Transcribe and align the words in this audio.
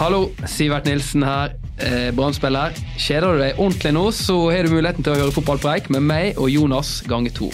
Hallo, 0.00 0.30
Sivert 0.46 0.86
Nilsen 0.86 1.22
her, 1.22 1.50
eh, 1.76 2.10
Brann-spiller. 2.16 2.72
Kjeder 2.96 3.34
du 3.34 3.42
deg 3.42 3.58
ordentlig 3.60 3.90
nå, 3.92 4.06
så 4.16 4.36
har 4.48 4.64
du 4.64 4.72
muligheten 4.72 5.04
til 5.04 5.12
å 5.12 5.18
høre 5.18 5.34
fotballpreik 5.36 5.90
med 5.92 6.06
meg 6.08 6.40
og 6.40 6.48
Jonas 6.48 7.02
ganger 7.04 7.34
to. 7.36 7.50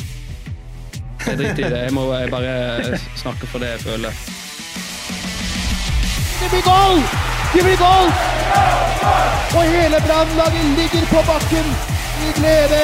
Jeg 1.27 1.41
driter 1.41 1.67
i 1.67 1.71
det, 1.73 1.81
jeg 1.89 1.95
må 1.97 2.05
bare 2.31 3.01
snakke 3.19 3.51
for 3.51 3.59
det 3.59 3.73
jeg 3.73 3.83
føler. 3.89 4.23
Det 6.39 6.53
blir 6.55 6.63
goal! 6.69 7.03
Det 7.51 7.67
blir 7.67 7.83
goal! 7.83 8.15
Og 9.57 9.63
hele 9.75 10.05
Brannlaget 10.07 10.71
ligger 10.79 11.11
på 11.11 11.27
bakken 11.27 11.75
i 12.29 12.35
glede. 12.39 12.83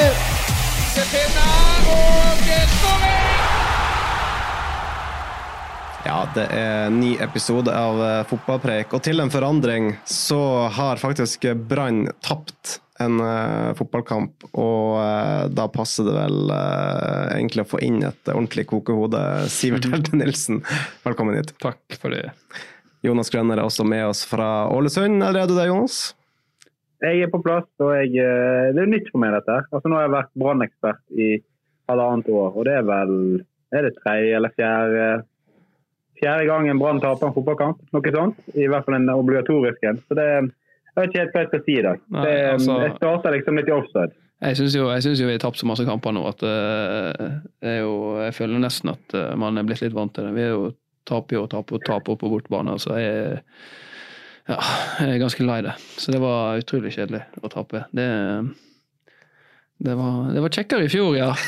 Ja, 6.03 6.25
det 6.35 6.49
er 6.51 6.89
en 6.89 6.97
ny 6.99 7.13
episode 7.23 7.71
av 7.71 7.99
eh, 8.03 8.25
Fotballpreik, 8.27 8.91
og 8.91 9.05
til 9.05 9.23
en 9.23 9.31
forandring 9.31 9.93
så 10.03 10.67
har 10.75 10.99
faktisk 10.99 11.45
Brann 11.69 12.09
tapt 12.19 12.81
en 12.99 13.21
uh, 13.23 13.71
fotballkamp, 13.77 14.43
og 14.51 14.97
uh, 14.99 15.45
da 15.47 15.69
passer 15.71 16.05
det 16.05 16.13
vel 16.17 16.51
uh, 16.51 17.31
egentlig 17.37 17.63
å 17.63 17.69
få 17.71 17.79
inn 17.87 18.03
et 18.03 18.33
ordentlig 18.33 18.67
kokehode. 18.69 19.21
Sivert 19.55 19.87
Helte 19.89 20.19
Nilsen, 20.19 20.59
velkommen 21.07 21.39
hit. 21.39 21.55
Takk 21.63 21.97
for 21.99 22.11
det. 22.11 22.33
Jonas 23.07 23.31
Grønner 23.31 23.63
er 23.63 23.71
også 23.71 23.87
med 23.87 24.03
oss 24.09 24.25
fra 24.27 24.67
Ålesund. 24.75 25.23
Eller 25.23 25.43
er 25.45 25.49
du 25.49 25.55
det, 25.55 25.69
Jonas? 25.71 26.03
Jeg 27.03 27.23
er 27.23 27.31
på 27.31 27.41
plass, 27.43 27.67
og 27.83 27.95
jeg, 27.95 28.13
det 28.75 28.83
er 28.83 28.91
nytt 28.91 29.07
for 29.11 29.23
meg 29.23 29.33
dette. 29.39 29.61
Altså, 29.71 29.87
nå 29.87 29.97
har 29.97 30.09
jeg 30.09 30.17
vært 30.19 30.35
brannekspert 30.39 31.03
i 31.15 31.33
halvannet 31.91 32.29
år, 32.31 32.51
og 32.51 32.67
det 32.67 32.79
er 32.79 32.87
vel 32.91 33.17
er 33.73 33.87
det 33.87 33.95
tredje 33.97 34.35
eller 34.37 34.53
fjerde, 34.53 35.07
fjerde 36.23 36.49
gangen 36.49 36.81
Brann 36.81 37.01
taper 37.03 37.29
en 37.29 37.35
fotballkamp. 37.35 37.79
Noe 37.93 38.13
sånt. 38.15 38.41
I 38.55 38.67
hvert 38.71 38.87
fall 38.87 38.97
en 38.97 39.09
obligatorisk 39.13 39.87
en. 39.89 40.01
Så 40.07 40.17
det, 40.17 40.27
jeg 40.33 40.99
vet 40.99 41.09
ikke 41.09 41.23
helt 41.23 41.33
hva 41.35 41.43
jeg 41.43 41.51
skal 41.51 41.63
si 41.67 41.77
i 41.77 41.85
dag. 41.85 42.03
Nei, 42.09 42.25
Det, 42.25 42.35
altså- 42.57 42.81
Jeg 42.81 42.95
starter 42.97 43.35
liksom 43.37 43.57
litt 43.59 43.71
i 43.71 43.77
offside. 43.77 44.13
Jeg 44.43 44.57
syns 44.59 44.75
jo, 44.75 44.89
jo 44.91 45.27
vi 45.27 45.35
har 45.37 45.39
tapt 45.39 45.57
så 45.57 45.67
masse 45.69 45.85
kamper 45.87 46.11
nå 46.11 46.25
at 46.27 46.41
uh, 46.43 47.39
det 47.63 47.69
er 47.77 47.79
jo, 47.79 48.19
jeg 48.19 48.33
føler 48.35 48.59
nesten 48.59 48.91
at 48.91 49.15
uh, 49.15 49.37
man 49.39 49.57
er 49.57 49.63
blitt 49.63 49.79
litt 49.85 49.95
vant 49.95 50.11
til 50.13 50.27
det. 50.27 50.33
Vi 50.35 50.43
er 50.43 50.51
jo 50.51 50.73
taper 51.07 51.39
og 51.39 51.49
taper 51.53 51.77
og 51.79 51.85
taper 51.87 52.17
på 52.19 52.31
bortebane. 52.31 52.75
Så 52.81 52.97
jeg, 52.99 53.39
ja, 54.51 54.59
jeg 54.99 55.13
er 55.15 55.23
ganske 55.23 55.47
lei 55.47 55.61
det. 55.63 55.77
Så 55.95 56.11
det 56.11 56.19
var 56.23 56.59
utrolig 56.59 56.91
kjedelig 56.91 57.23
å 57.39 57.51
tape. 57.53 57.85
Det, 57.95 58.07
det, 59.83 59.95
var, 59.99 60.31
det 60.31 60.41
var 60.41 60.53
kjekkere 60.55 60.85
i 60.85 60.91
fjor, 60.91 61.17
ja. 61.17 61.29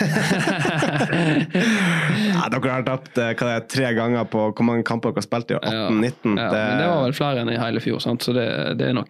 Ja, 2.35 2.49
dere 2.51 2.71
har 2.73 2.83
tapt 2.83 3.17
eh, 3.21 3.31
det 3.31 3.59
tre 3.71 3.91
ganger 3.95 4.27
på 4.27 4.49
hvor 4.49 4.67
mange 4.67 4.83
kamper 4.87 5.13
dere 5.13 5.21
har 5.21 5.25
spilt 5.25 5.53
i? 5.53 5.59
18-19? 5.61 6.35
Ja, 6.35 6.49
ja, 6.49 6.73
det 6.81 6.89
var 6.89 7.03
vel 7.05 7.15
flere 7.15 7.45
enn 7.45 7.51
i 7.53 7.59
hele 7.59 7.83
fjor, 7.83 8.01
sant? 8.03 8.25
så 8.25 8.35
det, 8.35 8.47
det, 8.79 8.89
er 8.91 8.97
noe, 8.97 9.07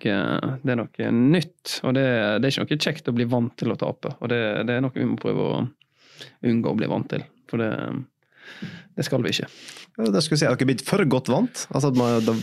det 0.61 0.75
er 0.75 0.77
noe 0.77 1.09
nytt. 1.15 1.79
Og 1.81 1.95
det, 1.97 2.05
det 2.37 2.51
er 2.51 2.53
ikke 2.53 2.67
noe 2.67 2.85
kjekt 2.85 3.09
å 3.09 3.15
bli 3.17 3.27
vant 3.31 3.55
til 3.57 3.73
å 3.73 3.79
tape, 3.81 4.13
og 4.19 4.29
det, 4.29 4.41
det 4.69 4.77
er 4.77 4.85
noe 4.85 4.93
vi 4.93 5.09
må 5.09 5.17
prøve 5.21 5.49
å 5.49 5.57
unngå 6.45 6.75
å 6.75 6.77
bli 6.77 6.91
vant 6.91 7.09
til. 7.15 7.25
For 7.49 7.61
det, 7.61 7.71
det 8.95 9.07
skal 9.09 9.25
vi 9.25 9.33
ikke. 9.33 9.49
Ja, 9.97 10.11
det 10.13 10.21
skulle 10.21 10.39
si, 10.39 10.45
Har 10.45 10.59
dere 10.59 10.69
blitt 10.69 10.85
for 10.85 11.01
godt 11.09 11.33
vant? 11.33 11.65
Altså, 11.73 11.89
at 11.89 11.97
man, 11.97 12.37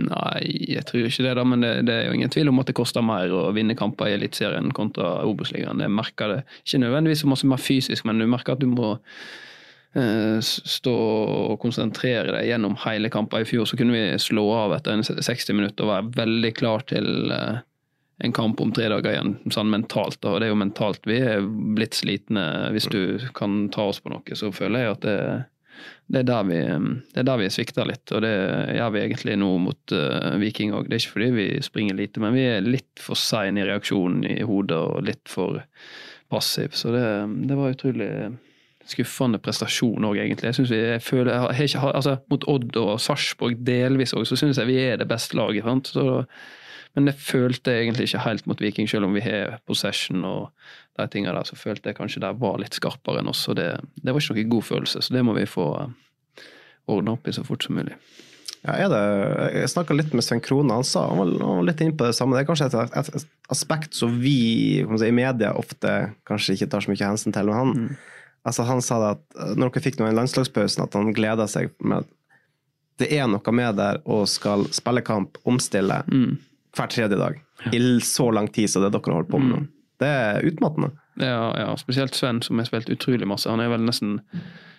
Nei, 0.00 0.40
jeg 0.72 0.86
tror 0.88 1.04
ikke 1.04 1.24
det, 1.26 1.32
da, 1.36 1.42
men 1.44 1.60
det, 1.60 1.70
det 1.84 1.94
er 1.94 2.06
jo 2.06 2.16
ingen 2.16 2.32
tvil 2.32 2.48
om 2.48 2.62
at 2.62 2.70
det 2.70 2.76
koster 2.78 3.04
mer 3.04 3.32
å 3.36 3.50
vinne 3.52 3.76
kamper 3.76 4.08
i 4.08 4.14
Eliteserien 4.16 4.70
kontra 4.72 5.18
Obos-ligaen. 5.28 5.82
Jeg 5.84 5.92
merker 5.92 6.32
det 6.32 6.38
ikke 6.62 6.80
nødvendigvis 6.80 7.24
så 7.26 7.28
masse 7.28 7.48
mer 7.50 7.60
fysisk, 7.60 8.06
men 8.08 8.22
du 8.22 8.24
merker 8.30 8.56
at 8.56 8.62
du 8.62 8.70
må 8.72 8.94
eh, 8.96 10.38
stå 10.40 10.94
og 10.94 11.58
konsentrere 11.60 12.38
deg 12.38 12.48
gjennom 12.48 12.78
hele 12.86 13.12
kampen. 13.12 13.44
I 13.44 13.50
fjor 13.50 13.68
så 13.68 13.76
kunne 13.76 13.92
vi 13.92 14.22
slå 14.22 14.46
av 14.62 14.78
etter 14.78 14.96
en 14.96 15.04
60 15.04 15.60
minutter 15.60 15.84
og 15.84 15.92
være 15.92 16.16
veldig 16.22 16.54
klar 16.56 16.88
til 16.88 17.36
eh, 17.36 17.60
en 18.24 18.32
kamp 18.32 18.64
om 18.64 18.72
tre 18.72 18.88
dager 18.88 19.12
igjen, 19.12 19.36
sånn 19.52 19.70
mentalt. 19.72 20.22
Da. 20.22 20.32
Og 20.32 20.40
det 20.40 20.48
er 20.48 20.54
jo 20.54 20.62
mentalt 20.62 21.04
vi 21.10 21.20
er 21.20 21.44
blitt 21.76 22.00
slitne. 22.00 22.70
Hvis 22.72 22.88
du 22.88 23.20
kan 23.36 23.66
ta 23.74 23.90
oss 23.92 24.00
på 24.00 24.12
noe, 24.12 24.38
så 24.38 24.48
føler 24.54 24.86
jeg 24.86 24.96
at 24.96 25.04
det, 25.04 25.16
det 26.12 26.22
er 26.22 26.28
der 26.28 26.46
vi, 26.48 26.60
det 27.14 27.24
er 27.24 27.40
vi 27.40 27.48
svikter 27.52 27.88
litt, 27.88 28.04
og 28.12 28.22
det 28.24 28.32
gjør 28.76 28.94
vi 28.94 29.02
egentlig 29.02 29.36
nå 29.40 29.50
mot 29.64 29.94
uh, 29.96 30.36
Viking 30.42 30.74
òg. 30.76 30.88
Det 30.88 30.98
er 30.98 31.02
ikke 31.02 31.16
fordi 31.16 31.30
vi 31.38 31.48
springer 31.64 31.98
lite, 31.98 32.22
men 32.22 32.36
vi 32.36 32.46
er 32.50 32.64
litt 32.66 33.00
for 33.00 33.18
seine 33.18 33.62
i 33.62 33.68
reaksjonen 33.68 34.26
i 34.28 34.42
hodet 34.46 34.78
og 34.78 35.04
litt 35.08 35.24
for 35.30 35.62
passiv. 36.32 36.76
Så 36.76 36.92
det, 36.94 37.04
det 37.48 37.58
var 37.58 37.72
utrolig 37.72 38.10
skuffende 38.88 39.40
prestasjon 39.42 40.04
òg, 40.08 40.18
egentlig. 40.18 40.50
Jeg 40.50 40.58
synes 40.58 40.72
vi, 40.74 40.80
jeg 40.80 41.04
føler, 41.04 41.32
jeg 41.32 41.42
har 41.44 41.62
ikke, 41.68 41.92
altså, 42.00 42.16
Mot 42.32 42.48
Odd 42.50 42.80
og 42.80 42.96
Sarpsborg 43.00 43.60
delvis 43.66 44.14
òg, 44.16 44.26
så 44.28 44.38
syns 44.38 44.60
jeg 44.60 44.70
vi 44.70 44.80
er 44.82 44.98
det 45.00 45.08
beste 45.10 45.38
laget. 45.38 45.64
Sant? 45.66 45.92
Så, 45.94 46.24
men 46.96 47.08
jeg 47.08 47.20
følte 47.24 47.72
egentlig 47.72 48.10
ikke 48.10 48.24
helt 48.26 48.48
mot 48.50 48.60
Viking, 48.60 48.88
selv 48.90 49.08
om 49.08 49.14
vi 49.16 49.22
har 49.24 49.58
possession 49.68 50.24
og 50.28 50.50
de 51.00 51.06
tingene 51.08 51.32
der, 51.38 51.48
så 51.48 51.56
følte 51.56 51.88
jeg 51.88 51.96
kanskje 51.96 52.20
de 52.20 52.32
var 52.42 52.58
litt 52.60 52.76
skarpere 52.76 53.22
enn 53.22 53.30
oss. 53.32 53.46
og 53.48 53.56
det, 53.56 53.70
det 53.96 54.12
var 54.12 54.20
ikke 54.20 54.36
noen 54.36 54.52
god 54.52 54.66
følelse, 54.68 55.00
så 55.00 55.16
det 55.16 55.24
må 55.24 55.36
vi 55.38 55.48
få 55.48 55.70
ordna 56.92 57.16
opp 57.16 57.28
i 57.28 57.32
så 57.32 57.44
fort 57.46 57.64
som 57.64 57.78
mulig. 57.78 57.96
ja, 58.62 58.76
er 58.76 58.92
det, 58.92 59.02
jeg 59.56 59.72
snakka 59.72 59.96
litt 59.96 60.12
med 60.12 60.26
Sven 60.26 60.44
Krone, 60.44 60.74
han 60.76 60.84
sa 60.86 61.06
han 61.08 61.22
var, 61.22 61.32
han 61.40 61.62
var 61.62 61.68
litt 61.70 61.80
inne 61.80 61.96
på 61.96 62.10
det 62.10 62.16
samme. 62.18 62.36
Det 62.36 62.44
er 62.44 62.50
kanskje 62.50 62.68
et, 62.68 62.96
et, 63.00 63.12
et 63.16 63.52
aspekt 63.56 63.96
som 63.96 64.20
vi 64.20 64.84
si, 64.84 65.08
i 65.08 65.16
media 65.16 65.54
ofte 65.56 65.96
kanskje 66.28 66.58
ikke 66.58 66.68
tar 66.74 66.84
så 66.84 66.92
mye 66.92 67.08
hensyn 67.08 67.34
til. 67.34 67.48
Men 67.48 67.58
han, 67.58 67.96
altså, 68.44 68.68
han 68.68 68.84
sa 68.84 69.00
det 69.00 69.12
at 69.16 69.56
når 69.56 69.72
dere 69.72 69.86
fikk 69.88 70.00
noe 70.02 70.12
i 70.12 70.18
landslagspausen, 70.20 70.84
at 70.84 70.98
han 70.98 71.14
gleda 71.16 71.48
seg 71.48 71.72
med 71.80 72.04
at 72.04 72.18
det 73.00 73.08
er 73.16 73.26
noe 73.32 73.56
med 73.56 73.80
der 73.80 74.02
og 74.04 74.26
skal 74.30 74.68
spille 74.76 75.00
kamp, 75.02 75.40
omstille, 75.48 76.02
hver 76.76 76.90
tredje 76.92 77.18
dag. 77.18 77.38
I 77.72 78.00
så 78.00 78.30
lang 78.30 78.48
tid 78.48 78.70
som 78.70 78.82
det 78.82 78.92
dere 78.94 79.14
holder 79.14 79.30
på 79.30 79.40
med 79.40 79.52
nå. 79.52 79.62
Det 80.02 80.08
er 80.08 80.46
utmattende. 80.48 80.90
Ja, 81.20 81.52
ja, 81.58 81.76
spesielt 81.76 82.14
Sven, 82.14 82.42
som 82.42 82.58
har 82.58 82.66
spilt 82.66 82.90
utrolig 82.90 83.28
masse. 83.28 83.50
Han 83.50 83.60
har 83.60 83.70
vel 83.70 83.84
nesten 83.86 84.18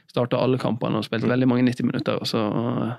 starta 0.10 0.40
alle 0.42 0.60
kampene 0.60 1.00
og 1.00 1.06
spilt 1.08 1.28
veldig 1.30 1.48
mange 1.48 1.66
90 1.70 1.88
minutter. 1.88 2.20
Så 2.28 2.42
uh, 2.42 2.96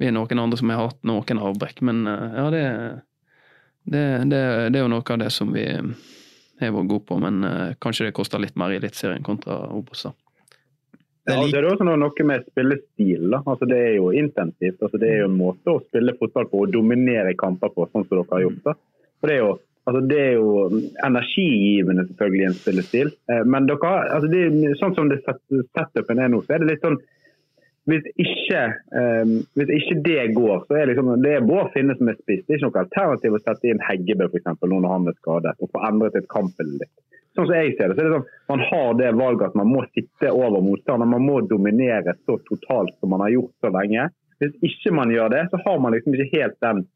vi 0.00 0.08
er 0.08 0.14
noen 0.16 0.40
andre 0.40 0.58
som 0.60 0.72
har 0.72 0.86
hatt 0.86 1.02
noen 1.06 1.42
avbrekk. 1.50 1.82
Men 1.84 2.06
uh, 2.08 2.38
ja, 2.38 2.46
det, 2.54 2.64
det, 3.84 4.04
det, 4.30 4.42
det 4.72 4.80
er 4.80 4.86
jo 4.86 4.92
noe 4.94 5.04
av 5.04 5.20
det 5.20 5.32
som 5.34 5.52
vi 5.52 5.66
har 5.66 6.72
vært 6.78 6.92
gode 6.94 7.04
på. 7.10 7.18
Men 7.20 7.42
kanskje 7.82 8.08
det 8.08 8.16
koster 8.16 8.40
litt 8.40 8.56
mer 8.56 8.72
i 8.72 8.80
Eliteserien 8.80 9.26
kontra 9.26 9.66
Obos. 9.74 10.06
da. 10.06 10.14
Ja, 11.26 11.36
så 11.42 11.58
er 11.58 11.64
det 11.64 11.70
også 11.72 11.86
noe 11.86 12.26
med 12.28 12.44
spillestil. 12.52 13.32
Altså, 13.34 13.66
det 13.66 13.78
er 13.82 13.94
jo 13.96 14.10
intensivt. 14.14 14.78
Altså, 14.78 15.00
det 15.02 15.08
er 15.10 15.24
jo 15.24 15.30
en 15.30 15.38
måte 15.40 15.72
å 15.72 15.80
spille 15.82 16.14
fotball 16.20 16.46
på 16.52 16.60
og 16.64 16.74
dominere 16.74 17.34
kamper 17.38 17.72
på, 17.74 17.88
sånn 17.90 18.06
som 18.06 18.20
dere 18.20 18.28
har 18.30 18.44
gjort. 18.44 18.60
Da. 18.68 18.76
For 19.18 19.30
det 19.30 19.34
er 19.34 19.42
jo, 19.42 19.50
altså, 19.90 20.02
det 20.12 20.20
er 20.22 20.32
jo 20.36 20.52
energigivende 21.08 22.06
selvfølgelig 22.10 22.46
en 22.46 22.56
spillestil. 22.60 23.12
Eh, 23.32 23.42
men 23.56 23.66
dere, 23.70 23.92
altså, 24.14 24.30
det, 24.30 24.44
sånn 24.78 24.94
som 24.98 25.10
det 25.10 25.18
set- 25.24 25.66
setupen 25.74 26.22
er 26.22 26.30
nå, 26.30 26.44
så 26.46 26.54
er 26.54 26.62
det 26.62 26.70
litt 26.74 26.86
sånn 26.86 27.00
hvis 27.86 28.06
ikke, 28.18 28.62
um, 28.98 29.34
hvis 29.54 29.72
ikke 29.76 29.96
det 30.02 30.22
går, 30.34 30.64
så 30.66 30.78
er 30.78 30.88
liksom, 30.90 31.12
det 31.22 31.36
er 31.36 31.44
Bård 31.46 31.70
Finne 31.74 31.94
som 31.98 32.10
er 32.10 32.16
spiss. 32.18 32.42
Det 32.42 32.56
er 32.56 32.58
ikke 32.58 32.70
noe 32.70 32.82
alternativ 32.82 33.36
å 33.36 33.42
sette 33.44 33.70
inn 33.70 33.82
Heggebø 33.86 34.26
for 34.32 34.40
eksempel, 34.40 34.72
nå 34.72 34.80
når 34.82 34.94
han 34.94 35.10
er 35.12 35.18
skadet, 35.20 35.54
og 35.62 35.70
få 35.70 35.84
endret 35.86 36.18
et 36.18 36.26
kampbilde 36.32 36.80
litt. 36.82 36.94
Sånn 37.36 37.46
som 37.46 37.54
jeg 37.54 37.76
ser 37.76 37.92
det, 37.92 37.96
så 37.98 38.02
er 38.02 38.08
det 38.08 38.16
sånn, 38.16 38.28
Man 38.48 38.64
har 38.64 38.92
det 38.98 39.12
valget 39.20 39.50
at 39.50 39.56
man 39.60 39.70
må 39.70 39.84
sitte 39.92 40.32
over 40.32 40.64
motstanderen. 40.64 41.12
Man 41.12 41.26
må 41.28 41.40
dominere 41.44 42.16
så 42.24 42.38
totalt 42.48 42.94
som 42.98 43.12
man 43.12 43.22
har 43.26 43.34
gjort 43.34 43.54
så 43.62 43.70
lenge. 43.74 44.08
Hvis 44.40 44.54
ikke 44.68 44.92
man 44.96 45.12
gjør 45.12 45.32
det, 45.34 45.42
så 45.52 45.60
har 45.64 45.80
man 45.82 45.94
liksom 45.94 46.16
ikke 46.16 46.40
helt 46.40 46.56
den 46.64 46.86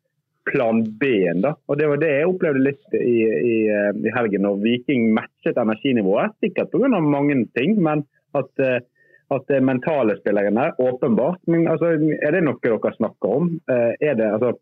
plan 0.48 0.80
B-en. 1.00 1.42
da. 1.44 1.54
Og 1.68 1.78
Det 1.78 1.88
var 1.88 2.00
det 2.00 2.12
jeg 2.14 2.30
opplevde 2.30 2.64
litt 2.64 2.96
i, 2.96 3.18
i, 3.24 3.56
eh, 3.68 3.90
i 4.00 4.14
helgen, 4.16 4.46
når 4.46 4.62
Viking 4.64 5.10
matchet 5.16 5.60
energinivået. 5.60 6.34
Sikkert 6.40 6.72
pga. 6.72 6.88
mange 7.00 7.36
ting, 7.56 7.76
men 7.82 8.06
at, 8.34 8.50
eh, 8.58 8.80
at 9.34 9.46
det 9.48 9.58
er 9.60 9.66
mentale 9.66 10.16
spillerne, 10.18 10.72
åpenbart. 10.78 11.40
Men 11.46 11.68
altså, 11.70 11.92
er 11.94 12.34
det 12.34 12.42
noe 12.46 12.58
dere 12.62 12.94
snakker 12.96 13.36
om? 13.36 13.52
Eh, 13.70 13.92
Er 14.00 14.16
det, 14.18 14.30
altså, 14.36 14.54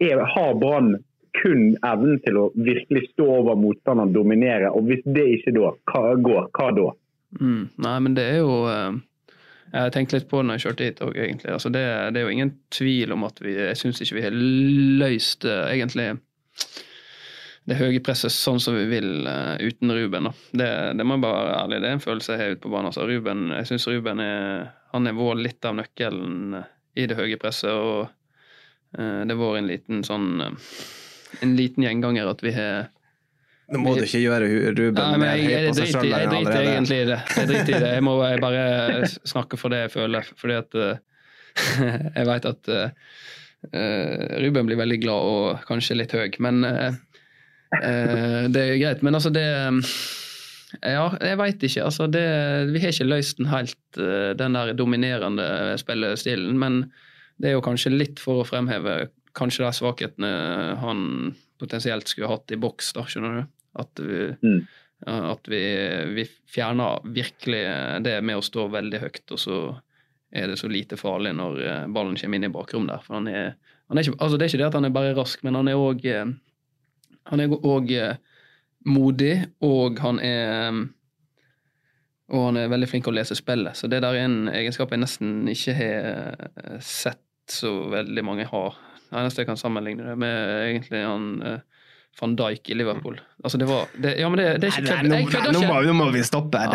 er, 0.00 0.22
har 0.34 0.54
Brann 0.60 0.96
kun 1.42 1.74
evnen 1.84 2.20
til 2.24 2.38
å 2.40 2.46
virkelig 2.54 3.10
stå 3.12 3.26
over 3.40 3.58
motstanderen, 3.60 4.14
dominere? 4.14 4.70
Og 4.72 4.88
hvis 4.88 5.04
det 5.04 5.26
ikke 5.38 5.52
da, 5.58 5.74
hva 5.92 6.14
går, 6.28 6.48
hva 6.56 6.70
da? 6.78 6.88
Mm, 7.40 7.68
nei, 7.84 7.98
men 8.00 8.16
det 8.16 8.24
er 8.30 8.38
jo 8.38 8.52
eh, 8.70 8.96
Jeg 9.74 9.92
tenkte 9.92 10.16
litt 10.16 10.28
på 10.30 10.40
det 10.40 10.46
når 10.48 10.56
jeg 10.56 10.64
kjørte 10.64 10.88
hit 10.88 11.02
òg, 11.04 11.16
egentlig. 11.20 11.52
Altså 11.52 11.72
det, 11.74 11.84
det, 12.14 12.20
er 12.20 12.24
jo 12.24 12.34
ingen 12.36 12.52
tvil 12.72 13.12
om 13.12 13.26
at 13.28 13.42
vi 13.44 13.56
Jeg 13.58 13.76
syns 13.80 14.00
ikke 14.00 14.20
vi 14.20 14.24
har 14.24 14.36
løst 15.02 15.44
uh, 15.44 15.66
egentlig 15.68 16.14
det 17.66 17.78
høye 17.80 18.00
presset 18.04 18.30
sånn 18.30 18.60
som 18.62 18.76
vi 18.76 18.84
vil 18.90 19.26
uh, 19.26 19.56
uten 19.58 19.90
Ruben. 19.94 20.30
Det, 20.54 20.68
det, 20.94 21.06
må 21.06 21.16
jeg 21.16 21.24
bare 21.24 21.38
være 21.40 21.60
ærlig, 21.64 21.78
det 21.82 21.88
er 21.88 21.96
en 21.96 22.04
følelse 22.04 22.34
jeg 22.36 22.42
har 22.42 22.52
ute 22.54 22.62
på 22.62 22.70
banen. 22.70 22.90
Altså, 22.92 23.06
Ruben, 23.10 23.46
jeg 23.56 23.70
syns 23.72 23.86
Ruben 23.90 24.22
er 24.22 24.68
han 24.94 25.10
er 25.10 25.16
vår 25.18 25.40
litt 25.42 25.66
av 25.66 25.74
nøkkelen 25.76 26.60
i 26.96 27.06
det 27.10 27.16
høye 27.18 27.38
presset. 27.42 27.72
og 27.74 28.06
uh, 28.06 29.22
Det 29.26 29.34
har 29.34 29.40
vært 29.40 29.62
en 29.62 29.72
liten 29.72 30.04
sånn 30.06 30.28
en 31.42 31.56
liten 31.58 31.82
gjenganger 31.82 32.30
at 32.30 32.44
vi 32.46 32.52
har 32.54 32.92
nå 33.66 33.80
må 33.82 33.96
du 33.96 34.04
ikke 34.04 34.20
gjøre 34.22 34.46
Ruben 34.46 34.94
Nei, 34.94 35.16
men 35.18 35.26
jeg, 35.26 35.46
jeg, 35.50 35.70
jeg, 35.74 35.88
jeg, 35.90 36.10
jeg 36.12 36.28
driter 36.30 36.60
egentlig 36.60 36.98
i 37.02 37.06
det. 37.08 37.16
Jeg 37.34 37.48
driter 37.50 37.72
i 37.72 37.80
det. 37.82 37.88
Jeg 37.96 38.04
må 38.06 38.12
bare 38.44 39.08
snakke 39.26 39.58
for 39.58 39.74
det 39.74 39.80
jeg 39.80 39.92
føler. 39.96 40.28
Fordi 40.38 40.54
at 40.60 40.76
jeg 42.20 42.28
veit 42.30 42.46
at 42.46 42.70
Ruben 44.46 44.70
blir 44.70 44.78
veldig 44.78 45.00
glad 45.02 45.32
og 45.32 45.66
kanskje 45.66 45.98
litt 45.98 46.14
høy. 46.14 46.28
Men 46.46 46.62
det 47.72 48.62
er 48.62 48.78
greit. 48.80 49.02
Men 49.06 49.18
altså, 49.18 49.32
det 49.34 49.46
Ja, 50.82 51.08
jeg 51.22 51.38
veit 51.40 51.62
ikke. 51.62 51.84
Altså, 51.86 52.06
det, 52.10 52.26
vi 52.72 52.82
har 52.82 52.92
ikke 52.92 53.08
løst 53.08 53.38
den 53.38 53.48
helt, 53.48 53.78
den 53.96 54.58
der 54.58 54.72
dominerende 54.76 55.76
spillestilen. 55.80 56.58
Men 56.58 56.82
det 57.40 57.50
er 57.50 57.56
jo 57.56 57.64
kanskje 57.64 57.94
litt 57.94 58.20
for 58.22 58.42
å 58.42 58.48
fremheve 58.48 59.06
kanskje 59.36 59.64
de 59.64 59.72
svakhetene 59.76 60.32
han 60.80 61.00
potensielt 61.60 62.08
skulle 62.08 62.30
hatt 62.30 62.52
i 62.52 62.58
boks, 62.60 62.92
da, 62.96 63.04
skjønner 63.08 63.38
du. 63.38 63.54
At 63.76 64.00
vi, 64.00 64.20
mm. 64.40 64.60
at 65.12 65.50
vi, 65.52 65.62
vi 66.16 66.24
fjerner 66.52 67.04
virkelig 67.04 67.64
det 68.04 68.16
med 68.24 68.40
å 68.40 68.44
stå 68.44 68.68
veldig 68.72 69.02
høyt, 69.02 69.24
og 69.36 69.40
så 69.40 69.58
er 70.36 70.50
det 70.50 70.58
så 70.60 70.68
lite 70.68 70.98
farlig 71.00 71.32
når 71.36 71.60
eh, 71.62 71.84
ballen 71.92 72.16
kommer 72.18 72.40
inn 72.40 72.48
i 72.48 72.52
bakrom 72.52 72.88
der. 72.88 73.04
For 73.04 73.18
han 73.18 73.28
er, 73.30 73.54
han 73.88 73.98
er 73.98 74.06
ikke, 74.06 74.18
altså 74.18 74.36
det 74.36 74.46
er 74.46 74.52
ikke 74.52 74.62
det 74.62 74.68
at 74.70 74.78
han 74.78 74.88
er 74.88 74.96
bare 74.96 75.14
rask, 75.16 75.44
men 75.46 75.58
han 75.58 75.70
er 75.70 75.80
òg 75.80 76.04
eh, 76.10 76.24
han 77.30 77.42
er 77.42 77.54
òg 77.56 77.92
eh, 77.96 78.18
modig, 78.86 79.34
og 79.66 80.00
han 80.02 80.20
er 80.22 80.84
og 82.26 82.42
han 82.48 82.58
er 82.58 82.70
veldig 82.72 82.88
flink 82.90 83.04
til 83.06 83.14
å 83.14 83.20
lese 83.20 83.36
spillet. 83.38 83.78
Så 83.78 83.86
det 83.86 84.00
der 84.02 84.16
er 84.16 84.26
en 84.26 84.48
egenskap 84.50 84.90
jeg 84.90 84.98
nesten 84.98 85.46
ikke 85.50 85.74
har 85.78 86.80
sett 86.82 87.22
så 87.46 87.70
veldig 87.92 88.24
mange 88.26 88.48
har. 88.50 88.78
Det 89.06 89.20
eneste 89.20 89.44
jeg 89.44 89.50
kan 89.52 89.60
sammenligne 89.60 90.08
det 90.08 90.16
med, 90.18 90.54
egentlig 90.64 91.04
han 91.06 91.60
van 92.20 92.36
Dijk 92.36 92.70
i 92.70 92.74
Liverpool. 92.74 93.20
Altså, 93.44 93.58
det 93.58 93.68
var 93.68 93.86
det, 93.94 94.16
Ja, 94.20 94.28
men 94.28 94.38
det, 94.38 94.46
det 94.60 94.70
er 94.70 94.72
ikke 94.72 94.88
kødd. 94.88 95.12
Jeg 95.12 95.24
nå, 95.24 95.28
ikke. 95.28 95.86
Nå 95.86 95.96
må, 95.96 96.10
vi 96.14 96.22
stoppe. 96.26 96.62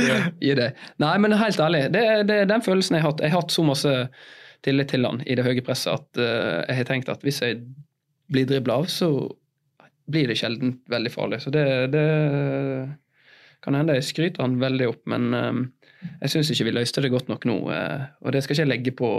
Ja. 0.00 0.16
Gi 0.40 0.54
det. 0.56 0.70
Nei, 1.02 1.14
men 1.20 1.34
helt 1.36 1.60
ærlig, 1.60 1.82
det 1.92 2.02
er 2.06 2.46
den 2.48 2.62
følelsen 2.62 2.96
jeg 2.96 3.04
har 3.04 3.10
hatt. 3.10 3.22
Jeg 3.24 3.34
har 3.34 3.42
hatt 3.42 3.52
så 3.52 3.64
masse 3.66 3.94
tillit 4.64 4.92
til 4.92 5.06
han 5.08 5.22
i 5.26 5.34
det 5.36 5.44
høye 5.44 5.64
presset 5.66 5.96
at 5.96 6.20
uh, 6.20 6.60
jeg 6.68 6.78
har 6.78 6.88
tenkt 6.88 7.10
at 7.12 7.24
hvis 7.26 7.40
jeg 7.42 7.62
blir 8.30 8.46
dribla 8.48 8.80
av, 8.80 8.88
så 8.90 9.10
blir 10.10 10.30
det 10.30 10.38
sjelden 10.40 10.78
veldig 10.90 11.12
farlig. 11.12 11.40
Så 11.42 11.52
det, 11.54 11.64
det 11.94 12.06
kan 13.64 13.76
hende 13.76 13.98
jeg 13.98 14.08
skryter 14.08 14.44
han 14.44 14.58
veldig 14.60 14.90
opp, 14.90 15.02
men 15.10 15.30
um, 15.34 15.62
jeg 16.22 16.34
syns 16.34 16.52
ikke 16.52 16.70
vi 16.70 16.76
løste 16.78 17.04
det 17.04 17.12
godt 17.12 17.30
nok 17.30 17.46
nå. 17.48 17.58
Uh, 17.70 18.10
og 18.24 18.34
det 18.34 18.44
skal 18.44 18.56
ikke 18.56 18.66
jeg 18.66 18.72
legge 18.74 18.96
på 18.96 19.10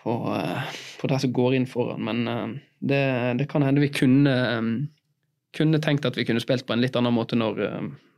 på, 0.00 0.12
uh, 0.32 0.76
på 1.00 1.10
det 1.12 1.18
som 1.20 1.32
går 1.36 1.58
inn 1.58 1.68
foran, 1.68 2.06
men 2.06 2.54
det, 2.80 3.02
det, 3.36 3.46
kan 3.50 3.60
hende 3.66 3.82
vi 3.82 3.90
kunne, 3.92 4.32
um, 4.56 4.70
kunne 5.56 5.80
tenkt 5.84 6.08
at 6.08 6.16
vi 6.16 6.24
kunne 6.24 6.40
spilt 6.40 6.64
på 6.64 6.72
en 6.72 6.80
litt 6.80 6.96
annen 6.96 7.12
måte 7.12 7.36
når, 7.36 7.60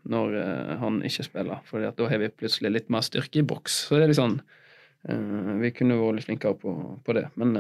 når 0.07 0.37
uh, 0.39 0.77
han 0.79 1.01
ikke 1.09 1.27
spiller. 1.27 1.65
For 1.67 1.83
da 1.83 2.09
har 2.09 2.23
vi 2.23 2.31
plutselig 2.31 2.71
litt 2.71 2.93
mer 2.93 3.03
styrke 3.03 3.43
i 3.43 3.47
boks. 3.47 3.81
Så 3.89 3.99
det 3.99 4.07
er 4.07 4.13
litt 4.13 4.21
sånn 4.21 4.39
uh, 4.39 5.59
Vi 5.59 5.73
kunne 5.75 5.99
vært 5.99 6.21
litt 6.21 6.31
flinkere 6.31 6.61
på, 6.63 6.77
på 7.03 7.19
det. 7.19 7.27
Men 7.35 7.59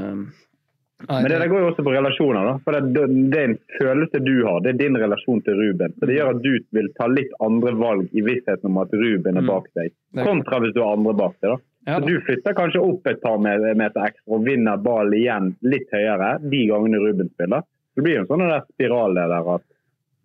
men 1.08 1.26
det, 1.28 1.38
det, 1.38 1.48
går 1.50 1.62
jo 1.62 1.68
også 1.72 1.84
på 1.86 1.94
relasjoner. 1.94 2.46
da, 2.48 2.54
for 2.64 2.76
det, 2.76 3.06
det, 3.32 3.40
er 3.40 3.50
en 3.50 3.58
følelse 3.78 4.22
du 4.22 4.34
har. 4.46 4.62
Det 4.64 4.72
er 4.72 4.78
din 4.80 4.98
relasjon 5.00 5.42
til 5.46 5.58
Ruben. 5.58 5.94
Så 5.98 6.08
Det 6.08 6.16
gjør 6.16 6.32
at 6.34 6.42
du 6.44 6.52
vil 6.78 6.88
ta 6.98 7.08
litt 7.10 7.34
andre 7.44 7.74
valg 7.80 8.14
i 8.16 8.24
vissheten 8.26 8.70
om 8.70 8.80
at 8.84 8.94
Ruben 8.94 9.40
er 9.40 9.44
mm. 9.44 9.50
bak 9.50 9.68
deg, 9.78 9.92
kontra 10.22 10.62
hvis 10.62 10.74
du 10.76 10.82
har 10.84 10.96
andre 10.98 11.16
bak 11.18 11.36
deg. 11.40 11.54
da. 11.54 11.58
Ja, 11.84 11.98
så 11.98 12.06
Du 12.06 12.20
flytter 12.22 12.54
kanskje 12.54 12.84
opp 12.86 13.06
et 13.10 13.22
par 13.22 13.40
meter 13.42 14.04
ekstra 14.06 14.36
og 14.36 14.46
vinner 14.46 14.78
ballen 14.78 15.18
igjen 15.18 15.52
litt 15.66 15.90
høyere 15.90 16.36
de 16.44 16.64
gangene 16.70 17.02
Ruben 17.02 17.30
spiller. 17.34 17.66
Det 17.96 18.04
blir 18.04 18.20
jo 18.20 18.24
en 18.24 18.30
sånn 18.30 18.46
der 18.46 18.66
spiral 18.70 19.18
der 19.18 19.34
at 19.40 19.64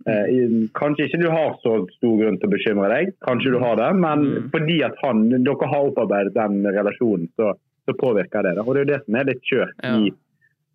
eh, 0.08 0.44
kanskje 0.78 1.08
ikke 1.08 1.22
du 1.24 1.28
har 1.34 1.58
så 1.64 1.80
stor 1.98 2.20
grunn 2.22 2.38
til 2.38 2.50
å 2.50 2.54
bekymre 2.54 2.92
deg, 2.94 3.16
kanskje 3.26 3.56
du 3.56 3.60
har 3.64 3.80
det, 3.80 3.90
men 3.98 4.28
mm. 4.28 4.52
fordi 4.54 4.78
at 4.88 5.02
han, 5.04 5.26
dere 5.34 5.72
har 5.74 5.90
opparbeidet 5.90 6.36
den 6.38 6.62
relasjonen, 6.70 7.28
så, 7.36 7.56
så 7.90 7.98
påvirker 7.98 8.46
det. 8.46 8.56
Da. 8.60 8.64
Og 8.64 8.76
Det 8.76 8.84
er 8.84 8.86
jo 8.86 8.94
det 8.94 9.02
som 9.04 9.20
er 9.20 9.30
litt 9.32 9.44
kjørt 9.50 9.76
ja. 9.82 9.98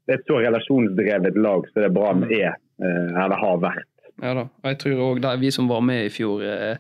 I 0.09 0.15
et 0.17 0.27
så 0.27 0.41
relasjonsdrevet 0.43 1.39
lag 1.39 1.69
som 1.71 1.85
det 1.85 1.93
Brann 1.95 2.25
bra 2.25 2.39
er, 2.39 2.57
eh, 2.83 3.23
eller 3.25 3.39
har 3.39 3.63
vært. 3.63 3.89
Ja 4.23 4.35
da, 4.37 4.49
og 4.49 4.69
jeg 4.69 4.79
tror 4.83 5.05
òg 5.07 5.25
vi 5.41 5.51
som 5.55 5.71
var 5.71 5.81
med 5.87 6.07
i 6.07 6.13
fjor 6.13 6.43
eh, 6.47 6.77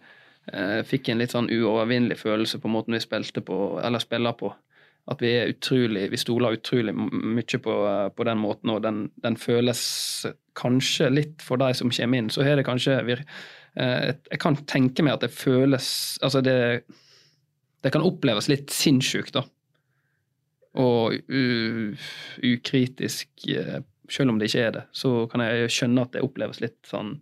eh, 0.52 0.82
fikk 0.86 1.08
en 1.10 1.22
litt 1.22 1.32
sånn 1.34 1.50
uovervinnelig 1.50 2.20
følelse 2.20 2.60
på 2.62 2.70
måten 2.70 2.96
vi 2.96 3.02
spilte 3.02 3.44
på, 3.44 3.78
eller 3.82 4.02
spiller 4.02 4.36
på. 4.38 4.52
At 5.10 5.22
vi 5.22 5.32
er 5.34 5.50
utrolig, 5.50 6.04
vi 6.12 6.20
stoler 6.20 6.54
utrolig 6.54 6.94
mye 6.94 7.58
på, 7.64 7.78
eh, 7.88 8.08
på 8.14 8.26
den 8.28 8.38
måten, 8.38 8.70
og 8.70 8.82
den, 8.84 9.08
den, 9.24 9.38
føles 9.40 9.82
kanskje 10.58 11.10
litt 11.10 11.42
for 11.42 11.58
de 11.58 11.72
som 11.74 11.90
kommer 11.90 12.22
inn. 12.22 12.30
Så 12.30 12.46
har 12.46 12.58
det 12.58 12.66
kanskje 12.68 13.00
vir, 13.06 13.24
eh, 13.74 14.12
Jeg 14.30 14.38
kan 14.38 14.56
tenke 14.66 15.02
meg 15.02 15.14
at 15.14 15.26
det 15.26 15.34
føles 15.34 16.18
Altså, 16.22 16.40
det, 16.40 16.84
det 17.82 17.92
kan 17.92 18.06
oppleves 18.06 18.48
litt 18.48 18.70
sinnssykt, 18.70 19.34
da. 19.34 19.42
Og 20.80 21.18
ukritisk, 22.48 23.28
uh, 23.52 23.82
selv 24.08 24.32
om 24.32 24.38
det 24.40 24.48
ikke 24.48 24.64
er 24.66 24.72
det, 24.78 24.84
så 24.96 25.26
kan 25.32 25.44
jeg 25.44 25.72
skjønne 25.72 26.06
at 26.06 26.14
det 26.14 26.24
oppleves 26.24 26.62
litt 26.64 26.80
sånn 26.88 27.18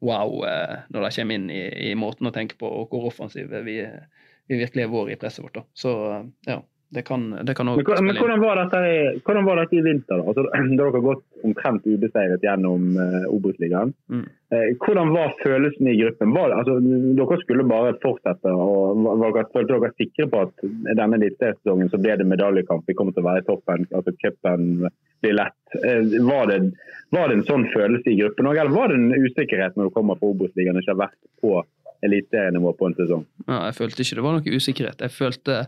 wow 0.00 0.44
eh, 0.48 0.76
når 0.88 1.04
de 1.04 1.10
kommer 1.16 1.36
inn 1.36 1.50
i, 1.52 1.62
i, 1.90 1.94
måten 1.98 2.28
å 2.28 2.34
tenke 2.34 2.56
på, 2.60 2.68
og 2.68 2.92
hvor 2.92 3.10
offensive 3.10 3.60
vi, 3.66 3.76
vi 4.48 4.60
virkelig 4.62 4.86
er 4.86 4.92
våre 4.92 5.14
i 5.14 5.18
presset 5.20 5.44
vårt. 5.44 5.58
Da. 5.58 5.64
Så 5.76 5.92
ja, 6.48 6.60
det 6.90 7.02
kan, 7.06 7.30
det 7.46 7.54
kan 7.54 7.68
også 7.70 7.84
men, 7.86 8.04
men 8.04 8.16
hvordan, 8.18 8.40
var 8.42 8.58
dette 8.58 8.78
hvordan 9.22 9.44
var 9.46 9.60
dette 9.60 9.76
i 9.78 9.82
vinter? 9.84 10.18
da? 10.18 10.24
Altså, 10.26 10.42
da 10.50 10.78
dere 10.80 10.94
har 10.96 11.04
gått 11.04 11.44
omtrent 11.46 11.84
ubeseiret 11.86 12.42
gjennom 12.42 12.96
uh, 12.98 13.26
Obos-ligaen. 13.30 13.92
Mm. 14.10 14.24
Eh, 14.50 14.64
hvordan 14.82 15.12
var 15.14 15.36
følelsen 15.38 15.86
i 15.86 15.94
gruppen? 16.00 16.32
Var, 16.34 16.54
altså, 16.58 16.80
dere 16.82 17.36
skulle 17.44 17.66
bare 17.70 17.94
fortsette. 18.02 18.50
og 18.50 19.04
var, 19.06 19.38
Følte 19.54 19.76
dere 19.76 19.92
sikre 19.94 20.26
på 20.32 20.40
at 20.48 20.66
denne 20.66 21.20
elitesesongen 21.20 21.92
så 21.92 22.00
ble 22.02 22.16
det 22.18 22.26
medaljekamp? 22.26 22.82
Vi 22.90 22.96
kommer 22.98 23.14
til 23.14 23.22
å 23.22 23.28
være 23.28 23.44
i 23.44 23.46
toppen. 23.46 23.86
altså 23.94 24.16
Cupen 24.18 24.66
blir 25.22 25.36
lett. 25.38 25.60
Eh, 25.78 26.16
var, 26.26 26.50
det, 26.50 26.72
var, 27.14 27.30
det, 27.30 27.36
en 27.38 27.46
sånn 27.52 27.68
følelse 27.70 28.10
i 28.10 28.18
gruppen 28.18 28.50
òg, 28.50 28.58
eller 28.64 28.74
var 28.74 28.90
det 28.90 28.98
en 28.98 29.28
usikkerhet 29.28 29.78
når 29.78 29.92
du 29.92 29.94
kommer 29.94 30.18
fra 30.18 30.32
Obos-ligaen 30.34 30.74
og 30.74 30.82
ikke 30.82 30.96
har 30.96 31.04
vært 31.04 31.20
på 31.44 31.60
eliteserienivå 32.08 32.74
på 32.74 32.90
en 32.90 32.98
sesong? 32.98 33.22
Ja, 33.46 33.60
jeg 33.68 33.78
følte 33.78 34.02
ikke 34.02 34.18
det 34.18 34.26
var 34.26 34.36
noe 34.40 34.58
usikkerhet. 34.58 35.06
Jeg 35.06 35.14
følte 35.14 35.60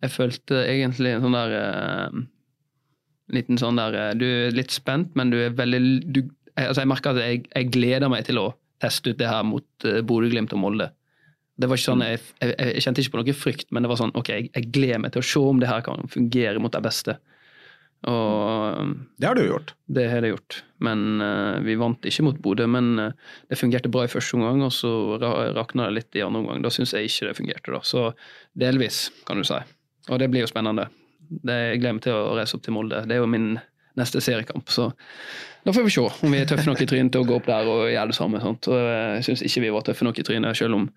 jeg 0.00 0.14
følte 0.14 0.62
egentlig 0.64 1.14
en 1.14 1.24
sånn 1.26 1.36
der 1.36 1.56
uh, 1.56 2.20
Liten 3.30 3.60
sånn 3.60 3.78
der 3.78 3.96
uh, 3.96 4.12
Du 4.18 4.24
er 4.26 4.56
litt 4.56 4.72
spent, 4.74 5.12
men 5.18 5.32
du 5.32 5.38
er 5.42 5.56
veldig 5.56 5.82
du, 6.08 6.22
altså 6.56 6.82
Jeg 6.82 6.90
merker 6.90 7.14
at 7.14 7.22
jeg, 7.24 7.44
jeg, 7.50 7.68
gleder 7.74 8.12
meg 8.12 8.24
til 8.28 8.40
å 8.40 8.48
teste 8.80 9.12
ut 9.12 9.20
det 9.20 9.28
her 9.28 9.44
mot 9.46 9.88
uh, 9.88 10.00
Bodø-Glimt 10.06 10.54
og 10.56 10.62
Molde. 10.62 10.88
Det 11.60 11.68
var 11.68 11.76
ikke 11.76 11.90
sånn, 11.90 12.04
jeg, 12.06 12.20
jeg, 12.40 12.54
jeg, 12.56 12.84
kjente 12.86 13.02
ikke 13.02 13.12
på 13.12 13.20
noe 13.20 13.34
frykt, 13.36 13.66
men 13.68 13.84
det 13.84 13.90
var 13.92 13.98
sånn 14.00 14.14
ok, 14.16 14.30
jeg, 14.32 14.52
jeg 14.54 14.70
gleder 14.72 15.02
meg 15.02 15.12
til 15.12 15.20
å 15.20 15.28
se 15.28 15.42
om 15.50 15.58
det 15.60 15.68
her 15.68 15.84
kan 15.84 16.08
fungere 16.08 16.62
mot 16.64 16.72
de 16.72 16.80
beste. 16.86 17.18
Og, 18.08 18.94
det 19.20 19.28
har 19.28 19.36
du 19.36 19.42
gjort. 19.44 19.74
Det 19.92 20.06
har 20.08 20.24
jeg 20.24 20.32
gjort. 20.32 20.62
Men 20.80 21.20
uh, 21.20 21.58
vi 21.60 21.76
vant 21.76 22.08
ikke 22.08 22.24
mot 22.24 22.38
Bodø. 22.40 22.64
Men 22.72 22.94
uh, 22.96 23.34
det 23.52 23.58
fungerte 23.60 23.92
bra 23.92 24.06
i 24.06 24.12
første 24.12 24.38
omgang, 24.38 24.62
og 24.64 24.72
så 24.72 24.92
rakna 25.20 25.90
det 25.90 25.98
litt 25.98 26.16
i 26.16 26.24
andre 26.24 26.40
omgang. 26.40 26.64
Da 26.64 26.72
syns 26.72 26.94
jeg 26.96 27.10
ikke 27.10 27.28
det 27.28 27.36
fungerte. 27.42 27.74
da. 27.76 27.82
Så 27.84 28.06
delvis, 28.56 29.10
kan 29.28 29.36
du 29.36 29.44
si. 29.44 29.60
Og 30.08 30.20
det 30.22 30.30
blir 30.32 30.44
jo 30.44 30.50
spennende. 30.50 30.88
Det, 31.30 31.54
jeg 31.54 31.82
gleder 31.82 31.98
meg 31.98 32.04
til 32.06 32.16
å 32.16 32.36
reise 32.38 32.56
opp 32.56 32.64
til 32.64 32.74
Molde. 32.74 33.04
Det 33.06 33.16
er 33.16 33.22
jo 33.22 33.30
min 33.30 33.52
neste 33.98 34.22
seriekamp. 34.24 34.70
Så 34.72 34.88
da 35.64 35.72
får 35.72 35.86
vi 35.86 35.92
se 35.94 36.04
om 36.06 36.32
vi 36.32 36.40
er 36.40 36.48
tøffe 36.48 36.68
nok 36.68 36.80
i 36.80 36.88
trynet 36.88 37.12
til 37.14 37.24
å 37.24 37.28
gå 37.28 37.36
opp 37.36 37.48
der 37.50 37.68
og 37.68 37.84
gjøre 37.90 38.12
det 38.12 38.16
samme. 38.16 38.40
Sant? 38.42 38.68
Og 38.70 38.78
jeg 38.80 39.26
syns 39.28 39.44
ikke 39.46 39.64
vi 39.66 39.74
var 39.74 39.84
tøffe 39.86 40.06
nok 40.06 40.20
i 40.20 40.26
trynet, 40.26 40.58
selv 40.58 40.78
om 40.78 40.88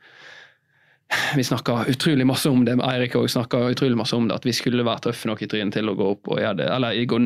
vi 1.36 1.44
snakka 1.46 1.84
utrolig 1.92 2.26
masse 2.26 2.50
om 2.50 2.64
det. 2.66 2.78
Eirik 2.88 3.18
òg 3.20 3.28
snakka 3.30 3.60
utrolig 3.74 3.98
masse 4.00 4.16
om 4.18 4.30
det, 4.30 4.40
at 4.40 4.48
vi 4.48 4.56
skulle 4.56 4.86
være 4.88 5.10
tøffe 5.10 5.30
nok 5.30 5.44
i 5.44 5.50
trynet 5.52 5.76
til 5.78 5.92
å 5.92 5.98
gå 6.00 6.10
opp 6.16 6.32
og 6.32 6.42
gjøre 6.42 6.62
det. 6.64 6.70
Eller 6.74 6.98
gå, 7.10 7.20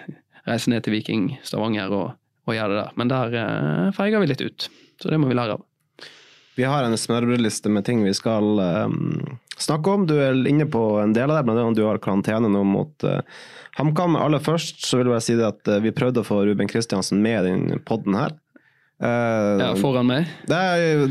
reise 0.48 0.72
ned 0.72 0.86
til 0.86 0.96
Viking 0.96 1.28
Stavanger 1.44 1.92
og, 1.92 2.16
og, 2.46 2.54
gjøre 2.56 2.72
det 2.72 2.80
der. 2.80 2.96
Men 3.00 3.12
der 3.12 3.38
eh, 3.42 3.92
feiga 3.96 4.22
vi 4.22 4.30
litt 4.30 4.44
ut. 4.44 4.68
Så 5.02 5.10
det 5.12 5.20
må 5.20 5.28
vi 5.28 5.36
lære 5.36 5.58
av. 5.58 5.66
Vi 6.54 6.64
har 6.64 6.86
en 6.86 6.98
smørbrødliste 6.98 7.70
med 7.72 7.84
ting 7.86 8.04
vi 8.04 8.14
skal 8.14 8.60
um, 8.86 9.38
snakke 9.58 9.90
om. 9.90 10.06
Du 10.06 10.14
er 10.20 10.36
inne 10.46 10.66
på 10.70 10.82
en 11.02 11.14
del 11.16 11.30
av 11.30 11.40
det, 11.40 11.44
blant 11.48 11.60
annet 11.60 11.78
du 11.78 11.84
har 11.86 11.98
karantene 12.02 12.50
nå 12.50 12.62
mot 12.68 13.06
uh, 13.06 13.20
HamKam. 13.78 14.18
Aller 14.20 14.42
først 14.42 14.86
så 14.86 15.00
vil 15.00 15.10
jeg 15.16 15.26
si 15.26 15.38
at 15.42 15.70
uh, 15.70 15.80
vi 15.82 15.94
prøvde 15.94 16.22
å 16.22 16.26
få 16.26 16.44
Ruben 16.46 16.70
Kristiansen 16.70 17.22
med 17.24 17.40
i 17.42 17.52
den 17.52 17.84
poden 17.86 18.18
her. 18.18 18.36
Uh, 19.02 19.58
ja, 19.58 19.70
foran 19.80 20.06
meg? 20.06 20.30
Det, 20.46 20.58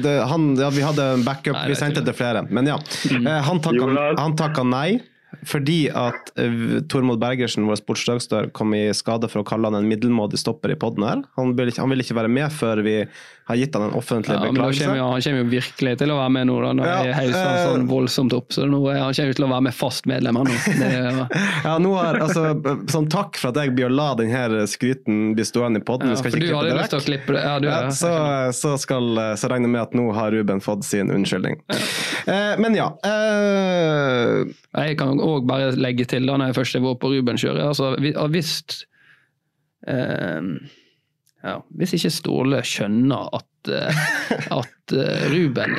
det, 0.05 0.17
han, 0.31 0.53
ja, 0.59 0.71
vi 0.71 0.85
hadde 0.85 1.09
en 1.17 1.25
backup, 1.27 1.57
Nei, 1.57 1.71
vi 1.73 1.79
sendte 1.79 2.05
til 2.05 2.15
flere. 2.15 2.45
Men 2.47 2.71
ja. 2.71 2.79
Mm. 3.11 3.27
Uh, 3.27 3.41
han 4.21 4.39
takka 4.39 4.67
nei. 4.67 5.01
Fordi 5.49 5.87
at 5.97 6.29
Tormod 6.93 7.17
Bergersen, 7.19 7.65
vår 7.65 7.79
sportsdagsdør, 7.79 8.51
kom 8.53 8.75
i 8.77 8.83
skade 8.93 9.25
for 9.31 9.41
å 9.41 9.47
kalle 9.49 9.65
han 9.65 9.79
en 9.79 9.87
middelmådig 9.89 10.37
stopper 10.37 10.71
i 10.71 10.77
poden 10.79 11.03
her. 11.07 11.23
Han 11.39 11.55
vil, 11.57 11.71
ikke, 11.71 11.81
han 11.81 11.89
vil, 11.89 12.03
ikke, 12.05 12.17
være 12.19 12.29
med 12.31 12.53
før 12.53 12.83
vi 12.85 12.93
har 13.45 13.55
gitt 13.55 13.75
han 13.75 13.83
en 13.83 13.93
offentlig 13.93 14.35
ja, 14.35 14.39
beklagelse. 14.39 14.85
Kommer, 14.85 14.99
han 14.99 15.21
kommer 15.21 15.41
jo 15.41 15.47
virkelig 15.51 15.93
til 15.99 16.11
å 16.13 16.15
være 16.15 16.31
med 16.31 16.47
nå, 16.47 16.55
da, 16.63 16.69
når 16.79 16.87
ja, 16.87 16.99
jeg 17.03 17.15
hauser 17.17 17.47
han 17.49 17.57
sånn 17.67 17.87
voldsomt 17.89 18.35
opp. 18.37 18.53
Så 18.55 18.67
nå, 18.69 18.79
han 18.87 19.15
kommer 19.17 19.37
til 19.39 19.45
å 19.45 19.49
være 19.51 19.65
med 19.67 19.75
fast 19.75 20.07
medlem 20.07 20.39
her 20.39 20.47
nå. 20.47 20.59
Det, 20.79 20.91
ja, 21.67 21.73
nå 21.83 21.91
har, 21.97 22.19
altså, 22.23 22.77
sånn 22.93 23.09
takk 23.11 23.39
for 23.41 23.51
at 23.51 23.59
jeg 23.59 23.73
blir 23.75 23.89
å 23.89 23.91
la 23.91 24.09
denne 24.19 24.63
skryten 24.71 25.33
bli 25.35 25.47
stående 25.47 25.81
i 25.81 25.83
poden. 25.83 26.13
Ja, 26.13 26.19
for 26.23 26.39
du 26.39 26.47
hadde 26.47 26.77
lyst 26.77 26.93
til 26.95 27.01
å 27.01 27.07
klippe 27.09 27.35
det. 27.35 27.41
Ja, 27.43 27.57
du, 27.59 27.67
ja, 27.67 27.81
så, 27.91 28.13
så, 28.55 28.75
skal, 28.79 29.11
så 29.39 29.51
regner 29.51 29.67
jeg 29.67 29.75
med 29.75 29.81
at 29.81 29.97
nå 29.99 30.07
har 30.15 30.31
Ruben 30.31 30.63
fått 30.63 30.87
sin 30.87 31.11
unnskyldning. 31.11 31.59
Eh, 32.23 32.53
men 32.63 32.77
ja. 32.77 32.87
Eh, 33.03 34.53
jeg 34.71 34.95
kan 35.01 35.19
òg 35.19 35.49
bare 35.49 35.73
legge 35.75 36.07
til, 36.09 36.29
da 36.29 36.39
når 36.39 36.53
jeg 36.53 36.59
først 36.61 36.79
var 36.87 36.95
på 37.01 37.11
Ruben-kjøret 37.11 37.67
altså, 37.67 37.91
Hvis 38.31 38.55
eh, 39.91 40.39
ja, 41.43 41.57
Hvis 41.77 41.95
ikke 41.97 42.11
Ståle 42.13 42.61
skjønner 42.67 43.29
at, 43.35 43.71
uh, 43.71 44.03
at 44.59 44.95
uh, 44.95 45.25
Ruben 45.33 45.75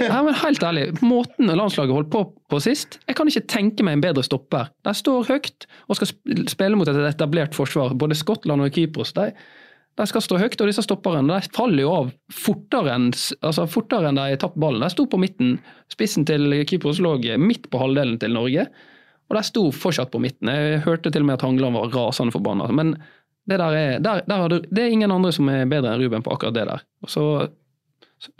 ja, 0.00 0.20
men 0.24 0.36
Helt 0.40 0.64
ærlig, 0.64 0.86
måten 1.04 1.52
landslaget 1.52 1.94
holdt 1.94 2.12
på 2.14 2.24
på 2.50 2.60
sist 2.64 2.98
Jeg 3.08 3.18
kan 3.18 3.30
ikke 3.30 3.46
tenke 3.50 3.86
meg 3.86 3.98
en 3.98 4.04
bedre 4.04 4.24
stopper. 4.24 4.70
De 4.86 4.94
står 4.96 5.28
høyt 5.28 5.68
og 5.88 5.98
skal 5.98 6.10
spille 6.50 6.78
mot 6.78 6.88
et 6.88 6.98
etablert 7.08 7.56
forsvar. 7.56 7.94
Både 7.98 8.16
Skottland 8.16 8.62
og 8.62 8.72
Kypros. 8.74 9.12
De, 9.16 9.30
de 9.98 10.06
skal 10.10 10.22
stå 10.24 10.38
høyt, 10.40 10.56
og 10.60 10.70
disse 10.70 10.84
stopperne 10.84 11.24
de 11.28 11.54
faller 11.54 11.84
jo 11.84 11.92
av 11.94 12.12
fortere 12.32 12.94
enn, 12.94 13.08
altså 13.44 13.66
fortere 13.70 14.10
enn 14.10 14.20
de 14.20 14.38
tapper 14.40 14.62
ballen. 14.64 14.84
De 14.84 14.92
sto 14.92 15.06
på 15.10 15.20
midten. 15.22 15.56
Spissen 15.92 16.26
til 16.28 16.60
Kypros 16.68 17.02
lå 17.04 17.16
midt 17.42 17.68
på 17.72 17.80
halvdelen 17.82 18.20
til 18.22 18.34
Norge, 18.36 18.68
og 19.30 19.38
de 19.38 19.44
sto 19.48 19.66
fortsatt 19.72 20.12
på 20.12 20.22
midten. 20.22 20.52
Jeg 20.52 20.84
hørte 20.86 21.10
til 21.10 21.24
og 21.24 21.30
med 21.30 21.38
at 21.38 21.46
Hangland 21.46 21.78
var 21.78 21.94
rasende 21.94 22.34
forbanna. 22.34 22.68
Men 22.74 22.96
det, 23.44 23.60
er, 23.60 24.00
der, 24.00 24.24
der 24.26 24.48
du, 24.48 24.58
det 24.70 24.86
er 24.86 24.94
ingen 24.94 25.12
andre 25.12 25.32
som 25.32 25.48
er 25.52 25.66
bedre 25.68 25.92
enn 25.92 26.00
Ruben 26.00 26.24
på 26.24 26.32
akkurat 26.32 26.56
det 26.56 26.64
der. 26.70 26.84
Så 27.10 27.24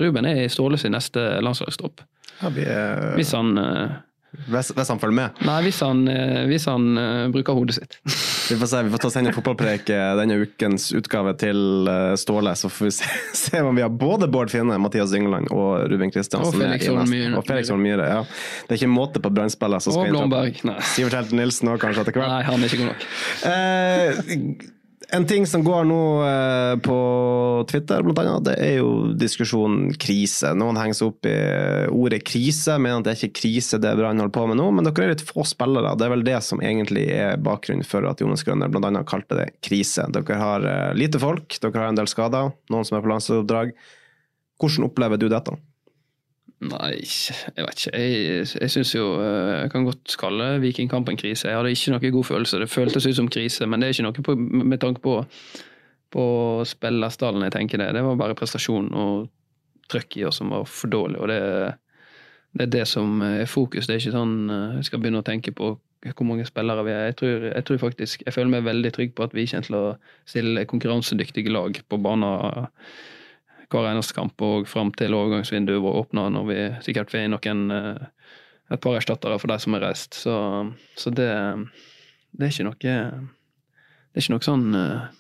Ruben 0.00 0.25
er 0.25 0.44
i 0.44 0.49
Ståle 0.49 0.80
sin 0.80 0.96
neste 0.96 1.20
landslagstropp. 1.44 2.04
Ja, 2.40 2.50
er... 2.50 3.14
Hvis 3.18 3.32
han 3.37 3.58
uh, 3.58 4.00
hvis, 4.49 4.73
hvis, 4.75 4.88
han 4.90 4.99
følger 4.99 5.14
med? 5.14 5.42
Nei, 5.46 5.58
hvis 5.62 5.78
han, 5.84 6.00
uh, 6.08 6.40
hvis 6.50 6.64
han 6.66 6.88
uh, 6.99 7.26
bruker 7.34 7.54
hodet 7.54 7.76
sitt. 7.76 7.99
Vi 8.44 8.58
får 8.61 8.68
se, 8.68 8.80
vi 8.84 8.90
får 8.92 9.00
ta 9.00 9.08
sende 9.08 9.30
fotballpreik 9.32 9.87
denne 9.88 10.34
ukens 10.37 10.90
utgave 10.92 11.32
til 11.40 11.87
Ståle, 12.20 12.52
så 12.61 12.68
får 12.68 12.84
vi 12.84 12.90
se, 12.92 13.06
se 13.46 13.62
om 13.64 13.73
vi 13.73 13.80
har 13.80 13.88
både 13.88 14.28
Bård 14.28 14.52
Finne, 14.52 14.76
Mathias 14.84 15.14
Yngeland 15.16 15.49
og 15.49 15.87
Ruben 15.88 16.12
Kristiansen. 16.12 16.61
Og 16.61 17.46
Felix 17.49 17.73
Holm 17.73 17.80
Myhre. 17.80 18.11
Ja. 18.11 18.20
Det 18.68 18.76
er 18.76 18.82
ikke 18.82 18.92
måte 18.92 19.25
på 19.25 19.32
brannspillere 19.32 19.80
som 19.80 19.96
skal 19.96 20.12
inn. 20.12 20.76
Sivert 20.92 21.16
Helten 21.23 21.40
Nilsen 21.40 21.73
òg, 21.73 21.80
kanskje, 21.80 22.04
etter 22.04 22.20
hvert. 22.20 22.34
Nei, 22.37 22.44
han 22.50 22.61
er 22.61 22.68
ikke 22.68 22.84
god 22.84 22.92
nok. 22.92 24.73
En 25.12 25.26
ting 25.26 25.46
som 25.46 25.64
går 25.64 25.84
nå 25.88 26.00
eh, 26.25 26.75
på 26.84 26.96
Twitter, 27.70 28.02
blant 28.02 28.20
annet, 28.23 28.44
det 28.46 28.54
er 28.62 28.76
jo 28.78 29.12
diskusjonen 29.18 29.92
krise. 30.00 30.52
Noen 30.56 30.78
henger 30.80 30.99
seg 30.99 31.11
opp 31.11 31.28
i 31.28 31.34
ordet 31.92 32.23
krise, 32.28 32.78
mener 32.78 33.02
at 33.02 33.08
det 33.08 33.14
er 33.14 33.20
ikke 33.20 33.40
krise 33.42 33.80
det 33.82 33.92
Brann 33.99 34.23
holder 34.23 34.34
på 34.34 34.46
med 34.50 34.61
nå. 34.61 34.70
Men 34.75 34.88
dere 34.88 35.08
er 35.08 35.12
litt 35.14 35.26
få 35.26 35.44
spillere. 35.49 35.96
Det 35.99 36.06
er 36.06 36.14
vel 36.14 36.25
det 36.26 36.38
som 36.46 36.62
egentlig 36.64 37.04
er 37.12 37.42
bakgrunnen 37.42 37.87
for 37.87 38.06
at 38.08 38.23
Jonas 38.23 38.46
Grønner 38.46 38.73
annet 38.80 39.11
kalte 39.11 39.38
det 39.40 39.50
krise. 39.66 40.06
Dere 40.14 40.40
har 40.40 40.70
eh, 40.70 40.96
lite 40.96 41.20
folk, 41.23 41.58
dere 41.61 41.84
har 41.84 41.92
en 41.92 42.00
del 42.00 42.11
skader, 42.11 42.54
noen 42.73 42.88
som 42.88 42.99
er 42.99 43.04
på 43.04 43.12
landslagsoppdrag. 43.12 43.76
Hvordan 44.62 44.88
opplever 44.88 45.20
du 45.20 45.28
dette? 45.32 45.58
Nei, 46.62 47.02
jeg 47.02 47.66
vet 47.66 47.80
ikke. 47.82 47.99
Jeg, 47.99 48.46
jeg 48.61 48.70
syns 48.73 48.94
jo 48.94 49.06
eh, 49.20 49.62
Jeg 49.64 49.70
kan 49.73 49.84
godt 49.84 50.16
kalle 50.20 50.49
Vikingkampen 50.62 51.18
krise. 51.20 51.49
Jeg 51.49 51.58
hadde 51.58 51.73
ikke 51.75 51.94
noe 51.94 52.12
god 52.16 52.28
følelse. 52.30 52.61
Det 52.62 52.70
føltes 52.70 53.06
ut 53.06 53.16
som 53.18 53.28
krise, 53.28 53.66
men 53.66 53.80
det 53.82 53.88
er 53.88 53.96
ikke 53.96 54.06
noe 54.06 54.26
på, 54.28 54.37
med 54.38 54.80
tanke 54.80 55.02
på, 55.04 55.18
på 56.14 56.26
spillerstallen 56.68 57.44
jeg 57.49 57.56
tenker 57.56 57.82
det. 57.82 57.92
Det 57.96 58.04
var 58.06 58.20
bare 58.20 58.37
prestasjon 58.38 58.92
og 58.94 59.26
trøkk 59.90 60.20
i 60.20 60.28
oss 60.28 60.40
som 60.40 60.54
var 60.54 60.68
for 60.70 60.92
dårlig. 60.92 61.18
og 61.20 61.28
det, 61.28 61.40
det, 62.54 62.68
er 62.68 62.73
det 62.78 62.87
som 62.88 63.20
er 63.26 63.50
fokus. 63.50 63.88
Det 63.88 63.96
er 63.96 64.04
ikke 64.04 64.16
sånn 64.16 64.38
eh, 64.49 64.78
jeg 64.78 64.88
skal 64.90 65.02
begynne 65.02 65.25
å 65.25 65.26
tenke 65.26 65.52
på 65.56 65.75
hvor 66.04 66.28
mange 66.28 66.44
spillere 66.44 66.84
vi 66.84 66.92
er. 66.92 67.08
Jeg 67.08 67.16
tror, 67.16 67.49
jeg 67.49 67.64
tror 67.64 67.78
faktisk, 67.80 68.23
jeg 68.26 68.37
føler 68.37 68.52
meg 68.52 68.66
veldig 68.66 68.92
trygg 68.92 69.14
på 69.16 69.25
at 69.25 69.34
vi 69.37 69.46
kommer 69.49 69.68
til 69.68 69.76
å 69.78 69.84
stille 70.28 70.66
konkurransedyktige 70.68 71.52
lag 71.52 71.80
på 71.88 72.00
banen 72.04 72.64
hver 73.73 73.90
eneste 73.90 74.16
kamp 74.16 74.40
og 74.44 74.68
fram 74.71 74.92
til 74.99 75.14
overgangsvinduet 75.16 75.83
vårt 75.83 76.06
åpner, 76.06 76.33
når 76.35 76.47
vi 76.50 76.59
sikkert 76.87 77.12
får 77.12 77.25
inn 77.25 77.35
noen 77.37 77.75
eh, 77.75 78.06
et 78.73 78.80
par 78.80 78.97
erstattere 78.99 79.38
for 79.40 79.52
de 79.52 79.59
som 79.61 79.76
har 79.76 79.85
reist. 79.85 80.16
Så, 80.16 80.37
så 80.97 81.12
det, 81.12 81.28
det, 82.33 82.47
er 82.47 82.52
ikke 82.52 82.68
noe 82.68 82.78
Det 82.80 82.94
er 82.94 84.23
ikke 84.23 84.35
noe 84.35 84.47
sånn 84.47 84.64
uh, 84.73 85.11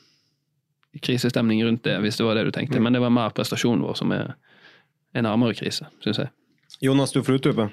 krisestemning 1.04 1.60
rundt 1.66 1.84
det, 1.84 1.98
hvis 2.00 2.16
det 2.20 2.26
var 2.26 2.38
det 2.38 2.46
du 2.48 2.54
tenkte. 2.54 2.78
Mm. 2.78 2.88
Men 2.88 2.96
det 2.96 3.02
var 3.04 3.12
mer 3.12 3.34
prestasjonen 3.36 3.84
vår 3.84 3.98
som 4.00 4.14
er, 4.16 4.32
er 5.12 5.26
nærmere 5.26 5.56
krise, 5.58 5.90
syns 6.04 6.22
jeg. 6.22 6.32
Jonas, 6.82 7.12
du 7.14 7.20
får 7.22 7.38
utdype. 7.38 7.68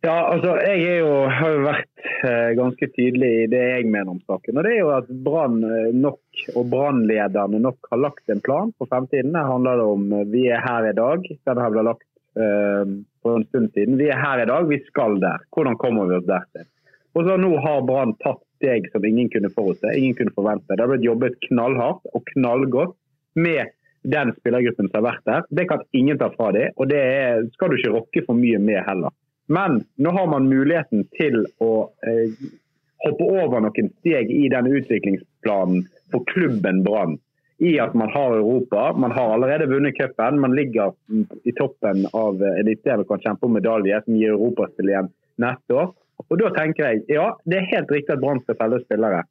Ja, 0.00 0.30
altså, 0.30 0.52
jeg 0.62 1.00
jo, 1.00 1.08
har 1.26 1.54
jo 1.56 1.62
vært 1.64 2.04
eh, 2.22 2.52
ganske 2.54 2.86
tydelig 2.94 3.30
i 3.34 3.46
det 3.50 3.62
jeg 3.64 3.88
mener 3.90 4.12
om 4.12 4.20
saken. 4.30 4.60
og 4.60 4.66
Det 4.66 4.76
er 4.76 4.78
jo 4.78 4.92
at 4.94 5.08
Brann 5.26 5.58
eh, 5.66 5.88
nok 5.90 6.44
og 6.54 6.68
brannlederne 6.70 7.58
nok 7.64 7.90
har 7.90 8.02
lagt 8.04 8.30
en 8.30 8.42
plan 8.44 8.70
for 8.78 8.86
fremtiden. 8.92 9.34
Det 9.34 9.42
handler 9.48 9.82
om 9.82 10.06
eh, 10.14 10.28
vi 10.30 10.44
er 10.54 10.62
her 10.62 10.86
i 10.86 10.94
dag. 10.94 11.26
Den 11.26 11.62
har 11.64 11.74
blitt 11.74 11.88
lagt 11.90 12.06
eh, 12.38 12.94
for 13.26 13.40
en 13.40 13.48
stund 13.50 13.74
siden. 13.74 13.98
Vi 13.98 14.06
er 14.14 14.22
her 14.22 14.44
i 14.44 14.46
dag, 14.46 14.70
vi 14.70 14.78
skal 14.86 15.18
der. 15.24 15.42
Hvordan 15.50 15.80
kommer 15.82 16.06
vi 16.06 16.20
oss 16.20 16.30
der 16.30 16.46
til? 16.54 16.70
Og 17.18 17.26
så 17.26 17.34
Nå 17.42 17.52
har 17.66 17.82
Brann 17.90 18.14
tatt 18.22 18.44
steg 18.62 18.86
som 18.94 19.02
ingen 19.02 19.26
kunne 19.34 19.50
forutse, 19.50 19.98
ingen 19.98 20.14
kunne 20.14 20.38
forvente. 20.38 20.76
Det 20.76 20.84
har 20.84 20.94
blitt 20.94 21.10
jobbet 21.10 21.42
knallhardt 21.48 22.06
og 22.14 22.22
knallgodt 22.36 22.94
med 23.34 23.74
den 24.06 24.30
spillergruppen 24.38 24.92
som 24.92 25.02
har 25.02 25.10
vært 25.10 25.26
der. 25.26 25.46
Det 25.50 25.66
kan 25.70 25.82
ingen 25.90 26.22
ta 26.22 26.30
fra 26.38 26.52
dem, 26.54 26.70
og 26.78 26.86
det 26.90 27.02
er, 27.02 27.48
skal 27.58 27.72
du 27.72 27.80
ikke 27.80 27.96
rokke 27.98 28.28
for 28.28 28.38
mye 28.38 28.62
med 28.62 28.86
heller. 28.86 29.10
Men 29.48 29.82
nå 29.96 30.10
har 30.12 30.26
man 30.28 30.48
muligheten 30.48 31.06
til 31.16 31.46
å 31.64 31.72
eh, 32.04 32.34
hoppe 33.04 33.28
over 33.42 33.62
noen 33.64 33.88
steg 34.00 34.30
i 34.32 34.48
den 34.52 34.68
utviklingsplanen 34.68 35.86
for 36.12 36.26
klubben 36.32 36.82
Brann. 36.84 37.16
I 37.58 37.72
at 37.82 37.94
man 37.98 38.10
har 38.14 38.36
Europa, 38.36 38.92
man 38.92 39.10
har 39.10 39.32
allerede 39.34 39.66
vunnet 39.66 39.96
cupen, 39.96 40.38
man 40.40 40.54
ligger 40.54 40.92
i 41.42 41.54
toppen 41.58 42.04
av 42.12 42.42
eliteserien 42.52 43.02
og 43.02 43.08
kan 43.08 43.24
kjempe 43.24 43.48
om 43.48 43.56
medalje, 43.56 43.98
som 44.04 44.14
gir 44.14 44.36
europaspill 44.36 44.92
igjen 44.92 45.10
neste 45.42 45.80
år. 45.80 45.90
Og 46.28 46.38
Da 46.38 46.52
tenker 46.54 46.84
jeg 46.84 47.02
ja, 47.16 47.32
det 47.48 47.58
er 47.58 47.72
helt 47.72 47.90
riktig 47.94 48.14
at 48.14 48.22
Brann 48.22 48.44
skal 48.44 48.58
selge 48.60 48.84
spillere, 48.84 49.24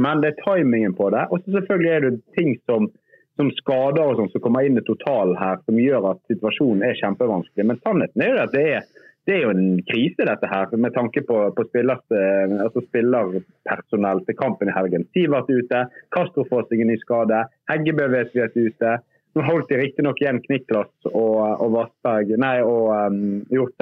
men 0.00 0.24
det 0.24 0.32
er 0.32 0.42
timingen 0.42 0.96
på 0.96 1.10
det. 1.14 1.26
Og 1.30 1.44
så 1.44 1.58
selvfølgelig 1.58 1.92
er 1.92 2.04
det 2.06 2.12
ting 2.38 2.54
som, 2.66 2.88
som 3.36 3.52
skader 3.60 4.02
og 4.06 4.18
sånn 4.18 4.32
som 4.32 4.42
kommer 4.42 4.66
inn 4.66 4.80
i 4.80 4.86
totalen 4.86 5.36
her, 5.38 5.60
som 5.66 5.78
gjør 5.78 6.12
at 6.14 6.22
situasjonen 6.32 6.82
er 6.88 6.98
kjempevanskelig. 6.98 7.68
Men 7.68 7.82
sannheten 7.84 8.24
er 8.24 8.32
jo 8.32 8.42
at 8.46 8.54
det 8.56 8.66
er 8.78 8.90
det 9.26 9.36
er 9.36 9.44
jo 9.44 9.52
en 9.54 9.78
krise, 9.86 10.24
dette 10.26 10.48
her, 10.50 10.72
med 10.82 10.94
tanke 10.96 11.22
på, 11.26 11.36
på 11.54 11.64
spillers, 11.68 12.02
altså 12.10 12.82
spillerpersonell 12.88 14.24
til 14.26 14.38
kampen 14.38 14.70
i 14.72 14.74
helgen. 14.74 15.06
Sivert 15.14 15.50
ute, 15.50 15.84
Castro 16.14 16.44
ny 16.72 16.96
skade, 16.98 17.44
Heggebø 17.70 18.08
vet 18.10 18.34
vi 18.34 18.42
er 18.42 18.56
ute. 18.56 18.96
Nå 19.32 19.44
holdt 19.46 19.70
de 19.70 19.78
riktignok 19.80 20.18
igjen 20.20 20.42
Kniklas 20.44 20.90
og, 21.08 21.36
og 21.62 21.68
Vassberg, 21.76 22.34
nei, 22.36 22.56
og 22.66 22.90
um, 22.90 23.78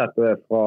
fra, 0.47 0.66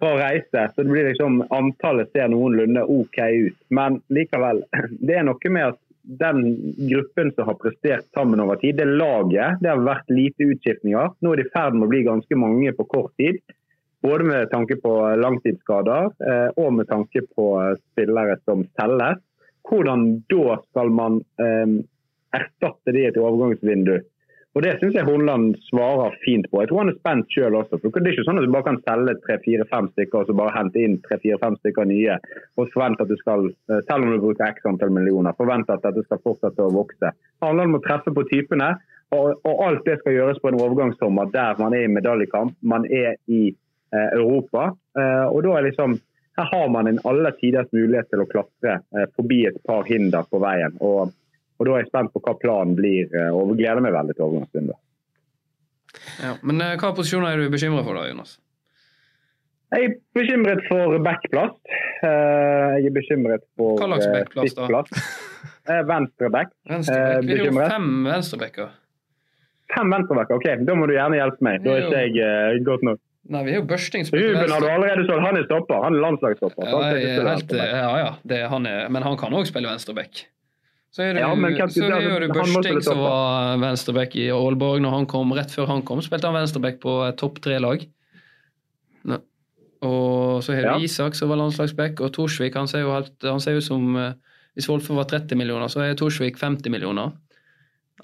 fra 0.00 0.12
reise, 0.22 0.62
så 0.70 0.84
det 0.84 0.92
blir 0.92 1.10
liksom 1.10 1.42
antallet 1.52 2.14
ser 2.14 2.30
noenlunde 2.32 2.86
OK 2.86 3.18
ut. 3.18 3.58
Men 3.74 3.98
likevel, 4.08 4.62
det 5.06 5.18
er 5.18 5.26
noe 5.26 5.52
med 5.52 5.74
at 5.74 5.80
den 6.04 6.40
gruppen 6.88 7.32
som 7.34 7.48
har 7.48 7.58
prestert 7.60 8.06
sammen 8.14 8.40
over 8.40 8.56
tid, 8.60 8.78
det 8.78 8.86
laget, 8.86 9.60
det 9.60 9.72
har 9.72 9.84
vært 9.84 10.10
lite 10.12 10.48
utskiftninger. 10.52 11.12
Nå 11.20 11.32
er 11.32 11.40
det 11.40 11.46
i 11.48 11.52
ferd 11.52 11.76
med 11.76 11.88
å 11.88 11.92
bli 11.92 12.02
ganske 12.06 12.38
mange 12.38 12.72
på 12.76 12.88
kort 12.92 13.14
tid. 13.20 13.40
Både 14.04 14.24
med 14.24 14.50
tanke 14.52 14.76
på 14.76 14.90
langtidsskader 15.16 16.10
eh, 16.28 16.48
og 16.60 16.74
med 16.76 16.88
tanke 16.90 17.22
på 17.36 17.46
spillere 17.80 18.36
som 18.44 18.66
selges. 18.76 19.22
Hvordan 19.64 20.02
da 20.28 20.58
skal 20.66 20.90
man 20.92 21.22
eh, 21.40 21.78
erstatte 22.36 22.92
de 22.92 23.00
i 23.00 23.08
et 23.08 23.16
overgangsvindu? 23.16 23.96
Og 24.54 24.62
Det 24.62 24.74
syns 24.78 24.94
jeg 24.94 25.06
Hornland 25.08 25.56
svarer 25.66 26.12
fint 26.22 26.46
på. 26.50 26.60
Jeg 26.60 26.70
tror 26.70 26.84
han 26.84 26.92
er 26.92 26.98
spent 27.00 27.32
sjøl 27.32 27.56
også. 27.58 27.80
For 27.80 27.96
det 27.96 28.10
er 28.10 28.14
ikke 28.14 28.26
sånn 28.28 28.38
at 28.38 28.44
du 28.46 28.52
bare 28.54 28.68
kan 28.68 28.82
selge 28.84 29.16
tre-fire-fem 29.24 29.88
stykker 29.94 30.20
og 30.20 30.28
så 30.28 30.36
bare 30.42 30.54
hente 30.58 30.84
inn 30.84 31.00
tre-fire-fem 31.08 31.56
stykker 31.62 31.88
nye 31.90 32.20
og 32.60 32.70
forvente 32.76 33.08
at 33.08 33.10
du 33.10 33.16
skal, 33.24 33.48
eh, 33.72 33.82
selv 33.88 34.04
om 34.04 34.12
du 34.12 34.20
bruker 34.28 34.52
x 34.52 34.68
antall 34.68 34.92
millioner, 34.94 35.34
forvente 35.40 35.74
at 35.74 35.88
dette 35.88 36.04
skal 36.04 36.22
fortsette 36.28 36.60
å 36.60 36.76
vokse. 36.76 37.16
Det 37.16 37.48
handler 37.48 37.72
om 37.72 37.80
å 37.80 37.84
treffe 37.88 38.12
på 38.12 38.28
typene, 38.28 38.74
og, 39.16 39.42
og 39.48 39.60
alt 39.64 39.84
det 39.88 39.98
skal 40.02 40.20
gjøres 40.20 40.44
på 40.44 40.52
en 40.52 40.60
overgangssommer 40.60 41.32
der 41.32 41.56
man 41.58 41.74
er 41.74 41.88
i 41.88 41.92
medaljekamp, 41.96 42.54
man 42.62 42.84
er 42.86 43.16
i 43.26 43.46
Eh, 43.48 43.63
Europa. 44.16 44.68
Eh, 44.98 45.26
og 45.30 45.42
da 45.46 45.56
er 45.58 45.68
liksom 45.70 45.98
her 46.34 46.48
har 46.50 46.68
man 46.74 46.88
en 46.90 46.98
alle 47.06 47.30
tiders 47.38 47.68
mulighet 47.72 48.08
til 48.10 48.24
å 48.24 48.26
klatre 48.26 48.80
eh, 48.98 49.04
forbi 49.14 49.44
et 49.46 49.60
par 49.68 49.84
hinder 49.86 50.26
på 50.30 50.40
veien. 50.42 50.74
Og 50.80 51.12
Og 51.62 51.68
Da 51.68 51.76
er 51.76 51.84
jeg 51.84 51.92
spent 51.92 52.10
på 52.10 52.18
hva 52.18 52.32
planen 52.42 52.74
blir, 52.74 53.06
eh, 53.14 53.30
og 53.30 53.52
gleder 53.56 53.78
meg 53.80 53.92
veldig 53.94 54.16
til 54.16 54.24
overgangsrunden. 54.26 54.74
Ja, 56.18 56.32
men 56.42 56.60
eh, 56.60 56.72
hva 56.80 56.90
posisjoner 56.96 57.30
er 57.30 57.44
du 57.44 57.52
bekymret 57.52 57.86
for 57.86 57.94
da, 57.94 58.08
Jonas? 58.08 58.32
Jeg 59.74 59.86
er 59.86 59.94
bekymret 60.18 60.64
for 60.66 60.98
backplass. 61.02 61.54
Eh, 62.02 62.74
Jeg 62.82 62.88
er 62.90 62.94
bekymret 62.98 63.46
for 63.56 63.78
Hva 63.78 63.86
slags 63.92 64.06
eh, 64.08 64.16
backplass 64.18 64.56
da? 64.58 64.82
Eh. 65.70 65.82
Venstreback. 65.92 66.50
Eh, 66.66 67.20
Vi 67.22 67.38
har 67.38 67.46
jo 67.46 67.54
fem 67.70 67.88
venstrebacker. 68.10 68.74
Fem 69.74 69.90
venstrebacker, 69.94 70.34
ok. 70.42 70.66
Da 70.66 70.74
må 70.78 70.86
du 70.90 70.94
gjerne 70.98 71.18
hjelpe 71.22 71.46
meg. 71.46 71.62
Da 71.64 71.70
er 71.78 71.86
ikke 71.86 72.02
jeg 72.02 72.18
eh, 72.26 72.58
godt 72.66 72.82
nok. 72.90 73.00
Nei, 73.32 73.40
vi 73.46 73.54
er 73.54 73.56
jo 73.62 73.64
Børsting 73.64 74.04
Ruben 74.12 74.50
har 74.52 74.60
du 74.60 74.66
allerede 74.68 75.06
sagt. 75.08 75.22
Han 75.24 75.36
er 75.40 75.44
stopper. 75.46 75.78
Han 75.86 75.94
er 75.96 76.02
landslagsstopper. 76.04 76.66
Ja, 76.68 76.80
jeg 76.92 77.22
helt, 77.24 77.52
ja, 77.56 77.92
ja, 78.02 78.10
det, 78.28 78.40
han 78.52 78.66
er, 78.68 78.88
men 78.92 79.02
han 79.06 79.16
kan 79.16 79.32
òg 79.32 79.46
spille 79.48 79.70
venstreback. 79.70 80.26
Så 80.94 81.02
er 81.02 81.16
det, 81.16 81.22
Ja, 81.24 81.30
men 81.34 81.56
så 81.56 81.88
er 81.88 82.20
det 82.20 82.28
Børsting 82.30 82.82
som 82.84 83.00
var 83.00 83.56
venstreback 83.64 84.14
i 84.20 84.28
Aalborg 84.30 84.82
når 84.84 84.98
han 84.98 85.06
kom. 85.10 85.32
Rett 85.34 85.50
før 85.50 85.66
han 85.72 85.82
kom, 85.88 86.02
spilte 86.04 86.28
han 86.28 86.36
venstreback 86.36 86.78
på 86.84 86.98
topp 87.18 87.40
tre-lag. 87.42 87.86
Og 89.84 90.40
så 90.44 90.54
har 90.54 90.62
du 90.62 90.68
Ja. 90.68 90.76
Isak 90.80 91.14
som 91.14 91.28
var 91.28 91.36
landslagsback, 91.36 92.00
og 92.00 92.12
Torsvik 92.14 92.54
han 92.56 92.68
ser 92.68 92.80
jo 92.86 92.92
helt, 92.94 93.12
han 93.22 93.40
ser 93.40 93.58
ut 93.58 93.64
som 93.66 93.96
eh, 94.00 94.12
Hvis 94.56 94.68
Wolfe 94.70 94.94
var 94.94 95.04
30 95.04 95.34
millioner, 95.36 95.66
så 95.68 95.82
er 95.82 95.94
Torsvik 95.98 96.38
50 96.38 96.70
millioner. 96.70 97.10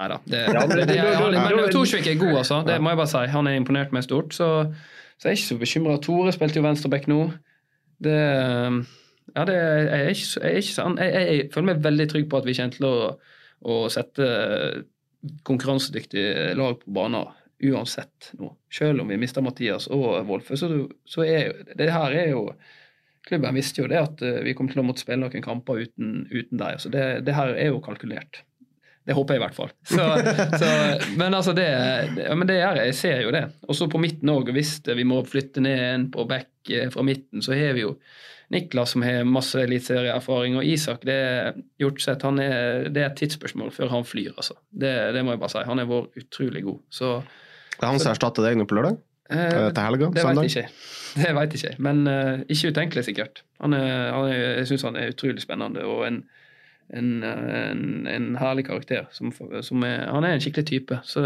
Nei 0.01 0.09
da. 0.09 0.17
Det, 0.27 0.41
men 0.53 0.69
det, 0.77 0.87
det- 0.89 1.71
Torsvik 1.73 2.07
er 2.07 2.19
god, 2.19 2.37
altså. 2.43 2.63
Det 2.67 2.81
må 2.83 2.91
jeg 2.91 2.99
bare 2.99 3.07
si. 3.07 3.27
Han 3.33 3.47
er 3.47 3.55
imponert 3.57 3.93
meg 3.93 4.03
stort. 4.03 4.35
Så, 4.35 4.49
så 5.21 5.29
jeg 5.29 5.35
er 5.35 5.37
ikke 5.37 5.51
så 5.51 5.61
bekymra. 5.61 5.99
Tore 6.01 6.33
spilte 6.33 6.57
jo 6.61 6.65
venstreback 6.65 7.11
nå. 7.11 7.21
Det 8.01 8.17
Ja, 9.31 9.45
det 9.47 9.55
jeg 9.55 9.91
er 10.01 10.09
ikke, 10.11 10.41
jeg, 10.41 10.51
er 10.51 10.57
ikke 10.57 10.87
jeg, 11.05 11.27
jeg, 11.29 11.51
føler 11.55 11.67
meg 11.69 11.85
veldig 11.85 12.07
trygg 12.11 12.31
på 12.31 12.41
at 12.41 12.49
vi 12.49 12.55
kommer 12.57 12.75
til 12.75 12.87
å, 12.89 12.95
å 13.63 13.77
sette 13.93 14.31
konkurransedyktige 15.47 16.57
lag 16.59 16.81
på 16.81 16.95
banen 16.97 17.29
uansett 17.61 18.33
nå. 18.41 18.55
Selv 18.73 19.05
om 19.05 19.13
vi 19.13 19.21
mister 19.21 19.45
Mathias 19.45 19.87
og 19.93 20.25
Wolfe, 20.27 20.57
så, 20.57 20.71
så 21.05 21.27
er 21.27 21.51
jo 21.51 21.77
det 21.77 21.91
her 21.93 22.17
er 22.17 22.31
jo 22.33 22.47
Klubben 23.29 23.53
visste 23.53 23.83
jo 23.83 23.89
det 23.91 23.99
at 24.01 24.23
eh, 24.25 24.39
vi 24.47 24.55
kom 24.57 24.71
til 24.71 24.81
å 24.81 24.83
måtte 24.83 25.03
spille 25.03 25.21
noen 25.21 25.45
kamper 25.45 25.83
uten, 25.85 26.23
uten 26.33 26.57
deg. 26.57 26.79
Så 26.81 26.89
det, 26.91 27.03
det 27.27 27.35
her 27.37 27.53
er 27.53 27.69
jo 27.69 27.83
kalkulert. 27.85 28.41
Det 29.11 29.17
håper 29.19 29.35
jeg 29.35 29.41
i 29.41 29.43
hvert 29.43 29.57
fall. 29.57 29.71
Så, 29.91 30.05
så, 30.61 30.67
men 31.19 31.35
altså 31.35 31.51
det, 31.57 31.67
ja, 32.21 32.35
men 32.39 32.47
det 32.47 32.61
er, 32.63 32.77
jeg 32.87 32.95
ser 32.95 33.25
jo 33.25 33.33
det. 33.35 33.43
Og 33.67 33.75
så 33.75 33.89
på 33.91 33.99
midten 33.99 34.31
òg, 34.31 34.53
hvis 34.55 34.77
vi 34.87 35.07
må 35.09 35.19
flytte 35.27 35.65
ned 35.65 35.83
en 35.89 36.05
på 36.15 36.27
back 36.31 36.71
eh, 36.71 36.87
fra 36.95 37.03
midten, 37.07 37.43
så 37.43 37.57
har 37.59 37.75
vi 37.75 37.83
jo 37.89 37.97
Niklas 38.51 38.95
som 38.95 39.03
har 39.07 39.27
masse 39.27 39.59
eliteserieerfaring, 39.63 40.57
og 40.59 40.67
Isak 40.67 41.05
det 41.07 41.15
er 41.15 41.59
gjort 41.79 42.01
sett, 42.03 42.25
han 42.27 42.39
er, 42.43 42.89
det 42.91 43.03
er 43.03 43.11
et 43.13 43.21
tidsspørsmål 43.21 43.71
før 43.75 43.93
han 43.93 44.07
flyr, 44.07 44.33
altså. 44.35 44.57
Det, 44.71 44.91
det 45.15 45.23
må 45.27 45.35
jeg 45.35 45.43
bare 45.43 45.55
si. 45.55 45.63
Han 45.69 45.83
er 45.83 45.91
vår 45.91 46.09
utrolig 46.19 46.65
god. 46.67 46.81
Så 46.91 47.13
Det 47.77 47.85
er 47.85 47.93
han 47.93 48.03
som 48.03 48.11
erstatter 48.15 48.47
deg 48.47 48.59
nå 48.59 48.67
på 48.71 48.79
lørdag? 48.79 48.99
eh, 49.31 49.69
Til 49.71 49.85
helga? 49.85 50.11
det 50.15 50.27
veit 50.27 50.43
ikke 50.47 50.65
jeg. 50.65 50.73
Det 51.11 51.35
vet 51.35 51.57
ikke 51.59 51.75
men 51.83 52.03
uh, 52.07 52.43
ikke 52.47 52.71
utenkelig 52.71 53.07
sikkert. 53.07 53.43
Han 53.63 53.75
er, 53.75 54.13
han 54.15 54.31
er, 54.31 54.43
jeg 54.61 54.71
syns 54.71 54.87
han 54.87 54.99
er 54.99 55.11
utrolig 55.15 55.43
spennende 55.43 55.87
og 55.87 56.05
en, 56.07 56.21
en, 56.95 57.23
en, 57.25 58.07
en 58.11 58.31
herlig 58.41 58.65
karakter. 58.67 59.07
Som, 59.13 59.33
som 59.63 59.83
er, 59.87 60.07
han 60.11 60.25
er 60.25 60.35
en 60.37 60.41
skikkelig 60.43 60.67
type. 60.67 60.99
Så, 61.07 61.23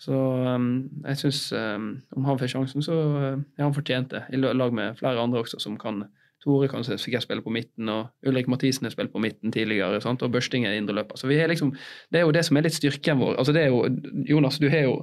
så 0.00 0.16
um, 0.56 0.70
jeg 1.04 1.20
syns 1.20 1.42
um, 1.52 1.90
om 2.16 2.24
han 2.24 2.38
får 2.40 2.54
sjansen, 2.54 2.82
så 2.84 2.96
uh, 2.96 3.42
har 3.58 3.66
han 3.68 3.76
fortjent 3.76 4.10
det. 4.14 4.22
I 4.32 4.40
lag 4.40 4.72
med 4.72 4.96
flere 5.00 5.20
andre 5.20 5.42
også 5.44 5.60
som 5.60 5.76
kan 5.80 6.06
Tore 6.40 6.70
kan 6.72 6.80
sikkert 6.88 7.26
spille 7.26 7.42
på 7.44 7.52
midten, 7.52 7.88
og 7.92 8.06
Ulrik 8.24 8.46
Mathisen 8.48 8.86
har 8.88 8.94
spilt 8.94 9.10
på 9.12 9.20
midten 9.20 9.52
tidligere, 9.52 9.98
sant? 10.00 10.22
og 10.24 10.32
Børsting 10.32 10.64
er 10.64 10.72
indreløper. 10.78 11.18
Så 11.20 11.28
vi 11.28 11.36
er 11.36 11.50
liksom, 11.52 11.74
det 12.08 12.16
er 12.16 12.24
jo 12.24 12.32
det 12.32 12.46
som 12.46 12.56
er 12.56 12.64
litt 12.64 12.78
styrken 12.78 13.18
vår. 13.20 13.34
Altså 13.42 13.52
det 13.52 13.66
er 13.66 13.68
jo, 13.68 13.82
Jonas, 14.24 14.56
du 14.56 14.70
har 14.72 14.86
jo 14.86 14.94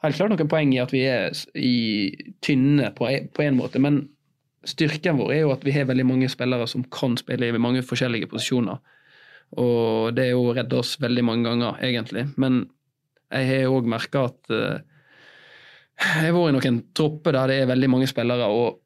helt 0.00 0.16
klart 0.16 0.32
noen 0.32 0.48
poeng 0.48 0.72
i 0.72 0.78
at 0.80 0.94
vi 0.96 1.02
er 1.04 1.36
i 1.60 1.74
tynne 2.40 2.88
på, 2.96 3.10
en- 3.12 3.28
på 3.36 3.44
en 3.44 3.58
måte, 3.60 3.76
men 3.84 4.06
styrken 4.68 5.18
vår 5.20 5.32
er 5.34 5.42
jo 5.44 5.52
at 5.54 5.64
vi 5.64 5.74
har 5.74 5.88
veldig 5.88 6.06
mange 6.08 6.28
spillere 6.32 6.66
som 6.68 6.84
kan 6.92 7.16
spille 7.20 7.48
i 7.48 7.62
mange 7.62 7.82
forskjellige 7.86 8.28
posisjoner. 8.30 8.80
Og 9.60 10.12
det 10.14 10.28
er 10.28 10.36
jo 10.36 10.52
redda 10.54 10.78
oss 10.78 10.94
veldig 11.02 11.24
mange 11.26 11.48
ganger, 11.48 11.80
egentlig. 11.82 12.26
Men 12.38 12.62
jeg 13.30 13.48
har 13.48 13.72
òg 13.72 13.88
merka 13.90 14.28
at 14.28 14.54
eh, 14.54 14.78
jeg 16.00 16.30
har 16.30 16.36
vært 16.36 16.52
i 16.52 16.56
noen 16.56 16.78
tropper 16.96 17.36
der 17.36 17.50
det 17.50 17.58
er 17.60 17.70
veldig 17.70 17.90
mange 17.92 18.08
spillere, 18.10 18.46
og 18.48 18.78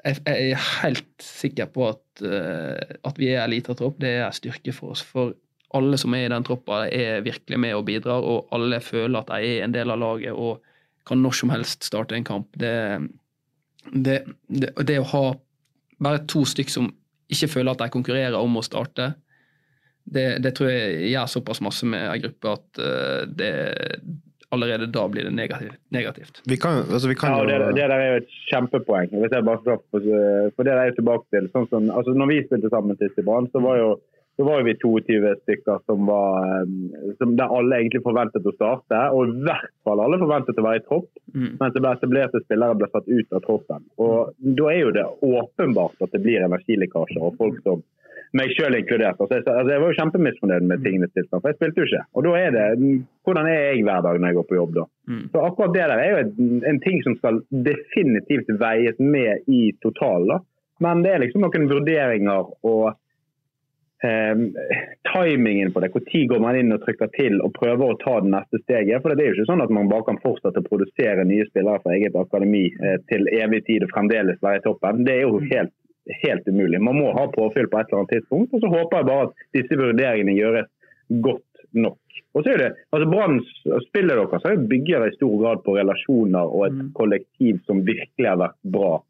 jeg, 0.00 0.22
er 0.24 0.62
helt 0.80 1.24
sikker 1.24 1.68
på 1.74 1.90
at, 1.90 2.22
eh, 2.24 2.96
at 3.04 3.20
vi 3.20 3.32
er 3.34 3.44
elitetropp. 3.44 3.98
Det 4.00 4.14
er 4.16 4.26
en 4.28 4.36
styrke 4.36 4.72
for 4.76 4.94
oss. 4.94 5.04
For 5.04 5.34
alle 5.76 5.98
som 6.00 6.14
er 6.16 6.26
i 6.26 6.32
den 6.32 6.46
troppa, 6.46 6.84
er 6.88 7.24
virkelig 7.26 7.60
med 7.60 7.76
og 7.76 7.84
bidrar, 7.88 8.24
og 8.24 8.48
alle 8.56 8.80
føler 8.82 9.20
at 9.20 9.32
de 9.32 9.54
er 9.58 9.66
en 9.66 9.74
del 9.74 9.92
av 9.92 10.00
laget 10.00 10.32
og 10.32 10.64
kan 11.08 11.20
når 11.22 11.36
som 11.36 11.52
helst 11.52 11.86
starte 11.86 12.16
en 12.16 12.26
kamp. 12.26 12.48
Det, 12.60 12.72
det, 13.88 14.22
det, 14.48 14.72
det 14.86 14.98
å 15.00 15.08
ha 15.12 15.24
bare 16.00 16.24
to 16.28 16.44
stykk 16.48 16.72
som 16.72 16.88
ikke 17.30 17.50
føler 17.52 17.74
at 17.74 17.84
de 17.84 17.92
konkurrerer 17.92 18.38
om 18.38 18.58
å 18.58 18.64
starte, 18.64 19.12
det, 20.10 20.40
det 20.42 20.54
tror 20.56 20.72
jeg 20.72 21.12
gjør 21.12 21.30
såpass 21.30 21.60
masse 21.62 21.86
med 21.86 22.08
ei 22.08 22.18
gruppe 22.22 22.54
at 22.56 22.80
eh, 22.82 23.22
det, 23.28 23.50
allerede 24.50 24.88
da 24.90 25.04
blir 25.08 25.28
det 25.28 25.34
negativt. 25.36 25.78
negativt. 25.94 26.40
Vi 26.50 26.56
kan, 26.56 26.82
altså, 26.90 27.08
vi 27.08 27.14
kan 27.14 27.36
Ja, 27.36 27.44
det, 27.46 27.58
det 27.76 27.84
der 27.84 27.94
er 27.94 28.08
jo 28.08 28.22
et 28.22 28.32
kjempepoeng. 28.50 29.12
Hvis 29.12 29.36
jeg 29.36 29.46
bare 29.46 29.62
skal, 29.62 29.82
for, 29.92 30.08
for 30.56 30.66
det 30.66 30.72
der 30.72 30.80
er 30.80 30.90
jo 30.90 30.96
tilbake 30.98 31.36
til 31.36 31.46
sånn 31.52 31.68
som, 31.70 31.90
altså 31.94 32.16
Når 32.16 32.32
vi 32.32 32.40
spilte 32.48 32.72
sammen 32.72 32.98
sist 32.98 33.20
i 33.20 33.26
Brann, 33.26 33.46
så 33.52 33.62
var 33.62 33.78
jo 33.78 33.92
så 34.40 34.44
var 34.48 34.62
vi 34.64 34.72
22 34.80 35.34
stykker 35.42 35.82
som 35.84 36.06
var, 36.08 36.62
som 37.20 37.34
der 37.36 37.52
alle 37.52 37.76
egentlig 37.76 38.00
forventet 38.06 38.46
å 38.48 38.54
starte. 38.56 39.00
Og 39.12 39.28
i 39.34 39.44
hvert 39.44 39.68
fall 39.84 40.00
alle 40.00 40.16
forventet 40.22 40.56
å 40.56 40.64
være 40.64 40.80
i 40.80 40.86
tropp, 40.88 41.10
Mm. 41.30 41.58
mens 41.60 41.74
det 41.74 41.80
ble 41.84 41.90
etablerte 41.94 42.40
spillere 42.42 42.74
ble 42.74 42.88
satt 42.90 43.06
ut 43.06 43.32
av 43.36 43.42
troppen. 43.44 43.84
Og 44.02 44.32
Da 44.40 44.64
er 44.72 44.80
jo 44.80 44.90
det 44.96 45.04
åpenbart 45.22 46.00
at 46.02 46.10
det 46.10 46.22
blir 46.24 46.40
energilekkasjer 46.42 47.22
og 47.22 47.36
folk 47.36 47.60
som 47.62 47.82
meg 48.32 48.50
selv 48.56 48.78
inkludert. 48.78 49.20
Altså 49.20 49.38
altså 49.42 49.68
jeg 49.70 49.80
var 49.82 49.92
jo 49.92 49.98
kjempemisfornøyd 50.00 50.66
med 50.72 50.82
tingenes 50.82 51.12
tilstand, 51.12 51.42
for 51.42 51.50
jeg 51.50 51.58
spilte 51.58 51.82
jo 51.82 51.86
ikke. 51.90 52.02
Og 52.16 52.24
da 52.24 52.34
er 52.40 52.50
det 52.56 52.66
Hvordan 53.26 53.46
er 53.46 53.60
jeg 53.60 53.84
hver 53.84 54.02
dag 54.02 54.18
når 54.18 54.26
jeg 54.32 54.38
går 54.40 54.48
på 54.48 54.58
jobb, 54.58 54.74
da? 54.74 54.84
Mm. 55.10 55.24
Så 55.30 55.44
akkurat 55.44 55.74
det 55.76 55.86
der 55.92 55.98
er 55.98 56.10
jo 56.10 56.22
en, 56.24 56.62
en 56.72 56.80
ting 56.80 57.02
som 57.04 57.14
skal 57.20 57.42
definitivt 57.52 58.48
veies 58.58 58.98
med 58.98 59.46
i 59.46 59.60
totalen. 59.84 60.40
Men 60.80 61.02
det 61.04 61.12
er 61.12 61.20
liksom 61.20 61.44
noen 61.44 61.68
vurderinger 61.70 62.50
og 62.64 62.96
timingen 64.00 65.72
på 65.72 65.80
det. 65.80 65.90
Når 65.94 66.28
går 66.32 66.40
man 66.40 66.56
inn 66.56 66.72
og 66.72 66.80
trykker 66.84 67.10
til 67.16 67.40
og 67.44 67.52
prøver 67.56 67.92
å 67.92 67.98
ta 68.00 68.16
det 68.24 68.32
neste 68.32 68.60
steget? 68.62 69.02
For 69.02 69.12
det 69.12 69.24
er 69.24 69.32
jo 69.32 69.38
ikke 69.38 69.50
sånn 69.50 69.64
at 69.64 69.74
man 69.76 69.90
bare 69.90 70.06
kan 70.08 70.20
fortsette 70.22 70.62
å 70.62 70.68
produsere 70.68 71.26
nye 71.28 71.48
spillere 71.50 71.82
fra 71.84 71.96
eget 71.96 72.16
akademi 72.16 72.66
eh, 72.70 72.96
til 73.12 73.28
evig 73.36 73.64
tid 73.68 73.84
og 73.84 73.92
fremdeles 73.92 74.40
være 74.44 74.62
i 74.62 74.64
toppen. 74.64 75.04
Det 75.08 75.18
er 75.18 75.26
jo 75.26 75.42
helt, 75.50 75.74
helt 76.22 76.48
umulig. 76.48 76.80
Man 76.80 77.00
må 77.00 77.12
ha 77.16 77.26
påfyll 77.34 77.68
på 77.68 77.80
et 77.80 77.90
eller 77.90 78.02
annet 78.02 78.14
tidspunkt. 78.16 78.54
Og 78.56 78.64
så 78.64 78.72
håper 78.72 79.02
jeg 79.02 79.10
bare 79.10 79.28
at 79.28 79.46
disse 79.58 79.80
vurderingene 79.82 80.38
gjøres 80.38 80.70
godt 81.26 81.46
nok. 81.76 81.98
Og 82.34 82.44
så 82.44 82.52
er 82.52 82.60
det, 82.62 82.70
altså 82.94 83.10
Branns 83.10 83.48
spillet 83.88 84.14
deres 84.14 84.66
bygger 84.70 85.06
i 85.06 85.14
stor 85.16 85.32
grad 85.42 85.62
på 85.66 85.74
relasjoner 85.74 86.52
og 86.54 86.66
et 86.68 86.82
kollektiv 86.94 87.58
som 87.66 87.82
virkelig 87.86 88.28
har 88.28 88.38
vært 88.38 88.58
bra. 88.76 89.00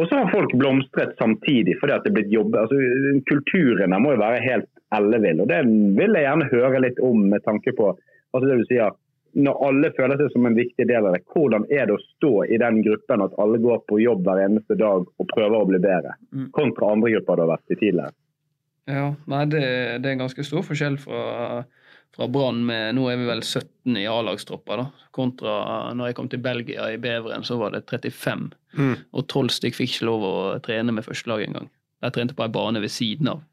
Og 0.00 0.08
så 0.08 0.16
har 0.16 0.32
folk 0.32 0.54
blomstret 0.56 1.12
samtidig 1.20 1.76
fordi 1.80 1.92
at 1.96 2.06
det 2.06 2.12
er 2.12 2.16
blitt 2.20 2.32
jobbet. 2.32 2.62
Altså, 2.62 3.20
kulturen 3.28 3.92
her 3.92 4.02
må 4.02 4.14
jo 4.14 4.22
være 4.22 4.40
helt 4.46 4.70
ellevill. 4.96 5.42
Og 5.44 5.50
det 5.50 5.60
vil 5.98 6.16
jeg 6.16 6.26
gjerne 6.26 6.50
høre 6.54 6.82
litt 6.86 7.00
om 7.04 7.26
med 7.32 7.44
tanke 7.46 7.74
på 7.76 7.92
altså 7.92 8.46
det 8.46 8.60
du 8.60 8.68
sier, 8.70 8.96
når 9.38 9.60
alle 9.66 9.90
føler 9.94 10.18
seg 10.18 10.32
som 10.32 10.46
en 10.48 10.56
viktig 10.58 10.86
del 10.90 11.06
av 11.06 11.14
det. 11.14 11.22
Hvordan 11.34 11.66
er 11.70 11.86
det 11.86 11.96
å 11.96 12.02
stå 12.16 12.32
i 12.50 12.58
den 12.62 12.80
gruppen 12.86 13.24
at 13.26 13.36
alle 13.42 13.60
går 13.62 13.84
på 13.90 14.00
jobb 14.02 14.24
hver 14.26 14.42
eneste 14.46 14.78
dag 14.78 15.04
og 15.06 15.28
prøver 15.34 15.58
å 15.58 15.68
bli 15.68 15.82
bedre, 15.82 16.16
kontra 16.56 16.94
andre 16.94 17.12
grupper 17.14 17.38
det 17.38 17.46
har 17.46 17.52
vært 17.52 17.74
i 17.74 17.78
tidligere? 17.78 18.14
Ja, 18.90 19.04
nei, 19.30 19.44
det, 19.52 19.60
det 20.02 20.08
er 20.08 20.16
en 20.16 20.24
ganske 20.24 20.46
stor 20.46 20.64
forskjell 20.66 20.96
fra, 20.98 21.20
fra 22.16 22.26
Brann 22.28 22.64
med 22.66 22.96
Nå 22.98 23.06
er 23.10 23.20
vi 23.20 23.28
vel 23.28 23.42
17 23.42 23.98
i 24.00 24.06
A-lagstropper, 24.10 24.82
da. 24.82 25.06
Kontra 25.14 25.54
når 25.96 26.10
jeg 26.10 26.16
kom 26.18 26.30
til 26.30 26.42
Belgia 26.42 26.88
i 26.92 26.98
Beveren, 27.02 27.44
så 27.46 27.58
var 27.60 27.74
det 27.74 27.84
35. 27.90 28.48
Mm. 28.78 28.96
Og 29.12 29.26
12 29.26 29.52
stykk 29.58 29.78
fikk 29.78 29.94
ikke 29.94 30.08
lov 30.10 30.26
å 30.26 30.34
trene 30.64 30.94
med 30.94 31.06
førstelaget 31.06 31.50
engang. 31.50 31.70
Jeg 32.00 32.16
trente 32.16 32.36
på 32.36 32.46
ei 32.46 32.52
bane 32.52 32.82
ved 32.82 32.92
siden 32.92 33.28
av. 33.34 33.44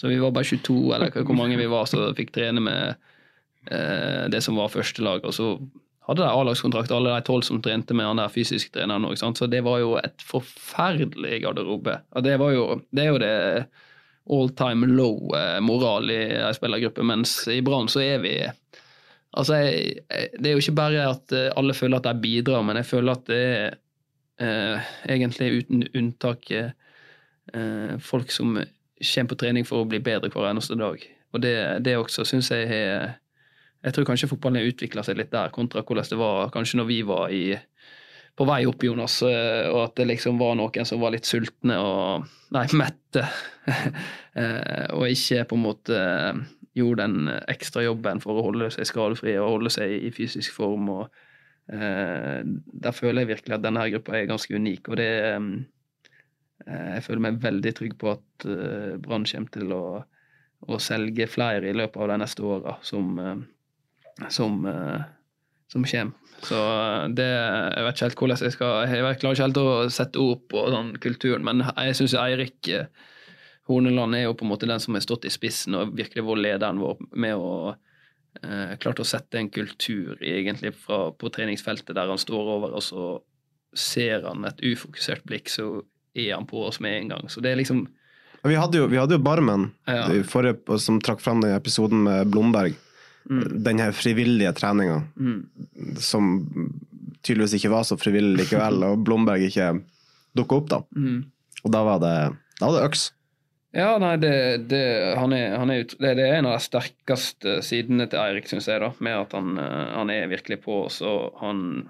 Så 0.00 0.08
vi 0.08 0.18
var 0.20 0.32
bare 0.34 0.48
22, 0.48 0.78
eller 0.96 1.12
hvor 1.20 1.36
mange 1.36 1.58
vi 1.60 1.68
var 1.70 1.86
som 1.90 2.14
fikk 2.16 2.32
trene 2.34 2.62
med 2.64 2.94
eh, 3.70 4.26
det 4.32 4.40
som 4.44 4.56
var 4.58 4.72
førstelaget. 4.72 5.28
Og 5.28 5.36
så 5.36 5.50
hadde 6.08 6.24
de 6.24 6.30
A-lagskontrakt, 6.30 6.92
alle 6.94 7.12
de 7.12 7.26
tolv 7.28 7.44
som 7.46 7.60
trente 7.62 7.94
med 7.94 8.08
han 8.08 8.18
der 8.22 8.32
fysiske 8.32 8.72
treneren 8.74 9.06
òg. 9.06 9.18
Så 9.20 9.46
det 9.50 9.60
var 9.66 9.82
jo 9.82 9.94
et 10.00 10.24
forferdelig 10.26 11.42
garderobe. 11.44 12.00
Og 12.16 12.26
det, 12.26 12.38
var 12.40 12.56
jo, 12.56 12.66
det 12.90 13.04
er 13.04 13.12
jo 13.12 13.20
det 13.22 13.34
all 14.28 14.50
time 14.56 14.86
low 14.86 15.32
eh, 15.36 15.60
moral 15.64 16.10
i 16.12 16.18
ei 16.38 16.54
spillergruppe, 16.56 17.04
mens 17.06 17.42
i 17.50 17.60
Brann 17.64 17.88
så 17.90 18.02
er 18.04 18.18
vi 18.24 18.34
Altså, 19.30 19.54
jeg, 19.62 20.00
jeg, 20.10 20.30
det 20.42 20.48
er 20.50 20.56
jo 20.56 20.62
ikke 20.64 20.74
bare 20.74 21.02
at 21.06 21.32
eh, 21.38 21.52
alle 21.56 21.74
føler 21.74 22.00
at 22.00 22.08
de 22.08 22.22
bidrar, 22.22 22.64
men 22.66 22.80
jeg 22.80 22.88
føler 22.88 23.14
at 23.14 23.28
det 23.30 23.42
er 23.46 23.76
eh, 24.42 24.88
egentlig 25.14 25.50
uten 25.60 25.84
unntak 25.94 26.50
eh, 26.50 26.72
folk 28.02 28.34
som 28.34 28.56
kommer 28.58 29.30
på 29.30 29.38
trening 29.38 29.66
for 29.66 29.84
å 29.84 29.88
bli 29.88 30.00
bedre 30.02 30.32
hver 30.34 30.50
eneste 30.50 30.74
dag. 30.78 31.04
Og 31.30 31.42
det, 31.44 31.54
det 31.86 31.94
også 31.98 32.26
syns 32.26 32.50
jeg 32.50 32.66
har 32.70 33.18
Jeg 33.80 33.94
tror 33.94 34.04
kanskje 34.04 34.28
fotballen 34.28 34.60
har 34.60 34.66
utvikla 34.68 35.02
seg 35.06 35.16
litt 35.16 35.30
der, 35.32 35.48
kontra 35.54 35.80
hvordan 35.80 36.04
det 36.04 36.18
var 36.20 36.50
kanskje 36.52 36.76
når 36.76 36.88
vi 36.90 36.98
var 37.08 37.30
i, 37.32 37.54
på 38.36 38.46
vei 38.48 38.62
opp, 38.68 38.84
Jonas, 38.84 39.20
eh, 39.26 39.66
og 39.70 39.82
at 39.84 39.98
det 40.00 40.08
liksom 40.12 40.38
var 40.40 40.54
noen 40.58 40.86
som 40.88 41.02
var 41.02 41.12
litt 41.14 41.28
sultne 41.28 41.76
og 41.80 42.28
Nei, 42.54 42.66
mette. 42.78 43.26
Eh, 44.30 44.84
og 44.94 45.10
ikke 45.10 45.42
på 45.50 45.56
en 45.56 45.62
måte 45.64 45.96
gjorde 46.78 47.02
den 47.02 47.30
ekstra 47.50 47.82
jobben 47.82 48.20
for 48.22 48.38
å 48.38 48.44
holde 48.46 48.68
seg 48.70 48.86
skadefri 48.86 49.34
og 49.40 49.56
holde 49.56 49.72
seg 49.74 49.90
i 50.06 50.12
fysisk 50.14 50.54
form. 50.54 50.86
og 50.94 51.08
eh, 51.72 52.38
Der 52.44 52.94
føler 52.94 53.24
jeg 53.24 53.32
virkelig 53.32 53.56
at 53.56 53.64
denne 53.64 53.88
gruppa 53.90 54.14
er 54.16 54.30
ganske 54.30 54.54
unik. 54.54 54.88
og 54.88 55.00
det 55.02 55.10
eh, 55.34 55.48
Jeg 56.94 57.04
føler 57.08 57.24
meg 57.26 57.42
veldig 57.42 57.74
trygg 57.74 57.98
på 57.98 58.12
at 58.14 58.46
eh, 58.46 58.94
Brann 59.02 59.26
kommer 59.26 59.54
til 59.58 59.74
å, 59.74 59.84
å, 60.68 60.78
selge 60.78 61.26
flere 61.30 61.72
i 61.72 61.76
løpet 61.76 62.02
av 62.02 62.12
de 62.12 62.20
neste 62.22 62.46
åra 62.46 62.76
som, 62.86 63.10
eh, 63.18 64.28
som, 64.30 64.62
eh, 64.70 65.10
som 65.72 65.86
kommer. 65.86 66.16
Så 66.40 66.58
det, 67.12 67.26
Jeg 67.28 67.84
vet 67.84 67.96
ikke 67.96 68.06
helt 68.06 68.20
hvordan 68.22 68.38
jeg 68.40 68.52
skal 68.54 68.70
Jeg 68.88 69.16
klarer 69.20 69.36
ikke 69.36 69.44
helt 69.44 69.58
å 69.60 69.72
sette 69.92 70.22
ord 70.22 70.46
på 70.48 70.62
sånn 70.72 70.94
kulturen, 71.02 71.44
men 71.44 71.60
jeg 71.68 71.98
syns 71.98 72.16
Eirik 72.16 72.70
Horneland 73.70 74.16
er 74.16 74.24
jo 74.24 74.34
på 74.34 74.46
en 74.46 74.50
måte 74.50 74.68
den 74.68 74.80
som 74.82 74.96
har 74.96 75.04
stått 75.04 75.28
i 75.28 75.32
spissen 75.32 75.76
og 75.78 75.94
virkelig 75.98 76.24
vært 76.26 76.44
lederen 76.46 76.80
vår 76.82 77.04
med 77.12 77.36
å 77.38 77.52
eh, 78.42 78.74
klart 78.82 79.02
å 79.02 79.06
sette 79.06 79.38
en 79.38 79.50
kultur 79.52 80.18
egentlig 80.18 80.74
fra, 80.80 81.10
på 81.12 81.30
treningsfeltet 81.34 81.94
der 81.96 82.10
han 82.10 82.20
står 82.20 82.52
over, 82.56 82.74
og 82.74 82.84
så 82.84 83.06
ser 83.76 84.26
han 84.26 84.48
et 84.48 84.62
ufokusert 84.66 85.22
blikk, 85.28 85.52
så 85.52 85.84
er 86.18 86.34
han 86.34 86.48
på 86.50 86.64
oss 86.66 86.80
med 86.82 86.96
en 86.96 87.12
gang. 87.14 87.30
Så 87.30 87.42
det 87.44 87.52
er 87.52 87.60
liksom 87.60 87.86
Vi 88.42 88.56
hadde 88.56 88.80
jo, 88.80 88.88
vi 88.88 88.98
hadde 88.98 89.18
jo 89.18 89.22
Barmen 89.22 89.70
ja. 89.86 90.08
forrige, 90.26 90.78
som 90.80 90.98
trakk 91.04 91.20
fram 91.22 91.44
den 91.44 91.54
episoden 91.54 92.02
med 92.08 92.32
Blomberg. 92.32 92.74
Mm. 93.30 93.62
Den 93.62 93.78
her 93.78 93.94
frivillige 93.94 94.50
treninga 94.58 95.02
mm. 95.14 95.40
som 96.02 96.32
tydeligvis 97.22 97.54
ikke 97.60 97.70
var 97.70 97.86
så 97.86 97.98
frivillig 98.00 98.42
likevel, 98.42 98.82
og 98.90 99.04
Blomberg 99.06 99.46
ikke 99.46 99.72
dukka 100.36 100.60
opp, 100.60 100.68
da. 100.72 100.82
Mm. 100.96 101.24
Og 101.64 101.74
da 101.74 101.86
var 101.86 102.02
det, 102.02 102.14
da 102.58 102.68
var 102.68 102.78
det 102.78 102.84
øks. 102.90 103.10
Ja, 103.70 103.92
nei, 104.02 104.16
det, 104.18 104.34
det, 104.70 104.82
han 105.14 105.32
er, 105.36 105.54
han 105.60 105.70
er, 105.70 105.84
det, 105.86 106.14
det, 106.18 106.26
er 106.26 106.40
en 106.40 106.48
av 106.50 106.56
de 106.56 106.64
sterkeste 106.64 107.60
sidene 107.62 108.08
til 108.10 108.18
Eirik, 108.18 108.48
syns 108.50 108.66
jeg, 108.66 108.82
da, 108.82 108.90
med 108.98 109.14
at 109.14 109.36
han, 109.36 109.52
eh, 109.62 109.92
han, 109.94 110.10
er 110.10 110.30
virkelig 110.32 110.58
på 110.64 110.80
oss. 110.88 110.98
og 111.06 111.38
Han, 111.44 111.84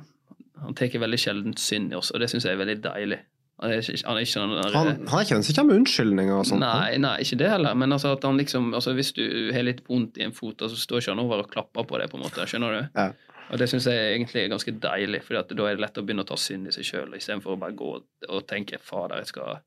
han 0.61 0.77
tar 0.77 0.99
veldig 1.01 1.21
sjelden 1.21 1.57
synd 1.57 1.95
i 1.95 1.97
oss, 1.97 2.13
og 2.13 2.21
det 2.21 2.29
syns 2.33 2.45
jeg 2.45 2.59
er 2.59 2.61
veldig 2.61 2.83
deilig. 2.85 3.23
Han 3.61 3.75
er 3.75 3.83
ikke, 3.85 3.99
han 4.07 4.17
er 4.17 4.25
ikke, 4.25 4.41
han, 4.41 4.87
han 5.09 5.19
er 5.19 5.25
ikke 5.27 5.37
den 5.37 5.45
som 5.45 5.57
kommer 5.59 5.75
med 5.75 5.81
unnskyldninger 5.83 6.37
og 6.39 6.47
sånt? 6.49 6.63
Nei, 6.65 6.97
nei, 7.03 7.17
ikke 7.25 7.37
det 7.43 7.51
heller. 7.53 7.75
Men 7.77 7.93
altså 7.93 8.15
at 8.17 8.25
han 8.25 8.41
liksom, 8.41 8.71
altså 8.79 8.95
hvis 8.97 9.13
du 9.17 9.25
har 9.53 9.67
litt 9.67 9.83
vondt 9.89 10.17
i 10.17 10.25
en 10.25 10.33
fot, 10.33 10.57
så 10.57 10.71
altså 10.71 10.81
står 10.81 11.03
ikke 11.03 11.15
han 11.15 11.25
over 11.27 11.43
og 11.45 11.51
klapper 11.53 11.85
på 11.91 12.01
det, 12.01 12.09
på 12.09 12.17
en 12.17 12.25
måte. 12.25 12.47
Skjønner 12.49 12.79
du? 12.79 12.81
Ja. 12.97 13.11
Og 13.51 13.61
det 13.61 13.67
syns 13.69 13.89
jeg 13.91 14.15
egentlig 14.15 14.45
er 14.45 14.53
ganske 14.53 14.73
deilig, 14.81 15.21
for 15.27 15.37
da 15.43 15.67
er 15.69 15.77
det 15.77 15.85
lett 15.85 16.01
å 16.01 16.05
begynne 16.07 16.25
å 16.25 16.31
ta 16.31 16.39
synd 16.39 16.71
i 16.71 16.75
seg 16.75 16.87
sjøl, 16.87 17.15
istedenfor 17.19 17.57
å 17.57 17.61
bare 17.61 17.77
gå 17.77 17.91
og 17.99 18.41
tenke 18.49 18.79
'fader, 18.81 19.21
jeg 19.21 19.33
skal' 19.33 19.61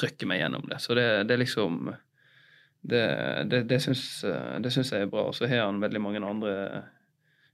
trykke 0.00 0.28
meg 0.28 0.40
gjennom 0.42 0.68
det. 0.68 0.78
Så 0.82 0.94
det, 0.98 1.08
det 1.28 1.36
er 1.36 1.44
liksom 1.44 1.94
Det, 2.82 3.00
det, 3.44 3.58
det 3.68 3.76
syns, 3.84 4.22
jeg 4.24 5.02
er 5.02 5.10
bra. 5.12 5.26
Og 5.28 5.34
så 5.36 5.44
har 5.46 5.66
han 5.66 5.82
veldig 5.82 6.00
mange 6.00 6.22
andre 6.24 6.82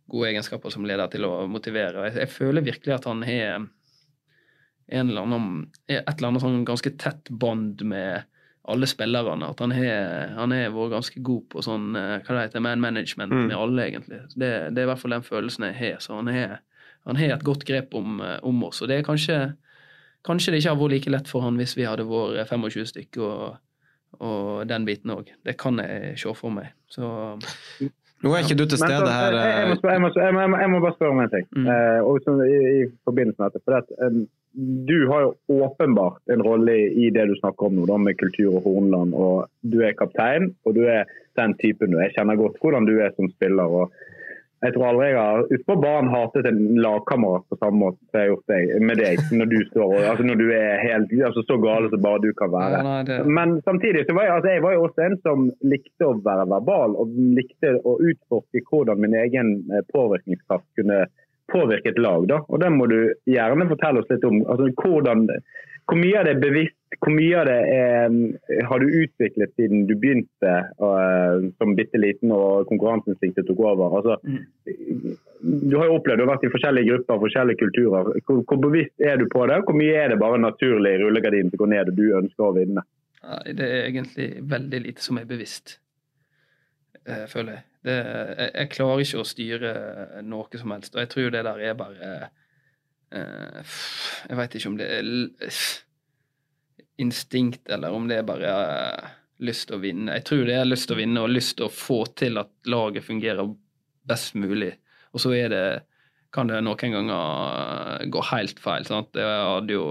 gode 0.06 0.28
egenskaper 0.28 0.70
som 0.70 0.86
leder 0.86 1.10
til 1.10 1.26
å 1.26 1.48
motivere. 1.50 2.04
Jeg, 2.06 2.14
jeg 2.20 2.30
føler 2.30 2.62
virkelig 2.62 2.94
at 2.94 3.08
han 3.10 3.24
har 3.26 3.64
eller 4.88 5.26
annen, 5.26 5.66
et 5.88 6.02
eller 6.06 6.30
annet 6.30 6.44
sånn 6.44 6.64
ganske 6.68 6.92
tett 7.00 7.30
bånd 7.30 7.82
med 7.82 8.26
alle 8.66 8.86
spillerne. 8.90 9.50
At 9.50 9.62
han 9.62 9.74
har 9.74 10.72
vært 10.74 10.94
ganske 10.94 11.22
god 11.26 11.44
på 11.52 11.62
sånn 11.66 11.92
hva 11.94 12.22
det 12.22 12.46
heter, 12.46 12.64
man 12.64 12.82
management 12.82 13.34
mm. 13.34 13.44
med 13.50 13.58
alle, 13.58 13.86
egentlig. 13.90 14.22
Det, 14.34 14.50
det, 14.70 14.82
er 14.82 14.86
i 14.86 14.90
hvert 14.90 15.02
fall 15.02 15.16
den 15.16 15.26
følelsen 15.26 15.68
jeg 15.68 15.78
har. 15.80 16.00
Så 16.02 16.18
han 16.18 16.30
har, 16.30 16.58
han 17.06 17.20
har 17.20 17.36
et 17.36 17.46
godt 17.46 17.66
grep 17.68 17.94
om, 17.98 18.20
om 18.42 18.66
oss. 18.66 18.82
Og 18.82 18.90
det 18.90 19.00
er 19.00 19.06
kanskje 19.06 19.40
Kanskje 20.26 20.50
det 20.50 20.58
ikke 20.58 20.72
har 20.72 20.78
vært 20.80 20.92
like 20.96 21.10
lett 21.12 21.28
for 21.30 21.44
han 21.46 21.58
hvis 21.60 21.76
vi 21.78 21.84
hadde 21.86 22.02
vært 22.08 22.50
25 22.50 22.88
stykker 22.90 23.22
og, 23.22 23.58
og 24.18 24.64
den 24.66 24.86
biten 24.88 25.12
òg. 25.14 25.30
Det 25.46 25.54
kan 25.60 25.78
jeg 25.78 26.16
se 26.18 26.32
for 26.34 26.50
meg. 26.50 26.72
Så 26.90 27.06
nå 28.24 28.32
er 28.32 28.44
ikke 28.44 28.56
du 28.56 28.64
til 28.64 28.80
stede 28.80 29.12
her. 29.12 29.34
Jeg, 29.36 29.52
jeg, 29.60 30.00
må, 30.00 30.08
jeg, 30.16 30.32
må, 30.34 30.56
jeg, 30.56 30.70
må, 30.72 30.80
bare 30.80 30.96
spørre 30.96 31.12
om 31.12 31.20
en 31.20 31.32
ting. 31.34 31.46
Mm. 31.52 31.66
Uh, 31.68 32.46
i, 32.46 32.56
i, 32.80 32.86
forbindelse 33.04 33.42
med 33.42 33.52
dette. 33.52 33.64
For 33.68 33.76
at, 33.76 33.92
um, 34.06 34.22
du 34.88 34.96
har 35.10 35.26
jo 35.26 35.62
åpenbart 35.66 36.32
en 36.32 36.42
rolle 36.46 36.78
i, 36.80 36.86
i 37.04 37.10
det 37.12 37.26
du 37.28 37.34
snakker 37.36 37.68
om 37.68 37.76
nå, 37.76 37.84
da, 37.90 37.98
med 38.00 38.16
kultur 38.22 38.56
og 38.56 38.64
Hornland. 38.64 39.12
Og 39.12 39.72
du 39.72 39.82
er 39.84 39.98
kaptein, 40.00 40.54
og 40.64 40.78
du 40.78 40.86
er 40.88 41.04
den 41.36 41.56
typen 41.60 41.92
du 41.92 41.98
er. 42.00 42.08
Jeg 42.08 42.16
kjenner 42.16 42.40
godt 42.40 42.56
hvordan 42.62 42.88
du 42.88 42.96
er 42.96 43.12
som 43.18 43.28
spiller. 43.36 43.68
og 43.68 43.92
jeg 44.64 44.72
tror 44.72 44.86
aldri 44.88 45.08
jeg 45.10 45.16
har 45.20 45.50
utpå 45.52 45.74
barn 45.82 46.06
hatet 46.08 46.46
en 46.48 46.60
lagkamerat 46.80 47.44
på 47.50 47.58
samme 47.60 47.80
måte 47.82 47.98
som 48.00 48.16
jeg 48.16 48.24
har 48.24 48.30
gjort 48.30 48.52
deg, 48.52 48.70
med 48.88 49.00
deg. 49.02 49.20
Når 49.36 49.50
du, 49.52 49.56
står, 49.68 49.92
altså 50.00 50.24
når 50.24 50.40
du 50.40 50.46
er 50.56 50.80
helt 50.80 51.12
altså 51.28 51.44
så 51.44 51.58
gale 51.60 51.90
som 51.92 52.02
bare 52.06 52.22
du 52.24 52.30
kan 52.38 52.54
være. 52.54 52.78
Ja, 52.78 52.86
nei, 52.86 53.02
det... 53.08 53.18
Men 53.38 53.58
samtidig 53.68 54.06
så 54.08 54.16
var 54.16 54.28
jeg, 54.28 54.34
altså 54.38 54.54
jeg 54.54 54.64
var 54.64 54.76
jo 54.76 54.86
også 54.88 55.04
en 55.04 55.18
som 55.26 55.44
likte 55.74 56.08
å 56.08 56.16
være 56.24 56.48
verbal, 56.54 56.96
og 56.96 57.20
likte 57.36 57.74
å 57.84 57.98
utforske 58.00 58.64
hvordan 58.70 59.04
min 59.04 59.18
egen 59.20 59.52
eh, 59.68 59.84
påvirkningskraft 59.92 60.68
kunne 60.80 61.04
påvirke 61.52 61.92
et 61.92 62.02
lag. 62.02 62.26
Da. 62.30 62.42
Og 62.48 62.60
det 62.62 62.72
må 62.74 62.88
du 62.90 62.98
gjerne 63.30 63.68
fortelle 63.70 64.02
oss 64.02 64.10
litt 64.12 64.24
om. 64.26 64.42
Altså, 64.50 64.70
hvordan, 64.82 65.26
hvor 65.86 66.00
mye 66.00 66.18
av 66.20 66.28
det 66.28 66.36
er 66.36 66.44
bevisst 66.44 66.76
hvor 67.02 67.12
mye 67.12 67.38
av 67.40 67.48
det 67.48 67.56
er, 67.74 68.14
har 68.68 68.80
du 68.80 68.86
utviklet 69.02 69.52
siden 69.58 69.84
du 69.88 69.94
begynte 69.98 70.52
uh, 70.80 71.46
som 71.58 71.74
bitte 71.76 71.98
liten 72.00 72.32
og 72.32 72.68
konkurranseinstinktet 72.70 73.48
tok 73.48 73.60
over? 73.64 73.96
Altså, 73.98 74.16
mm. 74.22 75.16
Du 75.70 75.76
har 75.76 75.90
jo 75.90 75.98
opplevd, 75.98 76.22
du 76.22 76.24
har 76.24 76.32
vært 76.32 76.46
i 76.48 76.52
forskjellige 76.54 76.88
grupper 76.92 77.20
forskjellige 77.26 77.60
kulturer. 77.60 78.12
Hvor, 78.24 78.40
hvor, 78.48 78.60
bevisst 78.68 79.04
er 79.04 79.18
du 79.20 79.26
på 79.32 79.44
det? 79.50 79.58
Hvor 79.66 79.76
mye 79.76 79.98
er 79.98 80.14
det 80.14 80.20
bare 80.22 80.40
naturlig 80.40 80.94
rullegardin 81.02 81.50
som 81.52 81.62
går 81.62 81.72
ned 81.74 81.92
og 81.92 81.98
du 81.98 82.06
ønsker 82.22 82.46
å 82.46 82.54
vinne? 82.56 82.86
Det 83.50 83.66
er 83.66 83.88
egentlig 83.90 84.30
veldig 84.54 84.82
lite 84.86 85.02
som 85.04 85.18
er 85.20 85.28
bevisst, 85.28 85.76
uh, 87.04 87.26
føler 87.30 87.58
jeg. 87.58 87.66
Det, 87.86 87.96
jeg. 87.96 88.50
jeg. 88.50 88.70
klarer 88.74 89.02
ikke 89.04 89.22
å 89.22 89.28
styre 89.28 89.72
noe 90.26 90.60
som 90.60 90.74
helst, 90.74 90.96
og 90.96 91.04
jeg 91.04 91.12
tror 91.12 91.34
det 91.34 91.42
der 91.46 91.60
er 91.68 91.76
bare 91.78 92.14
uh, 93.14 93.76
Jeg 94.26 94.40
veit 94.40 94.56
ikke 94.58 94.72
om 94.72 94.80
det 94.80 94.88
er 94.96 95.10
instinkt, 97.02 97.68
eller 97.70 97.94
om 97.94 98.08
det 98.10 98.20
er 98.20 98.26
bare 98.26 98.54
uh, 98.56 99.12
lyst 99.46 99.68
til 99.68 99.78
å 99.78 99.82
vinne. 99.84 100.16
Jeg 100.18 100.26
tror 100.30 100.46
det 100.48 100.56
er 100.56 100.68
lyst 100.68 100.88
til 100.90 100.96
å 100.96 101.02
vinne 101.02 101.22
og 101.22 101.34
lyst 101.34 101.58
til 101.58 101.68
å 101.68 101.72
få 101.72 102.00
til 102.18 102.40
at 102.40 102.50
laget 102.66 103.06
fungerer 103.06 103.52
best 104.08 104.34
mulig. 104.38 104.72
Og 105.12 105.22
så 105.22 105.32
er 105.36 105.52
det, 105.52 105.64
kan 106.34 106.50
det 106.50 106.62
noen 106.64 106.96
ganger 106.98 108.06
gå 108.12 108.22
helt 108.32 108.60
feil. 108.62 108.86
Sant? 108.88 109.16
Jeg 109.16 109.46
hadde 109.52 109.76
jo 109.76 109.86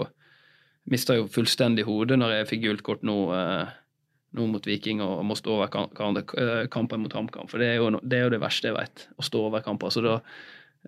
mista 0.91 1.15
jo 1.17 1.29
fullstendig 1.31 1.85
hodet 1.87 2.19
når 2.19 2.39
jeg 2.39 2.49
fikk 2.51 2.65
gult 2.67 2.85
kort 2.85 3.05
nå, 3.07 3.17
uh, 3.33 3.71
nå 4.35 4.49
mot 4.51 4.67
Viking 4.67 5.03
og 5.05 5.23
må 5.27 5.37
stå 5.39 5.59
over 5.59 5.71
eh, 6.41 6.65
kampen 6.71 7.05
mot 7.05 7.15
HamKam. 7.15 7.49
For 7.51 7.61
det 7.61 7.73
er, 7.73 7.79
jo, 7.81 7.95
det 8.01 8.19
er, 8.19 8.27
jo, 8.27 8.35
det 8.35 8.43
verste 8.43 8.71
jeg 8.71 8.77
vet, 8.77 9.07
å 9.15 9.25
stå 9.25 9.47
over 9.47 9.65
kamper. 9.65 9.93
Så 9.93 10.03
da 10.05 10.19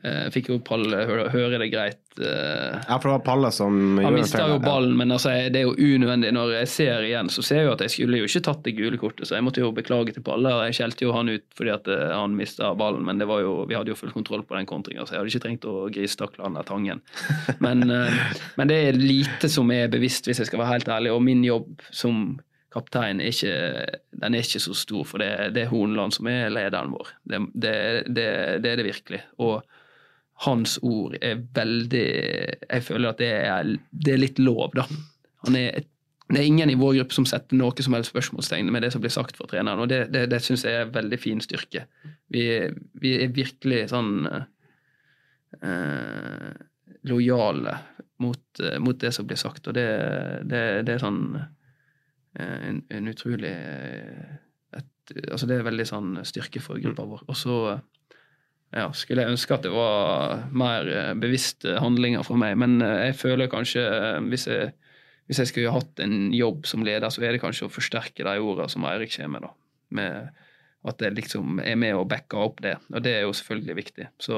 eh, 0.03 0.27
fikk 0.33 0.51
jo 0.51 0.59
Palle 0.65 1.05
høre, 1.07 1.27
høre, 1.33 1.59
det 1.61 1.69
greit. 1.73 2.01
Eh. 2.17 2.75
Ja, 2.87 2.97
for 2.97 3.09
det 3.09 3.13
var 3.15 3.23
Palle 3.25 3.51
som 3.53 3.99
Han 4.01 4.17
mista 4.17 4.47
jo 4.49 4.57
ballen, 4.63 4.95
men 4.99 5.13
altså, 5.13 5.33
det 5.53 5.61
er 5.61 5.67
jo 5.67 5.75
unødvendig. 5.77 6.33
Når 6.35 6.53
jeg 6.57 6.71
ser 6.73 7.07
igjen, 7.07 7.31
så 7.33 7.45
ser 7.45 7.61
jeg 7.61 7.69
jo 7.69 7.75
at 7.75 7.83
jeg 7.85 7.95
skulle 7.95 8.21
jo 8.21 8.29
ikke 8.29 8.43
tatt 8.49 8.63
det 8.65 8.75
gule 8.77 9.01
kortet, 9.01 9.29
så 9.29 9.37
jeg 9.37 9.47
måtte 9.47 9.63
jo 9.63 9.71
beklage 9.75 10.15
til 10.15 10.25
Palle. 10.25 10.53
og 10.53 10.65
Jeg 10.69 10.79
skjelte 10.79 11.07
jo 11.07 11.13
han 11.15 11.31
ut 11.33 11.45
fordi 11.57 11.73
at 11.75 11.91
eh, 11.93 12.07
han 12.13 12.37
mista 12.37 12.73
ballen, 12.77 13.05
men 13.07 13.21
det 13.21 13.29
var 13.29 13.43
jo, 13.45 13.59
vi 13.69 13.77
hadde 13.77 13.93
jo 13.93 13.99
full 13.99 14.13
kontroll 14.15 14.45
på 14.47 14.57
den 14.57 14.69
kontringa, 14.69 15.05
så 15.05 15.15
jeg 15.15 15.23
hadde 15.23 15.33
ikke 15.33 15.45
trengt 15.47 15.69
å 15.69 15.77
gristakle 15.93 16.45
han 16.45 16.57
der 16.57 16.67
Tangen. 16.67 17.03
Men, 17.63 17.79
men, 17.87 18.69
det 18.69 18.75
er 18.75 18.97
lite 18.99 19.49
som 19.49 19.69
er 19.73 19.89
bevisst, 19.91 20.27
hvis 20.27 20.39
jeg 20.41 20.49
skal 20.49 20.59
være 20.61 20.75
helt 20.75 20.89
ærlig, 20.91 21.11
og 21.13 21.23
min 21.25 21.41
jobb 21.45 21.81
som 21.95 22.37
kaptein 22.73 23.21
er 23.23 23.31
ikke, 23.31 23.55
den 24.21 24.35
er 24.35 24.45
ikke 24.45 24.61
så 24.63 24.75
stor, 24.77 25.03
for 25.07 25.23
det, 25.23 25.31
det 25.55 25.63
er 25.63 25.71
Hornland 25.71 26.15
som 26.17 26.29
er 26.31 26.51
lederen 26.53 26.93
vår. 26.93 27.11
Det, 27.23 27.41
det, 27.53 27.75
det, 28.11 28.29
det 28.63 28.71
er 28.71 28.79
det 28.81 28.87
virkelig. 28.89 29.21
Og 29.43 29.61
hans 30.45 30.77
ord 30.85 31.15
er 31.21 31.39
veldig 31.55 32.07
Jeg 32.69 32.83
føler 32.85 33.09
at 33.09 33.21
det 33.21 33.31
er, 33.33 33.77
er 34.11 34.19
litt 34.19 34.41
lov, 34.43 34.75
da. 34.77 34.85
Er, 35.47 35.85
det 36.27 36.41
er 36.41 36.45
ingen 36.45 36.69
i 36.69 36.77
vår 36.77 36.97
gruppe 36.99 37.15
som 37.15 37.25
setter 37.29 37.55
noe 37.57 37.83
som 37.83 37.95
helst 37.95 38.11
spørsmålstegn 38.11 38.71
med 38.73 38.83
det 38.83 38.91
som 38.93 39.01
blir 39.03 39.13
sagt 39.13 39.37
for 39.39 39.47
treneren, 39.49 39.79
og 39.85 39.87
det, 39.89 40.11
det, 40.11 40.41
syns 40.43 40.65
jeg 40.67 40.75
er 40.75 40.85
en 40.85 40.95
veldig 40.95 41.19
fin 41.23 41.41
styrke. 41.43 41.85
Vi, 42.33 42.43
vi 42.99 43.13
er 43.23 43.31
virkelig 43.35 43.85
sånn 43.93 44.27
eh, 45.63 46.49
lojale 47.07 47.77
mot, 48.19 48.43
mot, 48.83 48.97
det 48.99 49.13
som 49.15 49.27
blir 49.29 49.39
sagt, 49.39 49.69
og 49.69 49.77
det, 49.77 49.87
det 50.51 50.97
er 50.97 50.99
sånn 50.99 51.21
en, 52.43 52.81
en, 52.93 53.11
utrolig 53.11 53.51
eh, 53.51 54.37
et, 54.77 55.13
Altså 55.31 55.47
det 55.49 55.57
er 55.57 55.67
veldig 55.67 55.85
sånn 55.87 56.17
styrke 56.27 56.61
for 56.63 56.81
gruppa 56.83 57.05
vår. 57.07 57.23
Og 57.31 57.37
så 57.39 57.57
ja, 58.75 58.87
skulle 58.95 59.23
jeg 59.23 59.35
ønske 59.35 59.55
at 59.55 59.63
det 59.63 59.71
var 59.71 60.43
mer 60.55 60.89
eh, 60.91 61.13
bevisste 61.19 61.77
handlinger 61.81 62.25
for 62.27 62.39
meg. 62.39 62.57
Men 62.59 62.81
eh, 62.83 63.07
jeg 63.09 63.19
føler 63.21 63.51
kanskje, 63.51 63.83
eh, 63.83 64.17
hvis 64.27 64.47
jeg, 64.49 64.73
hvis 65.29 65.39
jeg 65.43 65.51
skulle 65.51 65.75
hatt 65.75 66.03
en 66.03 66.33
jobb 66.35 66.67
som 66.67 66.83
leder, 66.85 67.07
så 67.13 67.23
er 67.23 67.35
det 67.35 67.43
kanskje 67.43 67.69
å 67.69 67.73
forsterke 67.73 68.27
de 68.27 68.35
ordene 68.41 68.67
som 68.71 68.87
Eirik 68.89 69.15
kommer 69.15 69.39
med. 69.39 69.47
da. 69.47 69.55
Med 69.97 70.43
at 70.87 71.01
jeg 71.03 71.15
liksom 71.17 71.61
er 71.63 71.79
med 71.79 71.95
og 71.97 72.07
backer 72.11 72.43
opp 72.43 72.61
det. 72.63 72.75
Og 72.93 73.01
det 73.03 73.15
er 73.17 73.25
jo 73.25 73.33
selvfølgelig 73.35 73.79
viktig. 73.79 74.11
Så 74.23 74.37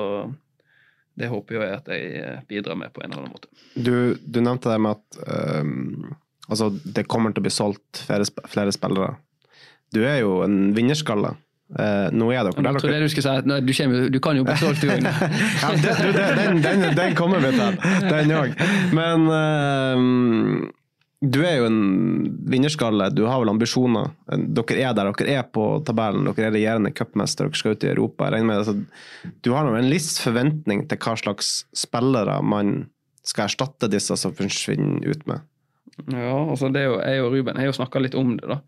det 1.20 1.30
håper 1.30 1.58
jeg 1.58 1.76
at 1.76 1.90
jeg 1.92 2.40
bidrar 2.50 2.78
med 2.80 2.94
på 2.96 3.04
en 3.04 3.12
eller 3.12 3.26
annen 3.26 3.34
måte. 3.36 3.50
Du, 3.76 4.16
du 4.16 4.40
nevnte 4.42 4.72
det 4.72 4.80
med 4.82 4.98
at 4.98 5.20
um, 5.62 6.14
altså 6.50 6.72
det 6.84 7.08
kommer 7.10 7.34
til 7.34 7.44
å 7.44 7.48
bli 7.48 7.54
solgt 7.54 8.04
flere, 8.08 8.26
flere 8.50 8.74
spillere. 8.76 9.14
Du 9.96 10.02
er 10.06 10.22
jo 10.24 10.42
en 10.46 10.74
vinnerskalle. 10.76 11.36
Uh, 11.70 12.10
nå 12.10 12.32
er 12.34 12.48
dere 12.48 12.64
der. 12.66 12.80
Dere... 12.82 13.06
du 13.06 13.12
si 13.14 13.22
at 13.30 13.46
du, 13.46 13.74
kommer, 13.78 14.10
du 14.10 14.18
kan 14.26 14.38
jo 14.40 14.46
bli 14.48 14.56
solgt, 14.58 14.82
du 14.82 14.90
òg. 14.90 15.06
ja, 15.62 15.70
den, 15.78 16.64
den, 16.66 16.86
den, 16.98 17.14
kommer 17.18 17.44
vi 17.44 17.54
til, 17.54 17.78
den 18.10 18.34
òg. 18.34 18.56
Men 18.98 19.28
uh, 19.30 20.70
du 21.20 21.42
er 21.44 21.60
jo 21.60 21.68
en 21.68 21.80
vinnerskalle, 22.48 23.10
du 23.12 23.26
har 23.28 23.42
vel 23.42 23.52
ambisjoner. 23.52 24.14
Dere 24.32 24.80
er 24.80 24.94
der 24.96 25.12
dere 25.12 25.36
er 25.42 25.46
på 25.52 25.66
tabellen, 25.86 26.30
dere 26.30 26.48
er 26.48 26.56
regjerende 26.56 26.94
cupmester, 26.96 27.50
dere 27.50 27.60
skal 27.60 27.76
ut 27.76 27.86
i 27.86 27.92
Europa. 27.92 28.32
Med, 28.40 28.62
altså, 28.64 29.34
du 29.44 29.52
har 29.54 29.68
en 29.68 29.92
viss 29.92 30.14
forventning 30.24 30.88
til 30.90 31.02
hva 31.04 31.18
slags 31.20 31.52
spillere 31.76 32.40
man 32.42 32.88
skal 33.28 33.50
erstatte 33.50 33.92
disse 33.92 34.16
som 34.18 34.34
forsvinner 34.34 35.06
ut 35.06 35.28
med. 35.30 35.44
Ja, 36.08 36.36
altså 36.46 36.70
det 36.74 36.84
er 36.84 36.90
jo, 36.90 37.00
jeg 37.04 37.24
og 37.24 37.34
Ruben 37.36 37.60
har 37.60 37.70
jo 37.70 37.76
snakka 37.76 38.02
litt 38.04 38.18
om 38.18 38.36
det. 38.40 38.48
da. 38.48 38.60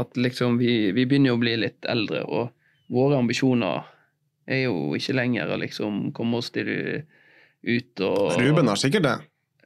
At 0.00 0.16
liksom 0.16 0.56
vi, 0.60 0.92
vi 0.96 1.06
begynner 1.06 1.36
å 1.36 1.40
bli 1.40 1.56
litt 1.60 1.88
eldre, 1.88 2.22
og 2.24 2.92
våre 2.92 3.18
ambisjoner 3.20 3.88
er 4.48 4.64
jo 4.66 4.94
ikke 4.96 5.16
lenger 5.16 5.52
å 5.52 5.60
liksom 5.60 6.08
komme 6.16 6.40
oss 6.40 6.50
til 6.54 6.70
ut 7.62 8.00
og 8.02 8.40
Ruben 8.42 8.66
har 8.66 8.80
sikkert 8.80 9.06
det. 9.06 9.18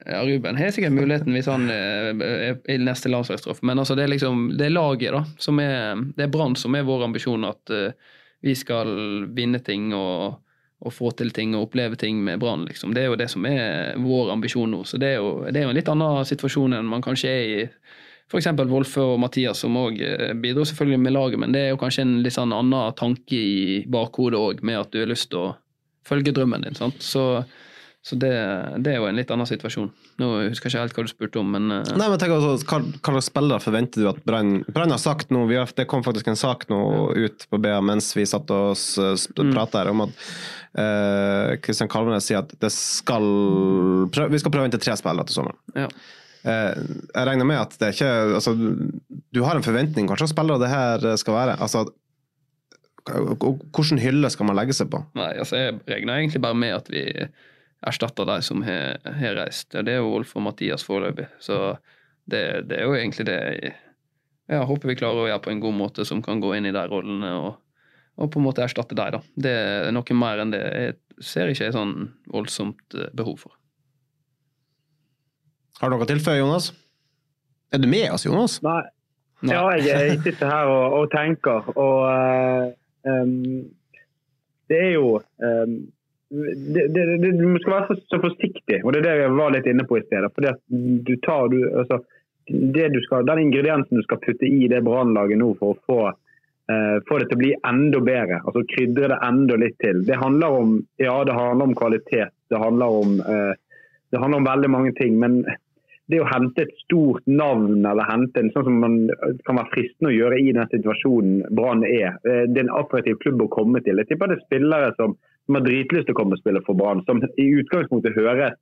Ja, 0.07 0.21
Ruben 0.27 0.59
har 0.59 0.71
sikkert 0.71 0.93
muligheten 0.93 1.35
hvis 1.35 1.49
han 1.51 1.71
eh, 1.73 2.11
er 2.13 2.59
i 2.71 2.77
neste 2.79 3.11
landslagstroff. 3.11 3.63
Men 3.67 3.81
altså, 3.81 3.97
det 3.97 4.05
er 4.05 4.13
liksom, 4.13 4.51
det 4.59 4.69
er 4.69 4.75
laget, 4.77 5.15
da. 5.17 5.23
Som 5.43 5.61
er, 5.63 5.97
det 6.15 6.27
er 6.27 6.33
Brann 6.33 6.55
som 6.59 6.77
er 6.77 6.85
vår 6.87 7.07
ambisjon. 7.09 7.47
At 7.49 7.73
uh, 7.73 8.13
vi 8.45 8.55
skal 8.55 8.93
vinne 9.35 9.63
ting 9.67 9.89
og, 9.97 10.37
og, 10.85 10.93
få 10.93 11.11
til 11.17 11.33
ting 11.35 11.55
og 11.57 11.69
oppleve 11.69 11.97
ting 12.01 12.19
med 12.25 12.41
Brann. 12.41 12.67
Liksom. 12.69 12.95
Det 12.95 13.05
er 13.05 13.11
jo 13.11 13.19
det 13.21 13.29
som 13.33 13.47
er 13.49 13.97
vår 14.03 14.33
ambisjon 14.35 14.71
nå. 14.71 14.83
Så 14.85 15.01
det 15.01 15.15
er 15.15 15.21
jo, 15.21 15.31
det 15.49 15.61
er 15.61 15.69
jo 15.69 15.75
en 15.75 15.79
litt 15.79 15.93
annen 15.93 16.29
situasjon 16.29 16.77
enn 16.77 16.91
man 16.91 17.05
kanskje 17.05 17.33
er 17.33 17.45
i 17.47 17.61
f.eks. 18.27 18.49
Wolfe 18.67 19.05
og 19.05 19.21
Mathias, 19.23 19.63
som 19.63 19.77
òg 19.79 20.01
eh, 20.03 20.33
bidro 20.35 20.67
selvfølgelig 20.67 21.03
med 21.03 21.15
laget. 21.15 21.43
Men 21.43 21.55
det 21.55 21.63
er 21.63 21.71
jo 21.75 21.83
kanskje 21.83 22.07
en 22.07 22.17
litt 22.25 22.35
sånn 22.35 22.55
annen 22.55 22.97
tanke 22.99 23.39
i 23.39 23.85
bakhodet 23.91 24.41
òg, 24.41 24.65
med 24.67 24.81
at 24.83 24.91
du 24.93 25.01
har 25.03 25.13
lyst 25.13 25.31
til 25.31 25.45
å 25.45 25.55
følge 26.07 26.35
drømmen 26.35 26.67
din. 26.67 26.79
sant? 26.79 26.99
Så 27.03 27.45
så 28.07 28.15
det, 28.15 28.29
det, 28.87 28.93
er 28.93 29.01
jo 29.01 29.07
en 29.09 29.17
litt 29.19 29.31
annen 29.35 29.49
situasjon. 29.51 29.89
Nå 30.23 30.27
husker 30.47 30.69
jeg 30.69 30.77
ikke 30.77 30.83
helt 30.85 30.93
hva 30.95 31.03
du 31.03 31.09
spurte 31.11 31.41
om, 31.41 31.49
men 31.57 31.73
uh... 31.75 31.89
Nei, 31.99 32.07
men 32.07 32.21
tenk 32.23 32.37
altså, 32.37 32.53
Hva, 32.63 32.79
slags 33.03 33.31
spillere 33.33 33.65
forventer 33.65 34.05
du 34.05 34.07
at 34.13 34.21
Brann 34.23 34.93
har 34.95 35.01
sagt 35.03 35.35
nå? 35.35 35.41
Har, 35.51 35.73
det 35.75 35.89
kom 35.91 36.05
faktisk 36.07 36.31
en 36.31 36.39
sak 36.39 36.69
nå 36.71 36.79
ut 37.19 37.49
på 37.51 37.59
BA 37.65 37.81
mens 37.83 38.13
vi 38.15 38.23
satt 38.31 38.53
og 38.55 38.79
mm. 38.79 39.51
prata 39.51 39.83
her, 39.83 39.91
om 39.91 40.05
at 40.07 40.15
Kristian 40.77 41.89
uh, 41.89 41.93
Kalvenes 41.93 42.27
sier 42.29 42.43
at 42.43 42.53
det 42.61 42.71
skal 42.75 43.27
prøve, 44.13 44.29
vi 44.35 44.41
skal 44.43 44.53
prøve 44.53 44.69
inn 44.69 44.75
til 44.75 44.83
tre 44.83 44.97
spillere 44.99 45.29
til 45.29 45.39
sommeren. 45.39 45.61
Ja. 45.77 45.87
Uh, 46.47 46.73
jeg 47.15 47.29
regner 47.31 47.49
med 47.49 47.61
at 47.63 47.77
det 47.81 47.89
er 47.89 47.95
ikke 47.97 48.11
altså, 48.39 48.53
Du 49.35 49.41
har 49.43 49.59
en 49.59 49.65
forventning 49.67 50.07
hva 50.07 50.19
slags 50.21 50.35
spillere 50.35 50.63
det 50.63 50.71
her 50.71 51.07
skal 51.19 51.39
være. 51.39 51.57
altså 51.65 51.87
Hvilken 53.07 54.03
hylle 54.03 54.31
skal 54.35 54.49
man 54.49 54.59
legge 54.59 54.77
seg 54.77 54.91
på? 54.93 55.01
Nei, 55.19 55.33
altså 55.39 55.59
Jeg 55.59 55.81
regner 55.89 56.21
egentlig 56.21 56.43
bare 56.45 56.59
med 56.59 56.75
at 56.77 56.91
vi 56.93 57.05
erstatter 57.87 58.27
de 58.29 58.41
som 58.43 58.63
har, 58.67 58.99
har 59.05 59.37
reist. 59.39 59.71
Det 59.73 59.93
er 59.93 60.01
jo 60.01 60.11
Wolf 60.11 60.33
og 60.39 60.47
Mathias 60.49 60.85
foreløpig. 60.87 61.29
Så 61.41 61.77
det, 62.27 62.67
det, 62.71 62.81
er 62.81 62.89
jo 62.89 62.97
egentlig 62.97 63.27
det 63.29 63.37
jeg, 63.37 63.75
jeg 64.51 64.67
håper 64.71 64.91
vi 64.91 64.99
klarer 64.99 65.25
å 65.25 65.29
gjøre 65.31 65.45
på 65.45 65.53
en 65.53 65.63
god 65.63 65.77
måte, 65.77 66.07
som 66.09 66.23
kan 66.25 66.43
gå 66.43 66.53
inn 66.57 66.69
i 66.69 66.75
de 66.75 66.83
rollene 66.91 67.31
og, 67.39 67.61
og 68.17 68.33
på 68.33 68.41
en 68.41 68.47
måte 68.47 68.65
erstatte 68.65 68.97
deg. 68.97 69.17
da. 69.17 69.21
Det 69.37 69.53
er 69.53 69.95
noe 69.95 70.17
mer 70.19 70.43
enn 70.43 70.55
det 70.55 70.63
jeg 70.65 70.97
ser 71.25 71.53
ikke 71.53 71.69
er 71.69 71.77
sånn 71.77 71.95
voldsomt 72.33 72.97
eh, 72.97 73.13
behov 73.17 73.47
for. 73.47 73.57
Har 75.81 75.91
du 75.91 75.97
noe 75.97 76.07
å 76.07 76.09
tilføye, 76.09 76.41
Jonas? 76.41 76.71
Er 77.75 77.83
du 77.83 77.89
med 77.91 78.09
oss, 78.13 78.25
Jonas? 78.25 78.61
Nei. 78.65 78.83
Nei. 79.45 79.53
Ja, 79.53 79.65
jeg, 79.77 79.89
jeg, 79.91 80.21
sitter 80.25 80.49
her 80.49 80.71
og, 80.73 80.95
og 80.97 81.11
tenker, 81.13 81.67
og 81.77 82.07
uh, 82.09 82.71
um, 83.05 83.67
det 84.73 84.79
er 84.81 84.95
jo 84.95 85.19
um, 85.21 85.75
det, 86.33 86.87
det, 86.95 87.03
det, 87.21 87.33
du 87.37 87.59
skal 87.61 87.75
være 87.75 87.97
så 88.09 88.21
forsiktig, 88.23 88.81
og 88.81 88.95
det 88.95 89.03
er 89.03 89.07
det 89.07 89.17
jeg 89.21 89.35
var 89.37 89.53
litt 89.53 89.69
inne 89.71 89.85
på 89.87 89.99
i 90.01 90.05
stedet. 90.07 90.33
fordi 90.35 90.49
at 90.51 90.63
du 91.07 91.13
tar, 91.27 91.51
du, 91.53 91.59
altså, 91.69 92.01
du 92.49 93.01
skal, 93.05 93.27
Den 93.29 93.45
ingrediensen 93.45 94.01
du 94.01 94.07
skal 94.07 94.23
putte 94.25 94.49
i 94.49 94.67
det 94.73 94.81
brannlaget 94.87 95.39
nå 95.39 95.53
for 95.61 95.75
å 95.75 95.79
få, 95.87 96.01
få, 96.67 97.19
det 97.21 97.29
til 97.31 97.37
å 97.37 97.39
bli 97.39 97.53
enda 97.69 98.01
bedre, 98.03 98.41
altså 98.43 98.65
krydre 98.67 99.13
det 99.13 99.19
enda 99.23 99.59
litt 99.63 99.77
til. 99.79 100.01
Det 100.07 100.17
handler 100.19 100.57
om 100.63 100.73
ja, 100.99 101.15
det 101.29 101.37
handler 101.37 101.69
om 101.69 101.77
kvalitet, 101.79 102.33
det 102.51 102.59
handler 102.59 102.97
om, 103.03 103.21
uh, 103.23 103.53
det 104.11 104.19
handler 104.19 104.41
om 104.43 104.49
veldig 104.49 104.71
mange 104.75 104.93
ting. 104.99 105.21
men 105.23 105.45
det 106.11 106.21
å 106.23 106.27
hente 106.31 106.63
et 106.63 106.75
stort 106.85 107.25
navn 107.27 107.81
eller 107.83 108.07
hente 108.07 108.39
en 108.39 108.53
sånn 108.55 108.67
som 108.69 108.77
man 108.79 108.99
kan 109.47 109.59
være 109.59 109.73
fristende 109.73 110.13
å 110.13 110.15
gjøre 110.15 110.37
i 110.39 110.53
den 110.55 110.69
situasjonen 110.71 111.41
Brann 111.59 111.83
er. 111.83 112.19
Eh, 112.23 112.45
det 112.47 112.61
er 112.61 112.69
en 112.69 112.77
attraktiv 112.79 113.19
klubb 113.25 113.43
å 113.43 113.49
komme 113.51 113.83
til. 113.83 113.99
Jeg 113.99 114.13
tipper 114.13 114.31
det 114.31 114.37
er 114.39 114.45
spillere 114.45 114.93
som 114.99 115.17
som 115.47 115.55
har 115.55 115.63
dritlyst 115.63 116.09
til 116.09 116.15
å 116.17 116.19
komme 116.19 116.37
og 116.37 116.43
spille 116.43 116.63
for 116.67 116.79
Brann, 116.79 117.05
som 117.07 117.23
i 117.39 117.47
utgangspunktet 117.61 118.17
høres 118.19 118.57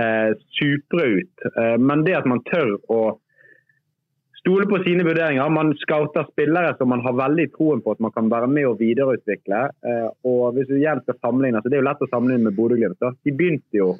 eh, 0.00 0.32
supre 0.58 1.06
ut. 1.20 1.46
Eh, 1.52 1.76
men 1.78 2.02
det 2.06 2.16
at 2.18 2.26
man 2.28 2.42
tør 2.50 2.74
å 2.90 3.00
stole 4.46 4.66
på 4.70 4.78
sine 4.84 5.02
vurderinger, 5.02 5.48
man 5.50 5.72
scouter 5.80 6.26
spillere 6.30 6.76
som 6.78 6.92
man 6.92 7.02
har 7.02 7.16
veldig 7.18 7.48
troen 7.56 7.80
på 7.82 7.96
at 7.96 8.02
man 8.04 8.12
kan 8.14 8.30
være 8.30 8.46
med 8.46 8.68
og 8.68 8.78
videreutvikle. 8.78 9.62
Eh, 9.90 10.06
og 10.30 10.54
hvis 10.54 10.68
du 10.70 10.76
igjen 10.76 11.02
skal 11.02 11.18
sammenligne, 11.18 11.58
så 11.62 11.68
Det 11.68 11.80
er 11.80 11.82
jo 11.82 11.88
lett 11.88 12.04
å 12.06 12.12
sammenligne 12.12 12.46
med 12.46 12.54
Bodø-Glimt. 12.54 13.02
De 13.26 13.34
begynte 13.34 13.82
jo 13.82 13.96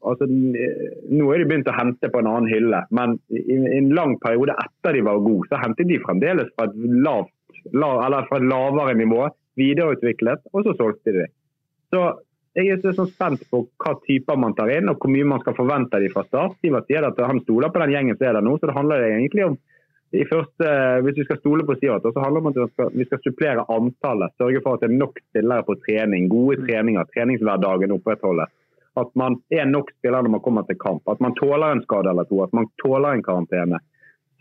Altså, 0.00 0.24
nå 0.24 1.26
er 1.28 1.42
de 1.42 1.44
begynt 1.44 1.68
å 1.68 1.76
hente 1.76 2.08
på 2.08 2.22
en 2.22 2.28
annen 2.30 2.48
hylle, 2.48 2.78
men 2.88 3.18
i 3.36 3.58
en 3.76 3.90
lang 3.92 4.14
periode 4.22 4.54
etter 4.56 4.96
de 4.96 5.02
var 5.04 5.20
gode, 5.20 5.44
så 5.50 5.58
hentet 5.60 5.90
de 5.90 5.98
fremdeles 6.00 6.48
fra 6.56 6.70
et, 6.70 6.78
lavt, 7.04 7.34
lav, 7.76 8.00
fra 8.30 8.38
et 8.38 8.46
lavere 8.48 8.94
nivå, 8.96 9.26
videreutviklet, 9.60 10.40
og 10.54 10.64
så 10.64 10.72
solgte 10.78 11.12
de. 11.18 11.26
Så 11.92 12.00
jeg 12.56 12.78
er 12.78 12.96
så 12.96 13.04
spent 13.10 13.44
på 13.52 13.66
hva 13.76 13.92
typer 14.06 14.40
man 14.40 14.56
tar 14.56 14.72
inn, 14.72 14.88
og 14.88 14.96
hvor 15.04 15.12
mye 15.12 15.28
man 15.34 15.44
skal 15.44 15.58
forvente 15.60 16.00
av 16.00 16.06
dem 16.06 16.16
fra 16.16 16.24
start. 16.30 16.56
Sivert 16.64 16.88
sier 16.88 17.04
at 17.04 17.20
han 17.20 17.44
stoler 17.44 17.68
på 17.68 17.84
den 17.84 17.92
gjengen 17.92 18.16
som 18.16 18.30
er 18.30 18.38
der 18.38 18.48
nå, 18.48 18.56
så 18.56 18.70
det 18.70 18.78
handler 18.80 19.04
egentlig 19.04 19.50
om 19.50 19.60
i 20.10 20.24
første, 20.26 20.70
Hvis 21.04 21.18
vi 21.20 21.24
skal 21.24 21.38
stole 21.38 21.66
på 21.66 21.76
Sivert, 21.78 22.02
så 22.02 22.22
handler 22.22 22.40
det 22.40 22.62
om 22.62 22.70
at 22.86 22.94
vi 22.94 23.04
skal, 23.06 23.20
supplere 23.22 23.66
antallet. 23.70 24.34
Sørge 24.38 24.62
for 24.64 24.74
at 24.74 24.82
det 24.82 24.90
er 24.90 24.98
nok 24.98 25.20
spillere 25.30 25.66
på 25.66 25.76
trening. 25.86 26.28
Gode 26.28 26.56
treninger. 26.64 27.06
Treningshverdagen 27.14 27.94
opprettholdes. 27.94 28.50
At 28.98 29.12
man 29.14 29.38
er 29.54 29.68
nok 29.70 29.92
spillere 29.98 30.26
når 30.26 30.34
man 30.34 30.42
kommer 30.46 30.66
til 30.66 30.80
kamp. 30.82 31.06
At 31.06 31.20
man 31.22 31.36
tåler 31.38 31.76
en 31.76 31.84
skade 31.84 32.10
eller 32.10 32.26
to. 32.26 32.42
At 32.42 32.52
man 32.52 32.66
tåler 32.82 33.14
en 33.14 33.22
karantene. 33.22 33.78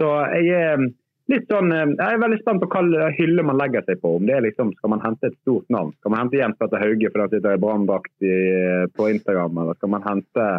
Så 0.01 0.09
jeg 0.41 0.57
er 0.57 0.87
litt 1.29 1.45
sånn, 1.53 1.69
eh, 1.71 1.85
Jeg 1.85 2.15
er 2.15 2.23
veldig 2.23 2.41
spent 2.41 2.63
på 2.63 2.71
hva 2.73 3.11
hylle 3.13 3.45
man 3.45 3.61
legger 3.61 3.85
seg 3.85 4.01
på. 4.01 4.15
Om 4.17 4.25
det 4.25 4.35
er 4.35 4.47
liksom, 4.49 4.73
Skal 4.79 4.89
man 4.89 5.05
hente 5.05 5.27
et 5.27 5.37
stort 5.43 5.69
navn? 5.69 5.93
Skal 5.99 6.15
man 6.15 6.25
hente 6.25 6.41
Jens 6.41 6.57
Petter 6.57 6.81
Hauge 6.81 7.13
fordi 7.13 7.27
han 7.27 7.29
sitter 7.29 7.53
i 7.53 7.61
branndrakt 7.61 8.17
på 8.97 9.09
Instagram? 9.13 9.57
Eller 9.61 9.77
skal 9.77 9.93
man 9.93 10.01
hente 10.01 10.49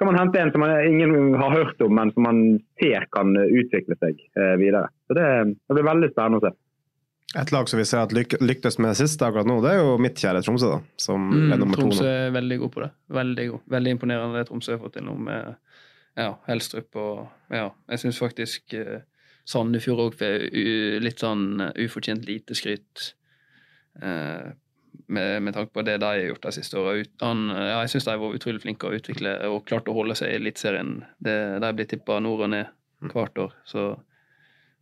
skal 0.00 0.08
man 0.08 0.16
hente 0.16 0.40
en 0.40 0.50
som 0.52 0.62
ingen 0.64 1.34
har 1.34 1.50
hørt 1.52 1.82
om, 1.84 1.92
men 1.94 2.08
som 2.14 2.24
man 2.24 2.38
ser 2.80 3.04
kan 3.12 3.34
utvikle 3.36 3.98
seg 4.00 4.22
eh, 4.32 4.54
videre. 4.56 4.88
Så 5.04 5.12
Det, 5.18 5.26
det 5.68 5.76
blir 5.76 5.84
veldig 5.84 6.08
spennende 6.14 6.38
å 6.40 6.44
se. 6.46 6.52
Et 7.42 7.52
lag 7.52 7.68
som 7.68 7.78
vi 7.78 7.84
ser 7.84 8.06
at 8.06 8.14
lyk 8.16 8.38
lyktes 8.40 8.80
med 8.80 8.96
sist 8.96 9.20
akkurat 9.22 9.46
nå, 9.46 9.58
det 9.60 9.74
er 9.74 9.82
jo 9.82 9.98
mitt 10.00 10.16
kjære 10.16 10.40
Tromsø. 10.46 10.70
da, 10.72 10.78
som 10.96 11.26
mm, 11.28 11.52
er 11.52 11.60
nummer 11.60 11.82
Tromsø 11.82 12.08
er 12.08 12.32
veldig 12.32 12.58
god 12.62 12.72
på 12.78 12.82
det. 12.86 12.88
Veldig 13.18 13.46
god. 13.50 13.66
Veldig 13.76 13.92
imponerende 13.98 14.40
det 14.40 14.46
Tromsø 14.48 14.72
har 14.72 14.80
fått 14.86 14.96
til 14.96 15.04
nå 15.04 15.18
med 15.28 15.52
ja, 16.16 16.32
Helstrup. 16.48 16.96
og 16.96 17.52
ja, 17.52 17.68
Jeg 17.92 18.02
syns 18.06 18.22
faktisk 18.24 18.78
eh, 18.80 19.04
Sandefjord 19.52 20.06
òg 20.06 20.16
får 20.16 20.48
litt 21.04 21.20
sånn 21.20 21.44
eh, 21.68 21.84
ufortjent 21.84 22.24
lite 22.24 22.56
skryt. 22.56 23.10
Eh, 24.00 24.48
med, 25.10 25.42
med, 25.42 25.54
tanke 25.56 25.74
på 25.74 25.84
det 25.86 25.96
de 26.00 26.08
har 26.08 26.20
gjort 26.22 26.46
de 26.46 26.52
siste 26.54 26.78
åra. 26.80 26.96
Ja, 26.98 27.80
jeg 27.82 27.92
syns 27.92 28.06
de 28.06 28.12
har 28.14 28.20
vært 28.22 28.40
utrolig 28.40 28.62
flinke 28.62 28.88
å 28.88 28.94
utvikle 28.96 29.34
og 29.50 29.64
klart 29.68 29.90
å 29.90 29.96
holde 29.96 30.16
seg 30.18 30.32
i 30.32 30.38
Eliteserien. 30.38 31.00
De 31.20 31.72
blir 31.76 31.88
tippa 31.90 32.20
nord 32.22 32.46
og 32.46 32.52
ned 32.54 32.70
mm. 33.02 33.10
hvert 33.14 33.42
år. 33.46 33.56
Så 33.68 33.88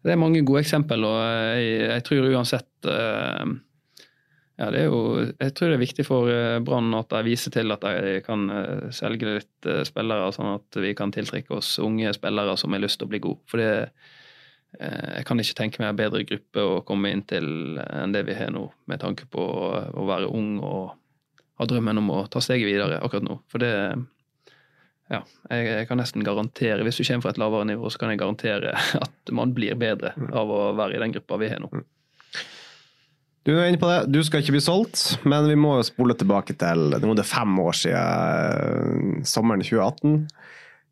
det 0.04 0.14
er 0.14 0.20
mange 0.20 0.44
gode 0.46 0.62
eksempel, 0.62 1.06
og 1.08 1.16
jeg, 1.18 1.72
jeg 1.82 2.04
tror 2.06 2.28
uansett 2.30 2.90
eh, 2.92 3.56
ja, 4.58 4.68
det 4.74 4.84
jo, 4.84 5.00
jeg 5.38 5.54
tror 5.54 5.72
det 5.72 5.78
er 5.78 5.82
viktig 5.82 6.06
for 6.06 6.30
eh, 6.32 6.60
Brann 6.64 6.94
at 6.98 7.10
de 7.14 7.24
viser 7.26 7.54
til 7.54 7.74
at 7.74 7.82
de 7.82 8.14
kan 8.26 8.46
eh, 8.54 8.86
selge 8.94 9.38
litt 9.40 9.72
spillere, 9.88 10.30
sånn 10.34 10.52
at 10.54 10.78
vi 10.82 10.94
kan 10.98 11.14
tiltrekke 11.14 11.58
oss 11.58 11.76
unge 11.82 12.14
spillere 12.14 12.54
som 12.60 12.74
har 12.74 12.84
lyst 12.84 13.00
til 13.00 13.08
å 13.08 13.12
bli 13.14 13.22
gode. 13.26 13.42
For 13.50 13.62
det, 13.62 13.88
jeg 14.76 15.24
kan 15.26 15.40
ikke 15.40 15.56
tenke 15.56 15.80
meg 15.80 15.94
en 15.94 15.98
bedre 15.98 16.24
gruppe 16.28 16.62
å 16.62 16.80
komme 16.86 17.10
inn 17.14 17.24
til 17.26 17.78
enn 17.80 18.12
det 18.12 18.26
vi 18.28 18.36
har 18.36 18.52
nå, 18.52 18.66
med 18.90 19.00
tanke 19.00 19.24
på 19.32 19.40
å 19.40 20.04
være 20.08 20.28
ung 20.28 20.58
og 20.60 20.92
ha 21.58 21.66
drømmen 21.66 21.98
om 21.98 22.12
å 22.14 22.20
ta 22.30 22.42
steget 22.44 22.68
videre 22.68 23.00
akkurat 23.02 23.26
nå. 23.26 23.40
For 23.50 23.64
det 23.64 23.72
Ja, 25.08 25.22
jeg, 25.48 25.86
kan 25.88 25.96
nesten 25.96 26.20
garantere 26.20 26.84
Hvis 26.84 26.98
du 27.00 27.04
kommer 27.06 27.24
fra 27.24 27.30
et 27.32 27.38
lavere 27.40 27.64
nivå, 27.64 27.88
så 27.88 27.98
kan 28.02 28.12
jeg 28.12 28.20
garantere 28.20 28.74
at 29.06 29.32
man 29.32 29.54
blir 29.56 29.78
bedre 29.80 30.12
av 30.36 30.52
å 30.52 30.60
være 30.76 30.98
i 30.98 31.00
den 31.02 31.16
gruppa 31.16 31.40
vi 31.40 31.48
har 31.48 31.62
nå. 31.64 31.70
Du 33.48 33.54
er 33.54 33.70
inne 33.70 33.80
på 33.80 33.88
det. 33.88 34.10
Du 34.12 34.20
skal 34.26 34.42
ikke 34.42 34.58
bli 34.58 34.60
solgt, 34.60 35.22
men 35.24 35.46
vi 35.48 35.56
må 35.56 35.78
jo 35.78 35.86
spole 35.88 36.12
tilbake 36.18 36.52
til 36.60 36.90
Nå 36.92 37.14
er 37.14 37.20
det 37.22 37.24
fem 37.24 37.54
år 37.62 37.78
siden 37.80 39.22
eh, 39.22 39.24
sommeren 39.24 39.64
2018. 39.64 40.26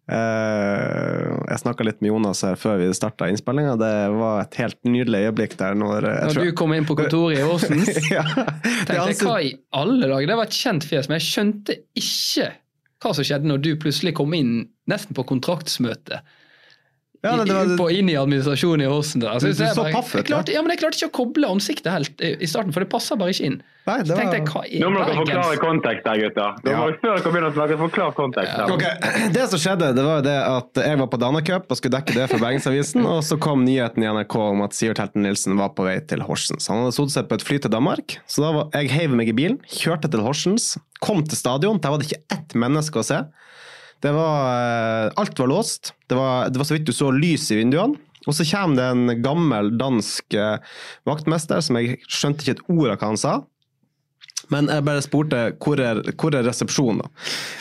Eh, 0.06 1.22
jeg 1.50 1.58
snakka 1.64 1.84
litt 1.86 1.98
med 2.04 2.12
Jonas 2.12 2.42
her 2.46 2.54
før 2.60 2.78
vi 2.78 2.86
starta 2.94 3.26
innspillinga. 3.30 3.74
Det 3.80 3.92
var 4.14 4.44
et 4.44 4.58
helt 4.60 4.78
nydelig 4.86 5.24
øyeblikk 5.26 5.56
der 5.58 5.74
når 5.78 6.06
jeg 6.06 6.28
Når 6.28 6.36
tror- 6.36 6.44
du 6.50 6.52
kom 6.60 6.74
inn 6.76 6.86
på 6.86 6.96
kontoret 7.00 7.40
i 7.40 7.42
Åsens, 7.42 7.90
ja, 8.16 8.22
tenkte 8.22 8.94
jeg 8.94 9.02
altså- 9.02 9.26
hva 9.32 9.38
i 9.42 9.52
alle 9.74 10.06
dager? 10.12 10.26
Det 10.30 10.36
var 10.38 10.50
et 10.50 10.58
kjent 10.62 10.86
fjes, 10.86 11.08
men 11.10 11.18
jeg 11.18 11.26
skjønte 11.26 11.78
ikke 11.98 12.48
hva 13.02 13.14
som 13.18 13.26
skjedde 13.28 13.50
når 13.50 13.62
du 13.66 13.70
plutselig 13.82 14.14
kom 14.16 14.32
inn 14.38 14.54
nesten 14.88 15.14
på 15.18 15.26
kontraktsmøte. 15.26 16.22
Ja, 17.24 17.37
det, 17.37 17.46
det 17.48 17.55
var, 17.57 17.76
på, 17.79 17.87
inn 17.92 18.09
i 18.11 18.14
administrasjonen 18.18 18.83
i 18.85 18.90
Horsen. 18.90 19.20
der. 19.20 19.31
Altså, 19.37 19.48
Du- 19.48 19.55
du 19.55 19.64
jeg 19.64 19.74
så 19.74 19.83
bare- 19.85 19.92
paff 19.92 20.14
ut, 20.14 20.18
jeg 20.20 20.26
klarte, 20.26 20.52
ja, 20.52 20.62
men 20.62 20.70
jeg 20.70 20.79
klarte 20.81 20.98
ikke 21.00 21.11
å 21.11 21.16
koble 21.24 21.48
ansiktet 21.48 21.90
helt 21.92 22.20
i 22.20 22.37
i 22.42 22.46
starten, 22.46 22.72
for 22.72 22.81
det 22.81 22.88
passa 22.90 23.16
bare 23.16 23.31
ikke 23.33 23.44
inn. 23.46 23.62
Nei, 23.87 23.98
det 24.02 24.09
Så 24.09 24.18
jeg, 24.18 24.42
hva 24.50 24.62
Nå 24.83 24.88
må 24.90 24.98
dere 25.07 25.14
forklare 25.14 25.57
kontekst 25.62 26.07
her, 26.11 26.16
gutter. 26.18 26.57
Da 26.64 26.70
må 26.74 26.87
Ja. 26.90 26.96
Før 26.98 27.16
dere 27.22 27.33
begynner 27.33 27.50
å 27.50 27.55
snakke, 27.55 27.76
forklar 27.79 28.14
kontekst. 28.14 28.57
her. 28.57 28.72
Ok, 28.74 28.85
Det 29.37 29.48
som 29.48 29.59
skjedde, 29.62 29.94
det 29.94 30.05
var 30.05 30.16
jo 30.18 30.22
det 30.26 30.37
at 30.42 30.83
jeg 30.90 30.98
var 30.98 31.07
på 31.07 31.18
Danacup 31.22 31.70
og 31.70 31.76
skulle 31.79 31.94
dekke 32.00 32.14
det 32.18 32.26
for 32.31 32.38
Bergensavisen, 32.42 33.07
og 33.07 33.22
så 33.22 33.38
kom 33.38 33.64
nyheten 33.64 34.02
i 34.02 34.07
NRK 34.11 34.35
om 34.50 34.62
at 34.62 34.72
Sivert 34.74 34.98
Helten 34.98 35.22
Nilsen 35.22 35.57
var 35.57 35.70
på 35.70 35.85
vei 35.87 36.00
til 36.00 36.18
Horsens. 36.26 36.66
Han 36.68 36.83
hadde 36.83 36.94
sittet 36.98 37.12
seg 37.14 37.29
på 37.31 37.35
et 37.38 37.42
fly 37.46 37.59
til 37.62 37.70
Danmark, 37.70 38.18
så 38.26 38.42
da 38.42 38.52
var, 38.59 38.70
jeg 38.74 38.90
heiv 38.90 39.11
meg 39.14 39.29
i 39.29 39.33
bilen, 39.38 39.59
kjørte 39.70 40.11
til 40.11 40.20
Horsens, 40.20 40.76
kom 41.00 41.22
til 41.22 41.37
stadion, 41.38 41.79
der 41.81 41.90
var 41.90 41.98
det 42.02 42.11
ikke 42.11 42.22
ett 42.40 42.55
menneske 42.59 42.98
å 42.98 43.05
se. 43.07 43.22
Det 44.06 44.12
var, 44.14 44.42
eh, 44.54 45.12
alt 45.18 45.38
var 45.42 45.50
låst, 45.50 45.92
det 46.06 46.14
var, 46.18 46.46
det 46.52 46.60
var 46.62 46.68
så 46.68 46.76
vidt 46.76 46.86
du 46.86 46.94
så 46.94 47.10
lys 47.10 47.48
i 47.50 47.58
vinduene. 47.58 47.98
Og 48.26 48.34
så 48.34 48.46
kommer 48.46 48.78
det 48.78 48.86
en 48.90 49.22
gammel 49.22 49.72
dansk 49.78 50.34
eh, 50.34 50.58
vaktmester 51.06 51.62
som 51.62 51.78
jeg 51.78 51.98
skjønte 52.06 52.42
ikke 52.46 52.56
et 52.56 52.64
ord 52.70 52.92
av 52.92 52.96
hva 53.00 53.10
han 53.12 53.20
sa. 53.22 53.34
Men 54.54 54.68
jeg 54.70 54.84
bare 54.86 55.02
spurte 55.02 55.38
hvor 55.62 55.80
er, 55.82 56.00
hvor 56.14 56.34
er 56.38 56.46
resepsjonen. 56.46 57.00
da? 57.02 57.08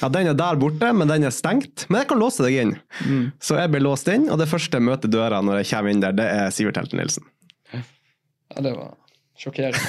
Ja, 0.04 0.10
Den 0.14 0.30
er 0.30 0.38
der 0.38 0.60
borte, 0.62 0.92
men 0.94 1.10
den 1.10 1.26
er 1.26 1.34
stengt. 1.34 1.88
Men 1.90 2.04
jeg 2.04 2.10
kan 2.12 2.22
låse 2.22 2.46
deg 2.46 2.58
inn. 2.62 2.76
Så 3.42 3.58
jeg 3.58 3.72
blir 3.74 3.82
låst 3.86 4.10
inn, 4.14 4.28
og 4.30 4.38
det 4.42 4.50
første 4.52 4.78
jeg 4.78 4.86
møter 4.86 5.10
døra 5.10 5.42
når 5.42 5.64
jeg 5.64 5.72
kommer 5.72 5.96
inn 5.96 6.04
der, 6.04 6.14
det 6.18 6.28
er 6.30 6.54
Sivert 6.54 6.78
Helten 6.78 7.02
Nilsen. 7.02 7.26
Ja, 7.74 8.62
det 8.62 8.76
var 8.78 8.94
sjokkerende. 9.40 9.80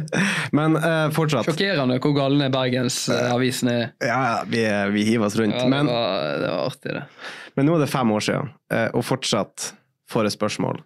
Men 0.58 0.78
uh, 0.78 1.10
fortsatt. 1.14 1.48
Sjokkerende 1.48 1.98
hvor 2.02 2.14
galne 2.16 2.48
Bergensavisen 2.52 3.70
er. 3.72 3.84
Ja, 4.04 4.42
vi, 4.48 4.64
vi 4.94 5.04
hiver 5.08 5.28
oss 5.28 5.38
rundt. 5.40 5.56
Ja, 5.56 5.66
det, 5.66 5.70
men, 5.70 5.90
var, 5.90 6.24
det 6.40 6.48
var 6.50 6.70
artig, 6.70 6.96
det. 6.96 7.04
men 7.54 7.68
nå 7.68 7.76
er 7.76 7.84
det 7.84 7.90
fem 7.92 8.10
år 8.14 8.24
siden, 8.24 8.50
eh, 8.72 8.88
og 8.96 9.04
fortsatt 9.06 9.70
får 10.10 10.28
jeg 10.28 10.36
spørsmål. 10.38 10.80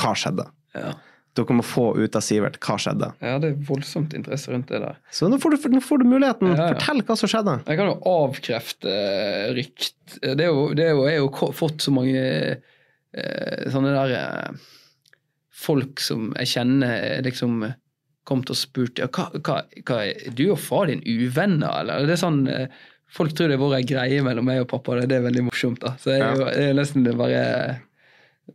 Hva 0.00 0.12
skjedde? 0.18 0.46
Ja. 0.76 0.94
Dere 1.36 1.56
må 1.58 1.64
få 1.66 1.90
ut 1.98 2.16
av 2.16 2.24
Sivert 2.24 2.56
hva 2.64 2.78
skjedde. 2.80 3.10
ja, 3.20 3.34
det 3.42 3.50
er 3.50 3.58
voldsomt 3.68 4.14
interesse 4.16 4.52
rundt 4.52 4.70
det 4.72 4.80
der. 4.80 4.96
Så 5.12 5.28
nå 5.28 5.38
får 5.40 5.56
du, 5.56 5.68
nå 5.74 5.82
får 5.84 6.00
du 6.00 6.06
muligheten. 6.08 6.54
Ja, 6.54 6.70
ja. 6.70 6.76
Fortell 6.76 7.02
hva 7.04 7.18
som 7.20 7.32
skjedde. 7.32 7.58
Jeg 7.66 7.80
kan 7.80 7.90
jo 7.90 7.96
avkrefte 8.12 8.94
eh, 8.94 9.50
rykt 9.56 10.16
Det 10.22 10.46
er 10.46 10.48
jo, 10.48 10.70
det 10.76 10.86
er 10.86 10.94
jo, 10.94 11.04
jeg 11.10 11.20
har 11.20 11.26
jo 11.26 11.52
fått 11.56 11.84
så 11.84 11.92
mange 11.92 12.22
eh, 12.22 13.68
sånne 13.72 13.92
der 13.98 14.16
eh, 14.16 14.64
folk 15.56 16.00
som 16.04 16.30
jeg 16.36 16.50
kjenner 16.56 16.96
eh, 17.00 17.22
liksom 17.26 17.62
kommet 18.26 18.50
og 18.50 18.58
spurt 18.58 18.98
ja, 18.98 19.06
hva, 19.14 19.28
hva, 19.46 19.60
hva 19.86 19.98
du 20.34 20.44
og 20.50 20.58
far 20.60 20.90
din 20.90 21.00
uvenner, 21.06 21.70
eller? 21.84 22.06
Det 22.08 22.16
er 22.18 22.22
sånn 22.26 22.42
eh, 22.50 22.66
Folk 23.16 23.36
tror 23.38 23.46
det 23.48 23.54
har 23.56 23.62
vært 23.70 23.84
ei 23.84 23.86
greie 23.86 24.22
mellom 24.26 24.44
meg 24.48 24.64
og 24.64 24.66
pappa, 24.72 24.96
det 25.06 25.14
er 25.14 25.22
veldig 25.28 25.44
morsomt. 25.46 25.78
da. 25.80 25.92
Så 26.02 26.10
jeg, 26.16 26.24
jo- 26.40 26.48
jeg 26.50 26.74
nesten 26.74 27.04
bare 27.16 27.42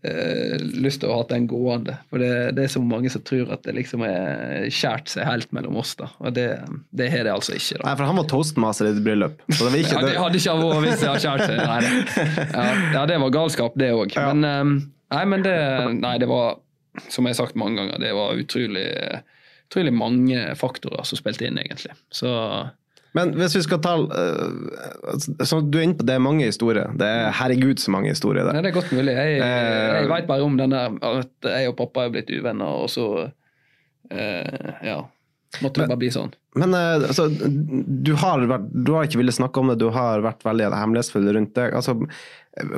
eh, 0.04 0.58
lyst 0.84 1.02
til 1.02 1.10
å 1.12 1.22
ha 1.22 1.26
den 1.30 1.46
gående. 1.50 1.96
For 2.12 2.20
det, 2.22 2.30
det 2.58 2.66
er 2.66 2.74
så 2.74 2.82
mange 2.84 3.10
som 3.14 3.24
tror 3.28 3.52
at 3.56 3.64
det 3.64 3.78
liksom 3.80 4.04
er 4.08 4.68
skjært 4.74 5.08
seg 5.12 5.24
helt 5.28 5.52
mellom 5.56 5.80
oss, 5.82 5.94
da. 6.00 6.10
Og 6.20 6.36
det, 6.36 6.48
har 6.60 7.24
det 7.28 7.32
altså 7.34 7.56
ikke. 7.58 7.80
da. 7.80 7.86
Nei, 7.90 7.96
for 8.02 8.10
han 8.12 8.20
var 8.22 8.28
toastmaster 8.32 8.90
i 8.90 8.94
ditt 8.96 9.06
bryllup. 9.08 9.40
Så 9.56 9.64
det 9.64 9.72
var 9.72 9.80
ikke, 9.86 9.96
Ja, 9.96 10.04
det 10.08 10.18
hadde 10.26 10.42
ikke 10.44 10.58
vært 10.62 10.84
hvis 10.86 11.00
det 11.06 11.10
hadde 11.12 11.24
skjært 11.26 11.46
seg. 11.48 11.62
Nei, 11.64 11.80
det. 11.86 12.50
Ja, 12.52 12.66
ja, 13.00 13.06
det 13.14 13.20
var 13.24 13.36
galskap, 13.40 13.80
det 13.80 13.92
òg. 13.96 14.18
Men, 14.20 14.44
eh, 14.52 14.76
nei, 15.16 15.24
men 15.36 15.48
det, 15.48 15.56
nei, 16.06 16.16
det 16.22 16.30
var, 16.32 16.60
som 17.08 17.26
jeg 17.28 17.36
har 17.36 17.40
sagt 17.46 17.60
mange 17.60 17.80
ganger, 17.80 18.02
det 18.04 18.12
var 18.16 18.36
utrolig, 18.40 18.86
utrolig 19.70 19.94
mange 19.96 20.44
faktorer 20.60 21.08
som 21.08 21.20
spilte 21.20 21.48
inn, 21.48 21.60
egentlig. 21.62 21.94
Så 22.12 22.32
Men 23.16 23.34
hvis 23.36 23.56
vi 23.58 23.62
skal 23.66 23.82
ta 23.84 23.98
uh, 24.00 25.44
så 25.44 25.58
Du 25.68 25.78
er 25.78 25.84
inne 25.84 25.98
på 26.00 26.06
det 26.08 26.14
er 26.16 26.24
mange 26.24 26.46
historier. 26.48 26.94
Det 26.96 27.08
er 27.08 27.34
herregud 27.36 27.80
så 27.84 27.92
mange 27.92 28.14
historier 28.14 28.48
nei, 28.48 28.62
det 28.64 28.72
er 28.72 28.78
godt 28.78 28.94
mulig. 28.96 29.16
Jeg, 29.18 29.40
Eh, 29.44 29.96
jeg 30.00 30.12
veit 30.12 30.30
bare 30.30 30.46
om 30.48 30.56
den 30.60 30.72
der 30.72 30.96
at 31.04 31.50
jeg 31.56 31.72
og 31.72 31.76
pappa 31.80 32.06
er 32.06 32.14
blitt 32.16 32.32
uvenner, 32.32 32.84
og 32.84 32.90
så 32.92 33.08
eh, 34.12 34.72
Ja. 34.84 35.02
Måtte 35.60 35.82
det 35.82 35.90
bare 35.92 36.00
bli 36.00 36.12
sånn. 36.14 36.32
Men 36.56 36.76
eh, 36.76 37.04
altså, 37.10 37.26
du 37.28 38.12
har, 38.20 38.44
vært, 38.48 38.70
du 38.72 38.94
har 38.96 39.08
ikke 39.08 39.20
villet 39.20 39.36
snakke 39.36 39.60
om 39.60 39.72
det, 39.72 39.80
du 39.82 39.90
har 39.92 40.24
vært 40.24 40.46
veldig 40.48 40.70
hemmelighetsfull 40.72 41.28
rundt 41.36 41.54
det. 41.58 41.66
Altså, 41.76 41.98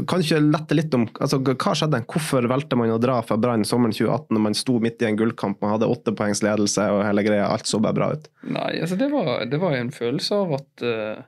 kan 0.10 0.22
du 0.22 0.26
ikke 0.26 0.42
lette 0.42 0.78
litt 0.78 0.94
om 0.98 1.06
altså, 1.08 1.40
hva 1.42 1.74
skjedde? 1.78 2.04
Hvorfor 2.10 2.46
valgte 2.50 2.78
man 2.78 2.94
å 2.94 3.00
dra 3.02 3.20
fra 3.26 3.38
Brann 3.42 3.66
sommeren 3.66 3.94
2018 3.94 4.34
når 4.34 4.44
man 4.48 4.58
sto 4.58 4.80
midt 4.82 5.02
i 5.02 5.10
en 5.10 5.18
gullkamp, 5.18 5.62
man 5.62 5.76
hadde 5.76 5.90
åtte 5.90 6.14
poengs 6.18 6.44
ledelse 6.46 6.86
og 6.94 7.02
hele 7.06 7.26
greia, 7.26 7.50
alt 7.50 7.70
så 7.70 7.82
bare 7.82 7.98
bra 7.98 8.10
ut? 8.14 8.30
Nei, 8.46 8.72
altså 8.86 8.98
det 9.00 9.10
var, 9.14 9.36
det 9.50 9.62
var 9.62 9.78
en 9.78 9.90
følelse 9.94 10.38
av 10.46 10.54
at 10.60 10.86
uh, 10.86 11.26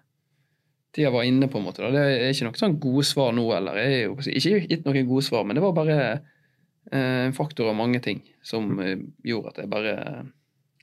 tida 0.97 1.13
var 1.13 1.25
inne, 1.29 1.49
på 1.49 1.61
en 1.61 1.65
måte. 1.65 1.81
Da. 1.85 1.93
Det 1.93 2.05
er 2.05 2.31
ikke 2.33 2.49
noe 2.49 2.61
sånn 2.61 2.79
gode 2.81 3.05
svar 3.09 3.33
nå 3.37 3.45
heller. 3.49 3.81
Jeg 3.81 3.99
er 3.99 4.07
jo 4.07 4.17
ikke 4.21 4.63
gitt 4.69 4.85
noen 4.85 5.09
gode 5.09 5.25
svar, 5.25 5.45
men 5.45 5.57
det 5.57 5.65
var 5.65 5.77
bare 5.77 5.99
eh, 6.13 7.25
en 7.25 7.37
faktor 7.37 7.69
av 7.69 7.77
mange 7.77 8.01
ting 8.05 8.21
som 8.45 8.77
gjorde 9.25 9.51
at 9.51 9.63
jeg 9.63 9.73
bare 9.73 9.95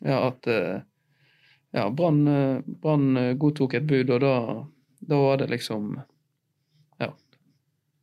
Ja, 0.05 0.19
at 0.29 0.47
eh, 0.51 0.81
ja, 1.73 1.85
Brann 1.95 2.23
eh, 2.29 2.61
Brann, 2.83 3.17
eh, 3.17 3.35
godtok 3.39 3.75
et 3.79 3.87
bud, 3.89 4.11
og 4.11 4.21
da, 4.25 4.33
da 5.09 5.21
var 5.23 5.39
det 5.43 5.51
liksom 5.53 5.93
Ja. 7.01 7.13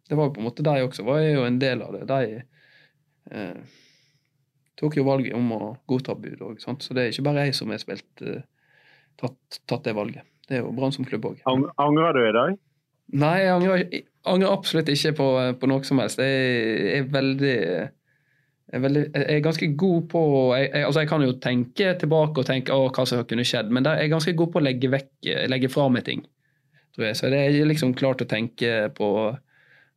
Det 0.09 0.15
var 0.17 0.29
jo 0.29 0.33
på 0.37 0.41
en 0.41 0.47
måte 0.47 0.63
de 0.65 0.77
også, 0.87 1.03
var 1.05 1.19
jo 1.21 1.43
en 1.45 1.59
del 1.61 1.83
av 1.85 1.93
det. 1.93 2.05
De 2.09 2.41
eh, 3.35 3.59
tok 4.79 4.95
jo 4.97 5.03
valget 5.05 5.35
om 5.37 5.51
å 5.53 5.61
godta 5.91 6.15
bud 6.15 6.39
òg, 6.41 6.61
så 6.63 6.95
det 6.95 7.03
er 7.03 7.11
ikke 7.13 7.27
bare 7.27 7.43
jeg 7.49 7.57
som 7.59 7.69
har 7.73 7.81
spilt 7.83 8.23
eh, 8.25 8.41
tatt, 9.19 9.59
tatt 9.69 9.83
det 9.85 9.93
valget. 9.97 10.23
Det 10.49 10.57
er 10.57 10.63
jo 10.63 10.71
Brann 10.73 10.95
som 10.95 11.05
klubb 11.05 11.27
òg. 11.29 11.43
Ang- 11.51 11.67
Angrer 11.77 12.15
du 12.17 12.23
i 12.25 12.33
dag? 12.33 12.57
Nei, 13.19 13.35
jeg 13.43 13.51
angrer, 13.53 13.83
jeg 13.91 14.03
angrer 14.29 14.51
absolutt 14.53 14.89
ikke 14.93 15.11
på, 15.17 15.27
på 15.61 15.69
noe 15.69 15.85
som 15.85 15.99
helst. 16.01 16.19
Jeg 16.21 16.97
er 16.99 17.07
veldig 17.13 17.53
jeg 17.53 17.87
er, 18.73 18.81
veldig, 18.83 19.03
er 19.15 19.39
ganske 19.45 19.67
god 19.79 20.07
på 20.11 20.21
jeg, 20.57 20.69
jeg, 20.73 20.85
altså 20.85 21.03
jeg 21.03 21.09
kan 21.09 21.23
jo 21.25 21.35
tenke 21.41 21.93
tilbake 22.01 22.41
og 22.43 22.45
tenke 22.49 22.75
å, 22.75 22.89
hva 22.93 23.05
som 23.09 23.23
kunne 23.29 23.45
skjedd, 23.47 23.71
men 23.73 23.87
jeg 23.89 24.05
er 24.07 24.11
ganske 24.13 24.33
god 24.37 24.51
på 24.53 24.61
å 24.61 24.65
legge 24.65 24.91
vekk, 24.93 25.11
legge 25.49 25.69
fra 25.73 25.87
meg 25.89 26.05
ting. 26.07 26.21
Tror 26.95 27.05
jeg. 27.09 27.17
Så 27.19 27.29
det 27.31 27.39
er 27.47 27.67
liksom 27.69 27.93
klart 27.97 28.21
å 28.25 28.29
tenke 28.29 28.89
på 28.97 29.09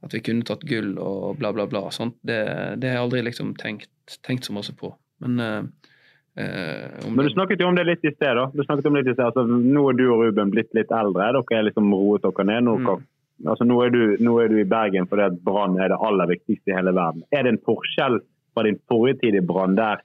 at 0.03 0.13
vi 0.17 0.21
kunne 0.25 0.45
tatt 0.49 0.65
gull 0.67 0.97
og 0.99 1.39
bla, 1.39 1.53
bla, 1.55 1.65
bla. 1.71 1.87
Sånt. 1.95 2.17
Det, 2.27 2.41
det 2.83 2.91
har 2.91 2.99
jeg 2.99 3.05
aldri 3.07 3.23
liksom 3.29 3.55
tenkt, 3.61 3.91
tenkt 4.27 4.49
så 4.49 4.53
masse 4.57 4.75
på. 4.77 4.91
Men 5.23 5.39
eh, 5.41 5.63
eh, 6.43 7.07
om 7.07 7.15
Men 7.15 7.29
du 7.29 7.33
snakket 7.37 7.63
jo 7.63 7.69
om 7.71 7.79
det 7.79 7.85
litt 7.87 8.05
i 8.05 8.13
sted. 8.15 8.35
da. 8.37 8.49
Du 8.53 8.65
snakket 8.67 8.89
om 8.91 8.99
litt 8.99 9.07
i 9.09 9.15
sted. 9.15 9.25
Altså, 9.29 9.45
nå 9.47 9.85
er 9.93 9.99
du 10.01 10.05
og 10.11 10.25
Ruben 10.25 10.51
blitt 10.53 10.73
litt 10.77 10.91
eldre. 10.93 11.31
Dere 11.39 11.59
er 11.61 11.69
liksom 11.71 11.93
roet 11.95 12.27
dere 12.27 12.49
ned. 12.51 12.67
Nå, 12.69 12.77
Mm. 12.83 13.49
altså, 13.49 13.65
nå, 13.67 13.79
er, 13.87 13.91
du, 13.95 14.03
nå 14.23 14.37
er 14.43 14.49
du 14.53 14.59
i 14.61 14.69
Bergen 14.69 15.07
fordi 15.11 15.25
at 15.31 15.39
Brann 15.47 15.79
er 15.81 15.89
det 15.95 15.99
aller 16.03 16.29
viktigste 16.35 16.71
i 16.71 16.77
hele 16.77 16.93
verden. 16.95 17.25
Er 17.33 17.43
det 17.47 17.55
en 17.55 17.63
forskjell 17.67 18.21
fra 18.55 18.65
din 18.69 18.81
forrige 18.89 19.21
tid 19.25 19.35
i 19.41 19.45
Brann 19.47 19.77
der 19.79 20.03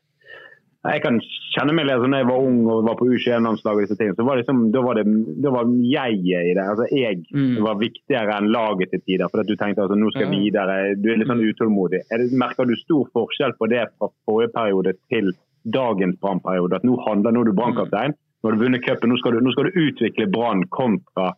jeg 0.88 1.02
kan 1.04 1.18
kjenne 1.52 1.74
meg 1.76 1.88
litt, 1.88 1.98
altså, 1.98 2.08
når 2.08 2.22
jeg 2.22 2.28
var 2.30 2.44
ung 2.48 2.60
og 2.72 2.86
var 2.86 2.96
på 2.96 3.08
U21-landslaget, 3.10 3.76
og 3.76 3.82
disse 3.84 3.96
tingene, 4.00 4.16
så 4.16 4.24
var 4.24 4.38
det 4.38 4.44
liksom, 4.46 4.60
da 4.72 4.84
var, 4.86 4.96
det, 4.96 5.04
da 5.44 5.52
var 5.52 5.72
jeg 5.84 6.20
i 6.22 6.36
det. 6.56 6.64
altså 6.64 6.86
Jeg 6.96 7.26
Mm. 7.34 7.58
var 7.66 7.76
viktigere 7.82 8.38
enn 8.38 8.48
laget 8.54 8.92
til 8.94 9.02
tider. 9.04 9.28
for 9.28 9.42
at 9.42 9.48
Du 9.50 9.56
tenkte 9.60 9.84
altså, 9.84 9.98
nå 10.00 10.12
skal 10.14 10.28
jeg 10.28 10.32
videre. 10.38 10.78
Du 10.96 11.10
er 11.12 11.18
litt 11.20 11.28
sånn 11.28 11.44
utålmodig. 11.44 12.00
Er 12.14 12.18
det, 12.24 12.32
merker 12.32 12.64
du 12.70 12.76
stor 12.80 13.04
forskjell 13.12 13.58
på 13.60 13.68
det 13.68 13.84
fra 13.98 14.08
forrige 14.30 14.54
periode 14.54 14.94
til 15.12 15.34
dagens 15.66 16.16
Brann-periode? 16.22 16.80
At 16.80 16.84
nå 16.88 16.96
handler 17.04 17.32
nå 17.36 17.42
er 17.42 17.50
du 17.52 17.58
Brann-kaptein, 17.60 18.14
nå 18.16 18.44
har 18.48 18.56
du 18.56 18.64
vunnet 18.64 18.86
cupen, 18.86 19.10
nå, 19.12 19.18
nå 19.44 19.52
skal 19.52 19.68
du 19.68 19.80
utvikle 19.82 20.32
Brann 20.32 20.64
kontra 20.72 21.34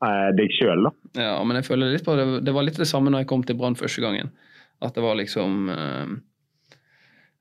eh, 0.00 0.30
deg 0.38 0.48
sjøl. 0.56 0.88
Ja, 1.18 1.42
men 1.44 1.56
jeg 1.60 1.66
føler 1.68 1.92
litt 1.92 2.06
på 2.06 2.16
det. 2.16 2.44
Det 2.46 2.54
var 2.54 2.62
litt 2.64 2.78
det 2.80 2.88
samme 2.88 3.10
når 3.12 3.26
jeg 3.26 3.32
kom 3.34 3.42
til 3.44 3.56
Brann 3.60 3.76
første 3.76 4.00
gangen. 4.00 4.32
At 4.80 4.94
det 4.96 5.02
var 5.04 5.18
liksom 5.20 5.68
eh, 5.68 6.14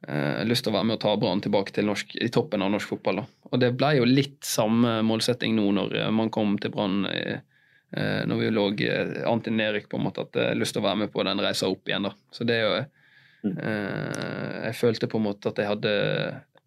eh, 0.07 0.43
lyst 0.47 0.65
til 0.65 0.73
å 0.73 0.77
være 0.77 0.89
med 0.89 0.97
og 0.97 1.01
ta 1.03 1.15
Brann 1.19 1.41
tilbake 1.43 1.73
til 1.75 1.87
norsk, 1.87 2.15
i 2.21 2.29
toppen 2.33 2.63
av 2.65 2.71
norsk 2.73 2.93
fotball. 2.95 3.21
Da. 3.21 3.25
Og 3.51 3.61
det 3.61 3.73
ble 3.77 3.93
jo 3.99 4.07
litt 4.09 4.41
samme 4.47 4.99
målsetting 5.05 5.55
nå 5.57 5.69
når 5.79 5.97
eh, 6.01 6.11
man 6.15 6.31
kom 6.33 6.57
til 6.61 6.73
Brann 6.73 7.05
eh, 7.09 7.43
eh, 7.95 8.23
når 8.29 8.41
vi 8.41 8.51
lå 8.53 8.65
eh, 8.87 9.13
an 9.29 9.43
til 9.45 9.55
nedrykk, 9.59 9.89
på 9.91 9.99
en 9.99 10.07
måte, 10.07 10.25
at 10.27 10.39
jeg 10.39 10.59
lyst 10.59 10.77
til 10.77 10.83
å 10.83 10.87
være 10.87 11.03
med 11.03 11.13
på 11.13 11.25
den 11.27 11.43
reisa 11.43 11.69
opp 11.71 11.89
igjen. 11.89 12.09
da. 12.09 12.13
Så 12.33 12.47
det 12.49 12.59
er 12.59 12.65
jo 12.65 12.73
eh, 12.79 14.67
Jeg 14.69 14.79
følte 14.79 15.11
på 15.11 15.21
en 15.21 15.27
måte 15.29 15.53
at 15.53 15.61
jeg 15.61 15.71
hadde 15.71 15.93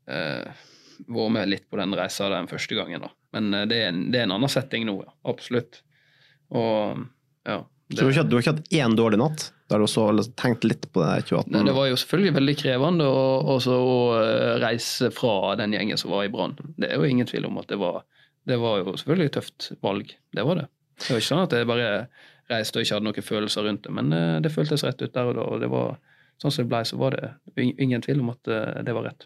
eh, 0.07 0.65
vært 1.07 1.35
med 1.37 1.51
litt 1.53 1.67
på 1.71 1.81
den 1.81 1.97
reisa 1.99 2.31
den 2.33 2.49
første 2.51 2.79
gangen. 2.79 3.05
da. 3.05 3.13
Men 3.37 3.53
det 3.69 3.83
er, 3.83 3.91
en, 3.91 4.07
det 4.13 4.23
er 4.23 4.29
en 4.29 4.39
annen 4.39 4.53
setting 4.53 4.87
nå, 4.89 5.01
ja. 5.05 5.13
Absolutt. 5.29 5.83
Og 6.55 7.05
ja. 7.47 7.61
Så 7.93 8.01
du 8.01 8.07
har 8.07 8.15
ikke 8.17 8.31
du 8.31 8.37
har 8.37 8.43
ikke 8.43 8.55
hatt 8.57 8.73
én 8.75 8.95
dårlig 8.99 9.19
natt? 9.21 9.51
Da 9.67 9.75
har 9.75 9.83
du 9.83 9.89
også 9.89 10.05
liksom 10.15 10.37
tenkt 10.39 10.65
litt 10.65 10.85
på 10.95 11.03
det 11.03 11.27
2018? 11.27 11.51
Nei, 11.57 11.65
det 11.67 11.75
var 11.75 11.89
jo 11.91 11.99
selvfølgelig 11.99 12.35
veldig 12.37 12.55
krevende 12.61 13.07
å, 13.11 13.57
å 13.59 13.97
eh, 14.21 14.53
reise 14.63 15.11
fra 15.15 15.57
den 15.59 15.75
gjengen 15.75 15.99
som 15.99 16.13
var 16.15 16.27
i 16.27 16.31
Brann. 16.31 16.55
Det 16.79 16.93
er 16.93 17.01
jo 17.01 17.09
ingen 17.11 17.27
tvil 17.27 17.49
om 17.49 17.59
at 17.59 17.67
det 17.73 17.81
var, 17.83 18.05
det 18.47 18.61
var 18.63 18.79
jo 18.83 18.95
selvfølgelig 18.95 19.31
et 19.33 19.39
tøft 19.41 19.71
valg. 19.83 20.13
Det 20.39 20.47
var 20.47 20.63
det. 20.63 20.69
Det 21.03 21.11
var 21.11 21.23
ikke 21.23 21.33
sånn 21.33 21.43
at 21.43 21.57
jeg 21.59 21.69
bare 21.69 21.89
reiste 22.53 22.79
og 22.79 22.87
ikke 22.87 22.95
hadde 22.95 23.09
noen 23.09 23.27
følelser 23.27 23.67
rundt 23.67 23.89
det, 23.89 23.95
men 23.99 24.15
eh, 24.15 24.37
det 24.45 24.55
føltes 24.55 24.87
rett 24.87 25.03
ut 25.03 25.17
der 25.19 25.33
og 25.33 25.41
da. 25.41 25.49
og 25.55 25.65
det 25.65 25.73
var 25.73 25.97
Sånn 26.37 26.53
som 26.53 26.67
det 26.67 26.69
ble, 26.69 26.83
så 26.85 26.99
var 27.01 27.15
det 27.17 27.63
ingen 27.81 28.03
tvil 28.05 28.19
om 28.21 28.27
at 28.29 28.51
eh, 28.53 28.83
det 28.85 28.93
var 28.93 29.07
rett. 29.09 29.25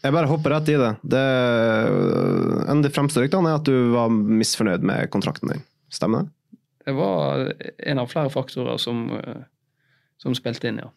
Jeg 0.00 0.14
bare 0.16 0.30
hopper 0.30 0.54
rett 0.54 0.70
i 0.72 0.78
det. 0.80 0.94
det 1.12 1.24
en 2.64 2.78
av 2.78 2.86
de 2.86 2.90
fremste 2.90 3.20
ryktene 3.20 3.50
er 3.52 3.58
at 3.60 3.68
du 3.68 3.92
var 3.92 4.08
misfornøyd 4.08 4.80
med 4.88 5.10
kontrakten 5.12 5.52
din. 5.52 5.60
Stemmer 5.92 6.24
det? 6.24 6.56
Det 6.88 6.94
var 6.96 7.44
en 7.78 8.00
av 8.00 8.08
flere 8.10 8.32
faktorer 8.32 8.80
som, 8.80 9.04
som 10.20 10.34
spilte 10.36 10.68
inn, 10.70 10.82
ja. 10.82 10.90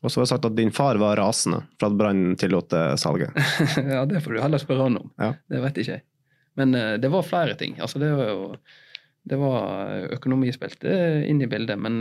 Og 0.00 0.12
så 0.12 0.20
var 0.20 0.26
det 0.26 0.32
sagt 0.32 0.46
at 0.48 0.56
din 0.56 0.70
far 0.72 0.96
var 1.00 1.18
rasende 1.20 1.62
for 1.76 1.90
at 1.90 1.96
Brann 1.98 2.36
tillot 2.40 2.72
salget. 3.00 3.34
ja, 3.76 4.04
det 4.08 4.22
får 4.24 4.32
du 4.32 4.40
heller 4.40 4.62
spørre 4.62 4.86
han 4.86 4.96
om. 4.96 5.10
Ja. 5.20 5.34
Det 5.52 5.60
vet 5.60 5.80
ikke 5.82 5.98
jeg. 5.98 6.04
Men 6.56 6.72
det 6.72 7.10
var 7.12 7.26
flere 7.26 7.56
ting. 7.60 7.76
Altså, 7.84 8.00
det 8.00 8.08
var 8.16 8.30
jo 8.30 8.46
det 9.28 9.36
var 9.36 10.06
Økonomi 10.16 10.48
spilte 10.56 10.94
inn 11.28 11.44
i 11.44 11.50
bildet, 11.52 11.76
men 11.76 12.00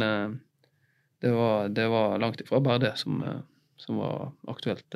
det 1.22 1.32
var, 1.32 1.70
det 1.70 1.88
var 1.88 2.20
langt 2.20 2.42
ifra 2.42 2.60
bare 2.60 2.78
det 2.78 2.92
som, 2.96 3.24
eh, 3.24 3.40
som 3.78 3.98
var 3.98 4.32
aktuelt. 4.48 4.96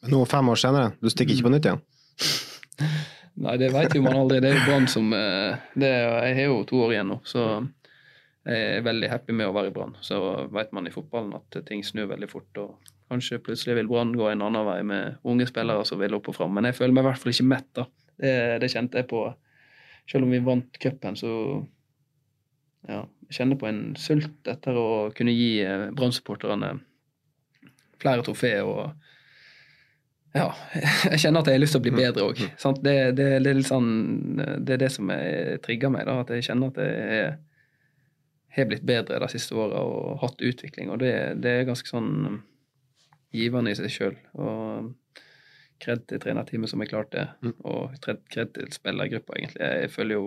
Nå 0.00 0.24
fem 0.26 0.48
år 0.48 0.58
senere, 0.58 0.92
du 1.00 1.10
stikker 1.10 1.36
ikke 1.36 1.46
på 1.46 1.52
nytt 1.54 1.68
igjen? 1.68 1.82
Nei, 3.44 3.56
det 3.60 3.70
vet 3.72 3.94
jo 3.94 4.02
man 4.02 4.18
aldri. 4.18 4.40
Det 4.42 4.50
er 4.50 4.58
jo 4.58 4.64
Brann 4.66 4.88
som 4.90 5.12
eh, 5.14 5.60
det, 5.78 5.90
Jeg 5.90 6.34
har 6.40 6.48
jo 6.48 6.62
to 6.68 6.82
år 6.86 6.96
igjen 6.96 7.12
nå, 7.12 7.20
så 7.24 7.44
jeg 8.48 8.78
er 8.78 8.84
veldig 8.86 9.10
happy 9.12 9.34
med 9.36 9.50
å 9.50 9.52
være 9.52 9.68
i 9.68 9.74
Brann. 9.74 9.92
Så 10.04 10.16
vet 10.54 10.72
man 10.72 10.88
i 10.88 10.94
fotballen 10.94 11.34
at 11.36 11.60
ting 11.68 11.82
snur 11.84 12.08
veldig 12.08 12.28
fort. 12.30 12.60
og 12.62 12.92
Kanskje 13.10 13.40
plutselig 13.44 13.76
vil 13.76 13.90
Brann 13.90 14.14
gå 14.16 14.30
en 14.30 14.44
annen 14.46 14.66
vei 14.66 14.78
med 14.86 15.18
unge 15.28 15.48
spillere 15.50 15.84
som 15.88 16.00
vil 16.00 16.16
opp 16.16 16.30
og 16.32 16.38
fram. 16.38 16.54
Men 16.56 16.70
jeg 16.70 16.78
føler 16.78 16.96
meg 16.96 17.04
i 17.04 17.08
hvert 17.10 17.20
fall 17.20 17.34
ikke 17.34 17.50
mett. 17.50 17.68
da. 17.76 17.84
Det, 18.20 18.32
det 18.62 18.70
kjente 18.72 19.02
jeg 19.02 19.10
på. 19.10 19.26
Selv 20.08 20.24
om 20.26 20.32
vi 20.32 20.40
vant 20.44 20.80
cupen, 20.80 21.18
så 21.20 21.32
ja, 22.88 23.04
jeg 23.28 23.36
kjenner 23.36 23.60
på 23.60 23.68
en 23.68 23.82
sult 24.00 24.48
etter 24.48 24.78
å 24.78 24.88
kunne 25.14 25.34
gi 25.36 25.50
eh, 25.60 25.90
Brann-supporterne 25.94 26.72
flere 28.00 28.24
trofeer. 28.24 28.64
og 28.64 28.96
ja, 30.32 30.48
jeg 31.12 31.20
kjenner 31.26 31.44
at 31.44 31.52
jeg 31.52 31.58
har 31.58 31.62
lyst 31.62 31.76
til 31.76 31.82
å 31.82 31.84
bli 31.84 31.92
bedre 31.98 32.26
òg. 32.30 32.40
Det, 32.80 32.96
det, 33.20 33.28
det, 33.44 33.52
er 33.52 33.62
sånn, 33.68 33.92
det 34.64 34.78
er 34.78 34.82
det 34.86 34.90
som 34.96 35.12
trigger 35.66 35.92
meg. 35.92 36.08
Da, 36.08 36.22
at 36.24 36.32
jeg 36.34 36.48
kjenner 36.48 36.72
at 36.72 36.80
jeg 36.80 37.38
har 38.56 38.68
blitt 38.70 38.86
bedre 38.86 39.20
de 39.22 39.28
siste 39.30 39.54
åra 39.54 39.82
og 39.86 40.20
hatt 40.24 40.42
utvikling. 40.42 40.90
Og 40.90 41.00
det, 41.02 41.12
det 41.42 41.52
er 41.52 41.68
ganske 41.68 41.88
sånn 41.88 42.40
givende 43.34 43.72
i 43.72 43.78
seg 43.78 43.92
sjøl. 43.94 44.16
Og 44.34 44.90
kred 45.80 46.04
til 46.10 46.20
trenerteamet 46.22 46.70
som 46.70 46.82
har 46.82 46.90
klart 46.90 47.12
det, 47.14 47.26
mm. 47.40 47.54
og 47.64 47.96
kred 48.04 48.52
til 48.56 48.72
spillergruppa, 48.74 49.38
egentlig. 49.38 49.62
Jeg 49.62 49.92
føler 49.94 50.18
jo 50.18 50.26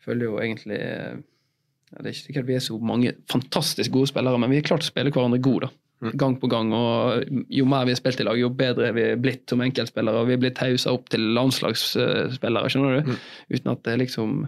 føler 0.00 0.30
jo 0.30 0.38
egentlig 0.40 0.78
ja, 0.80 1.98
Det 1.98 2.06
er 2.06 2.14
ikke 2.14 2.28
sikkert 2.30 2.48
vi 2.48 2.56
er 2.56 2.64
så 2.64 2.78
mange 2.78 3.12
fantastisk 3.30 3.92
gode 3.92 4.08
spillere, 4.12 4.38
men 4.40 4.52
vi 4.52 4.60
har 4.60 4.68
klart 4.70 4.86
å 4.86 4.88
spille 4.88 5.12
hverandre 5.12 5.42
gode. 5.42 5.68
da. 5.68 5.76
Mm. 6.00 6.12
Gang 6.16 6.36
på 6.40 6.48
gang. 6.48 6.72
og 6.72 7.24
Jo 7.52 7.66
mer 7.68 7.84
vi 7.84 7.92
har 7.92 7.98
spilt 7.98 8.22
i 8.22 8.24
lag, 8.24 8.38
jo 8.40 8.48
bedre 8.48 8.88
er 8.88 8.94
vi 8.96 9.08
blitt 9.20 9.50
som 9.50 9.60
enkeltspillere. 9.60 10.22
og 10.22 10.30
Vi 10.30 10.36
er 10.38 10.40
blitt 10.40 10.62
hausa 10.62 10.94
opp 10.96 11.10
til 11.12 11.26
landslagsspillere, 11.36 12.70
skjønner 12.72 13.00
du? 13.00 13.10
Mm. 13.10 13.18
Uten 13.50 13.72
at 13.74 13.82
det 13.84 13.98
liksom 14.04 14.38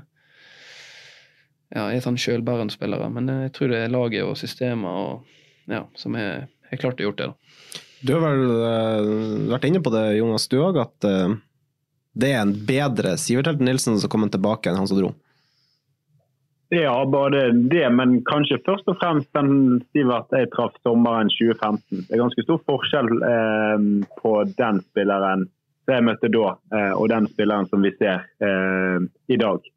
ja, 1.72 1.86
er 1.88 2.04
sånn 2.04 2.20
sjølbærende 2.20 2.74
spillere. 2.74 3.08
Men 3.12 3.30
jeg 3.46 3.54
tror 3.56 3.72
det 3.72 3.84
er 3.84 3.94
laget 3.94 4.26
og 4.26 4.36
systemet 4.40 4.88
og, 4.90 5.38
ja, 5.72 5.86
som 5.98 6.18
har 6.18 6.46
klart 6.80 7.00
å 7.00 7.08
gjort 7.08 7.22
det. 7.22 7.30
da. 7.32 7.80
Du 8.02 8.14
har 8.16 8.22
vel 8.24 8.44
uh, 8.50 9.50
vært 9.52 9.68
inne 9.68 9.82
på 9.82 9.92
det, 9.94 10.04
Jonas, 10.18 10.48
du 10.50 10.58
òg, 10.58 10.80
at 10.82 11.06
uh, 11.06 11.36
det 12.18 12.32
er 12.32 12.42
en 12.42 12.54
bedre 12.66 13.16
Sivert 13.20 13.48
Helten 13.48 13.68
Nilsen 13.68 14.00
som 14.00 14.10
kommer 14.12 14.32
tilbake 14.32 14.68
enn 14.68 14.80
han 14.80 14.90
som 14.90 14.98
dro? 14.98 15.12
Ja, 16.72 17.04
både 17.04 17.50
det, 17.52 17.84
men 17.92 18.22
kanskje 18.24 18.56
først 18.64 18.86
og 18.88 18.96
fremst 19.00 19.28
den 19.36 19.82
Sivert 19.92 20.32
jeg 20.32 20.48
traff 20.54 20.72
sommeren 20.80 21.28
2015. 21.28 22.06
Det 22.06 22.16
er 22.16 22.22
ganske 22.22 22.44
stor 22.46 22.62
forskjell 22.68 23.10
eh, 23.28 23.84
på 24.22 24.32
den 24.56 24.80
spilleren 24.86 25.44
som 25.82 25.96
jeg 25.98 26.06
møtte 26.06 26.30
da, 26.32 26.54
eh, 26.72 26.92
og 26.96 27.10
den 27.12 27.28
spilleren 27.28 27.68
som 27.68 27.84
vi 27.84 27.92
ser 27.98 28.24
eh, 28.40 29.04
i 29.28 29.38
dag. 29.40 29.68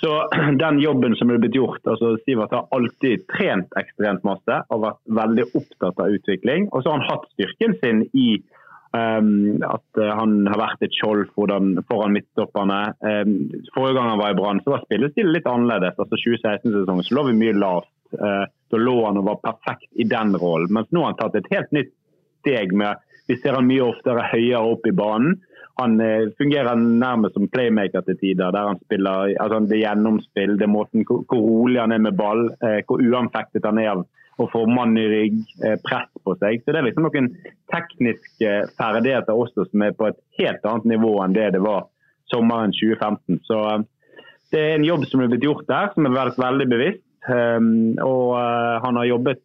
Så 0.00 0.14
den 0.64 0.80
jobben 0.82 1.16
som 1.18 1.30
er 1.30 1.40
blitt 1.42 1.58
gjort 1.58 1.86
altså 1.88 2.14
Sivert 2.24 2.54
har 2.56 2.70
alltid 2.76 3.26
trent 3.32 3.74
ekstremt 3.80 4.24
masse 4.26 4.62
og 4.70 4.86
vært 4.86 5.02
veldig 5.20 5.50
opptatt 5.50 6.00
av 6.00 6.16
utvikling. 6.16 6.70
Og 6.70 6.82
så 6.82 6.92
har 6.92 7.00
han 7.00 7.10
hatt 7.10 7.28
styrken 7.34 7.76
sin 7.82 8.06
i 8.14 8.30
Um, 8.90 9.62
at 9.62 9.98
uh, 10.02 10.08
han 10.18 10.48
har 10.50 10.58
vært 10.58 10.80
et 10.82 10.96
skjold 10.98 11.28
foran, 11.36 11.76
foran 11.86 12.10
midtstopperne. 12.16 12.78
Um, 12.98 13.36
forrige 13.70 13.94
gang 13.94 14.08
han 14.10 14.18
var 14.18 14.32
i 14.34 14.38
Brann, 14.38 14.62
så 14.64 14.72
var 14.72 14.82
spillestilen 14.82 15.30
litt 15.30 15.46
annerledes. 15.46 15.94
altså 15.94 16.18
2016-sesongen 16.18 17.06
så 17.06 17.14
lå 17.14 17.28
vi 17.28 17.36
mye 17.38 17.54
lavt. 17.54 17.92
Uh, 18.18 18.50
lå 18.74 18.96
han 19.04 19.20
og 19.20 19.28
var 19.28 19.38
perfekt 19.44 19.86
i 19.94 20.08
den 20.10 20.34
rollen. 20.34 20.72
Mens 20.74 20.90
nå 20.90 21.04
har 21.04 21.12
han 21.12 21.20
tatt 21.20 21.38
et 21.38 21.52
helt 21.54 21.70
nytt 21.76 21.94
steg. 22.42 22.74
med 22.74 22.98
Vi 23.30 23.38
ser 23.38 23.54
han 23.60 23.70
mye 23.70 23.86
oftere 23.86 24.26
høyere 24.32 24.74
opp 24.74 24.90
i 24.90 24.96
banen. 24.96 25.38
Han 25.80 25.98
uh, 26.00 26.30
fungerer 26.38 26.78
nærmest 26.78 27.34
som 27.34 27.48
playmaker 27.50 28.04
til 28.06 28.18
tider. 28.20 28.52
der 28.52 28.68
han 28.68 28.80
spiller 28.84 29.34
altså 29.40 29.60
Det 29.66 29.82
gjennomspill, 29.82 30.56
det 30.58 30.68
er 30.68 30.72
måten 30.76 31.04
hvor, 31.08 31.24
rolig 31.32 31.80
han 31.80 31.92
er 31.92 31.98
med 31.98 32.16
ball, 32.16 32.50
hvor 32.86 33.00
uanfektet 33.00 33.64
han 33.64 33.78
er 33.78 33.94
av 33.96 34.06
å 34.40 34.48
få 34.50 34.64
mann 34.70 34.96
i 34.98 35.06
rygg, 35.08 35.38
eh, 35.64 35.76
press 35.84 36.10
på 36.24 36.36
seg. 36.40 36.62
Så 36.64 36.72
Det 36.72 36.80
er 36.80 36.88
liksom 36.88 37.06
noen 37.06 37.30
tekniske 37.72 38.52
ferdigheter 38.78 39.36
også 39.36 39.68
som 39.70 39.82
er 39.82 39.96
på 39.96 40.08
et 40.08 40.18
helt 40.38 40.64
annet 40.64 40.88
nivå 40.96 41.12
enn 41.24 41.36
det 41.36 41.52
det 41.56 41.62
var 41.64 41.88
sommeren 42.32 42.72
2015. 42.72 43.40
Så 43.48 43.60
eh, 43.74 43.86
Det 44.50 44.60
er 44.60 44.74
en 44.74 44.84
jobb 44.88 45.06
som 45.06 45.20
er 45.20 45.28
blitt 45.30 45.46
gjort 45.46 45.68
der, 45.68 45.92
som 45.94 46.08
har 46.08 46.16
vært 46.16 46.40
veldig 46.40 46.68
bevisst. 46.70 47.04
Og 47.30 48.26
eh, 48.34 48.76
han 48.82 48.96
har 48.96 49.06
jobbet 49.06 49.42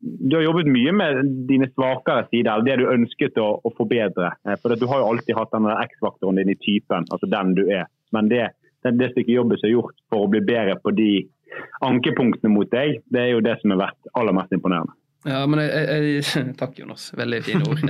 du 0.00 0.36
har 0.36 0.44
jobbet 0.44 0.68
mye 0.70 0.92
med 0.94 1.30
dine 1.48 1.66
svakere 1.72 2.26
sider, 2.28 2.52
eller 2.52 2.66
det 2.68 2.76
du 2.78 2.92
ønsket 2.92 3.40
å, 3.42 3.48
å 3.66 3.72
forbedre. 3.74 4.30
For 4.62 4.76
Du 4.78 4.86
har 4.86 5.02
jo 5.02 5.08
alltid 5.10 5.34
hatt 5.38 5.54
den 5.54 5.66
X-faktoren 5.72 6.38
din 6.38 6.52
i 6.54 6.58
typen, 6.62 7.08
altså 7.10 7.26
den 7.26 7.56
du 7.58 7.64
er. 7.66 7.88
Men 8.14 8.30
det, 8.30 8.52
det, 8.86 9.10
stykket 9.12 9.34
jobbet 9.34 9.60
som 9.60 9.68
er 9.68 9.74
gjort 9.74 9.98
for 10.12 10.26
å 10.26 10.30
bli 10.30 10.44
bedre 10.46 10.78
på 10.84 10.94
de 10.94 11.10
ankepunktene 11.82 12.52
mot 12.52 12.70
deg, 12.70 13.02
det 13.10 13.24
er 13.24 13.32
jo 13.32 13.42
det 13.42 13.56
som 13.58 13.74
har 13.74 13.88
vært 13.88 14.14
aller 14.20 14.38
mest 14.38 14.54
imponerende. 14.54 14.94
Ja, 15.26 15.42
men 15.50 15.64
jeg, 15.64 16.22
jeg, 16.22 16.54
Takk, 16.60 16.78
Jonas. 16.78 17.08
Veldig 17.18 17.42
fine 17.42 17.66
ord. 17.66 17.82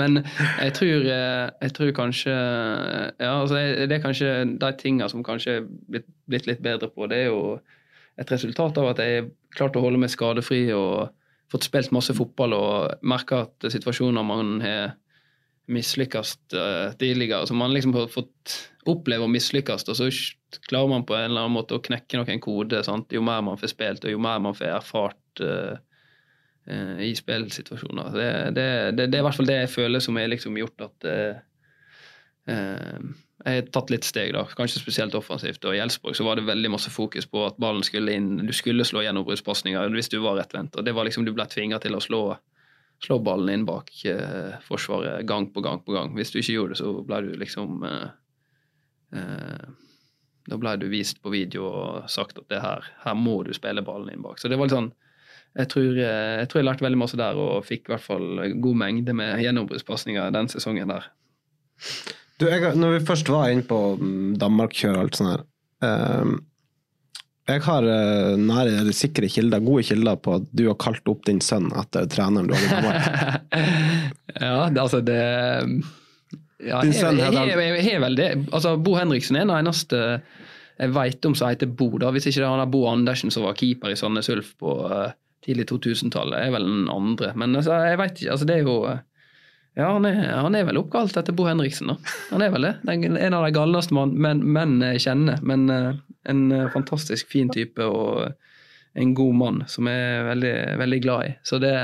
men 0.00 0.22
jeg 0.24 0.72
tror, 0.78 1.06
jeg 1.12 1.74
tror 1.76 1.92
kanskje 1.98 2.32
ja, 2.32 3.34
altså 3.34 3.60
Det 3.60 3.98
er 3.98 4.02
kanskje 4.02 4.32
de 4.56 4.72
tingene 4.80 5.10
som 5.12 5.26
kanskje 5.26 5.60
er 5.60 5.68
blitt, 5.92 6.08
blitt, 6.24 6.48
litt 6.48 6.64
bedre 6.64 6.88
på. 6.88 7.04
Det 7.12 7.20
er 7.20 7.28
jo 7.28 7.58
et 8.20 8.32
resultat 8.32 8.80
av 8.80 8.94
at 8.94 9.04
jeg 9.04 9.20
har 9.20 9.32
klart 9.56 9.76
å 9.76 9.84
holde 9.84 10.00
meg 10.00 10.12
skadefri 10.12 10.64
og 10.72 11.12
fått 11.50 11.66
spilt 11.66 11.92
masse 11.94 12.14
fotball 12.16 12.54
og 12.56 13.06
merka 13.06 13.44
at 13.46 13.70
situasjoner 13.72 14.26
man 14.26 14.58
har 14.64 14.96
mislykkes 15.70 16.34
uh, 16.54 16.92
tidligere, 16.98 17.46
så 17.46 17.54
man 17.54 17.72
liksom 17.74 17.94
har 17.94 18.08
fått 18.10 18.56
oppleve 18.90 19.26
å 19.26 19.30
mislykkes, 19.30 19.86
og 19.92 19.98
så 19.98 20.08
klarer 20.66 20.90
man 20.90 21.06
på 21.06 21.14
en 21.14 21.28
eller 21.28 21.44
annen 21.44 21.54
måte 21.54 21.76
å 21.76 21.84
knekke 21.84 22.18
noen 22.18 22.42
kode. 22.42 22.80
Sant? 22.86 23.12
Jo 23.14 23.22
mer 23.22 23.44
man 23.46 23.60
får 23.60 23.74
spilt, 23.74 24.06
og 24.06 24.14
jo 24.14 24.22
mer 24.22 24.42
man 24.42 24.56
får 24.56 24.72
erfart 24.72 25.42
uh, 25.44 25.76
uh, 26.70 26.98
i 27.06 27.12
spillsituasjoner. 27.18 28.10
Det, 28.16 28.30
det, 28.56 28.68
det, 28.96 29.06
det, 29.06 29.18
er 29.18 29.22
i 29.22 29.28
hvert 29.28 29.38
fall 29.38 29.50
det 29.50 29.60
jeg 29.60 29.74
føler 29.76 30.02
som 30.02 30.18
har 30.18 30.30
liksom 30.32 30.58
gjort 30.58 30.86
at 30.88 31.10
uh, 31.10 31.34
jeg 33.44 33.62
har 33.62 33.70
tatt 33.72 33.90
litt 33.92 34.04
steg, 34.04 34.34
da, 34.36 34.44
kanskje 34.56 34.82
spesielt 34.82 35.14
offensivt. 35.16 35.64
og 35.64 35.76
I 35.76 35.80
Elsborg 35.80 36.16
så 36.18 36.26
var 36.26 36.36
det 36.36 36.48
veldig 36.48 36.70
masse 36.74 36.92
fokus 36.92 37.26
på 37.26 37.46
at 37.46 37.58
ballen 37.62 37.82
skulle 37.86 38.12
inn. 38.12 38.36
Du 38.46 38.52
skulle 38.56 38.84
slå 38.84 39.04
gjennombruddspasninger 39.06 39.96
hvis 39.96 40.12
du 40.12 40.18
var 40.20 40.36
rettvendt. 40.36 40.76
og 40.76 40.84
det 40.84 40.94
var 40.96 41.08
liksom 41.08 41.24
Du 41.24 41.32
ble 41.32 41.46
tvinga 41.48 41.80
til 41.80 41.96
å 41.96 42.02
slå, 42.04 42.22
slå 43.00 43.18
ballen 43.24 43.54
inn 43.54 43.64
bak 43.68 43.88
forsvaret 44.66 45.26
gang 45.26 45.48
på 45.54 45.64
gang 45.64 45.80
på 45.84 45.96
gang. 45.96 46.12
Hvis 46.14 46.34
du 46.34 46.40
ikke 46.42 46.58
gjorde 46.58 46.76
det, 46.76 46.82
så 46.82 46.92
ble 47.06 47.22
du 47.24 47.32
liksom 47.40 47.80
Eh, 49.12 49.68
da 50.50 50.58
ble 50.58 50.74
du 50.80 50.88
vist 50.90 51.20
på 51.22 51.32
video 51.34 51.66
og 51.68 52.10
sagt 52.10 52.38
at 52.40 52.48
det 52.50 52.62
her, 52.62 52.86
her 53.04 53.16
må 53.18 53.40
du 53.46 53.52
spille 53.56 53.84
ballen 53.86 54.12
inn 54.12 54.24
bak. 54.24 54.40
Så 54.40 54.50
det 54.50 54.58
var 54.58 54.68
litt 54.68 54.78
sånn 54.78 54.92
jeg 55.58 55.66
tror, 55.72 55.96
eh, 55.98 56.36
jeg 56.38 56.48
tror 56.50 56.60
jeg 56.60 56.66
lærte 56.68 56.86
veldig 56.86 57.00
masse 57.00 57.18
der, 57.18 57.38
og 57.42 57.64
fikk 57.66 57.88
i 57.88 57.94
hvert 57.96 58.04
fall 58.04 58.26
god 58.62 58.76
mengde 58.84 59.14
med 59.18 59.40
gjennombruddspasninger 59.42 60.30
den 60.36 60.50
sesongen 60.52 60.92
der. 60.92 61.08
Du, 62.40 62.46
jeg, 62.48 62.72
når 62.80 62.96
vi 62.96 63.00
først 63.04 63.28
var 63.28 63.50
inne 63.52 63.66
på 63.68 63.78
mm, 64.00 64.36
Danmark-kjør 64.40 64.94
og 64.96 65.02
alt 65.04 65.18
sånt 65.18 65.32
her 65.34 65.42
um, 66.22 66.38
Jeg 67.50 67.62
har 67.66 67.88
uh, 67.88 68.36
nære, 68.40 68.94
sikre 68.96 69.28
kilder, 69.28 69.60
gode 69.64 69.84
kilder 69.90 70.20
på 70.24 70.38
at 70.38 70.46
du 70.56 70.64
har 70.70 70.78
kalt 70.80 71.10
opp 71.12 71.26
din 71.28 71.42
sønn 71.44 71.68
etter 71.76 72.08
treneren 72.10 72.48
du 72.48 72.56
hadde 72.56 72.68
i 72.68 72.74
Danmark. 72.76 73.10
ja, 74.46 74.54
det, 74.70 74.80
altså 74.80 75.02
det 75.04 75.20
ja, 76.64 76.80
Din 76.84 76.96
sønn 76.96 77.20
Hedal? 77.20 78.20
Altså, 78.52 78.76
Bo 78.80 78.96
Henriksen 78.96 79.36
er 79.36 79.48
den 79.48 79.56
eneste 79.56 80.20
jeg 80.80 80.94
veit 80.96 81.26
om 81.28 81.34
som 81.36 81.50
heter 81.50 81.68
Bo, 81.68 81.90
da, 82.00 82.08
hvis 82.14 82.30
ikke 82.30 82.40
det 82.40 82.46
er 82.46 82.54
han 82.54 82.62
der 82.62 82.72
Bo 82.72 82.86
Andersen 82.88 83.32
som 83.32 83.44
var 83.44 83.56
keeper 83.58 83.92
i 83.92 83.98
Sandnes 84.00 84.30
Ulf 84.32 84.54
på 84.60 84.78
uh, 84.88 85.10
tidlig 85.44 85.66
2000-tallet, 85.68 86.38
er 86.40 86.54
vel 86.54 86.64
den 86.64 86.88
andre. 86.92 87.34
Men 87.36 87.58
altså, 87.58 87.76
jeg 87.84 87.98
veit 88.00 88.14
ikke. 88.16 88.30
altså 88.32 88.48
det 88.48 88.56
er 88.56 88.64
jo 88.64 88.76
uh, 88.88 89.02
ja, 89.78 89.86
han 89.92 90.04
er, 90.08 90.20
han 90.34 90.56
er, 90.58 90.64
vel 90.66 90.80
oppkalt 90.80 91.16
etter 91.16 91.34
Bo 91.36 91.46
Henriksen, 91.46 91.92
da. 91.92 92.14
Han 92.32 92.42
er 92.42 92.50
vel 92.54 92.66
det. 92.66 92.72
Den, 92.88 93.16
en 93.16 93.36
av 93.36 93.46
de 93.46 93.52
galneste 93.54 93.94
menn 93.94 94.42
men, 94.42 94.78
jeg 94.82 95.04
kjenner. 95.06 95.42
Men 95.46 95.70
uh, 95.70 95.92
en 96.28 96.42
fantastisk 96.74 97.30
fin 97.30 97.50
type 97.52 97.86
og 97.86 98.32
en 98.98 99.14
god 99.14 99.36
mann 99.38 99.62
som 99.70 99.86
jeg 99.88 100.00
er 100.16 100.26
veldig, 100.26 100.56
veldig 100.82 101.00
glad 101.04 101.28
i. 101.28 101.30
Så 101.46 101.60
det, 101.62 101.74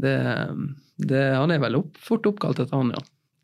det, 0.00 0.14
det 0.96 1.24
Han 1.34 1.50
er 1.50 1.60
vel 1.64 1.80
opp, 1.82 1.98
fort 1.98 2.26
oppkalt 2.30 2.62
etter 2.62 2.78
han, 2.78 2.94
ja. 2.94 3.02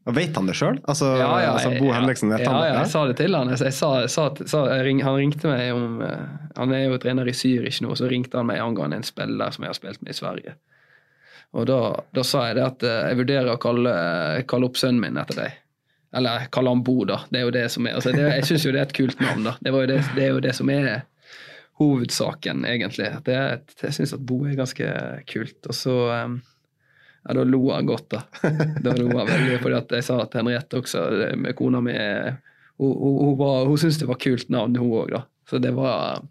Og 0.08 0.16
Vet 0.16 0.36
han 0.38 0.46
det 0.48 0.56
sjøl? 0.56 0.78
Altså, 0.88 1.10
ja, 1.20 1.28
ja, 1.42 1.50
altså, 1.52 1.74
Bo 1.76 1.90
Henriksen 1.92 2.32
vet 2.32 2.46
ja, 2.46 2.50
han 2.50 2.62
det? 2.62 2.70
Ja, 2.70 2.78
jeg 2.80 2.92
sa 2.94 3.02
det 3.10 3.16
til 3.20 3.36
han. 3.36 3.52
Jeg 3.52 3.74
sa, 3.76 3.90
sa, 4.08 4.24
sa, 4.48 4.62
ring, 4.86 5.02
han 5.04 5.18
ringte 5.18 5.50
meg 5.50 5.74
om 5.76 6.00
uh, 6.00 6.14
Han 6.56 6.72
er 6.74 6.86
jo 6.86 6.98
trener 7.02 7.28
i 7.28 7.36
Zürich 7.36 7.82
nå, 7.84 7.92
så 7.98 8.08
ringte 8.10 8.40
han 8.40 8.48
meg 8.48 8.62
angående 8.64 9.00
en 9.00 9.06
spiller 9.06 9.52
som 9.52 9.66
jeg 9.66 9.74
har 9.74 9.78
spilt 9.78 10.02
med 10.02 10.14
i 10.14 10.16
Sverige. 10.16 10.56
Og 11.56 11.66
da, 11.66 11.80
da 12.14 12.24
sa 12.26 12.46
jeg 12.48 12.58
det 12.60 12.66
at 12.66 12.84
uh, 12.86 12.98
jeg 13.10 13.18
vurderer 13.22 13.50
å 13.52 13.58
kalle, 13.62 13.90
uh, 13.94 14.42
kalle, 14.48 14.70
opp 14.70 14.78
sønnen 14.78 15.02
min 15.02 15.18
etter 15.20 15.40
deg. 15.42 15.56
Eller 16.20 16.46
kalle 16.54 16.74
han 16.74 16.84
Bo, 16.86 17.02
da. 17.06 17.20
Det 17.30 17.40
er 17.40 17.46
jo 17.46 17.54
det 17.54 17.64
som 17.74 17.86
er 17.86 17.96
altså, 17.98 18.12
det, 18.14 18.26
Jeg 18.26 18.46
syns 18.48 18.66
jo 18.66 18.74
det 18.74 18.82
er 18.82 18.88
et 18.88 18.96
kult 18.96 19.22
navn, 19.22 19.46
da. 19.46 19.56
Det, 19.62 19.72
det, 19.90 19.98
det, 20.16 20.24
er 20.26 20.32
jo 20.34 20.44
det 20.44 20.54
som 20.58 20.70
er 20.74 20.88
hovedsaken, 21.80 22.64
egentlig. 22.68 23.10
Det, 23.26 23.36
jeg 23.82 23.96
syns 23.96 24.14
at 24.16 24.24
Bo 24.26 24.42
er 24.44 24.58
ganske 24.58 24.94
kult. 25.30 25.58
Og 25.70 25.76
så 25.76 25.96
um, 26.10 26.40
ja, 27.24 27.34
da 27.36 27.44
lo 27.44 27.62
han 27.70 27.88
godt, 27.88 28.10
da. 28.14 28.22
Da 28.84 28.94
lo 28.96 29.10
han 29.12 29.28
veldig, 29.28 29.58
fordi 29.62 29.78
at 29.78 29.96
jeg 29.98 30.06
sa 30.06 30.20
at 30.24 30.36
Henriette 30.38 30.80
også, 30.80 31.04
med 31.36 31.56
kona 31.58 31.82
mi 31.84 31.96
Hun, 32.80 32.94
hun, 32.96 33.16
hun, 33.20 33.34
var, 33.36 33.66
hun 33.68 33.76
syntes 33.76 33.98
det 34.00 34.06
var 34.08 34.16
kult 34.16 34.48
navn, 34.48 34.78
hun 34.80 34.94
òg, 35.02 35.10
da. 35.12 35.26
Så 35.50 35.58
det 35.60 35.74
var 35.76 36.22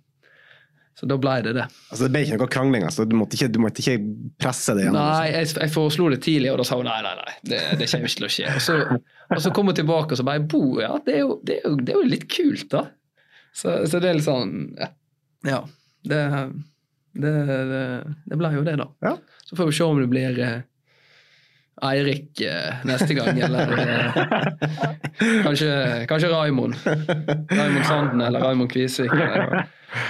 så 0.99 1.07
da 1.07 1.15
ble 1.15 1.37
det 1.45 1.53
det. 1.55 1.65
Altså 1.87 2.03
Det 2.03 2.11
ble 2.11 2.21
ikke 2.25 2.37
noe 2.41 2.51
krangling? 2.51 2.83
altså 2.83 3.05
Du 3.07 3.15
måtte 3.15 3.37
ikke, 3.37 3.47
du 3.55 3.59
måtte 3.63 3.79
ikke 3.79 3.95
presse 4.41 4.75
det 4.75 4.83
gjennom? 4.83 4.99
Nei, 4.99 5.29
jeg, 5.31 5.47
jeg 5.55 5.71
foreslo 5.71 6.09
det 6.11 6.19
tidlig, 6.25 6.49
og 6.51 6.59
da 6.59 6.65
sa 6.67 6.79
hun 6.79 6.89
nei, 6.89 6.97
nei, 7.05 7.13
nei, 7.21 7.35
det, 7.53 7.59
det 7.79 7.87
kommer 7.87 8.11
ikke 8.11 8.19
til 8.19 8.27
å 8.27 8.31
skje. 8.35 8.49
Og 8.51 8.65
så, 8.65 8.77
og 9.29 9.43
så 9.45 9.53
kom 9.55 9.71
hun 9.71 9.77
tilbake 9.77 10.15
og 10.15 10.19
så 10.19 10.25
bare 10.27 10.43
Bo, 10.51 10.63
ja, 10.83 10.91
det 11.05 11.15
er 11.15 11.21
jo, 11.23 11.37
det 11.47 11.59
er 11.59 11.69
jo, 11.69 11.77
det 11.79 11.93
er 11.93 12.01
jo 12.01 12.09
litt 12.15 12.25
kult, 12.33 12.67
da. 12.73 12.83
Så, 13.55 13.77
så, 13.87 14.01
det 14.01 14.09
er 14.09 14.19
litt 14.19 14.27
sånn 14.27 14.51
Ja. 14.77 14.89
ja 15.47 15.61
det, 16.09 16.19
det, 17.19 17.31
det, 18.27 18.35
ble 18.35 18.51
jo 18.57 18.65
det, 18.67 18.75
da. 18.83 18.89
Ja. 19.05 19.15
Så 19.47 19.55
får 19.55 19.71
vi 19.71 19.77
se 19.79 19.87
om 19.87 20.03
det 20.03 20.11
blir 20.11 20.43
eh, 20.43 20.59
Eirik 21.81 22.41
eh, 22.43 22.79
neste 22.87 23.15
gang, 23.15 23.39
eller 23.39 23.71
eh, 23.79 24.17
kanskje, 25.45 25.71
kanskje 26.09 26.31
Raimond. 26.31 26.75
Raimond 27.51 27.85
Sanden 27.87 28.21
eller 28.21 28.43
Raimond 28.43 28.71
Kvisvik. 28.71 29.13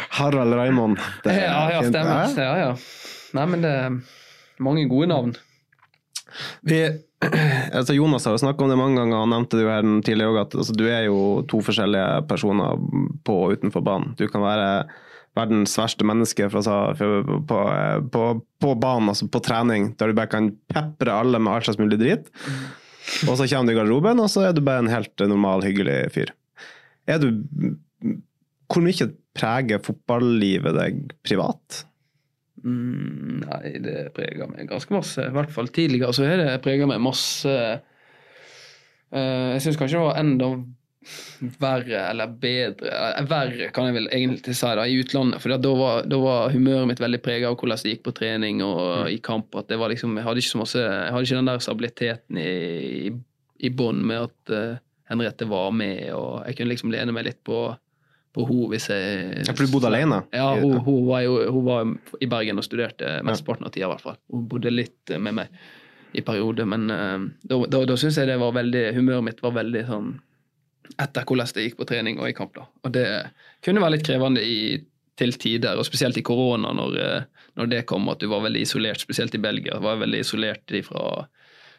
Harald 0.10 0.54
Raimond. 0.54 0.98
Ja, 1.26 1.70
ja, 1.72 1.84
stemmer. 1.84 2.34
Ja, 2.38 2.56
ja. 2.58 2.72
Nei, 3.38 3.46
men 3.46 3.62
det 3.64 3.76
er 3.84 4.00
mange 4.64 4.88
gode 4.90 5.12
navn. 5.12 5.36
Vi, 6.62 6.82
altså 7.78 7.94
Jonas 7.94 8.26
har 8.26 8.36
jo 8.36 8.42
snakka 8.42 8.64
om 8.64 8.72
det 8.74 8.80
mange 8.80 9.00
ganger, 9.02 9.22
han 9.24 9.34
nevnte 9.34 9.60
det 9.60 9.66
jo 9.66 9.72
her 9.74 9.88
tidligere 10.06 10.34
òg, 10.34 10.42
at 10.46 10.58
altså, 10.58 10.76
du 10.78 10.86
er 10.88 11.06
jo 11.08 11.20
to 11.50 11.62
forskjellige 11.66 12.24
personer 12.30 12.82
på 13.26 13.38
og 13.46 13.58
utenfor 13.58 13.86
banen. 13.86 14.16
Du 14.20 14.26
kan 14.32 14.44
være 14.46 14.70
verdens 15.40 15.74
verste 15.80 16.06
menneske 16.08 16.50
for, 16.52 16.68
på, 17.50 17.60
på, 18.14 18.24
på, 18.62 18.76
banen, 18.84 19.12
altså 19.14 19.30
på 19.32 19.42
trening, 19.46 19.94
der 20.00 20.12
du 20.12 20.18
bare 20.18 20.32
kan 20.32 20.52
pepre 20.72 21.16
alle 21.16 21.42
med 21.42 21.54
all 21.54 21.66
slags 21.66 21.82
mulig 21.82 22.00
drit. 22.02 22.30
Og 23.28 23.40
så 23.40 23.48
kommer 23.50 23.72
du 23.72 23.74
i 23.74 23.80
garderoben, 23.80 24.22
og 24.22 24.30
så 24.32 24.50
er 24.50 24.56
du 24.56 24.64
bare 24.66 24.84
en 24.84 24.92
helt 24.92 25.26
normal, 25.26 25.66
hyggelig 25.66 26.02
fyr. 26.16 26.34
Er 27.10 27.22
du 27.22 27.32
Hvor 28.70 28.84
mye 28.86 29.08
preger 29.34 29.82
fotballivet 29.82 30.76
deg 30.78 31.00
privat? 31.26 31.84
Mm, 32.62 33.46
nei, 33.46 33.72
det 33.82 34.12
preger 34.14 34.50
meg 34.52 34.70
ganske 34.70 34.94
masse. 34.94 35.24
I 35.24 35.34
hvert 35.34 35.54
fall 35.54 35.72
tidligere 35.74 36.14
så 36.14 36.28
har 36.28 36.42
det 36.42 36.60
preget 36.66 36.90
meg 36.90 37.02
masse. 37.02 37.56
Uh, 39.10 39.56
jeg 39.56 39.64
syns 39.66 39.80
kanskje 39.80 39.98
det 39.98 40.06
var 40.06 40.20
enda 40.22 40.52
verre 41.60 42.02
eller 42.10 42.28
bedre 42.28 42.92
eller, 42.92 43.28
Verre, 43.30 43.70
kan 43.76 43.88
jeg 43.88 43.96
vel 43.96 44.10
egentlig 44.12 44.56
si, 44.58 44.68
da, 44.68 44.84
i 44.84 45.00
utlandet. 45.00 45.42
For 45.42 45.56
da 45.56 45.74
var, 45.80 46.04
da 46.10 46.20
var, 46.22 46.54
humøret 46.54 46.90
mitt 46.92 47.02
veldig 47.02 47.22
prega 47.24 47.50
av 47.50 47.58
hvordan 47.60 47.80
det 47.84 47.96
gikk 47.96 48.06
på 48.10 48.16
trening 48.20 48.64
og 48.66 48.80
mm. 49.06 49.10
i 49.16 49.18
kamp. 49.24 49.56
at 49.56 49.70
det 49.72 49.80
var 49.80 49.94
liksom, 49.94 50.18
Jeg 50.20 50.28
hadde 50.28 50.44
ikke 50.44 50.56
så 50.56 50.64
masse, 50.64 50.84
jeg 50.84 51.16
hadde 51.16 51.28
ikke 51.28 51.40
den 51.40 51.52
der 51.52 51.66
stabiliteten 51.66 52.42
i, 52.42 52.54
i, 53.10 53.14
i 53.70 53.72
bånn 53.72 54.04
med 54.06 54.28
at 54.28 54.56
uh, 54.56 54.82
Henriette 55.10 55.48
var 55.50 55.72
med, 55.74 56.12
og 56.14 56.44
jeg 56.46 56.60
kunne 56.60 56.74
liksom 56.74 56.92
lene 56.94 57.16
meg 57.16 57.26
litt 57.26 57.40
på, 57.48 57.64
på 58.36 58.46
henne 58.46 58.70
hvis 58.76 58.92
jeg 58.92 59.44
Ja, 59.48 59.56
For 59.56 59.66
du 59.66 59.74
bodde 59.74 59.90
alene? 59.90 60.22
Ja, 60.36 60.52
hun, 60.60 60.78
hun, 60.86 61.04
var 61.08 61.24
jo 61.26 61.42
hun 61.48 61.66
var 61.66 61.94
i 62.20 62.30
Bergen 62.30 62.62
og 62.62 62.68
studerte 62.68 63.20
mesteparten 63.26 63.66
av 63.66 63.74
tida, 63.74 63.88
i 63.88 63.94
hvert 63.96 64.06
fall. 64.06 64.20
Hun 64.30 64.50
bodde 64.52 64.74
litt 64.74 65.16
med 65.16 65.40
meg 65.42 65.62
i 66.18 66.22
perioder, 66.26 66.66
men 66.68 66.90
uh, 66.92 67.30
da, 67.48 67.64
da, 67.72 67.86
da 67.88 67.98
syns 67.98 68.20
jeg 68.20 68.28
det 68.28 68.42
var 68.42 68.52
veldig 68.58 68.90
Humøret 68.98 69.30
mitt 69.30 69.46
var 69.46 69.56
veldig 69.56 69.86
sånn 69.88 70.18
etter 70.98 71.26
hvordan 71.28 71.52
det 71.56 71.66
gikk 71.68 71.78
på 71.80 71.88
trening 71.90 72.20
og 72.20 72.30
i 72.30 72.36
kamp. 72.38 72.56
da. 72.56 72.66
Og 72.84 72.94
det 72.96 73.06
kunne 73.66 73.84
være 73.84 73.98
litt 73.98 74.06
krevende 74.08 74.44
i, 74.44 74.80
til 75.20 75.36
tider, 75.40 75.80
og 75.80 75.88
spesielt 75.88 76.18
i 76.18 76.26
korona, 76.26 76.72
når, 76.76 76.98
eh, 77.04 77.46
når, 77.60 77.72
det 77.74 77.86
kom, 77.90 78.08
at 78.12 78.22
du 78.22 78.30
var 78.32 78.46
veldig 78.46 78.64
isolert, 78.66 79.04
spesielt 79.04 79.36
i 79.36 79.44
Belgia. 79.44 79.80
var 79.80 80.02
veldig 80.02 80.24
isolert 80.24 80.74
fra, 80.88 81.06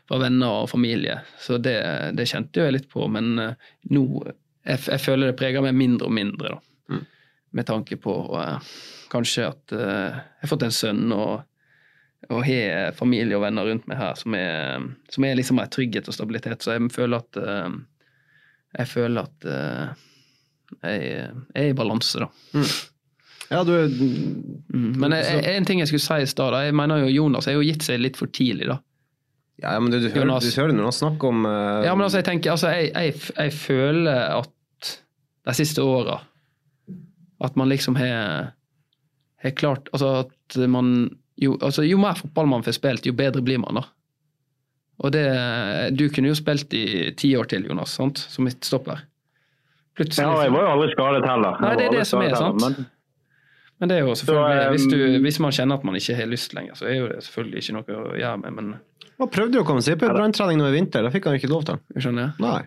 fra 0.08 0.20
venner 0.22 0.62
og 0.62 0.70
familie. 0.70 1.20
Så 1.40 1.58
det, 1.58 1.78
det, 2.16 2.28
kjente 2.28 2.62
jeg 2.62 2.76
litt 2.76 2.88
på. 2.90 3.08
Men 3.08 3.32
uh, 3.38 3.68
nå 3.90 4.06
jeg, 4.20 4.78
jeg, 4.86 5.00
føler 5.00 5.30
det 5.30 5.38
preger 5.40 5.64
meg 5.64 5.76
mindre 5.76 6.10
og 6.10 6.16
mindre, 6.16 6.56
da. 6.56 6.64
Mm. 6.90 7.04
Med 7.58 7.66
tanke 7.66 7.96
på 7.98 8.16
uh, 8.36 8.58
kanskje 9.10 9.48
at 9.48 9.72
uh, 9.74 10.20
jeg 10.20 10.44
har 10.44 10.52
fått 10.52 10.66
en 10.68 10.76
sønn 10.82 11.06
og 11.12 11.46
og 12.28 12.42
har 12.44 12.92
familie 12.92 13.32
og 13.32 13.40
venner 13.46 13.64
rundt 13.64 13.86
meg 13.88 13.96
her 13.96 14.18
som 14.18 14.34
er, 14.36 14.82
som 15.10 15.24
er 15.24 15.38
liksom 15.38 15.58
en 15.58 15.70
trygghet 15.72 16.06
og 16.10 16.14
stabilitet. 16.14 16.60
Så 16.60 16.74
jeg 16.74 16.90
føler 16.92 17.24
at 17.24 17.38
uh, 17.40 17.78
jeg 18.78 18.90
føler 18.90 19.26
at 19.26 19.48
uh, 19.48 20.06
jeg, 20.84 21.30
er 21.54 21.70
i 21.70 21.76
balanse, 21.76 22.22
da. 22.22 22.28
Mm. 22.54 22.70
Ja, 23.50 23.64
du 23.66 23.72
er 23.74 23.88
mm. 23.90 24.92
Men 25.02 25.16
jeg, 25.16 25.40
en 25.56 25.66
ting 25.66 25.82
jeg 25.82 25.90
skulle 25.90 26.04
si 26.04 26.20
i 26.22 26.30
stad, 26.30 26.54
jeg 26.62 26.76
mener 26.76 27.02
jo 27.02 27.10
Jonas 27.10 27.48
har 27.50 27.58
jo 27.58 27.66
gitt 27.66 27.82
seg 27.86 27.98
litt 28.02 28.20
for 28.20 28.30
tidlig, 28.30 28.68
da. 28.70 28.78
Ja, 29.60 29.74
men 29.82 29.92
du, 29.92 29.98
du, 30.00 30.08
hører, 30.14 30.38
du 30.40 30.54
hører 30.56 30.72
når 30.72 30.86
han 30.88 30.96
snakker 30.96 31.34
om 31.34 31.44
uh... 31.44 31.82
Ja, 31.84 31.92
men 31.92 32.06
altså, 32.06 32.22
jeg 32.22 32.28
tenker 32.30 32.54
altså, 32.54 32.70
jeg, 32.72 32.92
jeg, 32.94 33.18
jeg 33.34 33.52
føler 33.52 34.38
at 34.38 34.94
de 35.50 35.54
siste 35.56 35.84
åra 35.84 36.14
At 37.44 37.58
man 37.60 37.68
liksom 37.68 37.98
har 38.00 38.54
har 39.42 39.50
klart 39.56 39.88
Altså 39.92 40.12
at 40.22 40.56
man 40.68 41.10
jo, 41.40 41.56
altså, 41.60 41.84
jo 41.84 41.98
mer 42.00 42.18
fotball 42.18 42.48
man 42.50 42.64
får 42.64 42.76
spilt, 42.76 43.06
jo 43.08 43.16
bedre 43.16 43.40
blir 43.40 43.60
man, 43.62 43.78
da. 43.80 43.86
Og 45.00 45.12
det, 45.14 45.26
Du 45.96 46.08
kunne 46.12 46.30
jo 46.30 46.36
spilt 46.36 46.74
i 46.76 47.12
ti 47.16 47.32
år 47.36 47.48
til, 47.50 47.66
Jonas, 47.68 47.96
sant? 47.96 48.20
som 48.20 48.44
midtstopper. 48.44 49.04
Plutselig 49.96 50.26
Ja, 50.26 50.42
jeg 50.44 50.52
var 50.54 50.66
jo 50.66 50.72
aldri 50.76 50.90
skadet 50.94 51.28
heller. 51.28 51.60
Nei, 51.64 51.76
det 51.78 51.86
er 51.88 51.96
det 51.98 52.06
som 52.08 52.24
er, 52.24 52.34
sant? 52.36 52.60
Men, 52.60 52.90
men, 53.80 53.90
det 53.90 53.96
er 53.96 54.04
jo 54.04 54.14
selvfølgelig, 54.14 54.60
så, 54.60 54.66
um, 54.66 54.74
hvis, 54.76 54.86
du, 54.92 55.22
hvis, 55.24 55.40
man 55.40 55.56
kjenner 55.56 55.80
at 55.80 55.86
man 55.88 55.96
ikke 55.96 56.18
har 56.20 56.28
lyst 56.30 56.54
lenger, 56.56 56.76
så 56.76 56.88
er 56.90 56.98
jo 56.98 57.08
det 57.10 57.22
selvfølgelig 57.26 57.64
ikke 57.64 57.76
noe 57.78 57.96
å 57.96 58.18
gjøre 58.20 58.42
med, 58.44 58.58
men 58.58 58.74
Han 59.20 59.32
prøvde 59.32 59.58
jo 59.58 59.64
å 59.64 59.68
komme 59.68 59.84
seg 59.84 59.98
på 60.00 60.08
branntrening 60.08 60.60
nå 60.60 60.68
i 60.68 60.76
vinter, 60.76 61.04
da 61.04 61.12
fikk 61.12 61.28
han 61.28 61.40
ikke 61.40 61.50
lov 61.50 61.66
til. 61.68 61.80
Jeg 61.96 62.06
skjønner. 62.06 62.36
Nei. 62.40 62.60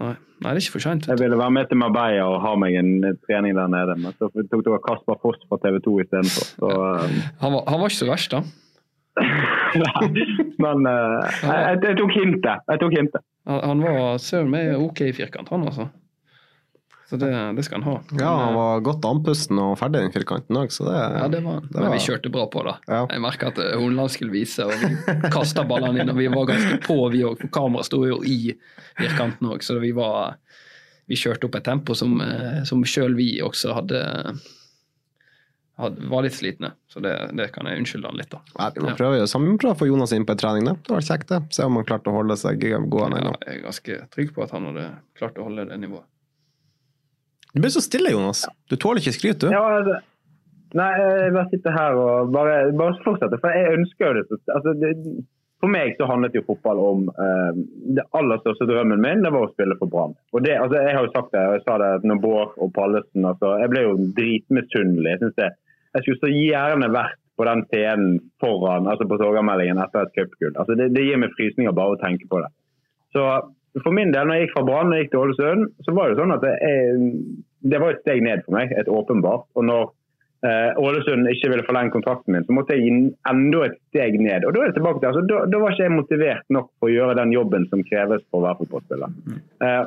Nei. 0.00 0.14
Nei, 0.42 0.50
det 0.56 0.58
er 0.58 0.64
ikke 0.64 0.74
for 0.74 0.84
seint. 0.84 1.06
Jeg 1.06 1.20
ville 1.20 1.38
være 1.38 1.54
med 1.54 1.68
til 1.70 1.78
Marbella 1.78 2.24
og 2.26 2.40
ha 2.42 2.52
meg 2.58 2.74
en 2.80 2.90
trening 3.28 3.54
der 3.56 3.68
nede, 3.70 3.94
men 4.00 4.16
så 4.16 4.28
tok 4.32 4.64
det 4.66 4.80
Kasper 4.88 5.20
Foss 5.22 5.44
fra 5.46 5.60
TV 5.62 5.78
2 5.84 5.94
istedenfor. 6.02 6.48
Um... 6.64 7.18
Han, 7.44 7.54
var, 7.54 7.64
han 7.68 7.80
var 7.80 7.92
ikke 7.92 8.00
så 8.00 8.08
verst, 8.08 8.34
da? 8.34 8.42
Men 10.64 10.86
uh, 10.88 11.18
jeg, 11.42 11.80
jeg, 11.82 11.96
tok 11.98 12.14
hintet. 12.16 12.64
Jeg 12.68 12.82
tok 12.82 12.94
hintet. 12.96 13.26
Han 13.48 13.82
var 13.82 14.22
søren 14.22 14.52
meg 14.52 14.76
ok 14.78 15.04
i 15.08 15.12
firkant, 15.16 15.50
han 15.52 15.66
altså. 15.66 15.88
Så 17.12 17.18
det, 17.20 17.28
det, 17.56 17.62
skal 17.62 17.82
han 17.82 17.92
ha. 17.92 18.00
Ja, 18.20 18.30
han 18.40 18.54
var 18.56 18.78
godt 18.80 19.04
andpusten 19.04 19.58
og 19.60 19.74
ferdig 19.76 20.00
i 20.00 20.06
den 20.06 20.14
firkanten 20.14 20.56
òg, 20.56 20.70
så 20.72 20.86
det, 20.86 20.94
ja, 20.96 21.26
det 21.28 21.42
var 21.44 21.58
det. 21.60 21.68
Men 21.74 21.84
var... 21.84 21.92
vi 21.92 22.04
kjørte 22.06 22.30
bra 22.32 22.46
på 22.48 22.62
da. 22.64 22.72
Ja. 22.88 23.00
Jeg 23.10 23.20
merka 23.20 23.50
at 23.52 23.60
eh, 23.60 24.06
skulle 24.14 24.32
vise, 24.32 24.64
og 24.64 24.72
vi 24.80 25.28
kasta 25.34 25.66
ballene 25.68 26.00
inn, 26.00 26.12
og 26.14 26.16
vi 26.16 26.30
var 26.32 26.48
ganske 26.48 26.78
på, 26.86 26.96
vi 27.12 27.20
òg. 27.28 27.44
Kameraet 27.52 27.90
sto 27.90 28.00
jo 28.08 28.22
i 28.24 28.54
firkanten 28.96 29.50
òg, 29.52 29.60
så 29.60 29.76
vi 29.82 29.92
var 29.92 30.38
Vi 31.10 31.18
kjørte 31.18 31.50
opp 31.50 31.56
et 31.58 31.64
tempo 31.66 31.92
som, 31.98 32.14
eh, 32.24 32.62
som 32.64 32.80
sjøl 32.86 33.12
vi 33.18 33.42
også 33.44 33.74
hadde 33.76 34.00
var 35.90 36.22
litt 36.26 36.36
slitne. 36.36 36.72
Så 36.88 37.02
det, 37.04 37.12
det, 37.38 37.48
kan 37.54 37.66
jeg 37.68 37.82
unnskylde 37.82 38.10
han 38.10 38.20
litt, 38.20 38.30
da. 38.32 38.40
Ja, 38.58 38.70
vi 38.74 38.84
må 38.84 38.94
prøve, 38.98 39.18
ja. 39.18 39.26
vi 39.26 39.56
prøve 39.58 39.74
å 39.74 39.80
få 39.82 39.90
Jonas 39.90 40.14
inn 40.16 40.26
på 40.28 40.36
en 40.36 40.40
trening. 40.42 40.68
Da. 40.68 40.76
Det 40.86 40.94
var 40.94 41.04
kjekt, 41.08 41.28
det. 41.32 41.42
Se 41.56 41.66
om 41.66 41.80
han 41.80 41.88
klarte 41.88 42.12
å 42.12 42.16
holde 42.16 42.38
seg 42.40 42.62
gående. 42.62 43.20
Ja, 43.24 43.34
jeg 43.46 43.60
er 43.60 43.66
ganske 43.66 44.00
trygg 44.14 44.32
på 44.36 44.46
at 44.46 44.54
han 44.56 44.70
hadde 44.70 44.88
klart 45.18 45.42
å 45.42 45.50
holde 45.50 45.66
det 45.70 45.78
nivået. 45.82 46.06
Du 47.52 47.60
blir 47.60 47.70
så 47.70 47.82
stille, 47.84 48.10
Jonas. 48.10 48.46
Du 48.68 48.76
tåler 48.80 49.02
ikke 49.02 49.12
skryt, 49.12 49.44
du. 49.44 49.50
Ja, 49.52 49.82
det. 49.84 49.98
nei, 50.78 50.88
jeg 50.96 51.34
bare 51.36 51.50
sitter 51.52 51.76
her 51.76 51.98
og 52.00 52.32
bare, 52.32 52.56
bare 52.78 52.96
fortsetter. 53.04 53.40
For 53.42 53.52
jeg 53.52 53.76
ønsker 53.76 54.08
jo 54.08 54.20
det. 54.20 54.40
Altså, 54.54 54.74
det 54.80 54.92
For 55.62 55.70
meg 55.70 55.92
så 55.94 56.08
handlet 56.10 56.34
jo 56.34 56.42
fotball 56.46 56.80
om 56.82 57.04
eh, 57.12 57.58
Det 57.94 58.02
aller 58.18 58.40
største 58.40 58.66
drømmen 58.66 58.98
min 58.98 59.20
det 59.22 59.30
var 59.30 59.44
å 59.46 59.52
spille 59.52 59.76
for 59.78 59.92
Brann. 59.92 60.16
Altså, 60.32 60.80
Jeg 60.80 60.96
har 60.96 61.04
jo 61.04 61.12
sagt 61.12 61.36
det, 61.36 61.44
og 61.44 61.58
jeg 61.58 61.64
sa 61.66 61.76
det 61.82 62.08
når 62.08 62.22
Bård 62.24 62.56
og 62.56 62.72
Pallesen 62.74 63.28
altså, 63.28 63.52
Jeg 63.60 63.70
ble 63.74 63.84
jo 63.84 63.92
dritmisunnelig. 64.16 65.12
Jeg 65.12 65.22
synes 65.22 65.38
det, 65.38 65.50
jeg 65.92 66.04
skulle 66.04 66.22
så 66.22 66.32
gjerne 66.32 66.92
vært 66.92 67.18
på 67.38 67.46
den 67.48 67.64
scenen 67.70 68.18
foran, 68.42 68.88
altså 68.90 69.06
på 69.08 69.18
Torgallmeldingen 69.20 69.80
etter 69.82 70.06
et 70.06 70.14
cupgull. 70.16 70.52
Altså, 70.52 70.76
det, 70.78 70.90
det, 70.96 71.06
gir 71.06 71.20
meg 71.20 71.32
frysninger 71.36 71.74
bare 71.76 71.96
å 71.96 72.02
tenke 72.02 72.28
på 72.30 72.42
det. 72.42 72.50
Så 73.16 73.24
for 73.80 73.96
min 73.96 74.12
del, 74.12 74.28
når 74.28 74.36
jeg 74.36 74.46
gikk 74.46 74.54
fra 74.58 74.66
Brann 74.68 74.92
og 74.92 75.00
gikk 75.00 75.14
til 75.14 75.22
Ålesund, 75.22 75.72
så 75.86 75.96
var 75.96 76.10
det 76.10 76.20
sånn 76.20 76.34
at 76.34 76.44
det, 76.44 76.52
det 77.72 77.80
var 77.80 77.94
et 77.94 78.04
steg 78.04 78.22
ned 78.24 78.44
for 78.44 78.58
meg. 78.58 78.74
Et 78.76 78.90
åpenbart. 78.92 79.46
Og 79.56 79.64
når 79.68 79.88
eh, 80.44 80.80
Ålesund 80.82 81.30
ikke 81.32 81.54
ville 81.54 81.64
forlenge 81.66 81.94
kontrakten 81.94 82.36
min, 82.36 82.44
så 82.44 82.56
måtte 82.56 82.76
jeg 82.76 82.84
gi 82.84 82.92
enda 83.32 83.64
et 83.66 83.78
steg 83.88 84.20
ned. 84.20 84.44
Og 84.44 84.52
Da 84.52 84.62
er 84.62 84.72
det 84.72 84.76
tilbake 84.76 85.00
til, 85.00 85.08
altså, 85.12 85.24
da, 85.30 85.42
da, 85.48 85.62
var 85.62 85.74
ikke 85.74 85.88
jeg 85.88 85.96
motivert 85.96 86.56
nok 86.58 86.70
for 86.76 86.90
å 86.90 86.94
gjøre 86.96 87.18
den 87.22 87.34
jobben 87.34 87.68
som 87.72 87.84
kreves 87.88 88.24
for 88.28 88.42
å 88.42 88.46
være 88.48 88.60
fotballspiller. 88.60 89.16
Eh, 89.64 89.82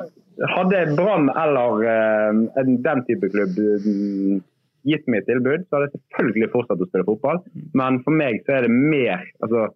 hadde 0.56 0.82
Brann 0.98 1.30
eller 1.32 1.86
eh, 1.94 2.74
den 2.84 3.06
type 3.06 3.30
klubb 3.32 3.54
mm, 3.56 4.42
gitt 4.86 5.08
meg 5.10 5.22
et 5.22 5.30
tilbud, 5.30 5.66
så 5.66 5.76
hadde 5.76 5.88
jeg 5.88 5.98
selvfølgelig 5.98 6.52
fortsatt 6.52 6.84
å 6.84 6.88
spille 6.88 7.08
fotball. 7.08 7.42
Men 7.78 8.00
for 8.06 8.16
meg 8.16 8.40
så 8.46 8.56
er 8.58 8.66
det 8.66 8.72
mer 8.72 9.26
altså, 9.44 9.66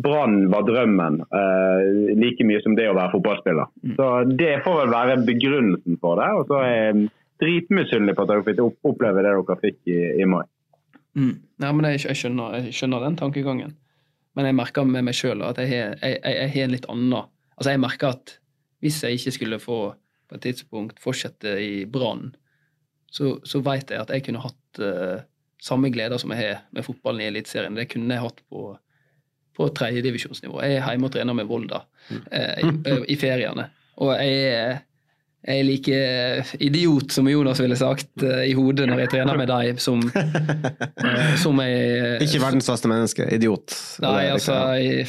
Brann 0.00 0.44
var 0.52 0.66
drømmen 0.68 1.18
uh, 1.34 1.80
like 2.14 2.44
mye 2.46 2.60
som 2.62 2.76
det 2.78 2.86
å 2.86 2.94
være 2.94 3.10
fotballspiller. 3.16 3.72
Mm. 3.82 3.94
Så 3.98 4.10
Det 4.38 4.52
får 4.66 4.76
vel 4.84 4.92
være 4.94 5.16
begrunnelsen 5.26 5.98
for 6.02 6.20
det. 6.20 6.28
Og 6.38 6.46
så 6.50 6.60
er 6.62 6.74
jeg 6.76 7.08
dritmisunnelig 7.42 8.14
på 8.16 8.24
at 8.24 8.30
dere 8.30 8.46
fikk 8.46 8.62
oppleve 8.86 9.24
det 9.24 9.32
dere 9.32 9.58
fikk 9.64 9.78
i, 9.90 10.00
i 10.22 10.28
mai. 10.30 10.44
Mm. 11.18 11.34
Ja, 11.58 11.72
men 11.72 11.88
jeg, 11.90 12.04
jeg, 12.06 12.18
skjønner, 12.20 12.60
jeg, 12.60 12.74
skjønner, 12.76 13.02
den 13.08 13.18
tankegangen. 13.18 13.74
Men 14.38 14.46
jeg 14.46 14.58
merker 14.60 14.86
med 14.86 15.08
meg 15.08 15.16
sjøl 15.18 15.42
at 15.42 15.58
jeg 15.58 15.96
har 15.98 16.64
en 16.64 16.76
litt 16.76 16.86
annen 16.90 17.16
Altså 17.60 17.74
Jeg 17.74 17.80
merker 17.82 18.14
at 18.14 18.30
hvis 18.80 19.02
jeg 19.04 19.18
ikke 19.18 19.32
skulle 19.34 19.58
få 19.60 19.78
på 20.30 20.36
et 20.38 20.44
tidspunkt 20.46 21.02
fortsette 21.02 21.56
i 21.60 21.82
Brann, 21.90 22.30
så, 23.10 23.34
så 23.46 23.60
vet 23.66 23.90
jeg 23.90 24.00
at 24.00 24.12
jeg 24.14 24.24
kunne 24.26 24.42
hatt 24.44 24.82
uh, 24.82 25.18
samme 25.60 25.90
gleder 25.92 26.20
som 26.20 26.32
jeg 26.32 26.44
har 26.44 26.62
med 26.74 26.86
fotballen 26.86 27.24
i 27.24 27.28
Eliteserien. 27.30 27.76
Det 27.76 27.88
kunne 27.90 28.14
jeg 28.14 28.24
hatt 28.28 28.40
på 28.48 28.70
på 29.60 29.68
tredjedivisjonsnivå. 29.76 30.60
Jeg 30.64 30.78
er 30.78 30.86
hjemme 30.86 31.10
og 31.10 31.12
trener 31.14 31.36
med 31.36 31.48
Volda 31.50 31.82
uh, 31.82 32.22
i, 32.32 32.70
eh, 32.70 33.02
i, 33.12 33.16
feriene. 33.20 33.66
Og 34.00 34.14
jeg 34.16 34.36
er, 34.48 34.78
jeg 35.44 35.60
er 35.60 35.66
like 35.66 35.98
idiot, 36.64 37.12
som 37.12 37.28
Jonas 37.28 37.60
ville 37.60 37.76
sagt, 37.76 38.12
uh, 38.24 38.40
i 38.46 38.54
hodet 38.56 38.88
når 38.88 39.04
jeg 39.04 39.12
trener 39.16 39.40
med 39.40 39.50
deg, 39.50 39.82
som, 39.82 40.00
som 41.44 41.60
jeg 41.64 42.20
Ikke 42.24 42.40
verdens 42.46 42.70
største 42.70 42.88
menneske. 42.92 43.28
Idiot. 43.36 43.76
Nei, 44.06 44.30
altså 44.32 44.56
jeg, 44.80 45.08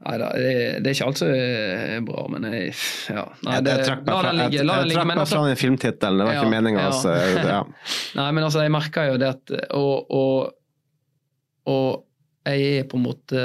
Nei 0.00 0.14
da, 0.16 0.28
det, 0.32 0.52
det, 0.80 0.88
er 0.88 0.94
ikke 0.94 1.06
alt 1.10 1.18
som 1.20 1.30
er 1.34 2.04
bra, 2.08 2.22
men 2.32 2.46
jeg 2.48 2.70
ja. 3.12 3.24
Nei, 3.44 3.58
det, 3.66 3.74
jeg 3.74 3.88
trakk 3.90 4.06
meg 4.06 4.14
fra, 4.14 4.30
jeg, 4.32 4.54
jeg, 4.54 4.64
jeg 4.64 4.94
trakk 4.94 5.10
meg 5.10 5.18
altså, 5.20 5.34
fra 5.34 5.50
den 5.50 5.58
filmtittelen, 5.60 6.22
det 6.22 6.28
var 6.28 6.36
ja, 6.36 6.40
ikke 6.40 6.54
meninga. 6.54 6.80
Ja. 6.80 6.92
Altså, 6.94 7.50
ja. 7.50 7.58
Nei, 8.20 8.28
men 8.38 8.46
altså, 8.46 8.62
jeg 8.64 8.72
merker 8.72 9.10
jo 9.10 9.18
det 9.20 9.28
at 9.34 9.52
Og, 9.76 10.14
og, 10.16 10.54
og 11.68 12.48
jeg 12.48 12.80
er 12.80 12.88
på 12.88 12.96
en 12.96 13.04
måte 13.04 13.44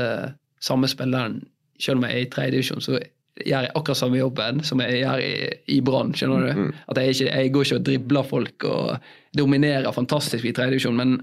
samme 0.63 0.87
spilleren. 0.87 1.41
Selv 1.81 1.99
om 1.99 2.07
jeg 2.07 2.15
er 2.15 2.23
i 2.23 2.31
tredjedivisjon, 2.31 2.83
så 2.83 2.95
gjør 2.95 3.65
jeg 3.67 3.73
akkurat 3.75 3.99
samme 3.99 4.19
jobben 4.19 4.63
som 4.63 4.79
jeg 4.79 5.01
gjør 5.01 5.23
i, 5.25 5.33
i 5.75 5.81
Brann. 5.83 6.13
skjønner 6.15 6.45
du? 6.45 6.51
Mm. 6.55 6.73
At 6.87 7.01
jeg, 7.01 7.15
ikke, 7.15 7.31
jeg, 7.33 7.51
går 7.51 7.67
ikke 7.67 7.79
og 7.79 7.87
dribler 7.89 8.29
folk 8.29 8.67
og 8.69 9.09
dominerer 9.37 9.95
fantastisk 9.95 10.47
i 10.47 10.53
tredjedivisjon, 10.55 10.95
men 10.95 11.17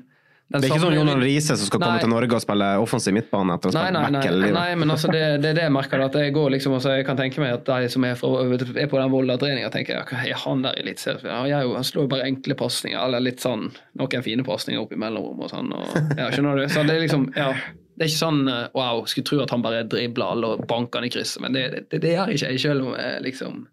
det 0.53 0.67
er 0.67 0.69
ikke 0.69 0.83
sånn 0.83 0.95
Jonan 0.97 1.23
Riise 1.25 1.57
som 1.57 1.69
skal 1.69 1.81
nei, 1.81 1.89
komme 1.89 2.03
til 2.05 2.11
Norge 2.13 2.37
og 2.37 2.43
spille 2.45 2.69
offensiv 2.83 3.17
midtbane 3.17 3.57
etter 3.57 3.71
å 3.71 3.75
spille 3.75 4.03
back 4.03 4.15
nei, 4.15 4.33
nei, 4.33 4.51
nei, 4.57 4.67
men 4.83 4.95
altså 4.95 5.11
det, 5.13 5.23
det 5.43 5.53
er 5.53 5.59
det 5.59 5.67
jeg 5.67 5.75
merker. 5.75 6.05
at 6.05 6.19
Jeg 6.21 6.35
går 6.37 6.55
liksom, 6.57 6.77
altså 6.79 6.97
jeg 6.97 7.07
kan 7.09 7.21
tenke 7.21 7.43
meg 7.43 7.55
at 7.57 7.69
de 7.69 7.93
som 7.93 8.07
er, 8.09 8.17
fra, 8.21 8.33
er 8.45 8.91
på 8.91 9.01
den 9.01 9.15
Volda-treninga, 9.15 9.71
tenker 9.75 10.01
jeg, 10.01 10.33
er 10.33 10.43
han 10.45 10.65
der 10.67 10.81
eliteserien? 10.83 11.49
Ja, 11.51 11.63
han 11.63 11.87
slår 11.89 12.09
jo 12.09 12.13
bare 12.15 12.27
enkle 12.29 12.59
pasninger, 12.59 13.01
eller 13.01 13.25
litt 13.25 13.45
sånn 13.45 13.71
noen 14.01 14.27
fine 14.27 14.45
pasninger 14.47 14.83
opp 14.83 14.93
i 14.93 15.01
mellomrom 15.01 15.47
og 15.47 15.53
sånn. 15.53 15.73
Og, 15.77 15.97
ja, 16.19 16.29
skjønner 16.35 16.61
du? 16.61 16.67
Så 16.73 16.85
det 16.89 16.99
er 16.99 17.07
liksom, 17.07 17.29
ja, 17.39 17.53
det 17.97 18.07
er 18.07 18.11
ikke 18.11 18.23
sånn 18.25 18.45
eh, 18.51 18.69
wow, 18.77 19.03
skulle 19.11 19.29
tro 19.29 19.41
at 19.45 19.53
han 19.53 19.65
bare 19.65 19.83
dribler 19.89 20.35
alle 20.35 20.53
og 20.55 20.67
banker 20.69 21.03
han 21.03 21.09
i 21.09 21.13
krysset, 21.13 21.43
men 21.45 21.57
det, 21.57 21.67
det, 21.91 22.01
det 22.03 22.15
gjør 22.17 22.33
ikke 22.35 22.53
jeg 22.55 22.63
selv 22.65 22.89
om 22.89 22.97
jeg 22.97 23.25
liksom 23.29 23.67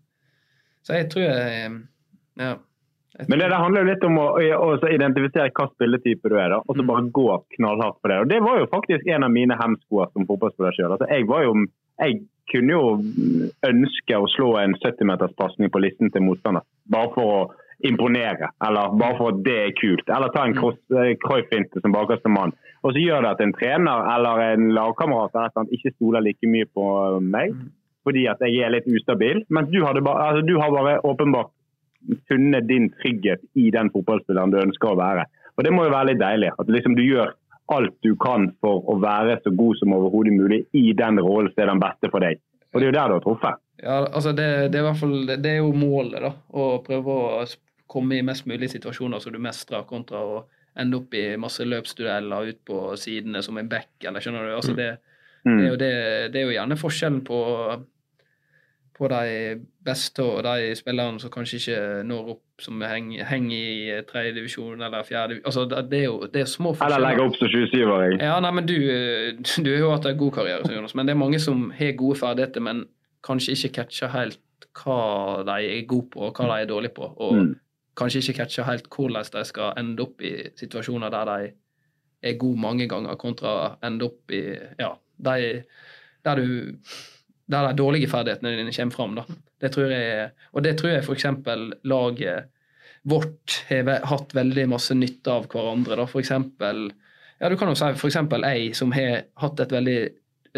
Så 0.85 0.99
jeg 0.99 1.11
tror 1.13 1.25
jeg 1.27 1.77
Ja. 2.39 2.55
Men 3.27 3.39
det, 3.39 3.49
det 3.51 3.59
handler 3.59 3.83
jo 3.83 3.89
litt 3.89 4.03
om 4.07 4.17
å, 4.21 4.25
å 4.39 4.67
identifisere 4.87 5.51
hva 5.51 5.67
spilletype 5.73 6.31
du 6.31 6.37
er, 6.37 6.53
da, 6.53 6.59
og 6.63 6.75
så 6.77 6.83
mm. 6.83 6.89
bare 6.89 7.13
gå 7.19 7.27
knallhardt 7.57 7.99
på 7.99 8.11
det. 8.11 8.19
Og 8.23 8.29
Det 8.31 8.41
var 8.45 8.59
jo 8.61 8.69
faktisk 8.71 9.07
en 9.11 9.27
av 9.27 9.33
mine 9.33 9.57
hemskoer 9.59 10.11
som 10.13 10.27
fotballspiller 10.29 10.77
sjøl. 10.77 10.93
Altså, 10.95 11.09
jeg, 11.11 11.71
jeg 11.99 12.19
kunne 12.53 12.77
jo 12.77 12.83
ønske 13.67 14.19
å 14.19 14.29
slå 14.35 14.53
en 14.61 14.77
70-meters 14.79 15.35
pasning 15.39 15.73
på 15.73 15.81
listen 15.83 16.13
til 16.13 16.23
motstander, 16.25 16.63
bare 16.89 17.11
for 17.17 17.33
å 17.33 17.41
imponere, 17.85 18.49
eller 18.65 18.95
bare 18.99 19.17
for 19.19 19.33
at 19.33 19.43
det 19.45 19.57
er 19.65 19.75
kult. 19.77 20.07
Eller 20.11 20.31
ta 20.33 20.45
en 20.47 20.55
mm. 20.55 21.19
Cruyff-finte 21.23 21.83
som 21.83 21.95
bakerste 21.95 22.31
mann. 22.31 22.55
Og 22.83 22.95
så 22.95 23.03
gjør 23.03 23.23
det 23.23 23.35
at 23.35 23.43
en 23.43 23.55
trener 23.55 24.07
eller 24.15 24.43
en 24.53 24.71
lagkamerat 24.75 25.59
ikke 25.67 25.93
stoler 25.95 26.23
like 26.23 26.47
mye 26.47 26.67
på 26.71 26.85
meg 27.19 27.51
mm. 27.55 27.69
fordi 28.07 28.25
at 28.31 28.43
jeg 28.43 28.63
er 28.63 28.75
litt 28.75 28.87
ustabil. 28.87 29.43
Mens 29.51 29.71
du, 29.71 29.79
bare, 29.83 30.27
altså, 30.27 30.43
du 30.47 30.55
har 30.59 30.75
bare 30.75 30.99
åpenbart 31.07 31.51
funnet 32.29 32.67
din 32.67 32.89
trygghet 33.01 33.43
i 33.59 33.69
den 33.71 33.91
fotballspilleren 33.93 34.53
du 34.53 34.59
ønsker 34.61 34.93
å 34.93 34.99
være. 34.99 35.25
Og 35.57 35.65
Det 35.65 35.73
må 35.75 35.85
jo 35.85 35.93
være 35.93 36.13
litt 36.13 36.21
deilig. 36.21 36.51
At 36.59 36.71
liksom 36.71 36.95
du 36.95 37.03
gjør 37.03 37.33
alt 37.75 37.95
du 38.05 38.13
kan 38.17 38.49
for 38.63 38.85
å 38.89 38.97
være 39.01 39.39
så 39.43 39.51
god 39.53 39.77
som 39.79 39.95
overhodet 39.97 40.33
mulig 40.33 40.63
i 40.77 40.91
den 40.97 41.19
rollen 41.21 41.51
som 41.53 41.63
er 41.63 41.73
den 41.73 41.81
beste 41.83 42.11
for 42.13 42.25
deg. 42.25 42.39
Og 42.73 42.79
Det 42.79 42.85
er 42.85 42.91
jo 42.91 42.97
der 42.97 43.09
du 43.09 43.15
har 43.17 43.25
truffet. 43.25 43.65
Ja, 43.79 43.97
altså 44.05 44.31
det, 44.35 44.47
det, 44.73 44.79
er 44.81 44.95
fall, 44.97 45.17
det, 45.29 45.49
er 45.49 45.59
jo 45.61 45.73
målet. 45.73 46.21
da, 46.23 46.31
Å 46.53 46.69
prøve 46.85 47.15
å 47.15 47.43
komme 47.89 48.19
i 48.19 48.25
mest 48.25 48.47
mulig 48.49 48.69
situasjoner 48.71 49.21
som 49.21 49.33
du 49.33 49.39
mestrer, 49.41 49.85
kontra 49.89 50.21
å 50.21 50.41
ende 50.79 50.99
opp 50.99 51.15
i 51.17 51.33
masse 51.41 51.65
løpsdueller 51.65 52.51
ut 52.51 52.59
på 52.67 52.81
sidene 52.99 53.41
som 53.43 53.57
en 53.57 53.69
back. 53.69 53.91
eller 54.05 54.23
skjønner 54.23 54.45
du, 54.45 54.55
altså 54.55 54.75
det, 54.77 54.89
mm. 55.45 55.55
det, 55.55 55.63
er 55.63 55.69
jo 55.69 55.79
det, 55.81 55.93
det 56.33 56.41
er 56.41 56.45
jo 56.45 56.57
gjerne 56.57 56.79
forskjellen 56.79 57.23
på 57.27 57.39
på 58.99 59.07
de 59.07 59.59
beste 59.85 60.23
og 60.23 60.41
de 60.43 60.73
spillerne 60.75 61.21
som 61.21 61.31
kanskje 61.31 61.59
ikke 61.59 61.83
når 62.07 62.31
opp, 62.33 62.41
som 62.59 62.81
henger, 62.83 63.23
henger 63.29 63.55
i 63.55 63.99
tredjedivisjon 64.09 64.81
eller 64.83 65.05
fjerde 65.07 65.37
altså, 65.47 65.63
Det 65.65 65.99
er 66.01 66.03
jo 66.03 66.17
det 66.33 66.41
er 66.41 66.49
små 66.51 66.73
forskjeller. 66.73 66.97
Eller 66.97 67.07
legger 67.07 67.29
opp 67.29 67.37
som 67.39 67.53
27-åring. 67.53 68.19
Ja, 68.19 68.35
nei, 68.43 68.51
men 68.57 68.67
du, 68.67 68.75
du 69.65 69.69
har 69.71 69.79
jo 69.79 69.93
hatt 69.93 70.09
en 70.09 70.19
god 70.19 70.35
karriere, 70.35 70.73
Jonas, 70.75 70.95
men 70.99 71.07
det 71.07 71.15
er 71.15 71.21
mange 71.21 71.39
som 71.39 71.69
har 71.77 71.95
gode 71.99 72.19
ferdigheter, 72.19 72.65
men 72.65 72.83
kanskje 73.23 73.55
ikke 73.55 73.71
catcher 73.79 74.11
helt 74.15 74.41
hva 74.79 74.99
de 75.47 75.57
er 75.77 75.87
gode 75.87 76.09
på, 76.13 76.27
og 76.27 76.35
hva 76.35 76.49
de 76.51 76.65
er 76.65 76.69
dårlige 76.69 76.95
på. 76.97 77.07
Og 77.23 77.37
mm. 77.39 77.53
kanskje 77.99 78.23
ikke 78.23 78.41
catcher 78.41 78.67
helt 78.67 78.91
hvordan 78.91 79.31
de 79.37 79.45
skal 79.47 79.79
ende 79.79 80.03
opp 80.03 80.21
i 80.27 80.33
situasjoner 80.59 81.15
der 81.15 81.31
de 81.31 81.53
er 82.29 82.35
gode 82.39 82.59
mange 82.59 82.87
ganger, 82.91 83.15
kontra 83.15 83.77
ende 83.83 84.09
opp 84.11 84.35
i 84.35 84.43
ja, 84.79 84.91
de, 85.23 85.63
der 86.27 86.43
du 86.43 86.75
der 87.49 87.67
de 87.67 87.77
dårlige 87.79 88.09
ferdighetene 88.11 88.55
dine 88.57 88.73
kommer 88.75 88.95
fram. 88.95 89.17
Da. 89.17 89.25
Det 89.59 89.71
tror 89.73 89.91
jeg, 89.93 90.31
og 90.53 90.65
det 90.65 90.75
tror 90.79 90.93
jeg 90.93 91.03
f.eks. 91.03 91.27
laget 91.89 92.49
vårt 93.09 93.61
har 93.69 94.03
hatt 94.11 94.35
veldig 94.35 94.65
masse 94.69 94.95
nytte 94.97 95.33
av 95.33 95.47
hverandre. 95.49 95.97
Da. 95.97 96.07
For 96.09 96.21
eksempel, 96.21 96.89
ja, 97.39 97.49
du 97.49 97.57
kan 97.57 97.71
jo 97.71 97.77
si 97.79 97.89
f.eks. 97.95 98.19
jeg 98.19 98.75
som 98.77 98.93
har 98.93 99.23
hatt 99.41 99.63
et 99.63 99.73
veldig 99.73 99.99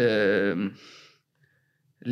uh, 0.02 0.66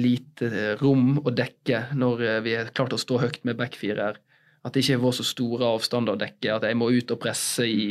lite 0.01 0.65
rom 0.81 1.19
å 1.19 1.33
dekke 1.35 1.85
når 1.99 2.25
vi 2.47 2.55
har 2.57 2.73
klart 2.75 2.95
å 2.95 3.01
stå 3.01 3.21
høyt 3.25 3.43
med 3.45 3.59
backfirer. 3.61 4.21
At 4.65 4.75
det 4.75 4.85
ikke 4.85 4.99
har 4.99 5.05
vært 5.05 5.21
så 5.21 5.27
store 5.27 5.75
avstander 5.75 6.17
å 6.17 6.21
dekke, 6.21 6.55
at 6.55 6.67
jeg 6.69 6.79
må 6.79 6.91
ut 6.93 7.13
og 7.13 7.21
presse 7.21 7.67
i 7.67 7.85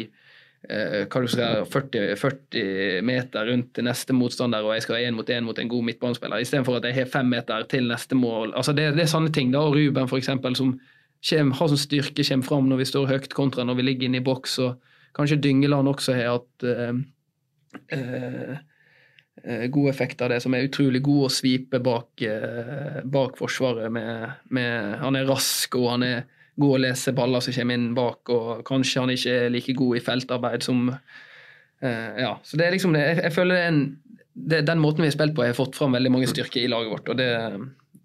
eh, 0.68 1.06
hva 1.08 1.22
du 1.24 1.30
skal, 1.32 1.66
40, 1.70 2.16
40 2.20 3.02
meter 3.08 3.50
rundt 3.52 3.72
til 3.78 3.88
neste 3.88 4.16
motstander, 4.16 4.66
og 4.66 4.76
jeg 4.76 4.86
skal 4.86 5.08
én 5.08 5.18
mot 5.18 5.30
én 5.30 5.46
mot 5.46 5.60
en 5.60 5.72
god 5.72 5.88
midtbanespiller, 5.88 6.44
istedenfor 6.44 6.80
at 6.80 6.90
jeg 6.90 6.98
har 7.00 7.12
fem 7.12 7.30
meter 7.32 7.68
til 7.72 7.88
neste 7.88 8.18
mål. 8.18 8.54
Altså 8.54 8.76
det, 8.76 8.92
det 8.98 9.06
er 9.06 9.12
sånne 9.12 9.34
ting. 9.36 9.54
da, 9.56 9.64
og 9.64 9.78
Ruben, 9.78 10.10
for 10.12 10.20
eksempel, 10.20 10.58
som 10.60 10.76
kommer, 11.30 11.56
har 11.60 11.72
sånn 11.72 11.86
styrke, 11.86 12.26
kommer 12.26 12.48
fram 12.48 12.70
når 12.72 12.84
vi 12.84 12.90
står 12.92 13.12
høyt, 13.14 13.34
kontra 13.38 13.68
når 13.68 13.80
vi 13.80 13.88
ligger 13.88 14.10
inne 14.10 14.22
i 14.22 14.26
boks. 14.26 14.58
og 14.66 15.16
Kanskje 15.16 15.40
Dyngeland 15.44 15.90
også 15.90 16.16
har 16.16 16.36
hatt 16.36 16.68
eh, 16.68 17.00
eh, 17.98 18.58
eh, 19.44 19.66
god 19.72 19.90
effekt 19.90 20.22
av 20.22 20.34
det, 20.34 20.42
som 20.44 20.54
er 20.56 20.68
utrolig 20.68 21.02
god 21.06 21.28
å 21.28 21.32
svipe 21.34 21.82
bak, 21.84 22.12
eh, 22.22 23.00
bak 23.04 23.40
Forsvaret. 23.40 23.92
Med, 23.92 24.44
med, 24.56 25.00
han 25.02 25.20
er 25.20 25.28
rask, 25.30 25.76
og 25.80 25.90
han 25.96 26.06
er 26.08 26.28
god 26.60 26.76
å 26.78 26.82
lese 26.86 27.14
baller 27.18 27.44
som 27.44 27.56
kommer 27.56 27.80
inn 27.80 27.90
bak, 27.98 28.32
og 28.36 28.64
kanskje 28.68 29.04
han 29.04 29.14
ikke 29.16 29.36
er 29.46 29.52
like 29.54 29.76
god 29.78 30.00
i 30.00 30.04
feltarbeid 30.06 30.66
som 30.66 30.88
uh, 30.92 32.12
Ja, 32.20 32.34
så 32.44 32.60
det 32.60 32.68
er 32.68 32.76
liksom 32.76 32.96
det. 32.96 33.06
Jeg, 33.08 33.22
jeg 33.28 33.36
føler 33.36 33.56
det 33.56 33.66
er 33.66 33.74
en, 33.74 33.84
det, 34.40 34.64
den 34.68 34.82
måten 34.84 35.04
vi 35.04 35.12
har 35.12 35.18
spilt 35.18 35.36
på, 35.36 35.46
har 35.48 35.58
fått 35.58 35.80
fram 35.80 35.96
veldig 35.98 36.12
mange 36.16 36.32
styrker 36.32 36.64
i 36.64 36.72
laget 36.72 36.94
vårt, 36.94 37.14
og 37.14 37.20
det, 37.20 37.30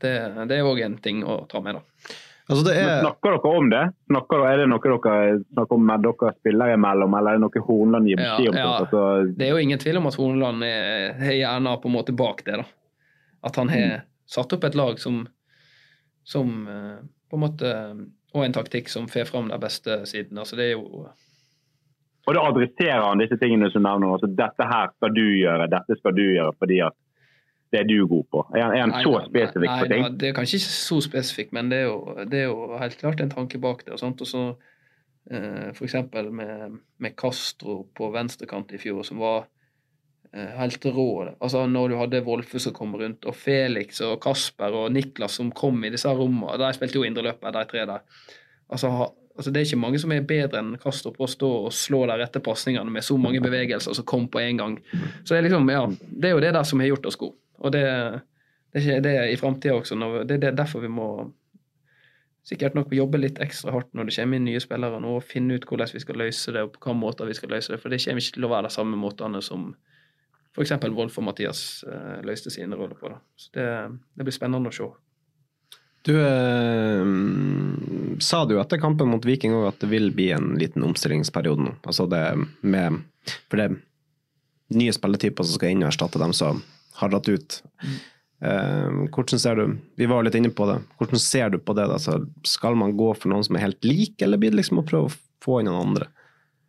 det, 0.02 0.14
det 0.50 0.58
er 0.58 0.68
òg 0.68 0.82
en 0.86 1.00
ting 1.02 1.24
å 1.26 1.42
ta 1.50 1.62
med, 1.64 1.80
da. 1.80 2.14
Altså, 2.44 2.60
det 2.66 2.74
er 2.76 2.98
snakker 3.00 3.32
dere 3.38 3.50
om 3.56 3.68
det? 3.72 3.82
Snakker, 4.10 4.42
er 4.44 4.58
det 4.60 4.64
noe 4.68 4.82
dere 4.84 5.20
snakker 5.46 5.78
om 5.78 5.86
med 5.88 6.02
dere 6.04 6.32
spillere 6.36 6.76
imellom, 6.76 7.14
eller 7.16 7.32
er 7.32 7.38
det 7.38 7.44
noe 7.46 7.62
Hornland 7.68 8.10
gir 8.10 8.20
beskjed 8.20 8.50
om? 8.50 8.58
Ja, 8.58 8.64
ja. 8.64 8.74
Altså, 8.82 9.04
Det 9.38 9.46
er 9.46 9.54
jo 9.54 9.62
ingen 9.64 9.80
tvil 9.80 10.00
om 10.00 10.10
at 10.10 10.18
Hornland 10.20 10.66
er, 10.68 11.22
hjerna 11.38 11.78
på 11.80 11.88
en 11.88 11.96
måte 11.96 12.16
bak 12.16 12.44
det. 12.44 12.58
da. 12.60 12.66
At 13.48 13.56
han 13.60 13.72
har 13.72 14.04
satt 14.28 14.52
opp 14.56 14.66
et 14.68 14.76
lag 14.76 15.00
som, 15.00 15.22
som 16.24 16.52
eh, 16.68 17.00
på 17.30 17.38
en 17.38 17.44
måte 17.46 17.72
Og 18.34 18.44
en 18.44 18.56
taktikk 18.56 18.90
som 18.90 19.06
får 19.10 19.28
fram 19.30 19.48
de 19.52 19.58
beste 19.62 20.00
sidene. 20.10 20.42
Altså, 20.42 20.58
det 20.58 20.72
er 20.72 20.76
jo 20.76 21.06
og 22.24 22.32
da 22.32 22.44
adresserer 22.48 23.02
han 23.04 23.20
disse 23.20 23.36
tingene 23.40 23.68
som 23.72 23.84
nevner. 23.84 24.14
Altså, 24.16 24.30
dette 24.32 24.68
her 24.68 24.92
skal 24.96 25.10
du 25.12 25.24
gjøre, 25.24 25.68
dette 25.72 25.96
skal 25.98 26.14
du 26.16 26.22
gjøre 26.24 26.54
fordi 26.56 26.78
at 26.86 26.96
det 27.74 27.80
er 27.82 27.88
du 27.88 28.06
god 28.08 28.24
på. 28.30 28.44
Er 28.54 28.70
han, 28.70 28.92
Nei, 28.94 29.02
så 29.02 29.18
spesifikk 29.26 29.68
nei, 29.68 29.78
på 29.80 29.88
ting? 29.90 30.04
nei, 30.04 30.12
Det 30.20 30.28
er 30.28 30.36
kanskje 30.36 30.60
ikke 30.60 30.74
så 30.76 31.00
spesifikt, 31.04 31.52
men 31.56 31.72
det 31.72 31.82
er 31.82 31.88
jo, 31.88 31.98
det 32.30 32.40
er 32.40 32.46
jo 32.46 32.78
helt 32.80 32.96
klart 33.00 33.20
en 33.20 33.32
tanke 33.32 33.58
bak 33.60 33.82
det. 33.84 33.96
Og 33.96 34.00
sånt. 34.00 34.22
Og 34.24 34.30
så 34.30 34.44
F.eks. 35.24 35.78
for 35.78 35.88
eksempel 35.88 36.30
med, 36.32 36.78
med 37.00 37.16
Castro 37.16 37.82
på 37.96 38.10
venstrekant 38.12 38.72
i 38.76 38.80
fjor, 38.80 39.02
som 39.08 39.20
var 39.24 39.46
eh, 39.46 39.53
helt 40.34 40.86
rå. 40.86 41.08
Altså 41.40 41.66
Når 41.66 41.88
du 41.88 41.96
hadde 41.98 42.22
Wolfe 42.26 42.58
som 42.58 42.74
kom 42.74 42.94
rundt, 42.98 43.24
og 43.24 43.36
Felix 43.38 44.00
og 44.04 44.20
Kasper 44.22 44.74
og 44.74 44.92
Niklas 44.92 45.38
som 45.38 45.52
kom 45.54 45.84
i 45.84 45.92
disse 45.94 46.10
rommene 46.10 46.58
De 46.58 46.72
spilte 46.74 46.98
jo 46.98 47.04
indreløper, 47.06 47.54
de 47.54 47.64
tre 47.70 47.86
der. 47.86 48.02
Altså, 48.68 48.90
altså 49.36 49.50
Det 49.50 49.60
er 49.60 49.68
ikke 49.68 49.82
mange 49.84 50.02
som 50.02 50.12
er 50.12 50.26
bedre 50.26 50.58
enn 50.62 50.74
Castro 50.82 51.14
på 51.14 51.26
å 51.26 51.30
stå 51.30 51.50
og 51.68 51.72
slå 51.72 52.04
de 52.10 52.18
rette 52.18 52.42
pasningene 52.42 52.90
med 52.90 53.06
så 53.06 53.16
mange 53.20 53.42
bevegelser 53.44 53.94
som 53.94 54.08
kom 54.08 54.28
på 54.28 54.42
en 54.42 54.60
gang. 54.62 54.76
Så 55.24 55.34
det 55.34 55.38
er 55.38 55.48
liksom, 55.48 55.70
ja, 55.70 55.86
det 56.10 56.30
er 56.30 56.36
jo 56.36 56.44
det 56.44 56.54
der 56.58 56.68
som 56.68 56.82
har 56.82 56.90
gjort 56.90 57.06
oss 57.06 57.20
gode. 57.20 57.38
Og 57.62 57.72
det, 57.72 57.86
det 58.72 58.80
er 58.80 58.84
ikke 58.84 59.06
det 59.06 59.16
i 59.30 59.40
framtida 59.40 59.78
også. 59.78 59.98
Det 60.26 60.42
er 60.42 60.58
derfor 60.58 60.82
vi 60.82 60.90
må 60.90 61.08
sikkert 62.44 62.74
nok 62.76 62.92
jobbe 62.92 63.18
litt 63.22 63.38
ekstra 63.40 63.72
hardt 63.72 63.94
når 63.96 64.10
det 64.10 64.18
kommer 64.18 64.36
inn 64.36 64.48
nye 64.50 64.60
spillere 64.60 64.98
nå, 65.00 65.14
og 65.16 65.24
finne 65.24 65.56
ut 65.56 65.64
hvordan 65.64 65.94
vi 65.94 66.02
skal 66.02 66.18
løse 66.20 66.52
det, 66.52 66.64
og 66.66 66.74
på 66.74 66.80
hvilke 66.82 67.00
måter 67.00 67.30
vi 67.30 67.36
skal 67.38 67.54
løse 67.54 67.72
det. 67.72 67.80
For 67.80 67.92
det 67.92 68.02
kommer 68.04 68.20
ikke 68.20 68.36
til 68.36 68.48
å 68.48 68.50
være 68.52 68.68
de 68.68 68.74
samme 68.74 68.98
måtene 69.00 69.40
som 69.44 69.70
f.eks. 70.54 70.74
Wolf 70.94 71.18
og 71.18 71.26
Mathias 71.26 71.84
eh, 71.88 72.20
løste 72.26 72.52
sine 72.54 72.78
roller 72.78 72.98
på. 72.98 73.10
Da. 73.10 73.18
Så 73.36 73.50
det, 73.56 73.66
det 74.14 74.26
blir 74.26 74.36
spennende 74.36 74.70
å 74.70 74.74
se. 74.74 74.86
Du 76.04 76.12
eh, 76.20 77.06
sa 78.20 78.44
jo 78.44 78.60
etter 78.60 78.80
kampen 78.80 79.08
mot 79.10 79.24
Viking 79.24 79.56
òg 79.56 79.70
at 79.72 79.82
det 79.82 79.90
vil 79.90 80.10
bli 80.14 80.30
en 80.36 80.52
liten 80.60 80.84
omstillingsperiode 80.84 81.64
nå. 81.64 81.76
Altså 81.82 82.06
det 82.10 82.24
med 82.60 83.00
For 83.48 83.56
det 83.56 83.68
er 83.70 83.78
nye 84.74 84.94
spilletyper 84.94 85.46
som 85.46 85.56
skal 85.56 85.72
inn 85.72 85.84
og 85.84 85.90
erstatte 85.90 86.20
dem 86.20 86.34
som 86.36 86.60
har 87.00 87.10
dratt 87.12 87.30
ut. 87.32 87.56
Eh, 88.44 89.00
hvordan 89.14 89.40
ser 89.40 89.56
du 89.56 89.78
Vi 89.96 90.06
var 90.10 90.26
litt 90.26 90.36
inne 90.36 90.52
på 90.52 90.66
det. 90.68 90.82
Hvordan 91.00 91.22
ser 91.22 91.54
du 91.54 91.58
på 91.58 91.76
det? 91.76 91.88
Altså, 91.88 92.20
skal 92.44 92.76
man 92.76 92.96
gå 92.98 93.10
for 93.16 93.32
noen 93.32 93.46
som 93.46 93.56
er 93.56 93.66
helt 93.66 93.84
lik, 93.86 94.20
eller 94.22 94.40
blir 94.40 94.52
det 94.52 94.60
liksom 94.60 94.82
å 94.82 94.86
prøve 94.86 95.08
å 95.08 95.16
få 95.44 95.60
inn 95.60 95.70
noen 95.70 95.88
andre? 95.88 96.10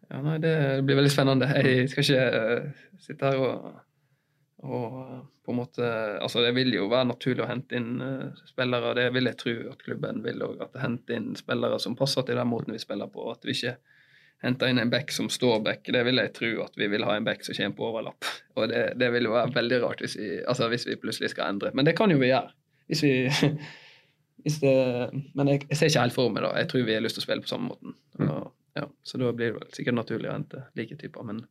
Ja, 0.10 0.22
nei, 0.22 0.38
Det 0.43 0.56
blir 0.86 0.99
veldig 0.99 1.12
spennende. 1.14 1.49
Jeg 1.58 1.89
skal 1.89 2.06
ikke 2.06 2.26
uh, 2.36 2.84
sitte 3.01 3.32
her 3.32 3.41
og, 3.41 3.80
og 4.66 4.99
uh, 4.99 5.18
på 5.45 5.53
en 5.53 5.60
måte 5.60 5.89
Altså, 6.22 6.41
det 6.45 6.53
vil 6.58 6.74
jo 6.74 6.88
være 6.91 7.10
naturlig 7.12 7.45
å 7.45 7.49
hente 7.49 7.78
inn 7.80 8.01
uh, 8.01 8.45
spillere. 8.49 8.93
Det 8.97 9.10
vil 9.16 9.30
jeg 9.32 9.39
tro 9.41 9.56
at 9.72 9.84
klubben 9.86 10.24
vil 10.26 10.45
òg. 10.45 10.62
At 10.68 10.80
hente 10.84 11.18
inn 11.18 11.34
spillere 11.39 11.80
som 11.82 11.97
passer 11.97 12.26
til 12.28 12.39
den 12.39 12.51
måten 12.51 12.76
vi 12.76 12.82
spiller 12.82 13.12
på. 13.12 13.28
At 13.32 13.45
vi 13.47 13.56
ikke 13.58 13.78
henter 14.45 14.70
inn 14.70 14.82
en 14.82 14.91
back 14.93 15.14
som 15.16 15.30
står 15.32 15.64
back. 15.66 15.88
Det 15.93 16.03
vil 16.06 16.22
jeg 16.22 16.34
tro 16.36 16.51
at 16.66 16.78
vi 16.78 16.89
vil 16.91 17.08
ha 17.08 17.16
en 17.18 17.26
back 17.26 17.45
som 17.45 17.58
kommer 17.58 17.80
på 17.80 17.88
overlapp. 17.89 18.30
Og 18.60 18.70
det, 18.70 18.84
det 19.01 19.10
vil 19.16 19.30
jo 19.30 19.34
være 19.38 19.56
veldig 19.56 19.82
rart 19.86 20.06
hvis 20.06 20.20
vi, 20.20 20.30
altså 20.45 20.70
hvis 20.74 20.88
vi 20.89 20.99
plutselig 21.01 21.34
skal 21.34 21.56
endre. 21.56 21.74
Men 21.74 21.88
det 21.88 21.97
kan 21.97 22.14
jo 22.14 22.22
vi 22.22 22.30
gjøre. 22.34 22.53
Hvis 22.91 23.01
vi 23.06 23.16
hvis 24.45 24.60
det, 24.62 24.76
Men 25.34 25.49
jeg, 25.49 25.66
jeg 25.70 25.78
ser 25.78 25.89
ikke 25.89 26.06
helt 26.06 26.14
for 26.14 26.30
meg 26.34 26.45
da. 26.45 26.53
Jeg 26.60 26.70
tror 26.70 26.86
vi 26.86 26.93
har 26.93 27.01
lyst 27.01 27.18
til 27.18 27.24
å 27.24 27.28
spille 27.30 27.45
på 27.45 27.49
samme 27.49 27.72
måten. 27.74 27.95
Og, 28.22 28.51
ja, 28.76 28.88
så 29.04 29.18
da 29.22 29.34
blir 29.34 29.54
det 29.54 29.60
vel 29.60 29.70
sikkert 29.76 29.96
naturlig 30.00 30.30
å 30.30 30.36
hente 30.36 30.66
like 30.76 30.98
typer. 31.00 31.24
Men 31.28 31.46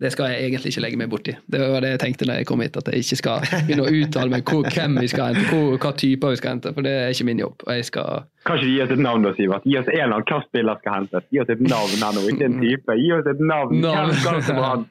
det 0.00 0.14
skal 0.14 0.30
jeg 0.32 0.46
egentlig 0.46 0.70
ikke 0.72 0.80
legge 0.80 0.96
meg 0.96 1.10
borti. 1.12 1.32
Det 1.52 1.58
var 1.60 1.82
det 1.84 1.90
jeg 1.90 2.00
tenkte 2.00 2.24
da 2.28 2.38
jeg 2.38 2.46
kom 2.48 2.62
hit, 2.64 2.76
at 2.80 2.86
jeg 2.88 3.02
ikke 3.04 3.18
skal 3.20 3.42
begynne 3.66 3.84
å 3.84 3.90
uttale 3.98 4.32
meg 4.32 4.48
hvor, 4.48 4.64
hvem 4.72 4.96
vi 4.96 5.10
skal 5.12 5.34
hente, 5.34 5.42
hvor, 5.50 5.74
hva 5.82 5.90
typer 6.00 6.32
vi 6.32 6.38
skal 6.40 6.54
hente, 6.54 6.72
for 6.76 6.86
det 6.86 6.94
er 7.02 7.12
ikke 7.12 7.26
min 7.28 7.42
jobb. 7.42 7.66
Og 7.66 7.74
jeg 7.76 7.88
skal 7.90 8.22
Kan 8.48 8.56
ikke 8.56 8.64
du 8.64 8.72
gi 8.72 8.80
oss 8.86 8.94
et 8.96 9.02
navn 9.04 9.26
da, 9.26 9.34
Sivert? 9.36 9.66
Gi 9.68 9.76
oss 9.76 9.90
en 9.90 9.96
eller 9.98 10.06
annen 10.06 10.24
hvilken 10.24 10.46
spiller 10.46 10.80
skal 10.80 10.96
hentes. 10.96 11.28
Gi 11.28 11.42
oss 11.44 11.52
et 11.52 11.60
navn 11.66 12.06
her 12.06 12.16
nå, 12.16 12.24
ikke 12.32 12.48
en 12.48 12.56
type. 12.64 12.96
Gi 13.02 13.12
oss 13.18 13.28
et 13.34 13.44
navn. 13.52 13.76
Navn. 13.84 14.14
Hvem 14.14 14.16
skal 14.24 14.40
til 14.48 14.56
Brann? 14.60 14.82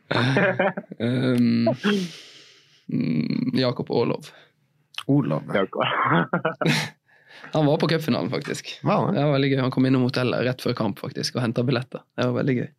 um, 1.01 1.65
mm, 2.93 3.57
Jakob 3.63 3.89
Aalov. 3.89 4.29
Olav. 5.09 5.41
Han 7.53 7.65
var 7.65 7.77
på 7.81 7.87
cupfinalen, 7.91 8.29
faktisk. 8.31 8.71
Var 8.83 9.05
han? 9.05 9.15
Det 9.15 9.23
var 9.23 9.35
veldig 9.37 9.51
gøy. 9.53 9.61
Han 9.65 9.73
kom 9.75 9.87
innom 9.89 10.05
hotellet 10.07 10.45
rett 10.47 10.61
før 10.65 10.75
kamp 10.77 11.01
faktisk, 11.01 11.37
og 11.37 11.45
henta 11.45 11.65
billetter. 11.65 12.03
Det 12.17 12.27
var 12.29 12.37
veldig 12.41 12.55
gøy. 12.59 12.69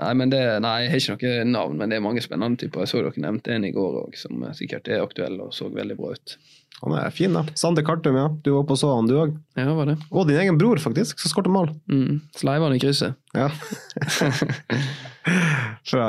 Nei, 0.00 0.14
men 0.16 0.30
det, 0.32 0.40
nei, 0.64 0.86
jeg 0.86 0.92
har 0.94 1.18
ikke 1.18 1.32
noe 1.44 1.50
navn, 1.50 1.76
men 1.76 1.92
det 1.92 1.98
er 1.98 2.04
mange 2.04 2.22
spennende 2.24 2.62
typer. 2.62 2.86
Jeg 2.86 2.92
så 2.92 3.02
dere 3.04 3.20
nevnte 3.20 3.52
en 3.52 3.66
i 3.68 3.72
går 3.74 3.98
òg, 4.06 4.16
som 4.16 4.40
sikkert 4.56 4.88
er 4.88 5.04
aktuell 5.04 5.36
og 5.44 5.52
så 5.52 5.68
veldig 5.72 5.96
bra 5.98 6.14
ut. 6.16 6.36
Han 6.80 6.94
er 6.96 7.12
fin, 7.12 7.34
da. 7.36 7.42
Sander 7.58 7.84
Kartum, 7.84 8.16
ja. 8.16 8.30
Du 8.40 8.54
var 8.54 8.62
oppe 8.62 8.72
og 8.72 8.80
så 8.80 8.88
han, 8.94 9.08
du 9.10 9.18
òg. 9.20 9.34
Ja, 9.58 9.66
var 9.76 9.90
det. 9.90 9.98
Og 10.08 10.24
din 10.30 10.40
egen 10.40 10.56
bror, 10.56 10.80
faktisk, 10.80 11.20
som 11.20 11.34
skåret 11.34 11.52
mål. 11.52 11.74
Mm. 11.92 12.22
Sleivan 12.40 12.72
i 12.72 12.80
krysset. 12.80 13.18
Ja. 13.36 13.50
Fra, 15.90 16.06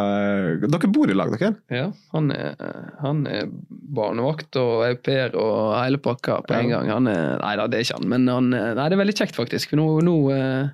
dere 0.64 0.92
bor 0.96 1.12
i 1.12 1.18
lag, 1.18 1.36
dere? 1.36 1.58
Ja, 1.68 1.90
han 2.16 2.32
er, 2.32 2.56
han 3.04 3.26
er 3.28 3.52
barnevakt 3.68 4.56
og 4.62 4.86
au 4.88 4.96
pair 5.04 5.36
og 5.36 5.76
hele 5.76 6.00
pakka 6.00 6.40
på 6.48 6.56
en 6.56 6.72
gang. 6.72 6.94
Han 6.96 7.12
er, 7.12 7.42
nei 7.44 7.58
da, 7.60 7.68
det 7.68 7.82
er 7.82 7.90
ikke 7.90 8.00
han, 8.00 8.12
men 8.14 8.32
han, 8.32 8.54
nei, 8.56 8.78
det 8.80 8.96
er 8.96 9.04
veldig 9.04 9.18
kjekt, 9.20 9.42
faktisk. 9.42 9.76
Nå, 9.76 9.98
nå, 10.08 10.16
eh, 10.38 10.72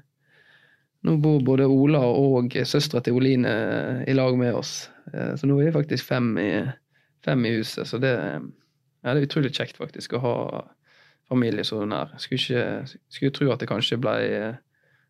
nå 1.08 1.16
bor 1.24 1.40
både 1.48 1.66
Ola 1.72 2.02
og 2.06 2.54
søstera 2.68 3.02
til 3.06 3.16
Oline 3.18 3.54
i 4.08 4.14
lag 4.18 4.36
med 4.40 4.54
oss. 4.60 4.90
Eh, 5.14 5.34
Så 5.40 5.48
nå 5.50 5.58
er 5.62 5.70
vi 5.72 5.76
faktisk 5.80 6.08
fem 6.10 6.34
i, 6.44 6.50
fem 7.26 7.46
i 7.48 7.56
huset. 7.58 7.88
Så 7.90 8.00
det, 8.04 8.14
ja, 8.18 9.14
det 9.14 9.22
er 9.22 9.28
utrolig 9.30 9.54
kjekt, 9.56 9.80
faktisk, 9.80 10.18
å 10.20 10.24
ha 10.24 10.36
familie 11.28 11.64
så 11.68 11.82
nær. 11.88 12.14
Skulle, 12.22 12.40
ikke, 12.40 13.00
skulle 13.12 13.36
tro 13.36 13.50
at 13.54 13.64
det 13.64 13.68
kanskje 13.72 13.98
ble, 14.00 14.18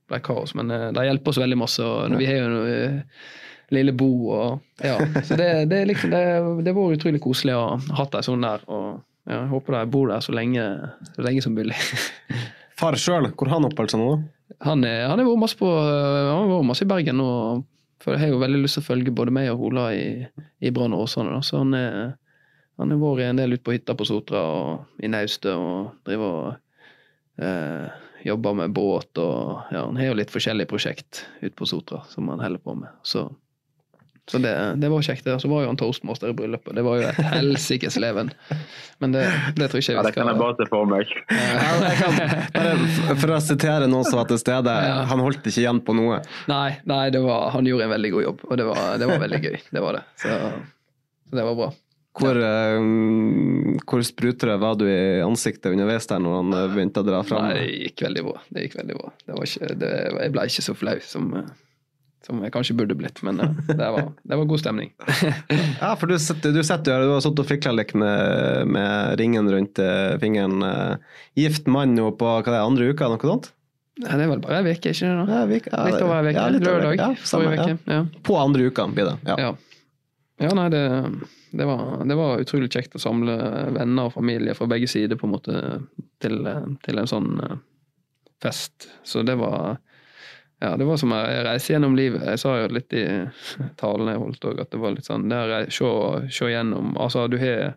ble 0.09 0.21
kaos, 0.25 0.55
men 0.57 0.71
det 0.71 0.79
de 0.97 1.05
hjelper 1.09 1.33
oss 1.33 1.41
veldig 1.43 1.59
masse. 1.61 1.83
og 1.83 2.15
Vi 2.17 2.29
har 2.29 2.39
jo 2.41 2.47
noe, 2.55 2.77
eh, 2.87 3.35
lille 3.75 3.91
Bo 3.99 4.07
og 4.31 4.61
ja. 4.85 4.95
Så 5.27 5.35
det, 5.35 5.49
det, 5.69 5.81
liksom, 5.89 6.13
det, 6.13 6.23
det 6.63 6.73
vært 6.77 7.01
utrolig 7.01 7.19
koselig 7.21 7.57
å 7.57 7.65
ha 7.75 7.97
hatt 7.99 8.13
dem 8.15 8.23
sånn 8.25 8.45
der. 8.47 8.63
og 8.71 9.01
ja, 9.27 9.41
Jeg 9.41 9.49
håper 9.51 9.75
de 9.81 9.85
bor 9.91 10.07
der 10.13 10.23
så 10.23 10.31
lenge, 10.33 10.63
så 11.15 11.25
lenge 11.25 11.43
som 11.43 11.53
mulig. 11.57 11.75
Far 12.79 12.95
sjøl, 13.01 13.27
hvor 13.35 13.49
har 13.49 13.57
han 13.59 13.67
oppholdt 13.67 13.91
seg 13.95 13.99
nå? 14.03 14.11
Er, 14.13 14.23
han 14.63 14.83
har 14.87 15.17
vært 15.17 15.59
har 15.63 16.47
vært 16.47 16.69
masse 16.69 16.85
i 16.85 16.89
Bergen 16.89 17.19
nå. 17.21 17.31
For 18.03 18.13
jeg 18.13 18.21
har 18.21 18.29
jo 18.31 18.39
veldig 18.39 18.61
lyst 18.61 18.77
til 18.77 18.85
å 18.85 18.87
følge 18.91 19.11
både 19.15 19.33
meg 19.33 19.49
og 19.51 19.63
Ola 19.71 19.89
i, 19.97 20.21
i 20.61 20.71
Brann 20.71 20.93
og 20.93 21.07
Åsane. 21.07 21.39
Så 21.43 21.63
han 21.63 21.73
han 22.77 22.93
har 22.93 22.99
vært 23.01 23.31
en 23.31 23.39
del 23.41 23.57
ute 23.57 23.65
på 23.65 23.73
hytta 23.73 23.95
på 23.97 24.05
Sotra 24.05 24.43
og 24.53 25.01
i 25.01 25.09
naustet 25.09 25.53
og 25.57 25.95
driver 26.05 26.35
og 26.37 27.41
eh, 27.41 27.87
jobber 28.27 28.57
med 28.59 28.75
båt 28.75 29.17
og 29.21 29.73
ja, 29.73 29.83
Han 29.85 29.97
har 29.97 30.11
jo 30.11 30.17
litt 30.19 30.33
forskjellige 30.33 30.69
prosjekt 30.69 31.23
ute 31.41 31.55
på 31.57 31.67
Sotra 31.69 32.03
som 32.11 32.29
han 32.29 32.43
holder 32.43 32.61
på 32.61 32.75
med. 32.77 32.93
Så, 33.01 33.25
så 34.27 34.41
det, 34.43 34.53
det 34.83 34.89
var 34.91 35.01
kjekt. 35.05 35.23
det. 35.23 35.37
Så 35.39 35.47
var 35.47 35.61
jo 35.63 35.69
han 35.71 35.77
toastmaster 35.79 36.33
i 36.33 36.35
bryllupet. 36.35 36.75
Det 36.75 36.83
var 36.83 36.97
jo 36.99 37.05
et 37.07 37.19
helsikes 37.31 37.95
leven. 38.03 38.31
Men 38.99 39.13
det, 39.15 39.23
det 39.55 39.69
tror 39.71 39.79
ikke 39.79 39.79
vi 39.79 39.85
skal 39.87 39.99
Ja, 40.01 40.03
det 40.03 40.13
kan 40.17 40.27
jeg 40.27 40.39
bare 40.41 40.57
se 40.59 40.67
for 40.67 40.89
meg. 40.89 41.13
Bare 42.53 43.17
for 43.21 43.33
å 43.37 43.39
sitere 43.43 43.87
noen 43.89 44.07
som 44.07 44.19
var 44.19 44.27
til 44.29 44.39
stede, 44.41 44.73
Ja. 44.87 45.01
han 45.09 45.23
holdt 45.23 45.47
ikke 45.47 45.61
igjen 45.63 45.81
på 45.85 45.95
noe. 45.97 46.19
Nei, 46.51 46.77
nei 46.89 47.09
det 47.13 47.21
var, 47.23 47.49
han 47.55 47.67
gjorde 47.69 47.87
en 47.87 47.93
veldig 47.95 48.11
god 48.17 48.25
jobb, 48.27 48.45
og 48.49 48.57
det 48.59 48.65
var, 48.67 48.85
det 49.01 49.09
var 49.11 49.21
veldig 49.25 49.41
gøy. 49.47 49.57
Det 49.71 49.83
var 49.83 49.99
det. 49.99 50.03
Så, 50.23 50.39
så 51.29 51.39
det 51.39 51.45
var 51.47 51.59
bra. 51.63 51.69
Hvor, 52.17 52.33
eh, 52.41 53.77
hvor 53.85 54.01
sprutere 54.05 54.55
var 54.57 54.75
du 54.79 54.87
i 54.89 55.21
ansiktet 55.21 55.69
underveis 55.75 56.07
der 56.09 56.19
når 56.23 56.39
han 56.39 56.55
eh, 56.57 56.67
begynte 56.73 57.03
å 57.03 57.05
dra 57.05 57.19
fram? 57.27 57.45
Nei, 57.45 57.59
det 57.59 57.77
gikk 57.91 58.03
veldig 58.07 58.23
bra. 58.25 58.41
Det 58.49 58.63
gikk 58.65 58.77
veldig 58.79 58.97
bra. 58.97 59.11
Det 59.27 59.37
var 59.37 59.49
ikke, 59.51 59.69
det, 59.83 59.91
jeg 60.23 60.33
ble 60.33 60.45
ikke 60.49 60.65
så 60.65 60.75
flau 60.79 60.95
som, 61.05 61.27
eh, 61.37 61.51
som 62.25 62.39
jeg 62.43 62.51
kanskje 62.51 62.75
burde 62.79 62.95
blitt, 62.97 63.21
men 63.23 63.39
eh, 63.39 63.51
det 63.67 63.89
var, 63.93 64.07
det 64.23 64.39
var 64.39 64.47
god 64.49 64.59
stemning. 64.63 64.89
Ja, 65.81 65.93
for 65.99 66.09
du 66.09 66.17
sitter, 66.19 66.51
du 66.55 66.61
her, 66.61 66.81
du 67.05 67.11
har 67.13 67.21
sittet 67.23 67.43
og 67.43 67.49
fikla 67.49 67.75
litt 67.77 67.93
med, 67.97 68.67
med 68.73 69.19
ringen 69.21 69.49
rundt 69.53 69.79
eh, 69.83 70.15
fingeren. 70.21 70.63
eh, 70.65 70.97
Gift 71.37 71.67
mann 71.71 71.93
nå 71.95 72.09
på 72.17 72.25
hva 72.27 72.41
det 72.47 72.55
er, 72.57 72.65
andre 72.65 72.89
uka, 72.91 73.07
noe 73.13 73.21
sånt? 73.21 73.51
Nei, 73.97 74.13
det 74.13 74.25
er 74.27 74.29
vel 74.29 74.41
bare 74.43 74.59
ei 74.61 74.73
uke, 74.75 74.91
ikke 74.93 75.07
det? 75.09 75.23
Ja, 75.33 75.45
vi- 75.49 75.61
ja, 75.63 75.85
Litt 75.87 76.01
over 76.05 76.19
ei 76.19 76.33
uke. 76.33 76.37
ja, 76.37 76.49
Lørdag. 76.53 76.99
Ja, 77.01 77.07
forrige 77.25 77.77
uke. 77.79 78.01
På 78.27 78.35
andre 78.41 78.67
uka 78.69 78.85
blir 78.93 79.07
det. 79.09 79.15
Ja. 79.25 79.53
Ja. 80.37 80.51
nei, 80.53 80.67
det, 80.69 80.81
det, 81.57 81.65
var, 81.65 82.03
det 82.05 82.17
var 82.19 82.43
utrolig 82.43 82.67
kjekt 82.75 82.93
å 82.93 83.01
samle 83.01 83.37
venner 83.73 84.11
og 84.11 84.13
familie 84.13 84.53
fra 84.53 84.67
begge 84.69 84.85
sider 84.91 85.17
på 85.17 85.25
en 85.25 85.33
måte 85.33 85.55
til, 86.21 86.43
til 86.85 87.01
en 87.01 87.09
sånn 87.09 87.31
fest. 88.43 88.85
Så 89.03 89.23
det 89.25 89.33
var 89.41 89.79
ja, 90.59 90.71
det 90.77 90.87
var 90.89 90.97
som 90.97 91.13
å 91.13 91.19
reise 91.45 91.73
gjennom 91.73 91.95
livet. 91.97 92.23
Jeg 92.31 92.41
sa 92.41 92.55
jo 92.57 92.69
litt 92.73 92.93
i 92.97 93.03
talene 93.77 94.15
jeg 94.15 94.23
holdt 94.23 94.47
òg, 94.49 94.61
at 94.63 94.71
det 94.73 94.79
var 94.81 94.95
litt 94.95 95.05
sånn 95.05 95.27
det 95.29 95.37
er 95.37 95.67
se, 95.73 96.49
gjennom 96.49 96.95
Altså, 96.97 97.27
du 97.29 97.37
har 97.41 97.75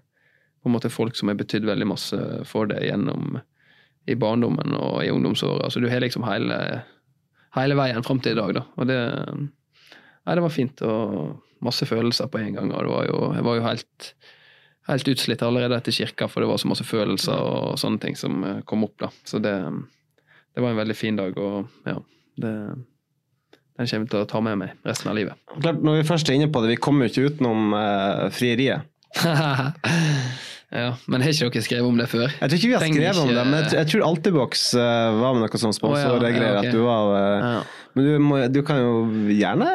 på 0.60 0.68
en 0.68 0.76
måte 0.76 0.92
folk 0.92 1.16
som 1.16 1.28
har 1.28 1.38
betydd 1.40 1.68
veldig 1.68 1.88
masse 1.88 2.18
for 2.48 2.68
deg 2.70 2.84
gjennom, 2.88 3.38
i 4.08 4.16
barndommen 4.16 4.74
og 4.76 4.98
i 5.04 5.12
ungdomsåra. 5.12 5.66
Altså, 5.66 5.80
du 5.80 5.88
har 5.92 6.00
liksom 6.00 6.24
hele, 6.24 6.56
hele 7.56 7.76
veien 7.76 8.04
fram 8.04 8.20
til 8.24 8.36
i 8.36 8.40
dag, 8.40 8.56
da. 8.60 8.66
Og 8.76 8.90
det 8.90 9.00
Nei, 10.28 10.34
det 10.36 10.42
var 10.44 10.52
fint, 10.52 10.82
og 10.84 11.62
masse 11.64 11.86
følelser 11.88 12.28
på 12.30 12.38
en 12.38 12.52
gang. 12.54 12.68
Og 12.76 12.84
det 12.84 12.90
var 12.92 13.06
jo, 13.08 13.20
jeg 13.34 13.44
var 13.46 13.56
jo 13.56 13.62
helt, 13.64 14.08
helt 14.90 15.08
utslitt 15.14 15.42
allerede 15.42 15.78
etter 15.80 15.96
kirka, 15.96 16.28
for 16.28 16.44
det 16.44 16.50
var 16.50 16.60
så 16.60 16.68
masse 16.68 16.84
følelser 16.86 17.40
og 17.40 17.78
sånne 17.80 18.02
ting 18.04 18.18
som 18.20 18.44
kom 18.68 18.84
opp, 18.84 18.98
da. 19.00 19.08
Så 19.24 19.40
det, 19.42 19.54
det 20.52 20.60
var 20.60 20.74
en 20.74 20.80
veldig 20.82 20.96
fin 20.96 21.16
dag, 21.18 21.40
og 21.40 21.88
ja, 21.88 21.96
det 22.44 22.54
den 23.80 23.88
kommer 23.88 24.04
jeg 24.04 24.10
til 24.12 24.20
å 24.20 24.28
ta 24.28 24.40
med 24.44 24.58
meg 24.60 24.72
resten 24.84 25.08
av 25.08 25.14
livet. 25.16 25.38
Klart, 25.54 25.78
når 25.80 26.02
vi 26.02 26.08
først 26.10 26.28
er 26.28 26.36
inne 26.36 26.50
på 26.52 26.60
det, 26.60 26.74
vi 26.74 26.80
kommer 26.84 27.06
jo 27.06 27.12
ikke 27.14 27.30
utenom 27.32 27.72
eh, 27.78 28.26
frieriet. 28.36 28.84
ja, 30.70 30.90
Men 31.10 31.24
har 31.24 31.32
ikke 31.32 31.48
dere 31.48 31.64
skrevet 31.64 31.88
om 31.88 31.96
det 31.98 32.06
før? 32.12 32.28
Jeg 32.28 32.44
tror 32.44 32.58
ikke 32.58 32.68
vi 32.68 32.74
har 32.76 32.84
Trenger 32.84 33.00
skrevet 33.00 33.22
om 33.22 33.30
ikke- 33.30 33.38
det, 33.38 33.44
men 33.48 33.56
jeg, 33.56 33.70
tror- 33.70 33.78
jeg 33.80 33.88
tror 33.92 34.04
Altibox 34.10 34.66
uh, 34.76 34.82
var 35.16 35.32
med 35.38 35.42
noe 35.46 35.60
sånn 35.62 35.74
sponsorgreier. 35.74 36.36
Oh, 36.36 36.44
ja, 36.44 36.50
ja, 36.52 36.58
okay. 36.60 36.68
at 36.68 36.76
du 36.76 36.82
var 36.84 37.14
eh, 37.16 37.46
Ja. 37.48 37.62
Men 37.96 38.04
du, 38.06 38.10
må, 38.22 38.36
du 38.54 38.60
kan 38.62 38.78
jo 38.78 38.90
gjerne 39.34 39.70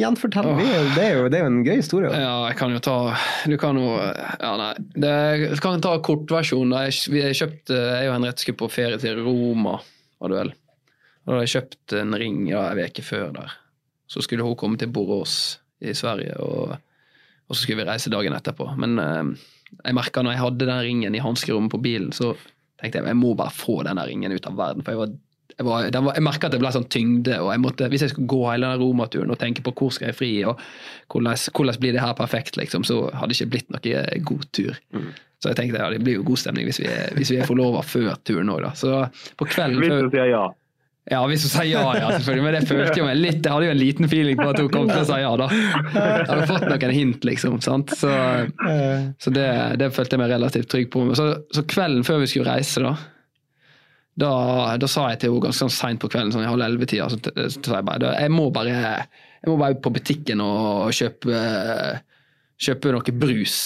gjenfortelle. 0.00 0.54
Oh. 0.56 0.96
det, 0.96 1.04
er 1.04 1.12
jo, 1.14 1.28
det 1.30 1.38
er 1.38 1.44
jo 1.44 1.50
en 1.52 1.60
gøy 1.62 1.76
historie. 1.76 2.08
Ja, 2.10 2.32
jeg 2.48 2.56
kan 2.58 2.72
jo 2.74 2.80
ta 2.82 2.96
Du 3.46 3.54
kan 3.60 3.78
jo 3.78 3.92
Ja, 4.00 4.56
nei. 4.58 4.72
Det, 4.96 5.12
jeg 5.44 5.60
kan 5.62 5.84
ta 5.84 5.92
kortversjonen. 6.02 6.74
Jeg, 6.88 6.96
Jeg, 7.20 7.38
kjøpte 7.38 7.76
eh, 7.76 8.00
jeg 8.00 8.10
og 8.10 8.16
Henriette 8.16 8.42
skulle 8.42 8.62
på 8.64 8.72
ferie 8.72 8.98
til 9.02 9.20
Roma, 9.22 9.76
var 10.18 10.32
det 10.32 10.40
vel. 10.40 10.52
Da 11.22 11.34
hadde 11.34 11.46
jeg 11.46 11.54
kjøpt 11.56 11.96
en 12.00 12.16
ring 12.18 12.38
ja, 12.50 12.66
en 12.72 12.82
uke 12.82 13.04
før 13.06 13.30
der. 13.36 13.56
Så 14.10 14.24
skulle 14.24 14.44
hun 14.44 14.58
komme 14.58 14.78
til 14.80 14.90
Borås 14.92 15.58
i 15.82 15.94
Sverige, 15.96 16.34
og, 16.42 16.76
og 17.48 17.56
så 17.56 17.62
skulle 17.62 17.82
vi 17.82 17.88
reise 17.88 18.12
dagen 18.12 18.34
etterpå. 18.36 18.68
Men 18.78 18.98
eh, 19.02 19.50
jeg 19.80 19.96
merka 19.96 20.22
når 20.22 20.36
jeg 20.36 20.44
hadde 20.44 20.68
den 20.68 20.82
ringen 20.88 21.16
i 21.16 21.22
hanskerommet 21.22 21.72
på 21.72 21.80
bilen, 21.82 22.12
så 22.14 22.34
tenkte 22.80 23.00
jeg 23.00 23.12
jeg 23.12 23.20
må 23.20 23.34
bare 23.38 23.54
få 23.54 23.80
den 23.86 24.00
ringen 24.02 24.34
ut 24.34 24.48
av 24.50 24.58
verden. 24.58 24.84
For 24.84 24.94
jeg 24.94 25.02
var 25.02 25.14
jeg, 25.52 25.66
var, 25.66 25.88
var, 25.92 26.14
jeg 26.16 26.24
merka 26.24 26.48
at 26.48 26.54
det 26.54 26.60
ble 26.62 26.70
sånn 26.74 26.86
tyngde, 26.92 27.34
og 27.42 27.50
jeg 27.52 27.60
måtte, 27.62 27.88
hvis 27.92 28.06
jeg 28.06 28.12
skulle 28.14 28.30
gå 28.30 28.40
hele 28.46 28.70
den 28.70 28.80
romaturen 28.80 29.32
og 29.34 29.38
tenke 29.40 29.64
på 29.64 29.74
hvor 29.76 29.92
skal 29.94 30.08
jeg 30.10 30.16
fri, 30.16 30.30
og 30.48 30.60
hvordan, 31.12 31.36
hvordan 31.52 31.82
blir 31.82 31.96
det 31.96 32.04
her 32.04 32.14
perfekt, 32.18 32.56
liksom, 32.56 32.86
så 32.88 33.02
hadde 33.12 33.34
det 33.34 33.38
ikke 33.38 33.52
blitt 33.52 33.74
noe 33.74 34.22
god 34.30 34.48
tur. 34.56 34.80
Så 35.42 35.50
jeg 35.50 35.58
tenkte 35.58 35.82
ja, 35.82 35.90
det 35.90 36.00
blir 36.06 36.20
jo 36.20 36.24
god 36.26 36.38
stemning 36.38 36.68
hvis 36.68 36.80
vi, 36.80 36.88
hvis 37.18 37.32
vi 37.34 37.40
er 37.42 37.48
forlova 37.48 37.82
før 37.84 38.14
turen 38.22 38.52
òg, 38.52 38.62
da. 38.64 38.72
Så 38.78 39.02
på 39.36 39.48
kvelden 39.50 40.08
før 40.08 40.28
ja. 40.30 40.44
Ja, 41.10 41.18
hvis 41.26 41.42
hun 41.48 41.50
sier 41.50 41.66
ja, 41.72 41.82
ja, 41.98 42.10
selvfølgelig. 42.14 42.42
Men 42.46 42.54
det 42.54 42.66
følte 42.68 43.00
jo 43.00 43.06
meg 43.08 43.16
litt 43.18 43.40
Jeg 43.42 43.50
hadde 43.50 43.66
jo 43.66 43.72
en 43.72 43.80
liten 43.80 44.10
feeling 44.10 44.38
på 44.38 44.44
at 44.52 44.60
hun 44.62 44.68
kom 44.70 44.86
til 44.86 45.00
å 45.00 45.06
si 45.08 45.16
ja, 45.18 45.32
da. 45.40 45.48
Jeg 45.50 46.28
hadde 46.28 46.50
fått 46.50 46.68
noen 46.70 46.94
hint, 46.94 47.26
liksom. 47.26 47.56
sant? 47.64 47.94
Så, 47.98 48.12
så 49.18 49.32
det, 49.34 49.48
det 49.82 49.90
følte 49.96 50.14
jeg 50.14 50.22
meg 50.22 50.30
relativt 50.30 50.70
trygg 50.70 50.92
på. 50.94 51.08
Så, 51.18 51.26
så 51.50 51.66
kvelden 51.66 52.06
før 52.06 52.22
vi 52.22 52.30
skulle 52.30 52.54
reise, 52.54 52.84
da 52.84 52.94
da, 54.18 54.32
da 54.76 54.88
sa 54.90 55.06
jeg 55.08 55.22
til 55.22 55.32
henne 55.32 55.46
ganske 55.46 55.64
sånn 55.64 55.72
seint 55.72 56.02
på 56.02 56.10
kvelden, 56.12 56.34
sånn 56.34 56.44
i 56.44 56.50
halv 56.50 56.64
elleve-tida, 56.66 57.06
så, 57.08 57.16
sa 57.64 57.78
jeg 57.78 57.86
bare 57.88 58.10
jeg 58.20 58.32
må 58.32 58.50
bare 58.52 58.74
jeg 58.76 59.48
må 59.48 59.56
bare 59.58 59.78
på 59.82 59.92
butikken 59.94 60.42
og 60.44 60.92
kjøpe, 60.94 61.38
kjøpe 62.62 62.92
noe 62.94 63.14
brus. 63.24 63.56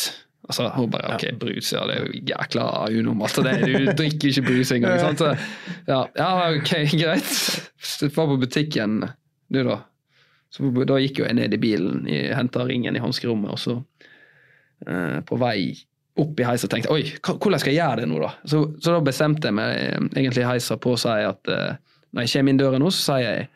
Altså, 0.47 0.69
hun 0.77 0.91
bare 0.93 1.17
OK, 1.17 1.25
brus, 1.41 1.73
ja, 1.75 1.83
det 1.89 1.97
er 1.97 2.05
jo 2.07 2.21
jækla 2.31 2.67
unormalt. 2.95 3.41
Det, 3.43 3.55
du 3.67 3.89
drikker 3.99 4.31
ikke 4.31 4.45
brus 4.47 4.71
engang. 4.77 5.01
sant? 5.03 5.23
Så, 5.23 5.33
ja, 5.89 6.05
ja, 6.15 6.29
OK, 6.55 6.73
greit. 6.95 7.33
Så 7.83 8.11
Var 8.15 8.31
på 8.31 8.39
butikken, 8.45 9.01
du, 9.51 9.61
da. 9.67 9.81
Så 10.55 10.71
da 10.87 11.01
gikk 11.03 11.21
jo 11.21 11.27
jeg 11.27 11.37
ned 11.37 11.55
i 11.57 11.61
bilen, 11.61 12.07
henta 12.07 12.63
ringen 12.65 12.97
i 12.97 13.03
hanskerommet, 13.03 13.51
og 13.53 13.61
så 13.61 13.75
eh, 14.87 15.19
på 15.27 15.39
vei 15.43 15.75
opp 16.17 16.39
i 16.41 16.47
heisa 16.49 16.69
tenkte 16.71 16.89
jeg, 16.89 17.11
oi, 17.13 17.35
hvordan 17.35 17.61
skal 17.61 17.75
jeg 17.75 17.83
gjøre 17.83 18.01
det 18.01 18.09
nå, 18.09 18.21
da? 18.23 18.31
Så, 18.49 18.63
så 18.81 18.95
da 18.95 19.03
bestemte 19.05 19.51
jeg 19.51 19.57
meg 19.59 19.75
eh, 19.75 19.99
egentlig 20.15 20.47
heisa 20.49 20.79
på 20.81 20.95
å 20.95 21.01
si 21.01 21.13
at 21.13 21.53
eh, 21.53 21.77
når 22.17 22.25
jeg 22.25 22.39
kommer 22.39 22.55
inn 22.55 22.63
døra 22.63 22.81
nå, 22.81 22.93
så 22.95 23.11
sier 23.11 23.27
jeg 23.27 23.47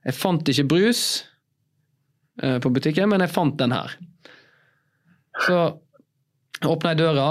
jeg 0.00 0.16
fant 0.16 0.48
ikke 0.48 0.68
brus 0.68 1.02
eh, 2.42 2.56
på 2.62 2.72
butikken, 2.72 3.10
men 3.12 3.24
jeg 3.24 3.32
fant 3.34 3.56
den 3.60 3.74
her. 3.74 3.94
Så 5.44 5.58
åpner 6.66 6.94
jeg 6.94 7.00
døra, 7.02 7.28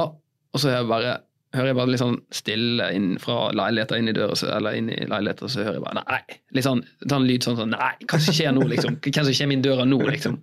og 0.50 0.62
så 0.62 0.72
hører 0.72 0.80
jeg 0.80 0.90
bare, 0.90 1.14
hører 1.58 1.70
jeg 1.72 1.78
bare 1.80 1.94
litt 1.94 2.02
sånn 2.02 2.18
stille 2.34 2.90
inn 2.96 3.12
fra 3.22 3.38
leiligheten 3.56 4.02
inn 4.02 4.12
i 4.12 4.16
døra, 4.18 4.38
eller 4.56 4.80
inn 4.80 4.90
i 4.94 5.00
leiligheten, 5.10 5.52
så 5.52 5.66
hører 5.66 5.80
jeg 5.80 5.86
bare 5.86 6.02
nei. 6.02 6.40
Litt 6.58 6.68
sånn, 6.68 6.84
sånn 7.06 7.28
lyd 7.30 7.46
sånn 7.46 7.60
sånn 7.60 7.76
nei, 7.76 7.92
hva 8.06 8.22
som 8.24 8.38
skjer 8.38 8.56
nå, 8.56 8.66
liksom? 8.74 9.00
Hvem 9.06 9.20
som 9.20 9.38
kommer 9.42 9.58
inn 9.58 9.66
døra 9.66 9.86
nå, 9.88 10.02
liksom? 10.10 10.40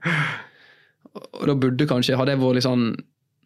Og 1.16 1.44
da 1.48 1.56
burde 1.56 1.88
kanskje, 1.88 2.18
hadde 2.20 2.34
jeg 2.34 2.42
vært 2.42 2.58
litt 2.58 2.66
sånn 2.68 2.86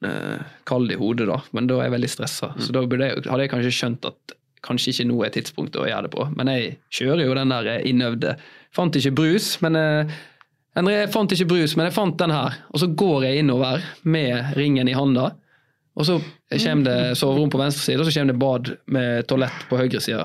eh, 0.07 0.45
kald 0.69 0.93
i 0.93 0.99
hodet, 1.01 1.29
da, 1.31 1.39
men 1.57 1.71
da 1.71 1.79
er 1.79 1.89
jeg 1.89 1.97
veldig 1.97 2.13
stressa. 2.17 2.53
Så 2.59 2.75
da 2.75 2.85
jeg, 2.85 3.25
hadde 3.29 3.45
jeg 3.45 3.53
kanskje 3.55 3.77
skjønt 3.77 4.09
at 4.11 4.37
kanskje 4.67 4.93
ikke 4.93 5.07
nå 5.09 5.21
er 5.25 5.33
tidspunktet 5.35 5.81
å 5.81 5.87
gjøre 5.89 6.09
det 6.09 6.13
på. 6.15 6.27
Men 6.37 6.51
jeg 6.53 6.75
kjører 6.93 7.25
jo 7.25 7.37
den 7.39 7.55
der 7.55 7.87
innøvde. 7.89 8.35
Fant 8.77 8.97
ikke 8.97 9.15
brus, 9.23 9.55
men 9.65 9.79
eh, 9.79 10.19
Jeg 10.79 11.11
fant 11.11 11.33
ikke 11.35 11.49
brus, 11.51 11.73
men 11.77 11.89
jeg 11.89 11.97
fant 11.97 12.19
den 12.21 12.31
her. 12.35 12.61
Og 12.71 12.79
så 12.83 12.87
går 12.95 13.25
jeg 13.27 13.43
innover 13.43 13.83
med 14.07 14.53
ringen 14.57 14.89
i 14.89 14.95
handa. 14.95 15.33
Og 15.99 16.07
så 16.07 16.21
kommer 16.23 16.85
det 16.87 17.17
soverom 17.19 17.51
på 17.51 17.59
venstre 17.61 17.83
side, 17.83 17.99
og 18.01 18.07
så 18.07 18.15
kommer 18.15 18.33
det 18.33 18.41
bad 18.41 18.71
med 18.95 19.27
toalett 19.29 19.67
på 19.69 19.81
høyre 19.81 20.01
side. 20.01 20.23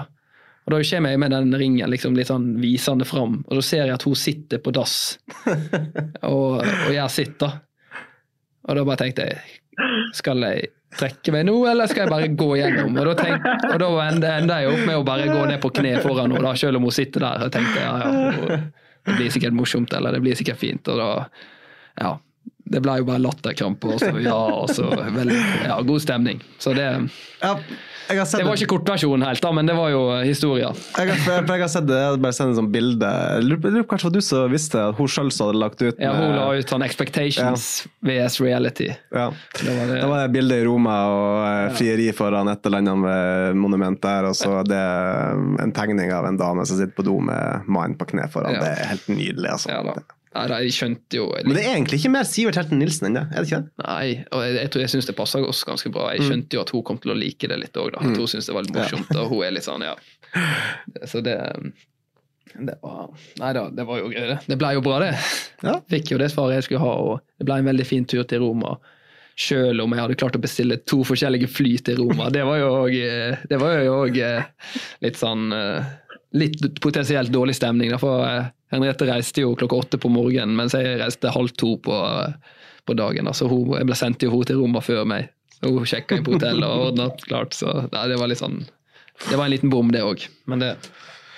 Og 0.66 0.74
da 0.74 0.80
kommer 0.82 1.12
jeg 1.14 1.22
med 1.22 1.34
den 1.34 1.58
ringen 1.62 1.90
liksom 1.92 2.16
litt 2.18 2.30
sånn 2.32 2.46
visende 2.62 3.06
fram, 3.06 3.40
og 3.46 3.58
da 3.60 3.62
ser 3.66 3.84
jeg 3.86 3.94
at 3.94 4.06
hun 4.08 4.16
sitter 4.18 4.62
på 4.66 4.72
dass 4.74 4.96
og, 6.26 6.62
og 6.64 6.94
gjør 6.94 7.12
sitt, 7.14 7.36
da. 7.42 7.52
Og 8.66 8.80
da 8.80 8.86
bare 8.88 8.98
tenkte 9.04 9.28
jeg 9.28 9.44
Skal 10.18 10.42
jeg 10.42 10.72
trekke 10.98 11.34
meg 11.36 11.44
nå, 11.46 11.54
eller 11.70 11.90
skal 11.92 12.06
jeg 12.06 12.14
bare 12.16 12.32
gå 12.40 12.48
gjennom? 12.58 12.96
Og 12.98 13.10
da, 13.12 13.14
tenk, 13.20 13.46
og 13.68 13.78
da 13.82 13.90
enda 14.08 14.62
jeg 14.64 14.72
opp 14.72 14.82
med 14.88 14.98
å 14.98 15.06
bare 15.06 15.28
gå 15.30 15.44
ned 15.52 15.60
på 15.62 15.70
kne 15.76 15.98
foran 16.02 16.34
henne, 16.34 16.54
selv 16.58 16.80
om 16.80 16.88
hun 16.88 16.96
sitter 16.96 17.26
der. 17.28 17.46
Og 17.46 17.54
tenkte 17.54 17.84
ja, 17.84 17.94
ja, 18.00 18.32
hun- 18.40 18.66
det 19.06 19.18
blir 19.20 19.34
sikkert 19.34 19.54
morsomt, 19.58 19.94
eller 19.94 20.16
det 20.16 20.22
blir 20.26 20.38
sikkert 20.38 20.62
fint. 20.62 20.88
Og 20.92 20.98
da, 21.02 21.10
ja. 22.02 22.16
Det 22.66 22.80
ble 22.82 22.96
jo 22.98 23.06
bare 23.06 23.22
latterkrampe, 23.22 23.92
og 23.94 24.00
så 24.02 24.10
ja, 24.26 24.38
og 24.58 24.72
så 24.74 24.88
veldig, 24.90 25.36
ja, 25.68 25.76
god 25.86 26.02
stemning. 26.02 26.40
Så 26.58 26.74
det, 26.74 26.88
Ja, 27.44 27.52
det 28.10 28.46
var 28.46 28.56
ikke 28.60 28.70
kortversjonen 28.76 29.26
helt, 29.28 29.42
da, 29.42 29.52
men 29.56 29.66
det 29.70 29.76
var 29.78 29.90
jo 29.94 30.02
historia. 30.26 30.72
Jeg 30.98 31.10
har, 31.10 31.18
jeg, 31.18 31.48
jeg 31.50 31.62
har 31.66 31.72
sett 31.72 31.88
det, 31.90 31.98
jeg 32.02 32.22
bare 32.24 32.36
sendt 32.38 32.54
et 32.56 32.60
sånt 32.60 32.72
bilde. 32.74 33.10
Lurer 33.46 33.62
på- 33.64 33.72
hva 33.76 33.84
kanskje 33.92 34.10
det 34.10 34.12
var 34.12 34.16
du 34.20 34.28
som 34.28 34.52
visste 34.54 34.82
at 34.90 34.96
hun 35.00 35.08
sjøl 35.12 35.32
hadde 35.34 35.60
lagt 35.62 35.82
ut 35.82 36.00
Ja, 36.02 36.12
hun 36.18 36.36
la 36.38 36.48
ut 36.56 36.70
sånn 36.70 36.86
Expectations 36.86 37.88
VS 38.06 38.40
Reality. 38.44 38.90
Ja. 39.12 39.30
Det 39.62 39.72
var 39.78 39.86
det. 39.92 40.02
Det 40.02 40.10
var 40.12 40.22
det 40.28 40.34
bildet 40.36 40.62
i 40.62 40.66
Roma 40.68 40.96
og 41.12 41.38
eh, 41.50 41.70
frieri 41.78 42.10
foran 42.16 42.52
et 42.52 42.66
eller 42.70 42.84
annet 42.84 43.56
monument 43.58 44.02
der, 44.04 44.30
og 44.30 44.36
så 44.38 44.62
det 44.68 44.78
er 44.78 45.40
en 45.64 45.74
tegning 45.76 46.12
av 46.14 46.28
en 46.30 46.38
dame 46.40 46.66
som 46.66 46.78
sitter 46.80 46.94
på 46.96 47.06
do 47.08 47.20
med 47.24 47.66
mannen 47.68 47.98
på 48.00 48.08
kne 48.14 48.28
foran. 48.32 48.56
Ja. 48.58 48.62
Det 48.66 48.74
er 48.76 48.94
helt 48.94 49.08
nydelig, 49.12 49.50
altså. 49.58 49.72
Ja 49.74 49.82
da. 49.86 49.98
Nei, 50.36 50.60
jeg 50.68 50.76
skjønte 50.76 51.20
jo 51.20 51.30
Men 51.48 51.56
det 51.56 51.64
er 51.64 51.74
egentlig 51.78 52.02
ikke 52.02 52.12
mer 52.12 52.28
Sivert 52.28 52.60
Helten 52.60 52.82
Nilsen 52.82 53.08
enn 53.10 53.18
det, 53.20 53.26
er 53.32 53.42
det 53.44 53.50
ikke 53.50 53.62
det? 53.64 53.86
Nei, 53.86 54.08
og 54.36 54.44
jeg, 54.44 54.56
jeg 54.60 54.84
jeg 54.86 54.94
syns 54.94 55.10
det 55.10 55.16
passer 55.18 55.48
oss 55.48 55.64
ganske 55.68 55.92
bra. 55.96 56.10
Jeg 56.16 56.28
skjønte 56.28 56.58
jo 56.58 56.64
at 56.66 56.74
hun 56.76 56.84
kom 56.88 57.00
til 57.02 57.14
å 57.14 57.18
like 57.18 57.50
det 57.52 57.58
litt 57.62 57.80
òg, 57.80 57.94
da. 57.96 58.04
Hun 58.04 58.30
syns 58.30 58.50
det 58.50 58.56
var 58.58 58.68
litt 58.68 58.76
morsomt, 58.76 59.12
og 59.16 59.32
hun 59.32 59.46
er 59.48 59.56
litt 59.56 59.68
sånn, 59.68 59.86
ja. 59.88 59.96
Så 61.12 61.24
det 61.26 61.38
det 62.56 62.78
var, 62.82 63.10
Nei 63.42 63.52
da, 63.56 63.66
det 63.74 63.84
var 63.88 64.00
jo 64.00 64.12
gøy, 64.14 64.28
det. 64.30 64.38
Det 64.48 64.58
ble 64.60 64.76
jo 64.78 64.84
bra, 64.86 65.00
det. 65.04 65.14
Ja. 65.66 65.80
Fikk 65.92 66.14
jo 66.14 66.20
det 66.22 66.30
svaret 66.32 66.60
jeg 66.60 66.68
skulle 66.70 66.84
ha, 66.86 66.94
og 67.04 67.42
det 67.42 67.48
ble 67.48 67.58
en 67.60 67.68
veldig 67.72 67.88
fin 67.88 68.06
tur 68.08 68.24
til 68.30 68.44
Roma. 68.46 68.78
Selv 69.36 69.84
om 69.84 69.92
jeg 69.92 70.00
hadde 70.00 70.16
klart 70.16 70.38
å 70.38 70.44
bestille 70.44 70.78
to 70.88 71.02
forskjellige 71.04 71.50
fly 71.52 71.74
til 71.84 72.00
Roma. 72.00 72.30
Det 72.32 72.46
var 72.48 72.62
jo 72.62 72.70
òg 72.86 72.94
Det 73.52 73.60
var 73.60 73.82
jo 73.84 73.98
òg 74.06 74.20
litt 75.04 75.20
sånn 75.20 75.50
eh, 75.52 75.90
Litt 76.36 76.80
potensielt 76.84 77.32
dårlig 77.32 77.56
stemning. 77.56 77.94
For 78.02 78.26
eh, 78.28 78.50
Henriette 78.74 79.08
reiste 79.08 79.44
jo 79.46 79.54
klokka 79.56 79.78
åtte 79.86 80.00
på 80.02 80.12
morgenen, 80.12 80.56
mens 80.58 80.76
jeg 80.76 80.98
reiste 81.00 81.32
halv 81.32 81.54
to 81.56 81.76
på, 81.86 81.96
på 82.86 82.98
dagen. 83.00 83.30
Altså, 83.32 83.46
Så 83.46 83.52
hun, 83.54 83.76
jeg 83.80 83.88
ble 83.88 83.98
sendt 84.00 84.26
jo 84.26 84.34
hun 84.34 84.44
til 84.50 84.60
rommet 84.60 84.84
før 84.86 85.06
meg. 85.08 85.30
Så 85.56 85.72
hun 85.72 85.88
sjekka 85.88 86.18
inn 86.20 86.26
på 86.28 86.36
hotellet 86.36 86.68
og 86.68 86.90
ordna 86.90 87.10
klart. 87.24 87.56
Så 87.56 87.72
nei, 87.88 88.06
det 88.12 88.20
var 88.20 88.28
litt 88.32 88.42
sånn 88.42 88.60
Det 89.30 89.38
var 89.40 89.46
en 89.48 89.54
liten 89.54 89.72
bom, 89.72 89.88
det 89.96 90.04
òg. 90.04 90.26
Men 90.52 90.60
det, 90.60 90.74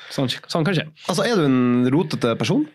sånn, 0.10 0.32
sånn 0.50 0.66
kan 0.66 0.74
skje. 0.80 0.88
Altså, 1.06 1.28
er 1.28 1.38
du 1.38 1.46
en 1.46 1.86
rotete 1.94 2.34
person? 2.40 2.66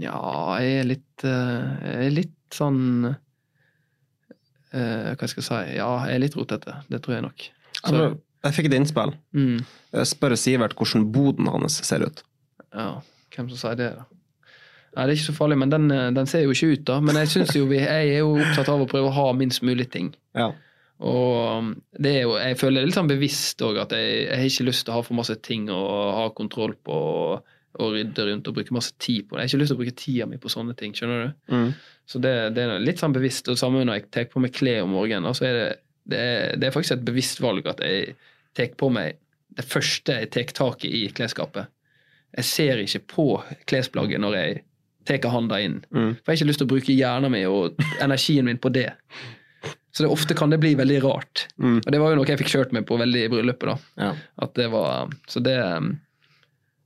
Ja, 0.00 0.16
jeg 0.60 0.80
er 0.80 0.88
litt 0.88 1.24
eh, 1.28 1.66
Jeg 1.84 2.08
er 2.08 2.14
litt 2.16 2.56
sånn 2.56 2.80
eh, 4.72 5.12
Hva 5.14 5.28
skal 5.28 5.42
jeg 5.42 5.46
si 5.46 5.76
Ja, 5.78 5.90
jeg 6.08 6.16
er 6.18 6.22
litt 6.24 6.36
rotete. 6.38 6.80
Det 6.90 7.02
tror 7.04 7.18
jeg 7.18 7.26
nok. 7.28 7.46
Så, 7.76 7.84
Altså, 7.86 8.08
jeg 8.44 8.52
fikk 8.54 8.66
et 8.70 8.74
innspill. 8.80 9.14
mm, 9.34 9.56
Jeg 9.96 10.06
spør 10.06 10.36
Sivert 10.36 10.74
hvordan 10.76 11.08
boden 11.12 11.46
hans 11.48 11.80
ser 11.86 12.04
ut. 12.06 12.22
ja, 12.74 13.00
hvem 13.36 13.48
som 13.50 13.58
sier 13.58 13.76
det, 13.76 13.90
da? 13.96 14.04
Nei, 14.96 15.06
Det 15.06 15.12
er 15.12 15.16
ikke 15.18 15.32
så 15.32 15.36
farlig, 15.36 15.58
men 15.58 15.70
den, 15.70 15.90
eh, 15.92 16.10
den 16.16 16.26
ser 16.26 16.40
jo 16.46 16.50
ikke 16.54 16.72
ut, 16.72 16.84
da. 16.88 17.00
Men 17.00 17.16
jeg 17.16 17.28
synes 17.28 17.50
jo 17.56 17.66
vi, 17.68 17.76
jeg 17.82 18.14
er 18.14 18.18
jo 18.22 18.36
opptatt 18.40 18.68
av 18.72 18.80
å 18.80 18.86
prøve 18.88 19.10
å 19.10 19.16
ha 19.16 19.32
minst 19.36 19.62
mulig 19.62 19.90
ting. 19.92 20.14
Ja. 20.34 20.52
Og 21.04 21.58
um, 21.58 21.66
det 22.00 22.14
er 22.14 22.22
jo, 22.22 22.36
jeg 22.40 22.56
føler 22.56 22.80
det 22.80 22.86
litt 22.88 22.96
sånn 22.96 23.10
bevisst 23.10 23.60
òg, 23.60 23.76
at 23.82 23.90
jeg, 23.92 24.22
jeg 24.30 24.38
har 24.40 24.46
ikke 24.48 24.64
lyst 24.70 24.86
til 24.86 24.94
å 24.94 24.96
ha 24.96 25.02
for 25.04 25.18
masse 25.18 25.36
ting 25.44 25.66
å 25.68 25.80
ha 26.16 26.30
kontroll 26.32 26.72
på 26.80 26.96
og, 26.96 27.42
og 27.76 27.92
rydde 27.92 28.24
rundt 28.30 28.48
og 28.48 28.56
bruke 28.56 28.72
masse 28.72 28.94
tid 28.96 29.26
på 29.28 29.36
det. 29.36 29.42
Jeg 29.44 29.50
har 29.50 29.52
ikke 29.52 29.60
lyst 29.60 29.74
til 29.74 29.76
å 29.76 29.82
bruke 29.82 29.96
tida 30.00 30.26
mi 30.30 30.38
på 30.40 30.48
sånne 30.48 30.72
ting, 30.80 30.94
skjønner 30.96 31.26
du? 31.26 31.52
Mm. 31.52 31.74
Så 32.08 32.22
det, 32.24 32.32
det 32.56 32.64
er 32.64 32.80
litt 32.80 33.02
sånn 33.02 33.12
bevisst. 33.12 33.50
Og 33.52 33.58
samme 33.60 33.84
når 33.84 33.98
jeg 34.00 34.06
tar 34.16 34.30
på 34.32 34.40
meg 34.40 34.54
klær 34.56 34.86
om 34.86 34.94
morgenen. 34.96 35.36
så 35.36 35.44
er 35.44 35.52
det, 35.60 35.66
det, 36.06 36.18
er, 36.18 36.56
det 36.56 36.68
er 36.68 36.74
faktisk 36.74 36.98
et 36.98 37.06
bevisst 37.06 37.42
valg 37.42 37.66
at 37.70 37.82
jeg 37.84 38.16
tar 38.56 38.74
på 38.78 38.90
meg 38.94 39.18
det 39.56 39.64
første 39.64 40.20
jeg 40.20 40.30
tar 40.34 40.52
tak 40.56 40.84
i 40.84 40.92
i 41.02 41.08
klesskapet. 41.14 41.70
Jeg 42.36 42.44
ser 42.44 42.82
ikke 42.82 43.04
på 43.12 43.26
klesplagget 43.68 44.20
når 44.20 44.36
jeg 44.36 44.58
tar 45.08 45.32
handa 45.32 45.60
inn. 45.62 45.78
Mm. 45.94 46.12
For 46.18 46.32
jeg 46.32 46.34
har 46.34 46.38
ikke 46.40 46.50
lyst 46.50 46.60
til 46.62 46.68
å 46.68 46.74
bruke 46.74 46.96
hjernen 46.96 47.32
min 47.32 47.48
og 47.48 47.80
energien 48.02 48.48
min 48.48 48.60
på 48.60 48.72
det. 48.74 48.90
Så 49.96 50.04
det, 50.04 50.10
ofte 50.12 50.34
kan 50.36 50.52
det 50.52 50.58
bli 50.60 50.74
veldig 50.76 50.98
rart. 51.06 51.46
Mm. 51.56 51.78
Og 51.78 51.86
det 51.92 52.00
var 52.02 52.12
jo 52.12 52.18
noe 52.18 52.28
jeg 52.28 52.40
fikk 52.42 52.52
kjørt 52.52 52.74
meg 52.76 52.84
på 52.88 52.98
veldig 53.00 53.22
i 53.24 53.30
bryllupet. 53.32 53.70
da. 53.70 54.04
Ja. 54.04 54.10
At 54.44 54.52
det 54.58 54.66
var, 54.74 55.14
Så 55.26 55.40
det, 55.40 55.56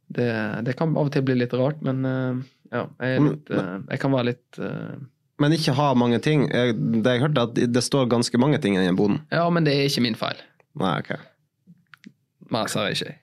det 0.06 0.30
Det 0.68 0.76
kan 0.78 0.94
av 0.94 1.08
og 1.08 1.12
til 1.12 1.24
bli 1.26 1.34
litt 1.40 1.56
rart, 1.58 1.80
men 1.82 2.04
eh, 2.06 2.44
ja, 2.70 2.84
jeg, 3.02 3.24
litt, 3.24 3.50
eh, 3.50 3.72
jeg 3.90 4.02
kan 4.04 4.14
være 4.14 4.28
litt 4.30 4.60
eh, 4.62 4.94
Men 5.40 5.54
ikke 5.56 5.72
ha 5.76 5.88
mange 5.96 6.18
ting. 6.22 6.42
Jeg, 6.52 6.74
det 6.76 7.14
jeg 7.16 7.22
hørte, 7.24 7.46
at 7.48 7.60
det 7.74 7.82
står 7.86 8.08
ganske 8.12 8.38
mange 8.40 8.58
ting 8.60 8.76
i 8.76 8.82
den 8.84 8.96
boden. 8.98 9.22
Ja, 9.32 9.46
men 9.52 9.64
det 9.64 9.72
er 9.76 9.86
ikke 9.88 10.02
min 10.04 10.18
feil. 10.18 10.40
Nei, 10.80 10.98
ok. 11.00 11.14
Mer 12.52 12.68
sa 12.70 12.84
jeg 12.88 12.98
ikke. 12.98 13.14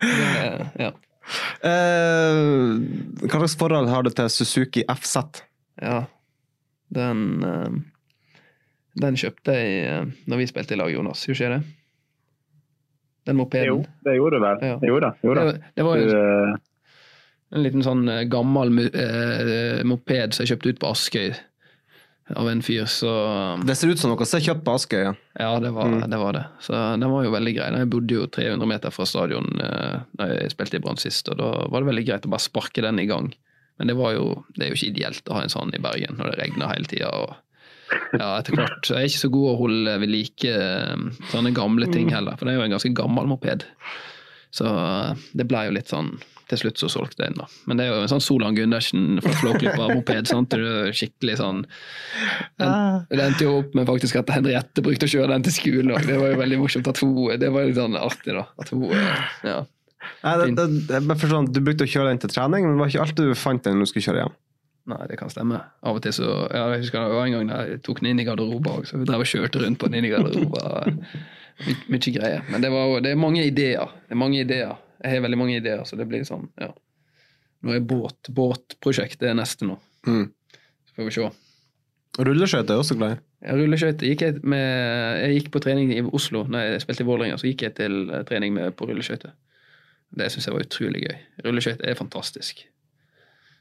det, 0.00 0.70
ja. 0.84 0.90
Uh, 1.62 2.80
hva 3.22 3.38
slags 3.38 3.54
forhold 3.60 3.88
har 3.92 4.02
du 4.06 4.10
til 4.14 4.30
Suzuki 4.34 4.84
FZ? 4.98 5.44
ja. 5.82 6.00
Den 6.90 7.20
uh, 7.46 7.76
Den 8.98 9.14
kjøpte 9.20 9.54
jeg 9.54 9.84
uh, 9.86 10.08
når 10.26 10.40
vi 10.40 10.46
spilte 10.50 10.74
i 10.74 10.78
lag, 10.80 10.90
Jonas. 10.90 11.22
Gjorde 11.22 11.36
ikke 11.38 11.46
jeg 11.46 11.60
det? 11.60 11.76
Den 13.30 13.36
mopeden. 13.38 13.68
Jo, 13.68 13.76
det 14.04 14.16
gjorde 14.16 14.40
du 14.40 14.42
vel. 14.42 14.64
Ja. 14.66 14.78
Jo 14.88 14.96
da. 15.04 15.10
Jo 15.22 15.36
da. 15.38 15.44
Det, 15.52 15.60
det 15.76 15.84
var 15.86 16.00
Du, 16.00 16.02
jo 16.10 16.56
en 17.52 17.62
liten 17.64 17.82
sånn 17.82 18.04
eh, 18.08 18.24
gammel 18.30 18.70
eh, 18.90 19.80
moped 19.86 20.34
som 20.36 20.44
jeg 20.44 20.52
kjøpte 20.54 20.74
ut 20.74 20.80
på 20.82 20.90
Askøy 20.94 21.30
av 22.38 22.46
en 22.46 22.60
fyr, 22.62 22.84
så 22.86 23.10
Det 23.66 23.74
ser 23.74 23.90
ut 23.90 23.98
som 23.98 24.12
noe 24.12 24.22
som 24.28 24.38
er 24.38 24.44
kjøpt 24.44 24.62
på 24.62 24.74
Askøy. 24.78 25.00
Ja. 25.02 25.14
Ja, 25.40 25.48
det 25.58 25.72
var, 25.74 25.88
Mm. 25.90 26.04
det 26.12 26.18
var 26.20 26.32
det. 26.36 26.44
Så 26.62 26.72
den 27.00 27.10
var 27.10 27.24
jo 27.26 27.32
veldig 27.34 27.54
grei. 27.56 27.70
Jeg 27.74 27.90
bodde 27.90 28.14
jo 28.14 28.26
300 28.30 28.68
meter 28.70 28.90
fra 28.94 29.04
stadion 29.08 29.48
eh, 29.60 29.96
da 30.14 30.28
jeg 30.30 30.52
spilte 30.54 30.78
i 30.78 30.82
Brann 30.84 30.96
sist, 31.02 31.28
og 31.32 31.38
da 31.42 31.48
var 31.66 31.80
det 31.82 31.90
veldig 31.90 32.06
greit 32.06 32.26
å 32.28 32.30
bare 32.30 32.46
sparke 32.46 32.82
den 32.86 33.00
i 33.02 33.06
gang. 33.10 33.32
Men 33.80 33.88
det, 33.90 33.96
var 33.98 34.12
jo, 34.14 34.44
det 34.54 34.62
er 34.66 34.70
jo 34.70 34.76
ikke 34.78 34.92
ideelt 34.92 35.26
å 35.32 35.34
ha 35.40 35.42
en 35.42 35.50
sånn 35.50 35.74
i 35.74 35.80
Bergen 35.82 36.18
når 36.20 36.30
det 36.30 36.38
regner 36.44 36.70
hele 36.70 36.84
tida. 36.86 37.10
Ja, 38.14 38.36
etter 38.38 38.54
hvert. 38.54 38.86
Jeg 38.86 38.94
er 39.00 39.08
ikke 39.10 39.24
så 39.26 39.30
god 39.34 39.50
å 39.50 39.58
holde 39.64 39.98
ved 40.04 40.12
like 40.12 40.46
eh, 40.54 40.96
sånne 41.32 41.50
gamle 41.56 41.88
ting 41.90 42.12
heller, 42.14 42.36
for 42.38 42.46
det 42.46 42.54
er 42.54 42.60
jo 42.60 42.66
en 42.68 42.76
ganske 42.76 42.94
gammel 42.94 43.26
moped. 43.26 43.64
Så 44.54 44.70
eh, 44.70 45.14
det 45.34 45.48
ble 45.50 45.64
jo 45.66 45.74
litt 45.74 45.90
sånn 45.90 46.12
Til 46.50 46.58
slutt 46.58 46.80
så 46.82 46.88
solgte 46.90 47.22
jeg 47.22 47.30
den, 47.30 47.38
da. 47.44 47.46
Men 47.70 47.78
det 47.78 47.84
er 47.86 47.92
jo 47.92 47.98
en 48.02 48.10
sånn 48.10 48.22
Solan 48.24 48.56
Gundersen 48.58 49.20
fra 49.22 49.34
Flåklypa-moped. 49.38 50.30
skikkelig 50.98 51.36
sånn 51.38 51.60
den, 52.58 52.72
Det 53.10 53.22
endte 53.22 53.46
jo 53.46 53.52
opp 53.60 53.76
med 53.78 53.86
faktisk 53.86 54.18
at 54.18 54.32
Henriette 54.34 54.82
brukte 54.82 55.06
å 55.06 55.12
kjøre 55.12 55.30
den 55.30 55.46
til 55.46 55.54
skolen 55.54 55.94
òg. 55.94 56.08
Det 56.08 56.18
var 56.18 56.34
jo 56.34 56.40
veldig 56.40 56.58
morsomt 56.64 56.90
at 56.90 56.98
hun 57.04 57.14
Det 57.38 57.52
var 57.54 57.68
litt 57.68 57.78
sånn 57.78 57.98
artig, 58.00 58.34
da. 58.34 58.48
At 58.58 58.74
hun 58.74 58.88
Ja. 59.46 59.60
Nei, 60.24 60.34
det, 60.56 60.64
det, 60.88 61.00
bare 61.06 61.40
Du 61.52 61.60
brukte 61.64 61.86
å 61.86 61.90
kjøre 61.90 62.10
den 62.10 62.20
til 62.22 62.32
trening, 62.32 62.66
men 62.66 62.74
det 62.74 62.82
var 62.82 62.92
ikke 62.92 63.04
alltid 63.04 63.30
du 63.30 63.38
fant 63.38 63.62
den 63.64 63.78
når 63.78 63.86
du 63.86 63.92
skulle 63.92 64.06
kjøre 64.08 64.24
hjem. 64.24 64.38
Nei, 64.90 65.00
det 65.06 65.18
kan 65.20 65.30
stemme. 65.30 65.60
Av 65.86 65.98
og 65.98 66.02
til 66.02 66.14
så 66.16 66.28
ja, 66.50 66.64
Jeg 66.74 66.86
husker 66.86 67.04
det 67.04 67.14
var 67.14 67.28
en 67.28 67.36
gang 67.36 67.50
jeg 67.52 67.82
tok 67.86 68.00
den 68.00 68.12
inn 68.12 68.22
i 68.22 68.26
garderoben 68.26 68.72
òg, 68.72 68.88
så 68.88 68.98
vi 68.98 69.06
drev 69.08 69.22
og 69.22 69.28
kjørte 69.28 69.62
rundt 69.62 69.78
på 69.80 69.90
den 69.90 70.00
inn 70.00 70.08
i 70.08 70.12
garderoben. 70.14 71.02
My, 71.66 71.74
mye 71.92 72.12
greier. 72.14 72.46
Men 72.48 72.64
det, 72.64 72.70
var, 72.72 72.94
det 73.04 73.12
er 73.12 73.20
mange 73.20 73.44
ideer. 73.44 73.92
Det 74.08 74.16
er 74.16 74.20
mange 74.20 74.40
ideer. 74.40 74.78
Jeg 75.00 75.16
har 75.16 75.24
veldig 75.24 75.38
mange 75.40 75.56
ideer, 75.58 75.82
så 75.88 75.96
det 75.96 76.06
blir 76.08 76.24
sånn, 76.28 76.48
ja. 76.60 76.70
Nå 77.64 77.76
er 77.76 77.84
båt, 77.84 78.30
båtprosjektet 78.32 79.28
er 79.28 79.36
neste 79.36 79.68
nå. 79.68 79.76
Mm. 80.08 80.26
Så 80.88 80.96
får 80.96 81.08
vi 81.08 81.14
se. 81.16 81.28
Rulleskøyter 82.20 82.74
er 82.74 82.82
også 82.82 82.96
glad 82.98 83.14
i. 83.14 83.20
Ja, 83.46 83.54
Rulleskøyter 83.56 84.08
gikk 84.10 84.24
jeg 84.26 84.40
med 84.44 85.22
Jeg 85.22 85.36
gikk 85.38 85.52
på 85.54 85.62
trening 85.64 85.92
i 85.94 86.02
Oslo 86.04 86.42
når 86.50 86.66
jeg 86.66 86.82
spilte 86.84 87.04
i 87.04 87.08
Vålerenga. 87.08 87.38
Så 87.40 87.48
gikk 87.48 87.64
jeg 87.64 87.76
til 87.78 88.02
eh, 88.10 88.24
trening 88.28 88.52
med, 88.56 88.74
på 88.76 88.88
rulleskøyter. 88.88 89.32
Det 90.20 90.26
syns 90.32 90.48
jeg 90.48 90.56
var 90.56 90.66
utrolig 90.66 91.04
gøy. 91.06 91.16
Rulleskøyter 91.46 91.88
er 91.88 91.98
fantastisk. 91.98 92.64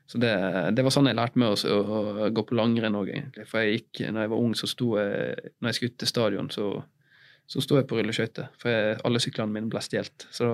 Så 0.10 0.18
det, 0.18 0.32
det 0.74 0.84
var 0.84 0.96
sånn 0.96 1.08
jeg 1.12 1.20
lærte 1.20 1.40
meg 1.40 1.54
å, 1.54 1.76
å 1.78 2.30
gå 2.34 2.44
på 2.50 2.58
langrenn 2.58 2.98
òg, 2.98 3.12
egentlig. 3.14 3.46
For 3.48 3.62
jeg 3.62 3.78
gikk, 3.78 4.08
når 4.10 4.26
jeg 4.26 4.32
var 4.32 4.42
ung, 4.42 4.56
så 4.58 4.70
sto 4.72 4.96
jeg 4.98 5.52
Når 5.60 5.70
jeg 5.70 5.78
skulle 5.78 5.94
ut 5.94 6.00
til 6.02 6.10
stadion, 6.10 6.50
så, 6.50 6.70
så 7.46 7.64
sto 7.64 7.78
jeg 7.78 7.88
på 7.88 8.00
rulleskøyter. 8.00 8.50
For 8.60 8.74
jeg, 8.74 8.98
alle 9.06 9.22
syklene 9.22 9.54
mine 9.54 9.70
ble 9.72 9.84
stjålet. 9.86 10.26
Så 10.34 10.50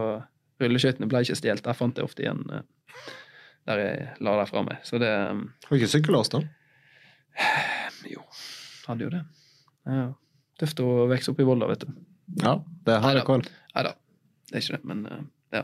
rulleskøytene 0.62 1.10
ble 1.12 1.22
ikke 1.26 1.38
stjålet. 1.40 1.64
Der 1.66 1.78
fant 1.78 2.00
jeg 2.00 2.08
ofte 2.08 2.26
igjen 2.26 2.44
eh, 2.54 2.66
der 3.66 3.82
jeg 3.82 4.10
la 4.24 4.36
dem 4.40 4.50
fra 4.50 4.64
meg. 4.66 4.82
Så 4.86 5.00
det 5.02 5.12
Har 5.12 5.70
du 5.70 5.80
ikke 5.80 5.92
sykkellås, 5.92 6.32
da? 6.34 6.44
Jo, 8.06 8.22
hadde 8.86 9.08
jo 9.08 9.10
det. 9.10 9.24
Ja. 9.90 10.10
Tøft 10.62 10.82
å 10.84 10.90
vokse 11.10 11.32
opp 11.34 11.40
i 11.42 11.48
Volda, 11.48 11.68
vet 11.72 11.86
du. 11.88 11.96
Ja, 12.44 12.60
det 12.86 13.00
har 13.02 13.18
jeg 13.18 13.26
kål. 13.26 13.42
Nei 13.76 13.84
da, 13.88 13.96
det 14.52 14.60
er 14.60 14.64
ikke 14.64 14.78
det. 14.78 14.90
Men 14.92 15.02
eh, 15.10 15.24
ja. 15.58 15.64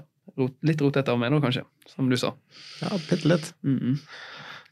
Litt 0.66 0.82
rotete 0.82 1.14
av 1.14 1.22
meg 1.22 1.32
nå, 1.34 1.42
kanskje. 1.44 1.64
Som 1.90 2.10
du 2.10 2.18
sa. 2.20 2.34
Ja, 2.82 2.98
bitte 3.10 3.30
litt. 3.30 3.54
Mm 3.62 3.78
-mm. 3.80 4.00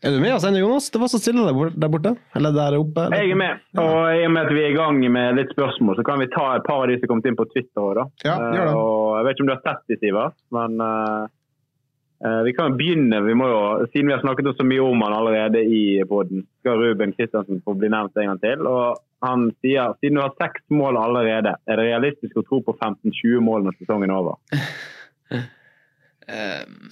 Er 0.01 0.13
du 0.15 0.19
med 0.23 0.31
oss 0.33 0.45
ennå, 0.47 0.61
Jonas? 0.61 0.85
Det 0.93 0.99
var 1.01 1.09
så 1.11 1.19
stille 1.19 1.43
der 1.43 1.53
bor- 1.57 1.73
der 1.75 1.89
borte. 1.91 2.13
Eller 2.35 2.53
der 2.55 2.77
oppe. 2.79 3.01
eller? 3.09 3.17
Jeg 3.19 3.31
er 3.31 3.39
med. 3.41 3.57
Og 3.83 3.97
i 4.15 4.21
og 4.25 4.31
med 4.31 4.45
at 4.45 4.53
vi 4.55 4.61
er 4.63 4.69
i 4.71 4.77
gang 4.77 4.99
med 5.11 5.35
litt 5.35 5.49
spørsmål, 5.51 5.97
så 5.99 6.05
kan 6.07 6.19
vi 6.23 6.27
ta 6.31 6.45
et 6.55 6.63
par 6.63 6.83
av 6.83 6.87
de 6.87 6.95
som 6.95 7.03
har 7.03 7.11
kommet 7.11 7.25
inn 7.27 7.35
på 7.35 7.47
Twitter 7.51 7.83
òg, 7.83 7.95
da. 7.99 8.05
Ja, 8.23 8.37
gjør 8.55 8.69
det. 8.69 8.71
Eh, 8.71 8.79
Og 8.79 9.17
jeg 9.17 9.25
vet 9.27 9.35
ikke 9.35 9.43
om 9.43 9.49
du 9.49 9.55
har 9.57 9.65
sett 9.67 9.83
de, 9.91 9.97
Sivert, 9.99 10.37
men 10.55 10.79
eh, 10.85 11.25
eh, 12.29 12.39
vi 12.47 12.53
kan 12.55 12.71
jo 12.71 12.77
begynne. 12.79 13.19
Vi 13.27 13.35
må 13.41 13.49
jo, 13.51 13.59
siden 13.91 14.07
vi 14.07 14.15
har 14.15 14.23
snakket 14.23 14.53
så 14.55 14.63
mye 14.71 14.87
om 14.87 15.03
han 15.03 15.17
allerede 15.17 15.65
i 15.67 15.81
poden, 16.07 16.45
skal 16.63 16.79
Ruben 16.79 17.11
Kristiansen 17.19 17.59
få 17.67 17.75
bli 17.75 17.91
nevnt 17.91 18.15
en 18.23 18.31
gang 18.31 18.39
til. 18.45 18.63
Og 18.71 19.03
han 19.27 19.49
sier 19.59 19.97
siden 19.99 20.15
du 20.15 20.23
har 20.23 20.31
seks 20.39 20.63
mål 20.71 20.95
allerede, 20.95 21.57
er 21.67 21.75
det 21.75 21.89
realistisk 21.91 22.39
å 22.39 22.45
tro 22.47 22.61
på 22.63 22.77
15-20 22.79 23.43
mål 23.43 23.67
når 23.67 23.75
sesongen 23.83 24.15
er 24.15 24.23
over? 24.23 24.39
Ehm, 26.29 26.91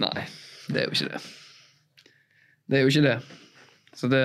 nei, 0.00 0.22
det 0.72 0.78
er 0.80 0.86
jo 0.88 0.94
ikke 0.96 1.10
det. 1.12 1.18
Det 2.70 2.78
er 2.78 2.82
jo 2.86 2.92
ikke 2.92 3.06
det. 3.08 3.16
Så 3.94 4.08
det 4.10 4.20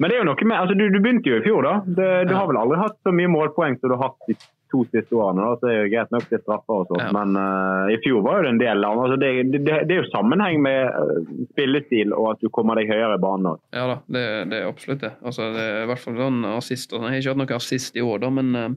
Men 0.00 0.08
det 0.08 0.16
er 0.16 0.22
jo 0.22 0.28
noe 0.30 0.46
med, 0.48 0.56
altså 0.56 0.74
du, 0.78 0.86
du 0.88 0.98
begynte 1.04 1.28
jo 1.28 1.36
i 1.40 1.44
fjor, 1.44 1.62
da. 1.66 1.74
Det, 1.84 2.08
du 2.28 2.32
Ja. 2.32 2.38
har 2.40 2.46
vel 2.48 2.56
aldri 2.62 2.78
hatt 2.80 2.98
så 3.04 3.12
mye 3.12 3.28
målpoeng 3.28 3.78
som 3.80 3.90
du 3.92 3.96
har 3.98 4.08
hatt 4.08 4.28
de 4.30 4.36
to 4.72 4.86
siste 4.88 5.12
årene. 5.12 5.42
da, 5.44 5.56
så 5.60 5.68
det 5.68 5.72
er 5.76 5.82
jo 5.82 5.90
greit 5.92 6.12
nok 6.14 6.28
til 6.30 6.40
straffer 6.40 6.78
og 6.80 6.86
sånt, 6.88 7.02
Ja. 7.04 7.10
men 7.12 7.36
uh, 7.36 7.90
i 7.92 7.98
fjor 8.00 8.22
var 8.24 8.38
jo 8.38 8.46
det 8.46 8.52
en 8.54 8.60
del. 8.62 8.84
altså 8.88 9.18
det, 9.20 9.28
det, 9.52 9.60
det 9.66 9.92
er 9.92 10.00
jo 10.00 10.06
sammenheng 10.14 10.62
med 10.64 10.80
eh, 10.88 11.18
spillestil 11.50 12.14
og 12.16 12.30
at 12.30 12.40
du 12.40 12.48
kommer 12.48 12.80
deg 12.80 12.88
høyere 12.88 13.18
i 13.18 13.20
banen 13.20 13.50
òg. 13.52 13.60
Ja 13.76 13.84
da, 13.90 13.98
det, 14.08 14.24
det 14.48 14.62
er 14.62 14.70
absolutt 14.70 15.04
det. 15.04 15.12
Altså, 15.20 15.50
det 15.52 15.60
er 15.66 15.82
i 15.84 15.90
hvert 15.92 16.00
fall 16.06 16.16
sånn 16.16 16.40
assist. 16.54 16.88
sånn. 16.96 17.04
Jeg 17.04 17.18
har 17.18 17.20
ikke 17.20 17.34
hatt 17.36 17.42
noe 17.44 17.60
assist 17.60 18.00
i 18.00 18.06
år, 18.08 18.18
da, 18.24 18.30
men 18.32 18.56
uh, 18.56 18.72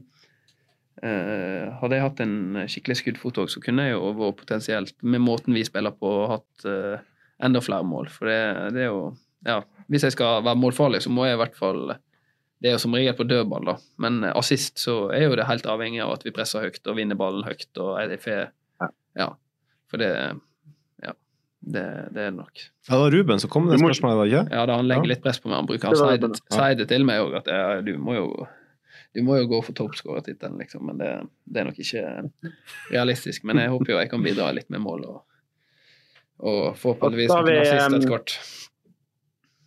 hadde 1.80 1.96
jeg 1.96 2.04
hatt 2.04 2.20
en 2.24 2.36
skikkelig 2.68 2.96
skuddfot 3.00 3.40
òg, 3.42 3.50
så 3.52 3.60
kunne 3.64 3.88
jeg 3.88 3.96
jo 3.96 4.12
vært 4.20 4.38
potensielt, 4.44 4.94
med 5.02 5.24
måten 5.24 5.56
vi 5.56 5.64
spiller 5.64 5.92
på, 5.96 6.12
hatt 6.30 6.68
eh, 6.68 7.00
enda 7.42 7.60
flere 7.60 7.84
mål. 7.84 8.08
For 8.08 8.26
det, 8.30 8.72
det 8.74 8.82
er 8.86 8.90
jo 8.92 9.16
Ja, 9.46 9.60
hvis 9.92 10.02
jeg 10.02 10.12
skal 10.16 10.42
være 10.42 10.56
målfarlig, 10.58 11.02
så 11.04 11.10
må 11.12 11.26
jeg 11.26 11.36
i 11.36 11.40
hvert 11.42 11.54
fall 11.56 11.92
Det 12.62 12.70
er 12.70 12.72
jo 12.72 12.78
som 12.82 12.94
regel 12.96 13.14
på 13.14 13.26
dødball, 13.28 13.64
da. 13.68 13.74
Men 13.98 14.24
eh, 14.24 14.32
assist 14.34 14.78
så 14.80 15.10
er 15.12 15.26
jo 15.28 15.36
det 15.36 15.44
helt 15.46 15.66
avhengig 15.66 16.00
av 16.02 16.14
at 16.16 16.24
vi 16.24 16.32
presser 16.32 16.64
høyt 16.64 16.80
og 16.88 16.96
vinner 16.96 17.14
ballen 17.14 17.44
høyt. 17.44 17.68
og 17.78 18.00
er 18.00 18.08
det 18.08 18.20
fe, 18.22 18.48
Ja. 19.16 19.28
For 19.90 19.98
det 19.98 20.10
Ja. 21.04 21.12
Det, 21.66 21.82
det 22.14 22.22
er 22.22 22.30
det 22.30 22.34
nok. 22.38 22.56
Ja, 22.88 22.94
det 22.94 23.00
var 23.02 23.10
Ruben 23.10 23.38
som 23.40 23.50
kom 23.50 23.64
med 23.66 23.76
det 23.76 23.82
må- 23.82 23.90
spørsmålet, 23.92 24.16
var 24.16 24.24
det 24.24 24.32
ikke? 24.32 24.54
Ja, 24.56 24.66
da 24.66 24.76
han 24.76 24.88
legger 24.88 25.04
Ja. 25.04 25.08
litt 25.14 25.22
press 25.22 25.38
på 25.40 25.48
meg. 25.48 25.56
Han 25.56 25.66
bruker 25.66 25.80
Det 25.90 25.98
han 25.98 26.08
sier 26.08 26.18
det, 26.18 26.32
det. 26.32 26.40
Sier 26.56 26.74
det 26.76 26.88
til 26.88 27.04
meg 27.04 27.20
òg, 27.20 27.36
at 27.36 27.46
ja, 27.46 27.80
du 27.82 27.96
må 27.98 28.14
jo 28.14 28.46
du 29.14 29.22
må 29.22 29.36
jo 29.38 29.46
gå 29.48 29.62
for 29.64 29.72
toppskårertittelen, 29.72 30.58
liksom. 30.58 30.84
Men 30.86 30.98
det, 30.98 31.28
det 31.48 31.60
er 31.60 31.64
nok 31.64 31.78
ikke 31.78 32.30
realistisk. 32.92 33.44
Men 33.44 33.56
jeg 33.62 33.70
håper 33.72 33.92
jo 33.92 33.98
jeg 34.00 34.10
kan 34.10 34.22
bidra 34.24 34.50
litt 34.54 34.68
med 34.70 34.80
mål, 34.84 35.04
og, 35.08 35.22
og 36.38 36.76
forhåpentligvis 36.76 37.32
Og 37.32 37.46
vi, 37.48 37.56
assist 37.62 37.88
um, 37.88 37.98
etter. 38.00 38.38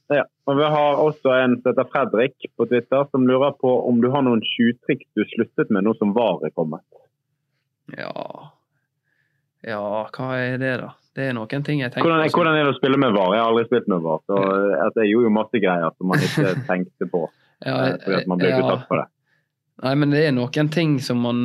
Ja. 0.09 0.23
Og 0.49 0.57
vi 0.57 0.69
har 0.73 1.01
også 1.01 1.33
en 1.37 1.57
som 1.61 1.71
heter 1.71 1.89
Fredrik 1.91 2.47
på 2.57 2.65
Twitter, 2.69 3.05
som 3.11 3.27
lurer 3.29 3.53
på 3.61 3.73
om 3.89 3.99
du 4.01 4.09
har 4.13 4.25
noen 4.25 4.41
tjuvtriks 4.45 5.05
du 5.17 5.25
sluttet 5.35 5.69
med 5.73 5.85
nå 5.85 5.93
som 5.99 6.15
VAR 6.17 6.41
er 6.47 6.53
kommet. 6.55 6.85
Ja 7.97 8.13
Ja, 9.65 10.07
hva 10.13 10.29
er 10.37 10.57
det, 10.61 10.73
da? 10.81 10.93
Det 11.17 11.25
er 11.27 11.33
noen 11.35 11.63
ting 11.65 11.81
jeg 11.81 11.91
tenker 11.91 12.05
Hvordan, 12.05 12.23
på 12.23 12.31
som- 12.31 12.39
hvordan 12.39 12.57
er 12.57 12.63
det 12.63 12.73
å 12.73 12.77
spille 12.77 12.97
med 13.01 13.13
VAR? 13.13 13.33
Jeg 13.35 13.41
har 13.43 13.51
aldri 13.51 13.65
spilt 13.67 13.87
med 13.91 14.01
VAR. 14.05 14.19
så 14.25 14.37
altså, 14.39 15.01
Jeg 15.03 15.11
gjorde 15.13 15.29
jo 15.29 15.35
masse 15.37 15.61
greier 15.65 15.95
som 15.97 16.07
man 16.07 16.19
ikke 16.19 16.53
tenkte 16.69 17.09
på. 17.11 17.29
Ja, 17.65 17.75
eh, 17.85 17.97
fordi 18.03 18.21
at 18.21 18.27
man 18.27 18.37
ble 18.39 18.49
ja. 18.49 18.61
betatt 18.61 18.87
for 18.87 19.01
det. 19.01 19.07
Nei, 19.79 19.93
men 19.95 20.11
det 20.11 20.25
er 20.27 20.33
noen 20.35 20.69
ting 20.73 20.97
som 20.99 21.21
man 21.23 21.37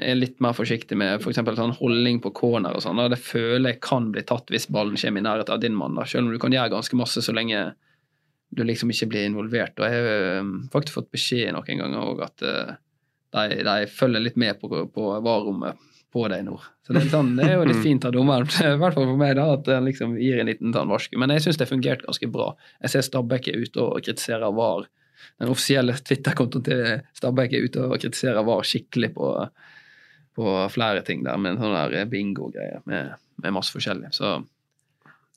er 0.00 0.16
litt 0.16 0.38
mer 0.40 0.54
forsiktig 0.56 0.96
med. 0.96 1.20
F.eks. 1.20 1.42
sånn 1.58 1.74
holdning 1.76 2.22
på 2.24 2.32
corner 2.38 2.78
og 2.78 2.84
sånn. 2.84 3.00
Det 3.12 3.20
føler 3.20 3.74
jeg 3.74 3.82
kan 3.84 4.08
bli 4.14 4.22
tatt 4.24 4.48
hvis 4.52 4.70
ballen 4.72 4.96
kommer 4.96 5.20
i 5.20 5.26
nærheten 5.26 5.52
av 5.52 5.60
din 5.60 5.76
mann. 5.76 5.98
da, 5.98 6.06
Selv 6.08 6.26
om 6.26 6.32
du 6.32 6.40
kan 6.40 6.54
gjøre 6.54 6.72
ganske 6.72 6.96
masse 6.96 7.24
så 7.24 7.34
lenge 7.36 7.66
du 8.52 8.64
liksom 8.64 8.92
ikke 8.92 9.10
blir 9.12 9.28
involvert. 9.28 9.76
Og 9.76 9.84
jeg 9.88 10.06
har 10.08 10.48
faktisk 10.72 11.00
fått 11.00 11.12
beskjed 11.12 11.52
noen 11.56 11.84
ganger 11.84 12.00
òg 12.00 12.24
at 12.24 12.44
øh, 12.48 12.72
de, 13.36 13.60
de 13.68 13.76
følger 13.92 14.24
litt 14.24 14.40
med 14.40 14.60
på, 14.60 14.72
på 14.92 15.12
varerommet 15.24 15.88
på 16.12 16.24
deg 16.28 16.44
nå. 16.44 16.58
Så 16.84 16.92
det 16.92 17.06
er, 17.06 17.12
sånn, 17.12 17.34
det 17.38 17.46
er 17.48 17.54
jo 17.56 17.68
litt 17.68 17.84
fint 17.84 18.04
av 18.04 18.12
dommeren, 18.12 18.48
i 18.68 18.80
hvert 18.80 18.96
fall 18.96 19.08
for 19.08 19.20
meg, 19.20 19.36
da, 19.38 19.46
at 19.56 19.68
han 19.72 19.88
liksom 19.88 20.18
gir 20.20 20.40
en 20.40 20.48
liten 20.48 20.72
varsku. 20.72 21.16
Men 21.20 21.32
jeg 21.32 21.46
syns 21.46 21.60
det 21.60 21.68
fungerte 21.70 22.08
ganske 22.08 22.28
bra. 22.32 22.50
Jeg 22.84 22.92
ser 22.92 23.06
Stabæk 23.06 23.48
er 23.52 23.64
ute 23.64 23.84
og 23.84 24.04
kritiserer 24.04 24.52
VAR 24.56 24.88
den 25.40 25.50
offisielle 25.52 25.96
Twitter-kontoen 25.98 26.64
til 26.66 26.82
Stabæk 27.18 27.56
er 27.56 27.66
ute 27.66 27.84
og 27.86 27.98
kritiserer 27.98 28.46
VAR 28.46 28.64
skikkelig 28.66 29.12
på, 29.16 29.28
på 30.38 30.54
flere 30.74 31.04
ting 31.06 31.24
der, 31.26 31.38
med 31.40 31.54
en 31.54 31.62
sånn 31.62 31.76
der 31.76 32.10
bingo-greie 32.10 32.82
med, 32.88 33.14
med, 33.42 33.54
masse 33.54 33.74
forskjellig. 33.74 34.12
Så 34.16 34.34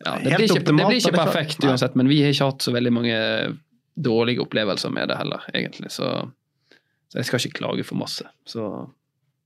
ja, 0.03 0.17
det, 0.21 0.35
blir 0.35 0.47
ikke, 0.49 0.65
det 0.67 0.75
blir 0.75 0.99
ikke 0.99 1.15
perfekt 1.15 1.65
uansett, 1.65 1.95
men 1.99 2.11
vi 2.11 2.21
har 2.23 2.33
ikke 2.35 2.49
hatt 2.51 2.65
så 2.65 2.75
veldig 2.75 2.93
mange 2.93 3.19
dårlige 3.95 4.43
opplevelser 4.43 4.91
med 4.91 5.09
det 5.09 5.19
heller, 5.19 5.45
egentlig. 5.55 5.91
Så, 5.95 6.09
så 7.09 7.19
jeg 7.21 7.29
skal 7.29 7.41
ikke 7.41 7.61
klage 7.61 7.87
for 7.87 7.99
masse. 7.99 8.27
Så, 8.47 8.65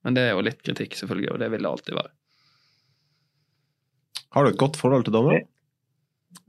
men 0.05 0.17
det 0.17 0.25
er 0.25 0.33
jo 0.33 0.45
litt 0.45 0.63
kritikk, 0.65 0.97
selvfølgelig, 0.97 1.35
og 1.35 1.43
det 1.43 1.51
vil 1.53 1.65
det 1.65 1.71
alltid 1.71 1.99
være. 1.99 2.13
Har 4.35 4.45
du 4.45 4.51
et 4.51 4.61
godt 4.61 4.77
forhold 4.77 5.05
til 5.07 5.15
dommere? 5.15 5.45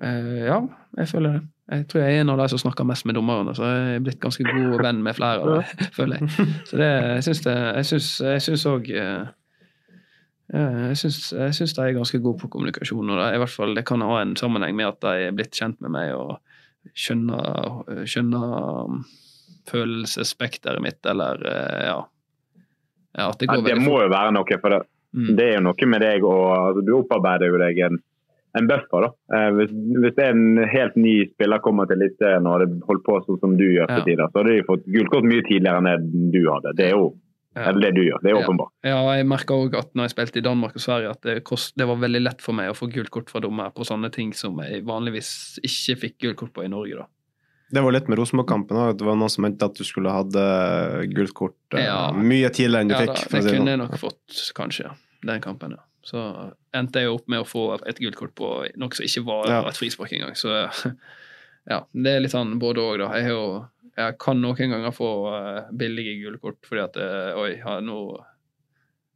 Eh, 0.01 0.47
ja, 0.49 0.61
jeg 0.99 1.09
føler 1.13 1.39
det. 1.39 1.47
Jeg 1.71 1.85
tror 1.87 2.03
jeg 2.03 2.17
er 2.17 2.25
en 2.25 2.33
av 2.33 2.41
de 2.41 2.49
som 2.51 2.59
snakker 2.59 2.87
mest 2.89 3.07
med 3.07 3.15
dommerne, 3.15 3.53
så 3.55 3.69
jeg 3.69 3.99
er 3.99 4.01
blitt 4.03 4.23
ganske 4.23 4.43
god 4.43 4.81
venn 4.83 5.05
med 5.07 5.15
flere 5.15 5.45
av 5.45 5.53
dem, 5.53 5.85
føler 5.99 6.19
jeg. 6.19 6.49
Så 6.67 6.81
det, 6.81 6.89
jeg 6.91 7.27
syns 7.29 7.45
det 7.47 7.59
Jeg 8.27 8.43
syns 8.47 8.67
òg 8.67 8.91
eh, 8.91 9.29
jeg 10.51 10.99
syns 10.99 11.77
de 11.77 11.83
er 11.85 11.95
ganske 11.95 12.19
gode 12.19 12.41
på 12.41 12.51
kommunikasjon. 12.51 13.11
og 13.11 13.21
det, 13.21 13.29
i 13.37 13.39
hvert 13.39 13.55
fall, 13.55 13.75
det 13.79 13.87
kan 13.87 14.03
ha 14.03 14.19
en 14.19 14.35
sammenheng 14.37 14.75
med 14.77 14.89
at 14.89 15.03
de 15.05 15.29
er 15.29 15.37
blitt 15.37 15.55
kjent 15.55 15.79
med 15.85 15.95
meg 15.95 16.15
og 16.17 16.41
skjønner, 16.97 18.07
skjønner 18.09 18.55
um, 18.91 19.05
følelsesspekteret 19.71 20.83
mitt, 20.83 20.99
eller 21.07 21.45
eh, 21.47 21.85
ja. 21.87 21.99
ja 23.21 23.29
det, 23.39 23.47
ja, 23.47 23.61
det 23.63 23.79
må 23.79 24.01
jo 24.03 24.11
være 24.11 24.35
noe, 24.35 24.59
for 24.63 24.75
det, 24.75 24.81
mm. 25.15 25.33
det 25.39 25.47
er 25.47 25.59
jo 25.59 25.67
noe 25.69 25.91
med 25.93 26.03
deg 26.07 26.27
og 26.27 26.45
altså, 26.57 26.85
Du 26.89 26.95
opparbeider 26.99 27.53
jo 27.53 27.61
deg 27.63 27.83
en 27.87 28.01
en 28.59 28.69
buffer. 28.71 29.07
da. 29.07 29.11
Eh, 29.37 29.49
hvis, 29.59 29.73
hvis 30.03 30.21
en 30.25 30.61
helt 30.73 30.97
ny 30.99 31.15
spiller 31.33 31.63
kommer 31.65 31.89
til 31.89 32.01
Eliteserien 32.01 32.47
og 32.49 32.59
hadde 32.59 32.79
holdt 32.89 33.05
på 33.07 33.19
sånn 33.27 33.41
som 33.43 33.57
du 33.59 33.67
gjør 33.69 33.91
til 33.91 34.03
ja. 34.03 34.07
tider, 34.09 34.31
så 34.31 34.43
hadde 34.43 34.57
de 34.57 34.69
fått 34.69 34.87
gullkort 34.91 35.29
mye 35.29 35.45
tidligere 35.47 35.83
enn 35.83 35.91
det 35.91 36.33
du 36.35 36.41
hadde. 36.49 36.75
Det 36.79 36.89
er 36.91 36.97
jo 36.97 37.13
ja. 37.55 37.73
det 37.75 37.93
du 37.97 38.03
gjør. 38.05 38.19
Det 38.25 38.33
er 38.33 38.41
åpenbart. 38.41 38.75
Ja, 38.87 38.97
ja 38.97 39.15
jeg 39.21 39.29
merka 39.31 39.57
òg 39.59 39.79
at 39.79 39.95
når 39.95 40.09
jeg 40.09 40.15
spilte 40.17 40.43
i 40.43 40.47
Danmark 40.47 40.77
og 40.79 40.85
Sverige, 40.85 41.15
at 41.15 41.23
det, 41.27 41.39
kost, 41.47 41.75
det, 41.79 41.87
var 41.91 42.03
veldig 42.03 42.23
lett 42.25 42.45
for 42.45 42.57
meg 42.57 42.73
å 42.73 42.77
få 42.79 42.91
gullkort 42.93 43.33
fra 43.33 43.43
dommer 43.45 43.73
på 43.75 43.87
sånne 43.87 44.13
ting 44.15 44.35
som 44.37 44.59
jeg 44.65 44.85
vanligvis 44.89 45.33
ikke 45.67 45.99
fikk 46.07 46.21
gullkort 46.27 46.55
på 46.59 46.67
i 46.67 46.73
Norge. 46.73 47.03
da. 47.03 47.11
Det 47.71 47.85
var 47.87 47.95
litt 47.95 48.09
med 48.11 48.19
Rosenborg-kampen 48.19 48.79
òg. 48.83 48.97
Det 48.99 49.07
var 49.07 49.19
noen 49.19 49.31
som 49.31 49.45
mente 49.47 49.67
at 49.67 49.77
du 49.79 49.87
skulle 49.87 50.11
hatt 50.11 50.35
uh, 50.35 51.05
gult 51.15 51.35
kort 51.39 51.77
uh, 51.77 51.83
ja. 51.83 52.01
mye 52.11 52.51
tidligere 52.51 52.83
enn 52.83 52.91
du 52.91 52.97
fikk. 52.99 53.15
Ja, 53.15 53.31
det 53.37 53.55
kunne 53.55 53.77
jeg 53.77 53.83
nok 53.85 53.95
fått, 54.01 54.41
kanskje. 54.59 54.91
Den 55.23 55.43
kampen, 55.45 55.77
ja. 55.79 55.85
Så 56.07 56.21
endte 56.77 57.03
jeg 57.03 57.13
opp 57.13 57.29
med 57.31 57.43
å 57.43 57.49
få 57.49 57.65
et 57.89 58.01
gult 58.01 58.17
kort 58.19 58.33
på 58.39 58.49
noe 58.81 58.97
som 58.97 59.07
ikke 59.07 59.25
var 59.27 59.51
ja. 59.51 59.61
et 59.69 59.79
frispark 59.79 60.15
engang. 60.17 60.37
Så 60.39 60.55
ja, 61.73 61.83
det 61.93 62.15
er 62.15 62.25
litt 62.25 62.35
sånn 62.35 62.57
både 62.63 62.83
òg, 62.83 62.99
da. 63.03 63.13
Jeg, 63.21 63.35
jo, 63.35 63.93
jeg, 63.99 64.17
kan 64.23 64.41
noen 64.41 64.75
ganger 64.75 64.97
få 64.97 65.13
uh, 65.29 65.71
billige 65.77 66.17
gule 66.23 66.41
kort 66.43 66.61
fordi 66.67 66.85
at 66.87 67.01
uh, 67.01 67.41
Oi, 67.43 67.55
ja, 67.59 67.79
nå 67.85 68.03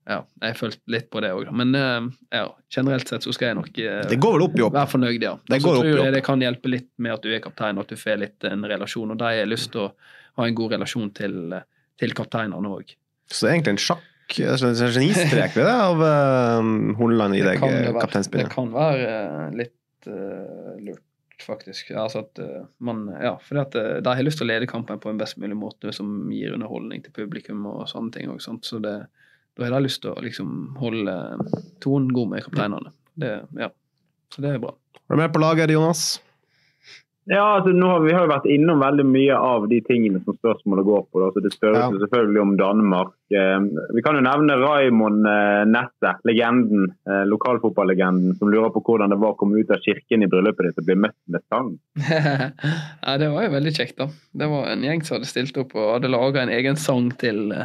ja, 0.04 0.18
jeg 0.42 0.52
har 0.52 0.58
følt 0.58 0.82
litt 0.92 1.06
på 1.08 1.22
det 1.24 1.30
òg, 1.32 1.48
men 1.56 1.70
uh, 1.72 2.10
ja, 2.28 2.48
generelt 2.68 3.08
sett 3.08 3.24
så 3.24 3.32
skal 3.32 3.48
jeg 3.50 3.56
nok 3.56 3.70
det 3.72 4.18
går 4.20 4.34
vel 4.34 4.44
opp 4.44 4.58
i 4.58 4.64
opp. 4.66 4.74
være 4.76 4.90
fornøyd, 4.92 5.22
ja. 5.24 5.32
Det, 5.48 5.62
går 5.64 5.78
opp 5.78 5.86
tror 5.86 6.02
jeg 6.02 6.16
det 6.18 6.24
kan 6.26 6.44
hjelpe 6.44 6.72
litt 6.74 6.90
med 7.00 7.14
at 7.16 7.24
du 7.24 7.32
er 7.32 7.40
kaptein, 7.44 7.80
at 7.80 7.88
du 7.88 7.96
får 7.96 8.20
litt 8.20 8.44
en 8.50 8.68
relasjon. 8.68 9.14
Og 9.14 9.22
de 9.22 9.30
har 9.40 9.48
lyst 9.48 9.72
til 9.72 9.86
å 9.86 9.92
ha 10.36 10.44
en 10.44 10.58
god 10.58 10.76
relasjon 10.76 11.08
til, 11.16 11.56
til 11.96 12.12
kapteinene 12.18 12.74
òg. 12.76 12.92
Så 13.32 13.48
egentlig 13.48 13.78
en 13.78 13.80
sjakk 13.80 14.04
genistrek 14.32 15.56
ved 15.56 15.66
det 15.66 15.74
av 15.74 16.00
uh, 16.00 16.60
Horneland 16.98 17.36
i 17.36 17.42
deg 17.44 17.60
kapteinspillet? 17.60 18.48
Det 18.48 18.54
kan 18.54 18.70
være 18.72 19.10
uh, 19.10 19.48
litt 19.56 20.08
uh, 20.08 20.74
lurt, 20.80 21.04
faktisk. 21.44 21.92
Altså 21.98 22.24
at 22.24 22.40
uh, 22.42 22.64
man 22.84 23.06
Ja, 23.12 23.34
uh, 23.36 23.62
de 23.74 24.08
har 24.08 24.24
lyst 24.24 24.40
til 24.40 24.48
å 24.48 24.52
lede 24.52 24.70
kampen 24.70 25.00
på 25.02 25.12
en 25.12 25.20
best 25.20 25.38
mulig 25.42 25.58
måte 25.58 25.92
som 25.94 26.30
gir 26.32 26.56
underholdning 26.56 27.04
til 27.04 27.14
publikum 27.16 27.66
og 27.70 27.86
sånne 27.90 28.16
ting. 28.16 28.32
Sånt. 28.42 28.66
Så 28.68 28.80
det, 28.82 28.96
da 29.54 29.68
har 29.68 29.76
de 29.76 29.86
lyst 29.86 30.02
til 30.04 30.14
å 30.14 30.24
liksom 30.24 30.76
holde 30.80 31.16
tonen 31.84 32.12
god 32.16 32.34
med 32.34 32.46
kapteinene. 32.48 32.94
Det, 33.14 33.36
ja. 33.60 33.70
Så 34.34 34.42
det 34.42 34.54
er 34.54 34.62
bra. 34.62 34.74
Er 35.04 35.14
du 35.14 35.20
med 35.20 35.34
på 35.34 35.42
laget, 35.42 35.70
Jonas? 35.70 36.14
Ja, 37.26 37.56
altså 37.56 37.72
har 37.72 38.00
Vi 38.04 38.12
har 38.12 38.26
jo 38.26 38.30
vært 38.32 38.46
innom 38.52 38.82
veldig 38.82 39.04
mye 39.08 39.36
av 39.36 39.64
de 39.70 39.78
tingene 39.86 40.20
som 40.24 40.36
spørsmålet 40.36 40.84
går 40.84 41.04
på. 41.08 41.22
Så 41.32 41.40
Det 41.40 41.52
spørres 41.54 41.80
ja. 41.80 42.00
selvfølgelig 42.02 42.40
om 42.42 42.52
Danmark. 42.60 43.14
Eh, 43.32 43.60
vi 43.96 44.02
kan 44.04 44.18
jo 44.18 44.24
nevne 44.26 44.58
Raymond 44.60 45.28
eh, 45.30 45.62
Nette, 45.70 46.12
legenden, 46.28 46.90
eh, 47.08 47.22
lokalfotballegenden, 47.30 48.36
som 48.36 48.52
lurer 48.52 48.74
på 48.74 48.82
hvordan 48.84 49.14
det 49.14 49.20
var 49.22 49.32
å 49.32 49.38
komme 49.40 49.62
ut 49.62 49.72
av 49.72 49.80
kirken 49.86 50.26
i 50.26 50.28
bryllupet 50.28 50.68
ditt 50.68 50.82
og 50.82 50.90
bli 50.90 50.98
møtt 51.06 51.16
med 51.32 51.46
sang. 51.48 51.72
ja, 53.06 53.16
Det 53.20 53.32
var 53.32 53.48
jo 53.48 53.54
veldig 53.56 53.74
kjekt, 53.78 53.96
da. 54.02 54.10
Det 54.44 54.50
var 54.52 54.68
en 54.74 54.84
gjeng 54.84 55.06
som 55.06 55.18
hadde 55.18 55.32
stilt 55.32 55.62
opp 55.64 55.72
og 55.78 55.94
hadde 55.96 56.12
laga 56.12 56.44
en 56.44 56.52
egen 56.52 56.76
sang 56.80 57.08
til, 57.20 57.56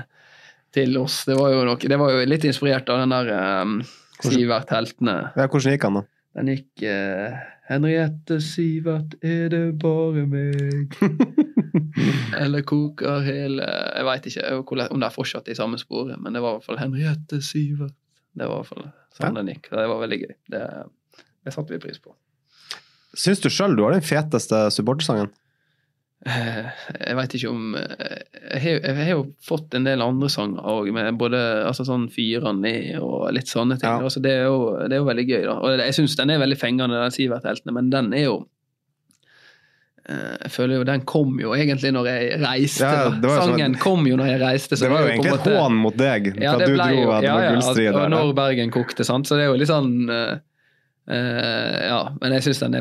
til 0.75 1.01
oss. 1.03 1.25
Det 1.27 1.35
var, 1.35 1.59
noe, 1.67 1.75
det 1.75 1.99
var 1.99 2.15
jo 2.15 2.23
litt 2.31 2.47
inspirert 2.47 2.87
av 2.93 3.03
den 3.03 3.17
der 3.17 3.35
um, 3.67 3.79
Sivert 4.23 4.71
Heltene. 4.71 5.19
Ja, 5.35 5.51
hvordan 5.51 5.75
gikk 5.75 5.87
han, 5.89 5.99
da? 5.99 6.07
Den 6.39 6.53
gikk 6.53 6.87
uh, 6.87 7.35
Henriette 7.69 8.39
Sivert, 8.41 9.13
er 9.21 9.51
det 9.53 9.63
bare 9.81 10.25
meg? 10.25 10.95
Eller 12.41 12.63
koker 12.65 13.21
hele 13.25 13.65
Jeg 13.65 14.05
veit 14.07 14.29
ikke 14.29 14.53
om 14.89 15.01
det 15.01 15.05
er 15.05 15.13
fortsatt 15.13 15.51
i 15.51 15.57
samme 15.57 15.77
sporet, 15.81 16.17
men 16.17 16.33
det 16.33 16.41
var 16.41 16.55
i 16.55 16.59
hvert 16.59 16.65
fall 16.65 16.81
Henriette 16.81 17.41
Sivert. 17.45 17.93
Det 18.33 18.47
var 18.47 18.55
i 18.55 18.63
hvert 18.63 18.71
fall 18.71 18.89
sånn 19.19 19.37
den 19.37 19.51
gikk. 19.53 19.69
Det 19.69 19.85
var 19.91 20.01
veldig 20.01 20.19
gøy. 20.23 20.33
Det, 20.55 20.63
det 21.45 21.53
satte 21.53 21.75
vi 21.75 21.81
pris 21.83 22.01
på. 22.01 22.15
Syns 23.17 23.41
du 23.43 23.49
sjøl 23.53 23.77
du 23.77 23.83
har 23.85 23.93
den 23.93 24.05
feteste 24.05 24.65
supportersangen? 24.73 25.29
Eh, 26.27 26.65
jeg 26.99 27.15
veit 27.15 27.33
ikke 27.37 27.47
om 27.49 27.75
eh, 27.79 28.57
jeg 28.59 28.81
har, 28.83 29.11
jo 29.13 29.21
fått 29.39 29.77
en 29.77 29.85
del 29.87 30.01
andre 30.03 30.27
sanger 30.31 30.65
òg, 30.67 30.89
med 30.91 31.15
både 31.19 31.39
altså 31.69 31.85
sånn 31.87 32.09
Fyra 32.11 32.51
ned 32.51 32.97
og 32.99 33.29
litt 33.35 33.47
sånne 33.47 33.77
ting. 33.79 33.87
Ja. 33.87 34.03
Altså 34.03 34.19
det, 34.23 34.33
er 34.41 34.49
jo, 34.49 34.73
det, 34.83 34.97
er 34.97 34.99
jo, 34.99 35.07
veldig 35.07 35.27
gøy. 35.29 35.41
da. 35.47 35.57
Og 35.63 35.83
Jeg 35.85 35.95
syns 35.95 36.17
den 36.19 36.33
er 36.33 36.41
veldig 36.43 36.59
fengende, 36.59 36.99
den 36.99 37.15
Sivert-heltene, 37.15 37.75
men 37.77 37.91
den 37.93 38.11
er 38.17 38.25
jo 38.25 38.35
eh, 40.09 40.35
jeg 40.43 40.51
føler 40.57 40.81
jo 40.81 40.89
Den 40.91 41.07
kom 41.07 41.39
jo 41.39 41.55
egentlig 41.55 41.93
når 41.95 42.11
jeg 42.11 42.43
reiste. 42.43 42.91
Ja, 42.91 43.07
Sangen 43.39 43.77
sånn, 43.77 43.79
kom 43.79 44.11
jo 44.11 44.19
når 44.19 44.33
jeg 44.33 44.43
reiste. 44.43 44.81
det 44.81 44.91
var 44.91 45.07
jo 45.07 45.13
egentlig 45.13 45.37
et 45.37 45.49
hån 45.55 45.81
mot 45.85 46.03
deg 46.03 46.33
ja, 46.35 46.57
da 46.59 46.67
du 46.67 46.75
dro 46.75 46.91
jo, 46.99 47.09
at 47.15 47.23
det 47.23 47.33
var 47.37 47.49
gullstrid 47.53 47.85
der. 47.93 48.03
Og 48.03 48.13
når 48.17 48.35
Bergen 48.43 48.75
kokte, 48.75 49.07
sant. 49.07 49.29
Så 49.29 49.39
det 49.39 49.47
er 49.47 49.53
jo 49.53 49.59
litt 49.63 49.71
sånn 49.71 49.93
ja, 51.09 52.01
men 52.21 52.35
jeg 52.37 52.45
syns 52.45 52.59
den, 52.61 52.75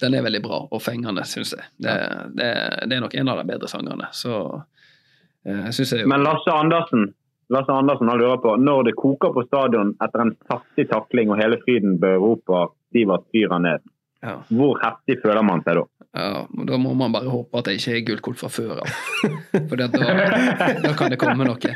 den, 0.00 0.14
er 0.16 0.24
veldig 0.24 0.40
bra 0.44 0.62
og 0.64 0.80
fengende, 0.82 1.24
syns 1.28 1.52
jeg. 1.56 1.66
Det, 1.76 1.96
det, 2.38 2.48
det, 2.88 2.96
er 2.96 3.02
nok 3.04 3.16
en 3.20 3.32
av 3.32 3.42
de 3.42 3.44
bedre 3.50 3.68
sangene. 3.68 4.08
Så 4.16 4.38
uh, 4.54 5.68
synes 5.68 5.92
jeg 5.92 6.08
Men 6.08 6.24
Lasse 6.24 6.52
Andersen, 6.52 7.10
Lasse 7.52 7.72
Andersen 7.72 8.08
har 8.08 8.20
lurer 8.20 8.40
på, 8.40 8.54
når 8.56 8.88
det 8.88 8.96
koker 8.96 9.34
på 9.36 9.44
stadion 9.48 9.92
etter 10.04 10.24
en 10.24 10.32
saftig 10.48 10.88
takling 10.92 11.34
og 11.34 11.40
hele 11.42 11.60
Fryden 11.66 11.98
bør 12.00 12.16
rope 12.24 12.62
'Sivert 12.94 13.26
fyrer 13.34 13.60
ned', 13.60 13.84
ja. 14.24 14.38
hvor 14.48 14.78
heftig 14.82 15.20
føler 15.22 15.44
man 15.46 15.62
seg 15.66 15.78
da? 15.78 15.84
Ja, 16.14 16.44
Da 16.68 16.78
må 16.78 16.92
man 16.94 17.12
bare 17.14 17.30
håpe 17.30 17.58
at 17.58 17.68
det 17.68 17.76
ikke 17.80 17.94
er 17.96 18.04
gullkort 18.08 18.38
fra 18.38 18.50
før 18.52 18.82
av. 18.84 18.90
For 19.68 19.80
da, 19.80 19.88
da, 19.90 20.92
kan 20.96 21.10
det 21.12 21.18
komme 21.20 21.46
noe. 21.48 21.74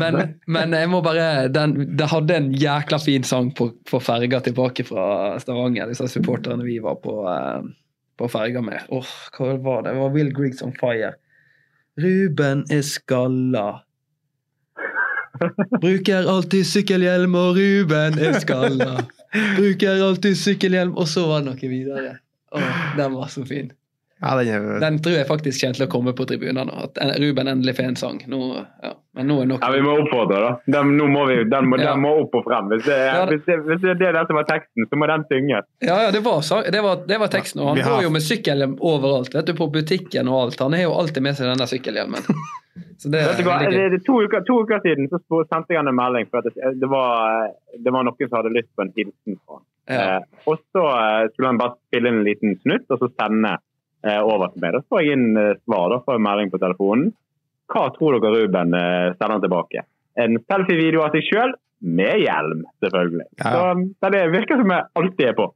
Men, 0.00 0.20
men 0.46 0.76
jeg 0.76 0.90
må 0.92 1.00
bare 1.02 1.48
den, 1.50 1.74
Det 1.98 2.10
hadde 2.12 2.36
en 2.36 2.50
jækla 2.54 3.00
fin 3.02 3.24
sang 3.26 3.50
på, 3.56 3.70
på 3.88 4.00
ferga 4.04 4.42
tilbake 4.44 4.84
fra 4.86 5.38
Stavanger, 5.42 5.90
disse 5.90 6.10
supporterne 6.12 6.66
vi 6.66 6.78
var 6.84 7.00
på, 7.02 7.16
eh, 7.32 7.64
på 8.20 8.28
ferga 8.30 8.62
med. 8.64 8.84
Åh, 8.92 9.00
oh, 9.00 9.14
hva 9.36 9.56
var 9.64 9.86
det? 9.86 9.94
Det 9.94 10.04
var 10.04 10.16
Will 10.16 10.34
Griggs 10.36 10.62
on 10.66 10.76
Fire. 10.76 11.14
Ruben 12.00 12.66
er 12.70 12.84
skalla. 12.86 13.68
Bruker 15.80 16.28
alltid 16.28 16.68
sykkelhjelm, 16.68 17.34
og 17.34 17.56
Ruben 17.56 18.20
er 18.20 18.38
skalla. 18.44 19.00
Bruker 19.32 20.02
alltid 20.04 20.38
sykkelhjelm, 20.38 20.96
og 20.98 21.08
så 21.08 21.26
var 21.28 21.44
det 21.44 21.52
noe 21.52 21.70
videre. 21.70 22.16
Åh, 22.50 22.80
den 22.98 23.14
var 23.14 23.30
så 23.30 23.44
fin. 23.46 23.70
Ja, 24.20 24.34
den, 24.36 24.48
er... 24.48 24.80
den, 24.80 24.98
tror 25.02 25.14
jeg 25.16 25.26
faktisk 25.28 25.62
kommer 25.62 25.78
til 25.78 25.86
å 25.86 25.90
komme 25.92 26.12
på 26.16 26.26
tribunen 26.28 26.68
nå. 26.68 26.80
At 26.84 26.98
Ruben 27.22 27.48
endelig 27.48 27.78
får 27.78 27.86
en 27.88 27.96
sang. 27.96 28.18
Nå, 28.28 28.40
ja. 28.84 28.90
Men 29.16 29.30
nå 29.30 29.38
er 29.42 29.48
nok... 29.48 29.64
Ja, 29.64 29.70
Vi 29.72 29.80
må 29.82 29.94
oppfordre, 30.02 30.40
da. 30.44 30.50
Den, 30.76 30.92
må 30.98 31.24
vi, 31.30 31.38
den, 31.48 31.70
må, 31.70 31.78
ja. 31.80 31.94
den 31.94 32.02
må 32.04 32.12
opp 32.20 32.36
og 32.36 32.44
frem. 32.44 32.68
Hvis 32.74 32.84
det, 32.84 32.98
ja, 33.08 33.24
hvis, 33.30 33.40
det, 33.46 33.56
hvis 33.64 33.80
det 33.80 33.94
er 33.96 34.18
det 34.18 34.26
som 34.28 34.36
var 34.36 34.46
teksten, 34.50 34.86
så 34.90 35.00
må 35.00 35.08
den 35.10 35.24
synges. 35.32 35.66
Ja, 35.80 35.96
ja 36.04 36.12
det, 36.12 36.20
var, 36.26 36.44
det, 36.68 36.82
var, 36.84 37.00
det 37.08 37.20
var 37.22 37.32
teksten. 37.32 37.64
Og 37.64 37.72
han 37.72 37.80
går 37.80 38.04
jo 38.06 38.12
med 38.12 38.26
sykkelhjelm 38.26 38.76
overalt. 38.92 39.34
vet 39.34 39.48
du, 39.48 39.56
På 39.56 39.70
butikken 39.72 40.28
og 40.28 40.42
alt. 40.44 40.60
Han 40.60 40.76
har 40.76 40.84
jo 40.84 40.98
alltid 41.00 41.24
med 41.24 41.40
seg 41.40 41.48
denne 41.54 41.70
sykkelhjelmen. 41.70 42.28
Så 43.00 43.08
det, 43.12 43.20
er 43.22 43.96
to, 44.04 44.20
uker, 44.20 44.44
to, 44.44 44.60
uker, 44.64 44.82
siden 44.84 45.08
så 45.08 45.20
sendte 45.48 45.72
jeg 45.72 45.80
han 45.80 45.88
en 45.88 45.96
melding. 45.96 46.28
for 46.30 46.44
at 46.44 46.76
det, 46.76 46.88
var, 46.90 47.50
det 47.76 47.92
var 47.94 48.06
noen 48.06 48.28
som 48.28 48.38
hadde 48.38 48.52
lyst 48.56 48.70
på 48.76 48.84
en 48.84 48.94
hilsen 48.96 49.38
fra 49.44 49.60
ja. 49.90 50.02
Eh, 50.20 50.44
og 50.46 50.60
så 50.70 50.82
eh, 50.86 51.24
skulle 51.32 51.50
han 51.50 51.58
bare 51.58 51.74
spille 51.88 52.10
inn 52.10 52.20
en 52.20 52.26
liten 52.28 52.52
snutt 52.60 52.92
og 52.94 53.00
så 53.00 53.08
sende 53.16 53.56
eh, 54.06 54.20
over 54.20 54.52
til 54.52 54.62
meg. 54.62 54.76
Da 54.76 54.82
får 54.86 55.02
jeg 55.02 55.16
inn 55.16 55.40
eh, 55.40 55.56
svar, 55.64 55.88
da 55.90 55.98
får 56.04 56.18
jeg 56.18 56.24
melding 56.28 56.52
på 56.52 56.60
telefonen. 56.62 57.08
Hva 57.70 57.86
tror 57.96 58.18
dere 58.18 58.44
Ruben 58.44 58.76
eh, 58.76 59.08
sender 59.18 59.42
tilbake? 59.42 59.82
En 60.20 60.38
selfie-video 60.44 61.02
av 61.06 61.16
seg 61.16 61.26
sjøl 61.26 61.56
med 61.80 62.22
hjelm, 62.22 62.62
selvfølgelig. 62.84 63.26
Ja. 63.40 63.72
Så 63.72 64.12
det 64.14 64.22
virker 64.34 64.60
som 64.60 64.74
jeg 64.74 64.86
alltid 65.00 65.26
er 65.32 65.36
på. 65.38 65.48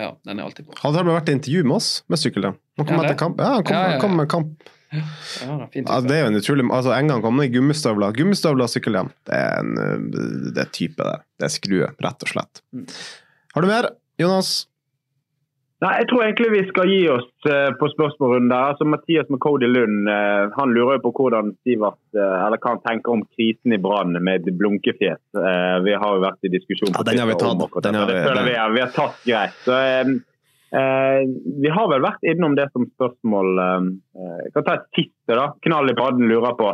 Ja, 0.00 0.12
den 0.24 0.38
er 0.40 0.48
alltid 0.48 0.66
på. 0.68 0.76
Han 0.80 0.94
har 0.96 1.08
vært 1.10 1.28
i 1.28 1.34
intervju 1.36 1.66
med 1.68 1.76
oss 1.76 1.90
med 2.08 2.20
sykkelhjelm. 2.22 2.56
Han 2.80 2.88
kom 2.88 2.96
Ja, 2.96 3.02
etter 3.04 3.18
kamp. 3.20 3.42
Ja, 3.42 3.58
han 3.58 3.66
kom, 3.68 3.76
Ja, 3.76 3.82
ja, 3.82 3.84
ja. 3.84 3.98
han 3.98 4.02
kom 4.02 4.16
med 4.16 4.30
kamp. 4.32 4.70
Ja, 4.92 5.66
fint. 5.72 5.88
Ja, 5.88 6.00
det 6.04 6.16
er 6.16 6.24
jo 6.26 6.30
en 6.32 6.40
utrolig 6.40 6.66
altså, 6.70 6.92
En 6.98 7.08
gang 7.08 7.22
kom 7.24 7.38
det 7.40 7.48
i 7.50 7.54
gummistøvler. 7.56 8.12
Gummistøvler 8.16 8.66
og 8.66 8.72
sykkelhjelm. 8.74 9.08
Det 9.28 9.38
er 9.38 9.60
en 9.62 9.72
øh, 9.78 10.52
det 10.52 10.58
er 10.66 10.72
type 10.76 11.00
det. 11.02 11.18
Det 11.40 11.48
er 11.48 11.54
skrue, 11.54 11.88
rett 12.04 12.26
og 12.26 12.28
slett. 12.34 12.60
Mm. 12.76 12.86
Har 13.54 13.62
du 13.64 13.68
mer, 13.72 13.88
Jonas? 14.20 14.52
Nei, 15.82 15.96
Jeg 15.98 16.06
tror 16.12 16.20
egentlig 16.22 16.50
vi 16.52 16.60
skal 16.68 16.86
gi 16.92 16.98
oss 17.10 17.48
eh, 17.50 17.70
på 17.80 17.88
spørsmålsrunden. 17.90 18.52
der. 18.52 18.68
Altså, 18.70 18.86
Mathias 18.86 19.26
McCody 19.32 19.66
Lund 19.66 20.06
eh, 20.12 20.52
han 20.54 20.74
lurer 20.76 21.00
jo 21.00 21.02
på 21.08 21.12
hvordan 21.16 21.48
Sivert, 21.66 21.98
eh, 22.14 22.36
eller 22.46 22.60
hva 22.62 22.76
han 22.76 22.82
tenker 22.86 23.16
om 23.16 23.24
krisen 23.34 23.74
i 23.74 23.80
Brann 23.82 24.14
med 24.22 24.46
et 24.46 24.58
blunkefjes. 24.60 25.18
Eh, 25.34 25.78
Vi 25.88 25.96
har 25.98 26.12
jo 26.14 26.20
vært 26.22 26.46
i 26.46 26.52
diskusjon 26.54 26.92
Ja, 26.94 27.02
den 27.08 27.18
har 27.18 27.26
vi 27.32 27.34
tatt. 27.40 27.64
Den 27.88 27.98
har 27.98 28.06
vi- 28.06 28.20
Det 28.22 28.44
vi, 28.46 28.54
er- 28.54 28.76
vi 28.76 28.84
har 28.84 28.92
tatt 28.94 29.18
greit. 29.26 29.56
Så, 29.64 29.72
eh, 29.74 30.00
eh, 30.06 30.14
vi 30.72 31.68
har 31.68 31.88
vel 31.90 32.00
vært 32.00 32.22
innom 32.32 32.54
det 32.56 32.68
som 32.72 32.86
spørsmål. 32.88 33.50
Eh, 33.60 33.88
jeg 34.46 34.52
kan 34.54 34.64
ta 34.64 34.74
et 34.78 34.86
siste. 34.96 35.34
da. 35.36 35.50
Knall 35.66 35.90
i 35.92 35.94
padden 35.98 36.28
lurer 36.30 36.54
på 36.56 36.70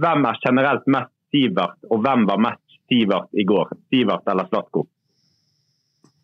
hvem 0.00 0.24
er 0.30 0.38
generelt 0.46 0.86
mest 0.90 1.10
Sivert, 1.34 1.76
og 1.90 2.00
hvem 2.04 2.24
var 2.30 2.38
mest 2.38 2.78
Sivert 2.88 3.28
i 3.34 3.44
går? 3.44 3.72
Sivert 3.90 4.28
eller 4.30 4.46
Slatko? 4.48 4.84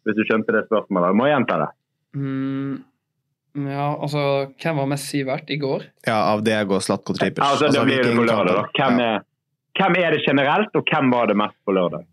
Hvis 0.07 0.17
du 0.17 0.23
skjønte 0.25 0.55
det 0.55 0.65
spørsmålet. 0.69 1.17
Må 1.19 1.27
jeg 1.29 1.35
gjenta 1.37 1.57
det? 1.61 1.69
Mm, 2.17 2.79
ja, 3.69 3.89
altså, 4.01 4.23
hvem 4.63 4.79
var 4.81 4.87
mest 4.95 5.11
Sivert 5.11 5.51
i 5.51 5.59
går? 5.61 5.85
Ja, 6.07 6.21
av 6.33 6.45
Diego 6.47 6.79
Slatko 6.81 7.13
Tripic. 7.19 7.43
Altså, 7.45 7.69
det 7.75 7.83
blir 7.85 8.03
det 8.07 8.15
på 8.17 8.25
lørdag. 8.25 8.55
da. 8.55 8.65
Hvem 8.79 8.99
Ja. 9.01 9.11
er, 9.19 9.27
hvem 9.81 9.97
er 10.05 10.11
det 10.17 10.23
generelt, 10.27 10.73
og 10.75 10.85
hvem 10.89 11.11
var 11.13 11.27
det 11.27 11.37
mest 11.37 11.59
på 11.67 11.73
lørdag? 11.77 12.07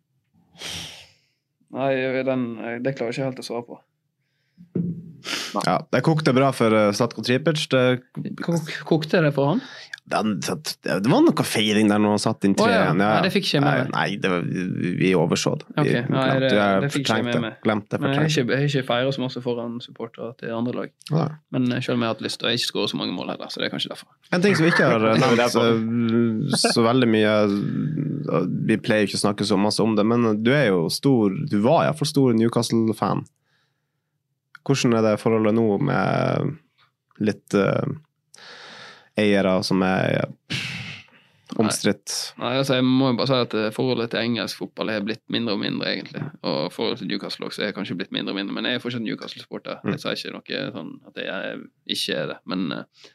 Nei, 1.78 2.24
den, 2.24 2.44
det 2.84 2.96
klarer 2.98 3.12
jeg 3.14 3.18
ikke 3.22 3.30
helt 3.30 3.40
å 3.44 3.48
svare 3.48 3.66
på. 3.68 3.80
Ja, 5.66 5.78
det 5.94 6.04
kokte 6.06 6.34
bra 6.38 6.52
for 6.56 6.74
uh, 6.74 6.90
Slatko 6.96 7.24
Tripic. 7.26 7.68
Det, 7.72 7.84
Kok, 8.44 8.74
kokte 8.88 9.22
det 9.26 9.34
for 9.36 9.54
han? 9.56 9.64
den, 10.08 10.38
det 10.40 11.10
var 11.12 11.20
noe 11.20 11.44
feiring 11.44 11.90
der 11.92 12.00
når 12.00 12.14
han 12.16 12.22
satt 12.24 12.46
inn 12.48 12.54
Å, 12.56 12.68
ja. 12.72 12.84
treen. 12.88 13.00
Nei, 13.02 13.08
det 13.26 13.32
fikk 13.34 13.44
ikke 13.50 13.58
jeg 13.58 13.64
med 13.66 13.74
meg. 13.82 13.90
Nei, 13.92 14.06
det 14.24 14.30
var, 14.32 14.46
vi 15.02 15.10
overså 15.20 15.52
det. 15.60 15.68
Vi 15.76 15.82
Ok, 15.84 16.10
nei, 16.14 16.28
det- 16.40 16.52
det 16.86 16.92
fikk 16.94 17.04
ikke 17.04 17.18
jeg 17.18 17.26
med 17.28 17.42
meg. 17.44 17.58
Glemte, 17.66 18.00
jeg 18.00 18.16
har 18.16 18.30
ikke, 18.32 18.46
jeg 18.56 18.70
ikke 18.72 18.86
feira 18.88 19.12
så 19.12 19.24
masse 19.26 19.44
foran 19.44 19.76
supportere 19.84 20.30
til 20.40 20.54
andre 20.56 20.76
lag. 20.78 20.94
Ja. 21.12 21.26
Men 21.52 21.68
eh, 21.74 21.82
selv 21.84 21.98
om 21.98 22.06
jeg 22.06 22.08
har 22.08 22.16
hatt 22.16 22.24
lyst, 22.24 22.44
og 22.44 22.50
jeg 22.54 22.62
ikke 22.62 22.72
skåret 22.72 22.94
så 22.94 23.02
mange 23.02 23.18
mål 23.18 23.34
heller, 23.34 23.52
så 23.52 23.60
det 23.60 23.68
er 23.68 23.74
kanskje 23.76 23.92
derfor. 23.92 24.08
En 24.32 24.42
ting 24.48 24.56
som 24.56 24.64
vi 24.64 24.72
ikke 24.72 24.88
har 24.94 25.08
nevnt 25.26 25.52
så, 25.52 25.66
så 26.72 26.88
veldig 26.88 27.12
mye 27.12 27.36
Vi 28.68 28.78
pleier 28.84 29.04
jo 29.04 29.12
ikke 29.12 29.20
å 29.20 29.26
snakke 29.28 29.48
så 29.48 29.60
masse 29.60 29.84
om 29.84 29.96
det, 30.00 30.08
men 30.08 30.40
du 30.44 30.54
er 30.56 30.70
jo 30.72 30.86
stor 30.94 31.36
Du 31.52 31.60
var 31.68 31.84
iallfall 31.90 32.08
stor 32.08 32.32
Newcastle-fan. 32.38 33.26
Hvordan 34.68 34.98
er 34.98 35.06
det 35.06 35.20
forholdet 35.22 35.56
nå 35.56 35.68
med 35.88 36.58
litt 37.24 37.56
uh, 37.56 37.88
eiere 39.18 39.54
som 39.64 39.84
er 39.88 40.28
omstridt? 41.56 42.14
Nei, 42.42 42.54
altså 42.60 42.78
Jeg 42.78 42.86
må 42.86 43.12
jo 43.12 43.18
bare 43.18 43.30
si 43.32 43.38
at 43.48 43.56
eh, 43.58 43.70
forholdet 43.74 44.12
til 44.12 44.26
engelsk 44.26 44.60
fotball 44.60 44.92
er 44.92 45.06
blitt 45.06 45.24
mindre 45.34 45.56
og 45.56 45.62
mindre, 45.64 45.94
egentlig. 45.94 46.24
Og 46.44 46.74
forholdet 46.76 47.02
til 47.02 47.12
Newcastle 47.14 47.48
også 47.48 47.64
er 47.66 47.76
kanskje 47.76 47.96
blitt 48.00 48.12
mindre 48.16 48.36
og 48.36 48.42
mindre, 48.42 48.58
men 48.58 48.68
jeg 48.68 48.78
er 48.78 48.84
fortsatt 48.84 49.06
Newcastle-sporter. 49.06 49.80
Mm. 49.84 49.96
Jeg 49.96 50.04
sier 50.04 50.36
ikke 50.36 50.36
noe 50.36 50.76
sånn 50.76 50.92
at 51.08 51.22
jeg 51.24 51.62
ikke 51.96 52.20
er 52.20 52.34
det, 52.34 52.40
men 52.52 52.68
uh, 52.76 53.10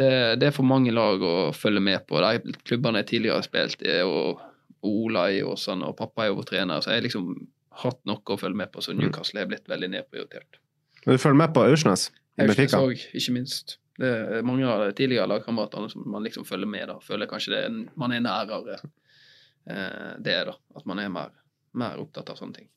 det, 0.00 0.10
det 0.40 0.48
er 0.48 0.56
for 0.56 0.66
mange 0.66 0.94
lag 0.94 1.22
å 1.22 1.34
følge 1.56 1.82
med 1.84 2.06
på. 2.08 2.22
De 2.24 2.56
klubbene 2.64 3.02
jeg 3.02 3.12
tidligere 3.14 3.42
har 3.42 3.46
spilt 3.46 3.84
i, 3.84 4.00
og 4.06 4.40
Ola 4.86 5.28
i 5.34 5.42
Åsane, 5.44 5.88
og 5.88 5.98
pappa 5.98 6.24
er 6.24 6.32
jo 6.32 6.40
vår 6.40 6.52
trener, 6.54 6.80
så 6.80 6.94
jeg 6.94 7.02
har 7.02 7.08
liksom 7.10 7.32
hatt 7.82 8.00
noe 8.08 8.34
å 8.34 8.40
følge 8.40 8.62
med 8.62 8.72
på, 8.72 8.82
så 8.84 8.96
Newcastle 8.96 9.42
er 9.42 9.50
blitt 9.50 9.68
veldig 9.70 9.90
nedprioritert. 9.92 10.59
Men 11.06 11.16
du 11.16 11.22
følger 11.22 11.40
med 11.42 11.54
på 11.56 11.64
Aursnes 11.66 12.10
Aursnes 12.40 12.76
òg, 12.76 13.04
ikke 13.16 13.34
minst. 13.34 13.76
Det 14.00 14.08
er 14.08 14.46
mange 14.46 14.64
av 14.64 14.86
de 14.86 14.94
tidligere 14.96 15.28
lagkameratene 15.28 15.90
som 15.92 16.06
man 16.08 16.24
liksom 16.24 16.46
følger 16.48 16.68
med. 16.70 16.86
da, 16.88 16.96
Føler 17.04 17.28
kanskje 17.28 17.52
det 17.52 17.64
man 18.00 18.14
er 18.16 18.22
nærere 18.24 18.78
eh, 19.68 20.14
det, 20.24 20.38
da. 20.48 20.54
At 20.76 20.86
man 20.88 21.02
er 21.02 21.10
mer, 21.12 21.34
mer 21.76 22.00
opptatt 22.00 22.32
av 22.32 22.38
sånne 22.40 22.62
ting. 22.62 22.70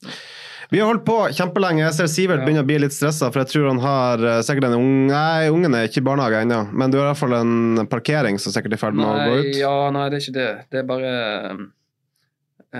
Vi 0.72 0.82
har 0.82 0.90
holdt 0.90 1.06
på 1.08 1.16
kjempelenge. 1.38 1.86
Jeg 1.86 1.96
ser 1.96 2.12
Sivert 2.12 2.44
begynner 2.44 2.66
å 2.66 2.68
bli 2.68 2.82
litt 2.84 2.96
stressa, 2.96 3.32
for 3.32 3.44
jeg 3.44 3.54
tror 3.54 3.70
han 3.72 3.82
har 3.84 4.26
eh, 4.34 4.42
sikkert 4.44 4.68
en 4.68 4.78
ung... 4.82 4.92
Nei, 5.12 5.48
ungen 5.54 5.78
er 5.80 5.88
ikke 5.88 6.02
i 6.04 6.08
barnehage 6.10 6.44
ennå, 6.44 6.60
men 6.74 6.92
du 6.92 7.00
har 7.00 7.08
i 7.08 7.12
hvert 7.14 7.24
fall 7.24 7.38
en 7.40 7.88
parkering 7.92 8.40
som 8.42 8.56
sikkert 8.56 8.76
er 8.76 8.82
i 8.82 8.84
ferd 8.84 9.00
med 9.00 9.08
å 9.08 9.16
gå 9.24 9.40
ut. 9.40 9.60
ja, 9.62 9.76
nei, 9.96 10.08
det 10.12 10.20
er 10.20 10.26
ikke 10.28 10.40
det. 10.42 10.50
Det 10.74 10.82
er 10.82 10.90
bare 10.92 11.14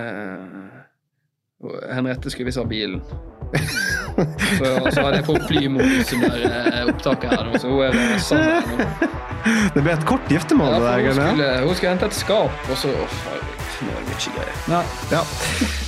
eh, 0.02 0.82
Henriette 1.90 2.30
skulle 2.32 2.50
visst 2.50 2.60
ha 2.60 2.66
bilen. 2.68 3.02
Så, 3.54 4.64
så 4.90 5.02
hadde 5.02 5.16
jeg 5.20 5.26
fått 5.26 5.44
flymodus 5.48 6.12
under 6.16 6.44
eh, 6.48 6.80
opptaket 6.90 7.34
her 7.34 7.44
nå, 7.48 7.58
så 7.62 7.70
hun 7.70 7.82
er 7.86 8.18
sammen. 8.22 8.84
Det 9.74 9.82
ble 9.82 9.92
et 9.92 10.06
kort 10.08 10.30
giftermål, 10.32 10.78
Ja, 10.78 10.94
hun, 11.02 11.12
skulle, 11.18 11.50
hun 11.66 11.74
skulle 11.76 11.92
hente 11.94 12.08
et 12.10 12.16
skap, 12.16 12.70
og 12.70 12.78
så 12.80 12.92
herregud, 12.94 13.63
nå 13.82 13.90
er 13.90 14.04
det 14.04 14.10
mye 14.10 14.34
greier. 14.36 14.54
Ja. 15.10 15.22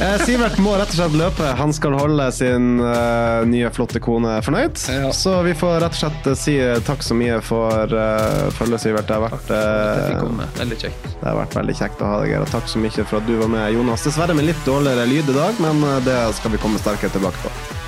Eh, 0.03 0.25
Sivert 0.27 0.59
må 0.63 0.75
rett 0.79 0.93
og 0.93 0.99
slett 0.99 1.17
løpe. 1.19 1.53
Han 1.61 1.73
skal 1.77 1.97
holde 1.99 2.27
sin 2.35 2.81
eh, 2.83 3.47
nye, 3.49 3.71
flotte 3.75 4.03
kone 4.03 4.37
fornøyd. 4.47 4.83
Ja. 4.91 5.13
Så 5.17 5.37
vi 5.47 5.55
får 5.59 5.79
rett 5.85 5.97
og 5.97 6.01
slett 6.01 6.31
eh, 6.33 6.39
si 6.39 6.57
eh, 6.63 6.77
takk 6.87 7.05
så 7.07 7.17
mye 7.17 7.39
for 7.45 7.95
uh, 7.95 8.51
følget, 8.59 8.83
Sivert. 8.87 9.09
Det 9.09 9.17
har, 9.17 9.25
vært, 9.29 9.55
eh. 9.55 10.53
Veldig 10.61 10.81
kjekt. 10.83 11.09
det 11.15 11.25
har 11.25 11.41
vært 11.41 11.59
veldig 11.61 11.79
kjekt 11.81 12.05
å 12.05 12.13
ha 12.13 12.21
deg 12.25 12.37
her. 12.37 12.47
Og 12.47 12.53
takk 12.53 12.71
så 12.71 12.83
mye 12.83 13.07
for 13.07 13.21
at 13.21 13.31
du 13.31 13.37
var 13.41 13.53
med, 13.53 13.71
Jonas. 13.77 14.07
Dessverre 14.07 14.37
med 14.37 14.51
litt 14.51 14.63
dårligere 14.69 15.09
lyd 15.11 15.35
i 15.35 15.41
dag, 15.41 15.65
men 15.65 15.85
det 16.07 16.21
skal 16.41 16.55
vi 16.55 16.63
komme 16.63 16.83
sterkere 16.83 17.15
tilbake 17.15 17.45
på. 17.47 17.86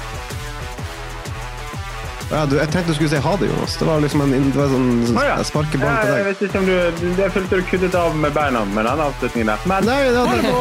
Ja, 2.28 2.42
du, 2.44 2.58
jeg 2.58 2.68
tenkte 2.68 2.92
du 2.92 2.96
skulle 2.98 3.08
si 3.14 3.20
ha 3.24 3.30
det, 3.40 3.46
Jonas. 3.48 3.76
Det 3.80 3.86
var 3.88 4.02
liksom 4.04 4.20
en 4.26 4.50
det 4.52 4.58
var 4.58 4.68
sånn 4.72 4.88
ah, 5.16 5.22
ja. 5.30 5.36
sparkeball 5.48 5.88
Ja, 5.88 6.00
til 6.02 6.10
jeg 6.12 6.18
deg. 6.18 6.26
vet 6.28 6.42
ikke 6.48 6.60
om 6.60 6.66
du, 6.68 7.12
Jeg 7.22 7.32
følte 7.36 7.60
du 7.60 7.68
kuttet 7.70 7.96
av 7.96 8.18
med 8.24 8.34
beina 8.36 8.64
med 8.68 8.84
den 8.84 9.04
avslutningen 9.06 9.52
der. 9.54 9.64
Men 9.70 9.88
Nei, 9.88 10.00
det 10.12 10.26
hadde 10.26 10.52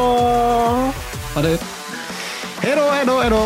Ha 1.34 1.44
det. 1.44 1.58
Hei 2.62 2.72
da, 2.74 2.86
hei 2.94 3.04
da, 3.06 3.18
hei 3.20 3.28
da. 3.34 3.42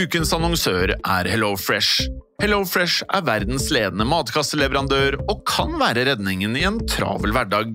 Ukens 0.00 0.30
annonsør 0.32 0.92
er 0.94 1.28
HelloFresh. 1.28 2.04
HelloFresh 2.40 3.02
er 3.12 3.24
verdens 3.26 3.66
ledende 3.74 4.06
matkasseleverandør 4.08 5.18
og 5.28 5.42
kan 5.50 5.74
være 5.80 6.06
redningen 6.12 6.54
i 6.56 6.62
en 6.68 6.78
travel 6.88 7.34
hverdag. 7.36 7.74